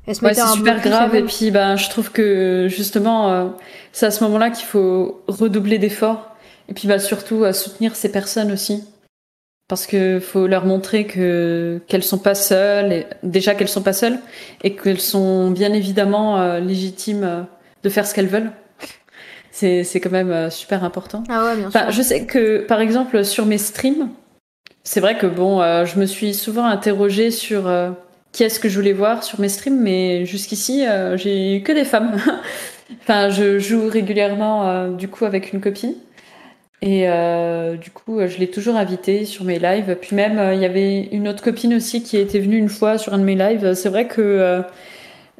Ouais, 0.06 0.34
c'est 0.34 0.46
super 0.48 0.80
grave. 0.80 1.14
Et 1.14 1.22
puis, 1.22 1.50
ben, 1.50 1.76
je 1.76 1.88
trouve 1.88 2.10
que 2.10 2.66
justement, 2.68 3.30
euh, 3.30 3.46
c'est 3.92 4.06
à 4.06 4.10
ce 4.10 4.22
moment-là 4.24 4.50
qu'il 4.50 4.66
faut 4.66 5.22
redoubler 5.28 5.78
d'efforts. 5.78 6.34
Et 6.68 6.74
puis, 6.74 6.88
bah, 6.88 6.98
surtout, 6.98 7.44
à 7.44 7.52
soutenir 7.52 7.94
ces 7.94 8.10
personnes 8.10 8.52
aussi 8.52 8.84
parce 9.72 9.86
que 9.86 10.20
faut 10.20 10.46
leur 10.46 10.66
montrer 10.66 11.06
que 11.06 11.80
qu'elles 11.88 12.02
sont 12.02 12.18
pas 12.18 12.34
seules, 12.34 12.92
et, 12.92 13.06
déjà 13.22 13.54
qu'elles 13.54 13.70
sont 13.70 13.80
pas 13.80 13.94
seules, 13.94 14.18
et 14.62 14.76
qu'elles 14.76 15.00
sont 15.00 15.50
bien 15.50 15.72
évidemment 15.72 16.38
euh, 16.38 16.60
légitimes 16.60 17.24
euh, 17.24 17.40
de 17.82 17.88
faire 17.88 18.06
ce 18.06 18.12
qu'elles 18.12 18.26
veulent. 18.26 18.50
C'est 19.50 19.82
c'est 19.82 19.98
quand 19.98 20.10
même 20.10 20.30
euh, 20.30 20.50
super 20.50 20.84
important. 20.84 21.24
Ah 21.30 21.46
ouais, 21.46 21.56
bien 21.56 21.70
sûr. 21.70 21.90
Je 21.90 22.02
sais 22.02 22.26
que 22.26 22.66
par 22.66 22.82
exemple 22.82 23.24
sur 23.24 23.46
mes 23.46 23.56
streams, 23.56 24.10
c'est 24.84 25.00
vrai 25.00 25.16
que 25.16 25.26
bon, 25.26 25.62
je 25.86 25.98
me 25.98 26.04
suis 26.04 26.34
souvent 26.34 26.66
interrogée 26.66 27.30
sur 27.30 27.62
qui 28.32 28.44
est-ce 28.44 28.60
que 28.60 28.68
je 28.68 28.78
voulais 28.78 28.92
voir 28.92 29.24
sur 29.24 29.40
mes 29.40 29.48
streams, 29.48 29.80
mais 29.80 30.26
jusqu'ici 30.26 30.84
j'ai 31.14 31.56
eu 31.56 31.62
que 31.62 31.72
des 31.72 31.86
femmes. 31.86 32.20
enfin, 33.00 33.30
je 33.30 33.58
joue 33.58 33.88
régulièrement 33.88 34.88
du 34.88 35.08
coup 35.08 35.24
avec 35.24 35.54
une 35.54 35.62
copine. 35.62 35.94
Et 36.82 37.08
euh, 37.08 37.76
du 37.76 37.90
coup, 37.90 38.18
je 38.26 38.38
l'ai 38.38 38.50
toujours 38.50 38.76
invité 38.76 39.24
sur 39.24 39.44
mes 39.44 39.58
lives. 39.58 39.96
Puis 40.00 40.16
même, 40.16 40.52
il 40.52 40.60
y 40.60 40.64
avait 40.64 41.04
une 41.12 41.28
autre 41.28 41.42
copine 41.42 41.74
aussi 41.74 42.02
qui 42.02 42.16
était 42.16 42.40
venue 42.40 42.58
une 42.58 42.68
fois 42.68 42.98
sur 42.98 43.14
un 43.14 43.18
de 43.18 43.24
mes 43.24 43.36
lives. 43.36 43.74
C'est 43.74 43.88
vrai 43.88 44.08
que 44.08 44.62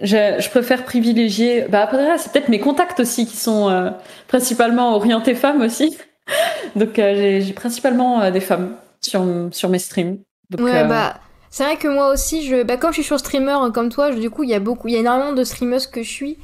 je, 0.01 0.37
je, 0.39 0.49
préfère 0.51 0.85
privilégier. 0.85 1.65
Bah 1.69 1.83
après, 1.83 2.17
c'est 2.19 2.31
peut-être 2.33 2.49
mes 2.49 2.61
contacts 2.61 3.01
aussi 3.01 3.27
qui 3.27 3.37
sont 3.37 3.93
principalement 4.29 4.95
orientés 4.95 5.35
femmes 5.35 5.63
aussi. 5.63 5.99
Donc 6.77 6.91
j'ai 6.95 7.53
principalement 7.57 8.31
des 8.31 8.41
femmes 8.41 8.77
sur, 9.01 9.25
sur 9.51 9.69
mes 9.69 9.81
streams. 9.81 10.19
Donc, 10.49 10.61
ouais, 10.61 10.87
bah 10.87 11.17
c'est 11.53 11.65
vrai 11.65 11.77
que 11.77 11.87
moi 11.87 12.11
aussi, 12.11 12.47
je, 12.47 12.63
bah, 12.63 12.79
comme 12.79 12.93
je 12.93 12.95
suis 12.95 13.05
sur 13.05 13.19
streamer 13.19 13.59
euh, 13.63 13.71
comme 13.71 13.91
toi, 13.91 14.11
du 14.11 14.31
coup, 14.31 14.43
il 14.43 14.49
y 14.49 14.55
a 14.55 14.59
beaucoup, 14.59 14.89
il 14.89 14.95
y 14.95 14.97
a 14.97 15.01
énormément 15.01 15.35
de 15.35 15.45
streameuses 15.45 15.87
que 15.87 16.03
je 16.03 16.09
suis. 16.09 16.39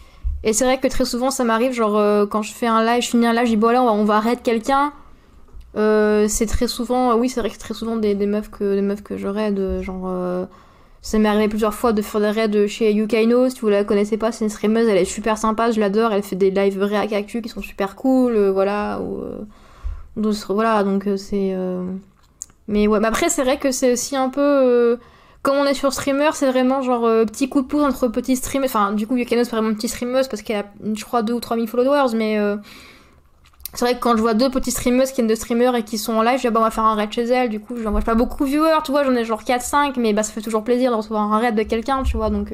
Et 0.45 0.53
c'est 0.53 0.65
vrai 0.65 0.79
que 0.79 0.87
très 0.87 1.05
souvent, 1.05 1.31
ça 1.31 1.45
m'arrive, 1.45 1.73
genre, 1.73 1.97
euh, 1.97 2.27
quand 2.27 2.43
je 2.43 2.53
fais 2.53 2.67
un 2.67 2.85
live, 2.85 3.03
je 3.03 3.09
finis 3.09 3.27
un 3.27 3.33
live, 3.33 3.45
je 3.45 3.51
dis, 3.51 3.57
bon, 3.57 3.71
là, 3.71 3.83
on 3.83 4.05
va, 4.05 4.15
on 4.15 4.17
arrêter 4.17 4.43
quelqu'un. 4.43 4.93
Euh, 5.77 6.27
c'est 6.29 6.47
très 6.47 6.69
souvent, 6.69 7.15
oui, 7.17 7.29
c'est 7.29 7.41
vrai 7.41 7.49
que 7.51 7.55
c'est 7.57 7.61
très 7.61 7.75
souvent 7.75 7.97
des, 7.97 8.15
meufs 8.15 8.51
que, 8.51 8.81
meufs 8.81 9.03
que 9.03 9.17
je 9.17 9.29
raid, 9.29 9.83
genre. 9.83 10.49
ça 11.03 11.19
m'est 11.19 11.29
arrivé 11.29 11.49
plusieurs 11.49 11.75
fois 11.75 11.93
de 11.93 12.03
faire 12.03 12.21
des 12.21 12.31
raids 12.31 12.69
chez 12.69 12.93
Yukaino, 12.93 13.49
si 13.49 13.61
vous 13.61 13.69
la 13.69 13.85
connaissez 13.85 14.17
pas, 14.17 14.33
c'est 14.33 14.45
une 14.45 14.51
streameuse, 14.51 14.89
elle 14.89 14.97
est 14.97 15.05
super 15.05 15.39
sympa, 15.39 15.71
je 15.71 15.81
l'adore, 15.81 16.13
elle 16.13 16.23
fait 16.23 16.37
des 16.37 16.51
lives 16.51 16.83
réac 16.83 17.13
actu 17.13 17.43
qui 17.43 17.49
sont 17.49 17.63
super 17.63 17.97
cool, 17.97 18.49
voilà. 18.49 19.01
Ou, 19.01 19.23
voilà, 20.49 20.83
donc 20.85 21.09
c'est. 21.17 21.55
Mais 22.69 22.87
ouais, 22.87 23.01
mais 23.01 23.09
après, 23.09 23.29
c'est 23.29 23.43
vrai 23.43 23.59
que 23.59 23.71
c'est 23.71 23.93
aussi 23.93 24.17
un 24.17 24.31
peu. 24.31 24.99
Euh, 25.49 25.53
comme 25.53 25.57
on 25.57 25.67
est 25.67 25.75
sur 25.75 25.93
streamer, 25.93 26.31
c'est 26.35 26.47
vraiment 26.47 26.83
genre 26.83 27.07
euh, 27.07 27.25
petit 27.25 27.49
coup 27.49 27.63
de 27.63 27.67
pouce 27.67 27.83
entre 27.83 28.09
petits 28.09 28.37
streamers. 28.37 28.69
Enfin, 28.69 28.93
du 28.93 29.07
coup, 29.07 29.17
Yukano, 29.17 29.45
c'est 29.45 29.51
vraiment 29.51 29.71
une 29.71 29.77
petite 29.77 29.91
streameuse 29.91 30.29
parce 30.29 30.43
qu'elle 30.43 30.59
a, 30.59 30.65
je 30.95 31.05
crois, 31.05 31.23
2 31.23 31.33
ou 31.33 31.41
3 31.41 31.57
000 31.57 31.67
followers. 31.67 32.15
Mais 32.15 32.39
euh, 32.39 32.57
c'est 33.75 33.85
vrai 33.85 33.95
que 33.95 34.01
quand 34.01 34.17
je 34.17 34.23
vois 34.23 34.35
deux 34.35 34.51
petits 34.51 34.71
streameuses 34.71 35.11
qui 35.11 35.17
viennent 35.17 35.29
de 35.29 35.35
streamer 35.35 35.77
et 35.77 35.83
qui 35.83 35.99
sont 35.99 36.15
en 36.15 36.23
live, 36.23 36.37
je 36.37 36.43
dis, 36.43 36.47
ah 36.49 36.51
bah, 36.51 36.61
on 36.61 36.65
va 36.65 36.71
faire 36.71 36.85
un 36.85 36.95
raid 36.95 37.13
chez 37.13 37.25
elle. 37.25 37.49
Du 37.49 37.61
coup, 37.61 37.75
j'en 37.83 37.91
vois 37.91 38.03
pas 38.03 38.15
beaucoup 38.15 38.45
de 38.45 38.51
viewers, 38.51 38.83
tu 38.85 38.91
vois, 38.91 39.05
j'en 39.05 39.15
ai 39.15 39.25
genre 39.25 39.43
4-5, 39.43 39.95
mais 39.99 40.13
bah, 40.13 40.23
ça 40.23 40.33
fait 40.33 40.41
toujours 40.41 40.65
plaisir 40.65 40.91
de 40.91 40.97
recevoir 40.97 41.33
un 41.33 41.39
raid 41.39 41.55
de 41.55 41.63
quelqu'un, 41.63 42.03
tu 42.03 42.17
vois, 42.17 42.31
donc. 42.31 42.53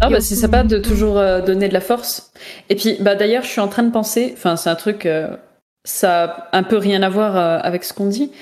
Ah 0.00 0.10
bah 0.10 0.20
c'est 0.20 0.34
sympa 0.34 0.64
de 0.64 0.78
toujours 0.78 1.14
donner 1.46 1.68
de 1.68 1.72
la 1.72 1.80
force. 1.80 2.32
Et 2.68 2.74
puis 2.74 2.96
bah 3.00 3.14
d'ailleurs 3.14 3.44
je 3.44 3.48
suis 3.48 3.60
en 3.60 3.68
train 3.68 3.84
de 3.84 3.92
penser, 3.92 4.34
enfin 4.36 4.56
c'est 4.56 4.68
un 4.68 4.74
truc, 4.74 5.08
ça 5.84 6.24
a 6.24 6.48
un 6.58 6.64
peu 6.64 6.76
rien 6.76 7.00
à 7.04 7.08
voir 7.08 7.36
avec 7.36 7.84
ce 7.84 7.94
qu'on 7.94 8.08
dit, 8.08 8.32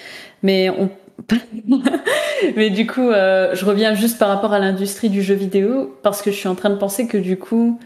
mais 0.42 0.70
on 0.70 0.90
mais 2.56 2.70
du 2.70 2.86
coup, 2.86 3.10
euh, 3.10 3.54
je 3.54 3.64
reviens 3.64 3.94
juste 3.94 4.18
par 4.18 4.28
rapport 4.28 4.52
à 4.52 4.58
l'industrie 4.58 5.08
du 5.08 5.22
jeu 5.22 5.34
vidéo 5.34 5.96
parce 6.02 6.22
que 6.22 6.30
je 6.30 6.36
suis 6.36 6.48
en 6.48 6.54
train 6.54 6.70
de 6.70 6.76
penser 6.76 7.06
que 7.06 7.16
du 7.16 7.38
coup, 7.38 7.78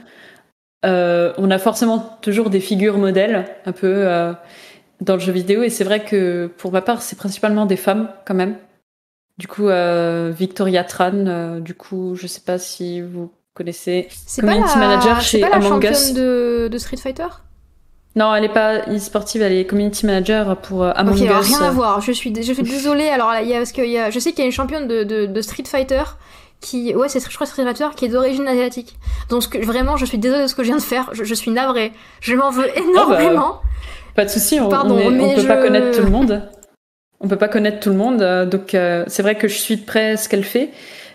euh, 0.85 1.33
on 1.39 1.51
a 1.51 1.59
forcément 1.59 1.99
toujours 2.21 2.51
des 2.51 2.61
figures 2.61 2.99
modèles 2.99 3.47
un 3.65 3.73
peu 3.73 3.87
euh, 3.87 4.33
dans 5.01 5.15
le 5.15 5.21
jeu 5.21 5.33
vidéo 5.33 5.63
et 5.63 5.71
c'est 5.71 5.85
vrai 5.85 6.05
que 6.05 6.51
pour 6.59 6.73
ma 6.73 6.83
part, 6.83 7.03
c'est 7.03 7.17
principalement 7.17 7.67
des 7.67 7.77
femmes 7.77 8.09
quand 8.27 8.35
même. 8.35 8.57
Du 9.39 9.49
coup, 9.49 9.69
Victoria 10.31 10.83
Tran, 10.83 11.59
du 11.61 11.75
coup, 11.75 12.15
je 12.15 12.27
sais 12.27 12.41
pas 12.41 12.57
si 12.59 13.03
vous 13.03 13.31
connaissez, 13.53 14.09
community 14.41 14.79
manager 14.79 15.21
chez 15.21 15.41
pas 15.41 15.51
la 15.51 15.57
Among 15.57 15.85
Us. 15.85 16.15
De, 16.15 16.69
de 16.73 16.79
Street 16.79 16.97
Fighter? 16.97 17.27
Non, 18.17 18.35
elle 18.35 18.45
est 18.45 18.53
pas 18.53 18.79
e-sportive, 18.89 19.43
elle 19.43 19.53
est 19.53 19.67
community 19.67 20.07
manager 20.07 20.57
pour 20.57 20.83
euh, 20.83 20.93
Among 20.97 21.19
Us. 21.19 21.29
rien 21.29 21.63
à 21.63 21.71
voir. 21.71 22.01
Je 22.01 22.13
suis, 22.13 22.35
je 22.35 22.53
suis 22.55 22.63
désolée. 22.63 23.09
Alors, 23.09 23.31
il 23.43 23.49
y 23.49 23.53
a, 23.53 23.59
parce 23.59 23.73
que 23.73 23.83
y 23.83 23.99
a, 23.99 24.09
je 24.09 24.19
sais 24.19 24.31
qu'il 24.31 24.39
y 24.39 24.43
a 24.43 24.47
une 24.47 24.53
championne 24.53 24.89
de, 24.89 25.05
de, 25.05 25.43
Street 25.43 25.65
Fighter 25.67 26.03
qui, 26.63 26.95
ouais, 26.95 27.11
c'est 27.11 27.21
je 27.21 27.35
crois 27.35 27.47
Street 27.47 27.65
Fighter 27.65 27.89
qui 27.95 28.07
est 28.07 28.09
d'origine 28.09 28.49
asiatique. 28.49 28.97
Donc 29.29 29.55
vraiment, 29.57 29.99
je 29.99 30.07
suis 30.07 30.17
désolée 30.17 30.45
de 30.45 30.47
ce 30.49 30.55
que 30.55 30.63
je 30.63 30.69
viens 30.69 30.79
de 30.79 30.83
faire. 30.83 31.11
Je, 31.13 31.35
suis 31.35 31.51
navrée. 31.51 31.93
Je 32.23 32.35
m'en 32.35 32.51
veux 32.51 32.67
oh, 32.75 32.81
bah, 32.81 32.83
énormément. 33.21 33.61
pas 34.15 34.25
de 34.25 34.31
souci. 34.31 34.59
On, 34.61 34.71
Pardon, 34.71 34.97
on, 34.99 35.21
on 35.21 35.35
peut 35.35 35.47
pas 35.47 35.61
connaître 35.61 35.99
tout 35.99 36.05
le 36.05 36.11
monde. 36.11 36.43
On 37.21 37.29
peut 37.29 37.37
pas 37.37 37.49
connaître 37.49 37.81
tout 37.81 37.91
le 37.91 37.97
monde. 37.97 38.23
Euh, 38.23 38.47
donc 38.47 38.75
euh, 38.75 39.05
c'est 39.09 39.23
vrai 39.23 39.35
que 39.35 39.47
je 39.47 39.59
suis 39.59 39.77
de 39.77 39.85
près 39.85 40.17
ce 40.17 40.31
qu'elle 40.31 40.45
fait, 40.45 40.71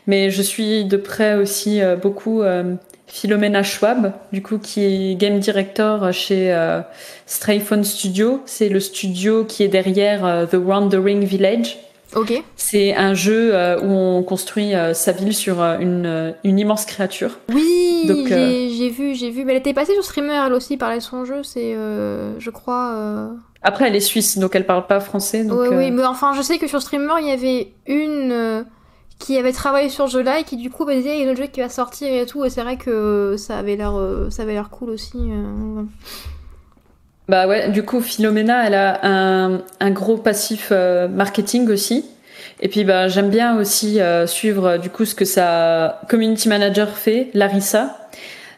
mais 0.05 0.29
je 0.29 0.43
suis 0.43 0.85
de 0.85 0.97
près 0.97 1.33
aussi 1.33 1.81
beaucoup 1.99 2.43
Philomena 3.11 3.61
Schwab, 3.61 4.13
du 4.31 4.41
coup, 4.41 4.57
qui 4.57 4.85
est 4.85 5.15
game 5.15 5.39
director 5.39 6.13
chez 6.13 6.53
euh, 6.53 6.79
Strayphone 7.25 7.83
Studio. 7.83 8.41
C'est 8.45 8.69
le 8.69 8.79
studio 8.79 9.43
qui 9.43 9.63
est 9.63 9.67
derrière 9.67 10.25
euh, 10.25 10.45
The 10.45 10.55
Wandering 10.55 11.25
Village. 11.25 11.77
Ok. 12.15 12.41
C'est 12.55 12.95
un 12.95 13.13
jeu 13.13 13.51
euh, 13.53 13.77
où 13.81 13.91
on 13.91 14.23
construit 14.23 14.71
sa 14.93 15.11
ville 15.11 15.33
sur 15.33 15.61
une, 15.61 16.35
une, 16.45 16.59
immense 16.59 16.85
créature. 16.85 17.37
Oui, 17.49 18.05
j'ai 18.07 18.89
vu, 18.89 19.13
j'ai 19.13 19.29
vu. 19.29 19.43
Mais 19.43 19.53
elle 19.53 19.59
était 19.59 19.73
passée 19.73 19.93
sur 19.93 20.05
streamer, 20.05 20.45
elle 20.45 20.53
aussi, 20.53 20.77
parlait 20.77 20.97
de 20.97 21.03
son 21.03 21.25
jeu. 21.25 21.43
C'est, 21.43 21.73
je 21.73 22.49
crois. 22.49 23.29
Après, 23.61 23.87
elle 23.87 23.95
est 23.95 23.99
suisse, 23.99 24.37
donc 24.37 24.55
elle 24.55 24.65
parle 24.65 24.87
pas 24.87 25.01
français. 25.01 25.43
Donc, 25.43 25.59
oui, 25.69 25.91
mais 25.91 26.05
enfin, 26.05 26.33
je 26.33 26.41
sais 26.41 26.57
que 26.57 26.67
sur 26.67 26.81
streamer, 26.81 27.15
il 27.21 27.27
y 27.27 27.31
avait 27.31 27.73
une 27.87 28.65
qui 29.21 29.37
avait 29.37 29.53
travaillé 29.53 29.87
sur 29.89 30.07
ce 30.07 30.13
jeu-là 30.13 30.39
et 30.39 30.43
qui 30.43 30.57
du 30.57 30.69
coup 30.69 30.83
bah, 30.83 30.95
disait 30.95 31.17
il 31.17 31.21
y 31.21 31.25
a 31.25 31.29
un 31.29 31.31
autre 31.31 31.41
jeu 31.41 31.47
qui 31.47 31.61
va 31.61 31.69
sortir 31.69 32.11
et 32.11 32.25
tout 32.25 32.43
et 32.43 32.49
c'est 32.49 32.61
vrai 32.61 32.75
que 32.75 33.35
ça 33.37 33.57
avait 33.57 33.75
l'air 33.75 33.95
euh, 33.95 34.29
ça 34.29 34.41
avait 34.43 34.53
l'air 34.53 34.69
cool 34.69 34.89
aussi. 34.89 35.17
Euh, 35.17 35.83
bah 37.29 37.47
ouais, 37.47 37.69
du 37.69 37.83
coup 37.83 38.01
Philomena 38.01 38.65
elle 38.65 38.73
a 38.73 38.99
un, 39.03 39.61
un 39.79 39.91
gros 39.91 40.17
passif 40.17 40.69
euh, 40.71 41.07
marketing 41.07 41.69
aussi. 41.69 42.05
Et 42.59 42.67
puis 42.67 42.83
bah 42.83 43.07
j'aime 43.07 43.29
bien 43.29 43.57
aussi 43.57 43.99
suivre 44.25 44.77
du 44.77 44.89
coup 44.89 45.05
ce 45.05 45.15
que 45.15 45.25
sa 45.25 46.01
community 46.09 46.49
manager 46.49 46.89
fait, 46.89 47.29
Larissa. 47.33 47.97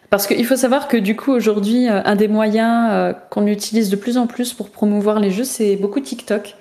Parce 0.09 0.27
qu'il 0.27 0.45
faut 0.45 0.57
savoir 0.57 0.87
que 0.87 0.97
du 0.97 1.15
coup 1.15 1.31
aujourd'hui 1.31 1.87
un 1.87 2.15
des 2.15 2.27
moyens 2.27 3.15
qu'on 3.29 3.47
utilise 3.47 3.89
de 3.89 3.95
plus 3.95 4.17
en 4.17 4.27
plus 4.27 4.53
pour 4.53 4.69
promouvoir 4.69 5.19
les 5.19 5.31
jeux 5.31 5.45
c'est 5.45 5.77
beaucoup 5.77 6.01
TikTok. 6.01 6.55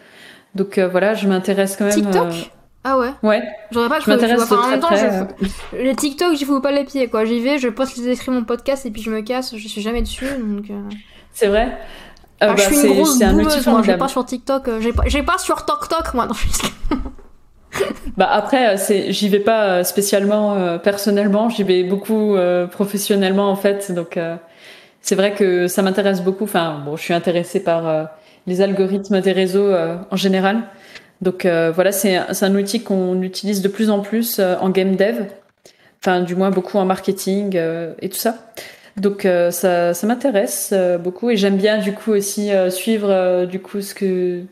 Donc 0.54 0.78
voilà, 0.78 1.14
je 1.14 1.26
m'intéresse 1.26 1.76
quand 1.76 1.86
même. 1.86 1.94
TikTok? 1.94 2.52
Ah 2.84 2.98
ouais? 2.98 3.10
Ouais. 3.22 3.42
J'aurais 3.70 3.88
pas 3.88 4.00
cru. 4.00 4.12
Enfin, 4.12 4.56
en 4.56 4.68
même 4.68 4.80
temps, 4.80 4.88
je... 4.92 5.76
les 5.76 5.94
TikTok, 5.94 6.34
j'y 6.34 6.44
fous 6.44 6.60
pas 6.60 6.72
les 6.72 6.84
pieds, 6.84 7.08
quoi. 7.08 7.24
J'y 7.24 7.40
vais, 7.40 7.58
je 7.58 7.68
poste 7.68 7.96
les 7.96 8.08
écrits 8.08 8.32
mon 8.32 8.42
podcast 8.42 8.84
et 8.86 8.90
puis 8.90 9.02
je 9.02 9.10
me 9.10 9.20
casse, 9.20 9.56
je 9.56 9.68
suis 9.68 9.80
jamais 9.80 10.02
dessus, 10.02 10.26
donc... 10.26 10.68
Euh. 10.68 10.80
C'est 11.32 11.46
vrai? 11.46 11.66
Euh, 11.66 11.68
ah, 12.40 12.46
bah, 12.48 12.54
Je 12.56 12.74
suis 12.74 12.86
une 12.86 12.94
grosse 12.94 13.18
boumeuse, 13.18 13.66
moi, 13.66 13.82
j'ai 13.84 13.96
pas 13.96 14.08
sur 14.08 14.24
TikTok, 14.24 14.66
euh, 14.66 14.80
j'ai 14.80 14.92
pas, 15.22 15.32
pas 15.32 15.38
sur 15.38 15.64
TokTok, 15.64 16.14
moi. 16.14 16.26
bah 18.16 18.28
après, 18.32 18.76
j'y 19.10 19.28
vais 19.28 19.40
pas 19.40 19.84
spécialement 19.84 20.78
personnellement, 20.78 21.48
j'y 21.48 21.62
vais 21.62 21.84
beaucoup 21.84 22.36
professionnellement 22.72 23.48
en 23.48 23.56
fait, 23.56 23.92
donc 23.92 24.18
c'est 25.00 25.14
vrai 25.14 25.34
que 25.34 25.68
ça 25.68 25.82
m'intéresse 25.82 26.20
beaucoup. 26.20 26.44
Enfin, 26.44 26.82
bon, 26.84 26.96
je 26.96 27.02
suis 27.02 27.14
intéressée 27.14 27.62
par 27.62 28.08
les 28.48 28.60
algorithmes 28.60 29.20
des 29.20 29.32
réseaux 29.32 29.72
en 30.10 30.16
général. 30.16 30.64
Donc 31.22 31.46
euh, 31.46 31.70
voilà, 31.72 31.92
c'est 31.92 32.16
un 32.16 32.54
outil 32.56 32.82
qu'on 32.82 33.22
utilise 33.22 33.62
de 33.62 33.68
plus 33.68 33.90
en 33.90 34.00
plus 34.00 34.38
euh, 34.40 34.56
en 34.60 34.70
game 34.70 34.96
dev, 34.96 35.22
enfin 36.00 36.20
du 36.20 36.34
moins 36.34 36.50
beaucoup 36.50 36.78
en 36.78 36.84
marketing 36.84 37.52
euh, 37.54 37.94
et 38.02 38.08
tout 38.08 38.18
ça. 38.18 38.52
Donc 38.96 39.22
ça, 39.22 39.94
ça 39.94 40.06
m'intéresse 40.06 40.74
beaucoup 41.02 41.30
et 41.30 41.36
j'aime 41.38 41.56
bien 41.56 41.78
du 41.78 41.94
coup 41.94 42.10
aussi 42.10 42.50
suivre 42.68 43.46
du 43.46 43.58
coup 43.58 43.80
ce 43.80 43.94
que 43.94 44.42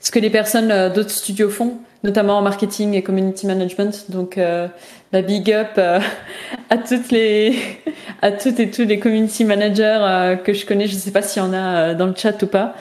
ce 0.00 0.10
que 0.10 0.18
les 0.18 0.28
personnes 0.28 0.92
d'autres 0.92 1.12
studios 1.12 1.48
font, 1.48 1.78
notamment 2.04 2.36
en 2.36 2.42
marketing 2.42 2.92
et 2.92 3.02
community 3.02 3.46
management. 3.46 4.10
Donc 4.10 4.36
la 4.36 5.22
big 5.22 5.50
up 5.50 5.78
à 6.68 6.76
toutes 6.76 7.10
les 7.10 7.56
à 8.20 8.32
toutes 8.32 8.60
et 8.60 8.70
tous 8.70 8.84
les 8.84 8.98
community 8.98 9.46
managers 9.46 10.36
que 10.44 10.52
je 10.52 10.66
connais. 10.66 10.88
Je 10.88 10.94
ne 10.94 11.00
sais 11.00 11.10
pas 11.10 11.22
s'il 11.22 11.42
y 11.42 11.46
en 11.46 11.54
a 11.54 11.94
dans 11.94 12.06
le 12.06 12.14
chat 12.14 12.42
ou 12.42 12.46
pas. 12.48 12.74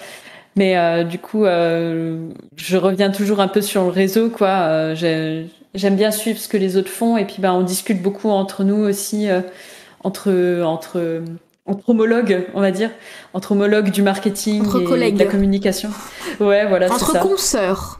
Mais 0.56 0.78
euh, 0.78 1.04
du 1.04 1.20
coup, 1.20 1.46
euh, 1.46 2.30
je 2.56 2.78
reviens 2.78 3.12
toujours 3.12 3.42
un 3.42 3.48
peu 3.50 3.62
sur 3.62 3.84
le 3.84 3.90
réseau, 3.90 4.30
quoi. 4.30 4.48
Euh, 4.48 5.46
j'aime 5.74 5.96
bien 5.96 6.12
suivre 6.12 6.40
ce 6.40 6.48
que 6.48 6.56
les 6.58 6.78
autres 6.78 6.90
font 6.90 7.18
et 7.18 7.26
puis 7.26 7.38
bah, 7.40 7.54
on 7.54 7.62
discute 7.62 8.02
beaucoup 8.02 8.30
entre 8.30 8.64
nous 8.64 8.78
aussi, 8.78 9.28
entre 10.04 10.62
entre 10.64 11.22
entre 11.68 11.90
homologues, 11.90 12.46
on 12.54 12.62
va 12.62 12.72
dire, 12.72 12.92
entre 13.34 13.52
homologues 13.54 13.90
du 13.90 14.02
marketing 14.02 14.62
entre 14.62 14.82
et 14.82 14.86
collègues. 14.86 15.16
de 15.16 15.24
la 15.24 15.30
communication. 15.30 15.90
Ouais, 16.40 16.66
voilà, 16.68 16.92
Entre 16.92 17.12
ça. 17.12 17.20
consoeurs. 17.20 18.00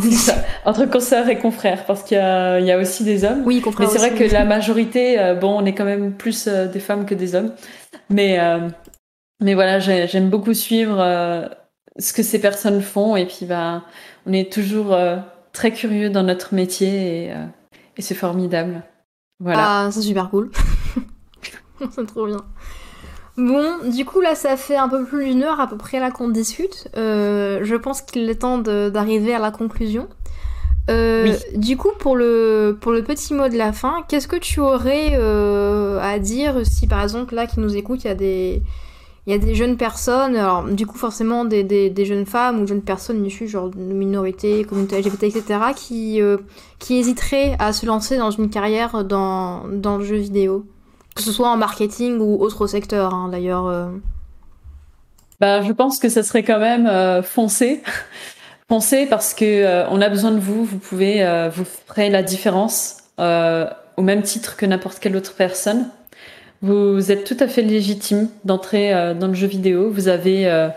Ça. 0.00 0.36
Entre 0.64 0.86
consoeurs 0.86 1.28
et 1.28 1.36
confrères, 1.36 1.84
parce 1.84 2.04
qu'il 2.04 2.16
y 2.16 2.20
a, 2.20 2.60
il 2.60 2.66
y 2.66 2.70
a 2.70 2.78
aussi 2.78 3.02
des 3.02 3.24
hommes. 3.24 3.42
Oui, 3.44 3.60
confrères. 3.60 3.88
Mais 3.88 3.92
c'est 3.92 3.98
vrai 3.98 4.12
que 4.16 4.32
la 4.32 4.44
majorité, 4.44 5.34
bon, 5.40 5.60
on 5.60 5.64
est 5.66 5.74
quand 5.74 5.84
même 5.84 6.12
plus 6.12 6.46
des 6.46 6.78
femmes 6.78 7.04
que 7.04 7.14
des 7.16 7.34
hommes. 7.34 7.52
Mais, 8.08 8.38
mais 9.42 9.54
voilà, 9.54 9.80
j'aime 9.80 10.30
beaucoup 10.30 10.54
suivre 10.54 11.02
ce 11.98 12.12
que 12.12 12.22
ces 12.22 12.40
personnes 12.40 12.82
font 12.82 13.16
et 13.16 13.26
puis 13.26 13.46
bah 13.46 13.82
on 14.26 14.32
est 14.32 14.52
toujours 14.52 14.92
euh, 14.92 15.16
très 15.52 15.72
curieux 15.72 16.10
dans 16.10 16.22
notre 16.22 16.54
métier 16.54 17.26
et, 17.26 17.32
euh, 17.32 17.46
et 17.96 18.02
c'est 18.02 18.14
formidable. 18.14 18.82
Voilà. 19.40 19.86
Ah, 19.86 19.90
c'est 19.90 20.02
super 20.02 20.30
cool. 20.30 20.50
c'est 21.90 22.06
trop 22.06 22.26
bien. 22.26 22.44
Bon, 23.36 23.90
du 23.90 24.04
coup 24.04 24.20
là 24.20 24.34
ça 24.34 24.56
fait 24.56 24.76
un 24.76 24.88
peu 24.88 25.04
plus 25.04 25.26
d'une 25.26 25.42
heure 25.42 25.60
à 25.60 25.68
peu 25.68 25.76
près 25.76 26.00
là 26.00 26.10
qu'on 26.10 26.28
discute. 26.28 26.88
Euh, 26.96 27.60
je 27.62 27.74
pense 27.76 28.02
qu'il 28.02 28.28
est 28.28 28.40
temps 28.40 28.58
d'arriver 28.58 29.34
à 29.34 29.38
la 29.38 29.50
conclusion. 29.50 30.08
Oui. 30.86 31.32
Du 31.56 31.78
coup, 31.78 31.92
pour 31.98 32.14
le, 32.14 32.76
pour 32.78 32.92
le 32.92 33.02
petit 33.02 33.32
mot 33.32 33.48
de 33.48 33.56
la 33.56 33.72
fin, 33.72 34.04
qu'est-ce 34.06 34.28
que 34.28 34.36
tu 34.36 34.60
aurais 34.60 35.14
à 35.14 36.18
dire 36.18 36.66
si 36.66 36.86
par 36.86 37.02
exemple 37.02 37.34
là 37.34 37.46
qui 37.46 37.58
nous 37.60 37.74
écoute, 37.74 38.04
il 38.04 38.08
y 38.08 38.10
a 38.10 38.14
des, 38.14 38.62
il 39.26 39.32
y 39.32 39.34
a 39.34 39.38
des 39.38 39.54
jeunes 39.54 39.78
personnes, 39.78 40.36
alors 40.36 40.64
du 40.64 40.86
coup 40.86 40.98
forcément 40.98 41.46
des, 41.46 41.64
des, 41.64 42.04
jeunes 42.04 42.26
femmes 42.26 42.60
ou 42.60 42.66
jeunes 42.66 42.82
personnes 42.82 43.24
issues 43.24 43.48
genre 43.48 43.70
de 43.70 43.78
minorités, 43.78 44.64
communautés 44.64 45.00
LGBT, 45.00 45.24
etc., 45.24 45.60
qui, 45.74 46.20
euh, 46.20 46.36
qui 46.78 46.98
hésiteraient 46.98 47.56
à 47.58 47.72
se 47.72 47.86
lancer 47.86 48.18
dans 48.18 48.30
une 48.30 48.50
carrière 48.50 49.02
dans, 49.02 49.66
dans 49.66 49.96
le 49.96 50.04
jeu 50.04 50.16
vidéo, 50.16 50.66
que 51.16 51.22
ce 51.22 51.32
soit 51.32 51.48
en 51.48 51.56
marketing 51.56 52.18
ou 52.18 52.38
autre 52.42 52.66
secteur 52.66 53.14
hein, 53.14 53.30
d'ailleurs. 53.30 53.66
Euh. 53.66 53.86
Bah, 55.40 55.62
je 55.62 55.72
pense 55.72 55.98
que 55.98 56.10
ça 56.10 56.22
serait 56.22 56.42
quand 56.42 56.60
même 56.60 56.86
euh, 56.86 57.22
foncer. 57.22 57.82
foncer 58.68 59.06
parce 59.06 59.32
que 59.32 59.88
on 59.90 60.02
a 60.02 60.10
besoin 60.10 60.32
de 60.32 60.38
vous, 60.38 60.64
vous 60.64 60.78
pouvez, 60.78 61.48
vous 61.54 61.64
ferez 61.86 62.10
la 62.10 62.22
différence 62.22 62.98
au 63.18 64.02
même 64.02 64.22
titre 64.22 64.56
que 64.56 64.66
n'importe 64.66 64.98
quelle 65.00 65.16
autre 65.16 65.34
personne. 65.34 65.88
Vous 66.64 67.12
êtes 67.12 67.24
tout 67.24 67.36
à 67.40 67.46
fait 67.46 67.60
légitime 67.60 68.30
d'entrer 68.46 68.94
euh, 68.94 69.12
dans 69.12 69.26
le 69.26 69.34
jeu 69.34 69.46
vidéo. 69.46 69.90
Vous 69.90 70.08
avez, 70.08 70.46
euh, 70.46 70.68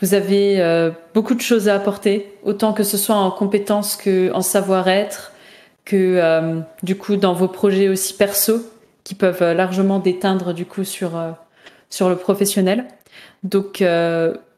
vous 0.00 0.14
avez 0.14 0.60
euh, 0.60 0.92
beaucoup 1.14 1.34
de 1.34 1.40
choses 1.40 1.68
à 1.68 1.74
apporter, 1.74 2.32
autant 2.44 2.72
que 2.72 2.84
ce 2.84 2.96
soit 2.96 3.16
en 3.16 3.32
compétences 3.32 3.96
que 3.96 4.32
en 4.32 4.40
savoir-être, 4.40 5.32
que 5.84 6.62
du 6.84 6.96
coup 6.96 7.16
dans 7.16 7.32
vos 7.32 7.48
projets 7.48 7.88
aussi 7.88 8.14
perso, 8.14 8.60
qui 9.02 9.16
peuvent 9.16 9.42
largement 9.52 9.98
déteindre 9.98 10.54
du 10.54 10.64
coup 10.64 10.84
sur 10.84 11.20
sur 11.90 12.08
le 12.08 12.16
professionnel. 12.16 12.84
Donc 13.42 13.82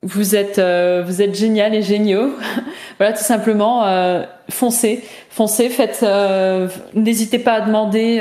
vous 0.03 0.37
êtes 0.37 0.59
vous 0.59 1.23
êtes 1.23 1.35
génial 1.35 1.75
et 1.75 1.83
géniaux. 1.83 2.35
voilà 2.99 3.15
tout 3.15 3.25
simplement 3.25 3.87
foncez, 4.51 5.03
foncez, 5.31 5.69
faites 5.71 6.05
n'hésitez 6.95 7.39
pas 7.39 7.55
à 7.55 7.61
demander 7.63 8.21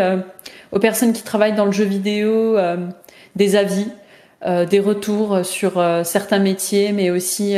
aux 0.71 0.79
personnes 0.79 1.13
qui 1.13 1.23
travaillent 1.23 1.55
dans 1.55 1.65
le 1.65 1.71
jeu 1.71 1.85
vidéo 1.85 2.57
euh, 2.57 2.87
des 3.35 3.55
avis, 3.55 3.87
euh, 4.45 4.65
des 4.65 4.79
retours 4.79 5.45
sur 5.45 5.77
euh, 5.77 6.03
certains 6.03 6.39
métiers, 6.39 6.91
mais 6.91 7.09
aussi, 7.09 7.55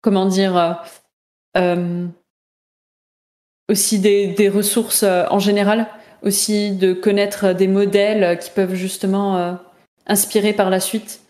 comment 0.00 0.26
dire, 0.26 0.82
aussi 3.68 3.98
des, 3.98 4.48
ressources 4.48 5.02
en 5.04 5.38
général, 5.38 5.86
aussi 6.22 6.72
de 6.72 6.92
connaître 6.92 7.52
des 7.52 7.68
modèles 7.68 8.38
qui 8.38 8.50
peuvent 8.50 8.74
justement 8.74 9.58
inspirer 10.06 10.52
par 10.52 10.70
la 10.70 10.80
suite. 10.80 11.20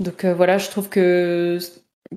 Donc 0.00 0.24
voilà, 0.24 0.58
je 0.58 0.68
trouve 0.70 0.88
que 0.88 1.58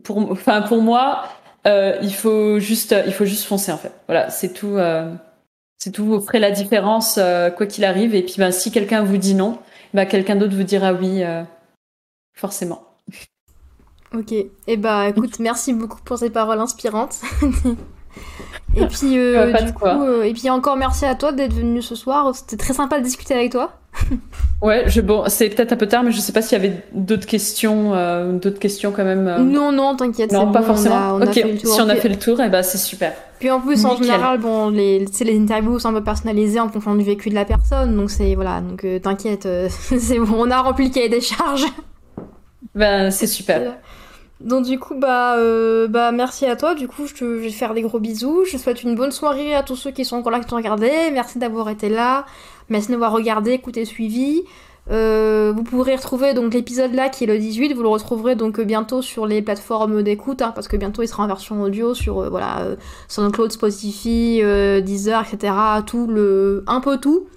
pour, 0.03 0.17
enfin 0.31 0.61
pour 0.61 0.81
moi, 0.81 1.23
il 1.65 2.13
faut 2.13 2.59
juste, 2.59 2.95
il 3.05 3.13
faut 3.13 3.25
juste 3.25 3.45
foncer 3.45 3.71
en 3.71 3.77
fait. 3.77 3.91
Voilà, 4.07 4.29
c'est 4.29 4.53
tout. 4.53 4.77
C'est 5.77 5.91
tout, 5.91 6.05
vous 6.05 6.19
ferez 6.21 6.39
la 6.39 6.51
différence 6.51 7.17
euh, 7.17 7.51
quoi 7.51 7.67
qu'il 7.67 7.85
arrive. 7.85 8.15
Et 8.15 8.23
puis 8.23 8.35
ben, 8.37 8.51
si 8.51 8.71
quelqu'un 8.71 9.03
vous 9.03 9.17
dit 9.17 9.35
non, 9.35 9.59
ben, 9.93 10.05
quelqu'un 10.05 10.35
d'autre 10.35 10.55
vous 10.55 10.63
dira 10.63 10.93
oui, 10.93 11.23
euh, 11.23 11.43
forcément. 12.33 12.83
Ok, 14.13 14.31
et 14.31 14.51
eh 14.67 14.77
bah 14.77 15.09
écoute, 15.09 15.37
merci 15.39 15.73
beaucoup 15.73 15.99
pour 16.03 16.17
ces 16.17 16.29
paroles 16.29 16.59
inspirantes. 16.59 17.17
et 18.75 18.87
puis 18.87 19.17
euh, 19.19 19.53
du 19.61 19.73
coup, 19.73 19.85
et 20.23 20.33
puis 20.33 20.49
encore 20.49 20.77
merci 20.77 21.05
à 21.05 21.13
toi 21.13 21.31
d'être 21.31 21.53
venu 21.53 21.81
ce 21.81 21.93
soir. 21.93 22.33
C'était 22.33 22.57
très 22.57 22.73
sympa 22.73 22.99
de 22.99 23.03
discuter 23.03 23.35
avec 23.35 23.51
toi. 23.51 23.73
Ouais, 24.61 24.85
je, 24.87 25.01
bon, 25.01 25.25
c'est 25.27 25.49
peut-être 25.49 25.73
un 25.73 25.75
peu 25.75 25.85
tard, 25.85 26.03
mais 26.03 26.11
je 26.11 26.19
sais 26.19 26.31
pas 26.31 26.41
s'il 26.41 26.57
y 26.57 26.65
avait 26.65 26.83
d'autres 26.91 27.27
questions, 27.27 27.93
euh, 27.93 28.33
d'autres 28.33 28.57
questions 28.57 28.91
quand 28.91 29.03
même. 29.03 29.27
Euh. 29.27 29.37
Non, 29.37 29.71
non, 29.71 29.95
t'inquiète. 29.95 30.31
Non, 30.31 30.51
pas 30.51 30.63
forcément. 30.63 31.17
ok, 31.17 31.43
si 31.63 31.81
on 31.81 31.89
a 31.89 31.95
fait 31.95 32.09
le 32.09 32.17
tour, 32.17 32.39
et 32.41 32.45
eh 32.47 32.49
ben 32.49 32.63
c'est 32.63 32.79
super. 32.79 33.13
Puis 33.39 33.51
en 33.51 33.61
plus, 33.61 33.85
en 33.85 33.95
général, 33.95 34.39
bon, 34.39 34.69
les, 34.69 35.05
les 35.21 35.37
interviews 35.39 35.77
sont 35.77 35.89
un 35.89 35.93
peu 35.93 36.03
personnalisées 36.03 36.59
en 36.59 36.69
fonction 36.69 36.95
du 36.95 37.03
vécu 37.03 37.29
de 37.29 37.35
la 37.35 37.45
personne, 37.45 37.95
donc 37.95 38.09
c'est 38.09 38.33
voilà, 38.33 38.61
donc 38.61 38.83
euh, 38.83 38.97
t'inquiète, 38.97 39.47
c'est 39.69 40.17
bon, 40.17 40.37
on 40.39 40.49
a 40.49 40.59
rempli 40.59 40.87
le 40.87 40.93
cahier 40.93 41.09
des 41.09 41.21
charges. 41.21 41.65
Ben 42.73 43.11
c'est 43.11 43.27
super. 43.27 43.75
Donc 44.39 44.65
du 44.65 44.77
coup 44.77 44.93
bah 44.95 45.35
bah 45.89 46.11
merci 46.11 46.45
à 46.45 46.55
toi. 46.55 46.75
Du 46.75 46.87
coup 46.87 47.07
je, 47.07 47.13
te, 47.13 47.37
je, 47.37 47.43
vais 47.43 47.49
faire 47.49 47.73
des 47.75 47.81
gros 47.81 47.99
bisous. 47.99 48.43
Je 48.45 48.57
souhaite 48.57 48.83
une 48.83 48.95
bonne 48.95 49.11
soirée 49.11 49.55
à 49.55 49.63
tous 49.63 49.75
ceux 49.75 49.91
qui 49.91 50.05
sont 50.05 50.15
encore 50.15 50.31
là 50.31 50.39
qui 50.39 50.53
ont 50.53 50.57
regardé. 50.57 50.91
Merci 51.11 51.39
d'avoir 51.39 51.69
été 51.69 51.89
là. 51.89 52.25
Merci 52.69 52.91
d'avoir 52.91 53.11
regardé, 53.11 53.51
écouté, 53.51 53.85
suivi. 53.85 54.43
Euh, 54.89 55.51
vous 55.53 55.63
pourrez 55.63 55.95
retrouver 55.95 56.33
donc 56.33 56.53
l'épisode 56.53 56.93
là 56.93 57.09
qui 57.09 57.25
est 57.25 57.27
le 57.27 57.37
18, 57.37 57.73
vous 57.73 57.81
le 57.81 57.89
retrouverez 57.89 58.35
donc 58.35 58.61
bientôt 58.61 59.01
sur 59.01 59.25
les 59.25 59.41
plateformes 59.41 60.01
d'écoute, 60.01 60.41
hein, 60.41 60.53
parce 60.55 60.69
que 60.69 60.77
bientôt 60.77 61.03
il 61.03 61.09
sera 61.09 61.23
en 61.23 61.27
version 61.27 61.61
audio 61.61 61.93
sur 61.93 62.19
euh, 62.19 62.29
voilà 62.29 62.61
euh, 62.61 62.75
SoundCloud, 63.09 63.51
Spotify, 63.51 64.41
Deezer, 64.81 65.25
etc. 65.27 65.53
Tout 65.85 66.07
le, 66.07 66.63
un 66.67 66.79
peu 66.79 66.97
tout. 66.97 67.27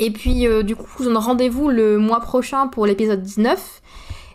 Et 0.00 0.10
puis 0.12 0.46
du 0.62 0.76
coup, 0.76 0.86
vous 0.98 1.12
en 1.12 1.18
rendez-vous 1.18 1.68
le 1.68 1.98
mois 1.98 2.20
prochain 2.20 2.68
pour 2.68 2.86
l'épisode 2.86 3.20
19. 3.20 3.82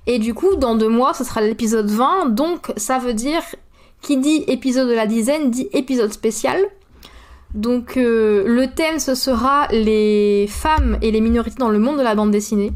Et 0.08 0.20
du 0.20 0.34
coup, 0.34 0.56
dans 0.58 0.76
deux 0.76 0.90
mois, 0.90 1.14
ce 1.14 1.24
sera 1.24 1.40
l'épisode 1.40 1.90
20. 1.90 2.32
Donc 2.32 2.74
ça 2.76 3.00
veut 3.00 3.14
dire 3.14 3.42
qui 4.02 4.18
dit 4.18 4.44
épisode 4.48 4.90
de 4.90 4.94
la 4.94 5.08
dizaine 5.08 5.50
dit 5.50 5.70
épisode 5.72 6.12
spécial. 6.12 6.60
Donc 7.54 7.98
euh, 7.98 8.44
le 8.48 8.68
thème 8.68 9.00
ce 9.00 9.16
sera 9.16 9.68
les 9.72 10.48
femmes 10.50 10.98
et 11.02 11.12
les 11.12 11.22
minorités 11.22 11.58
dans 11.58 11.70
le 11.70 11.80
monde 11.80 11.98
de 11.98 12.04
la 12.04 12.16
bande 12.16 12.32
dessinée. 12.32 12.72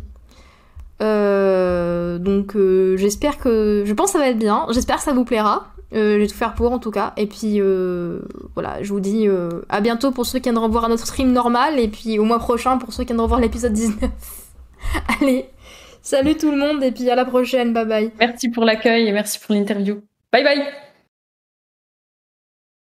Euh, 1.02 2.18
donc 2.18 2.56
euh, 2.56 2.98
j'espère 2.98 3.38
que... 3.38 3.84
Je 3.86 3.94
pense 3.94 4.08
que 4.08 4.14
ça 4.14 4.20
va 4.20 4.30
être 4.30 4.38
bien, 4.38 4.68
j'espère 4.72 4.98
que 4.98 5.04
ça 5.04 5.14
vous 5.14 5.26
plaira. 5.26 5.68
je 5.92 6.18
vais 6.18 6.28
tout 6.28 6.36
faire 6.36 6.54
pour 6.54 6.72
en 6.72 6.80
tout 6.80 6.92
cas. 6.92 7.14
Et 7.18 7.26
puis 7.26 7.60
voilà, 8.54 8.84
je 8.84 8.90
vous 8.94 9.00
dis 9.00 9.28
à 9.70 9.82
bientôt 9.82 10.12
pour 10.12 10.26
ceux 10.26 10.40
qui 10.40 10.50
viendront 10.50 10.70
voir 10.70 10.90
notre 10.90 11.08
stream 11.08 11.32
normal. 11.32 11.80
Et 11.80 11.88
puis 11.88 12.20
au 12.20 12.24
mois 12.24 12.40
prochain 12.40 12.78
pour 12.78 12.94
ceux 12.94 13.04
qui 13.04 13.08
viendront 13.08 13.28
voir 13.28 13.40
l'épisode 13.40 13.74
19. 13.74 13.98
Allez, 15.22 15.46
salut 16.04 16.38
tout 16.38 16.52
le 16.52 16.58
monde 16.58 16.84
et 16.84 16.92
puis 16.92 17.10
à 17.10 17.16
la 17.16 17.26
prochaine, 17.26 17.74
bye 17.74 17.86
bye. 17.86 18.12
Merci 18.20 18.50
pour 18.50 18.64
l'accueil 18.64 19.08
et 19.08 19.12
merci 19.12 19.40
pour 19.40 19.56
l'interview. 19.56 20.02
Bye 20.32 20.44
bye 20.44 20.87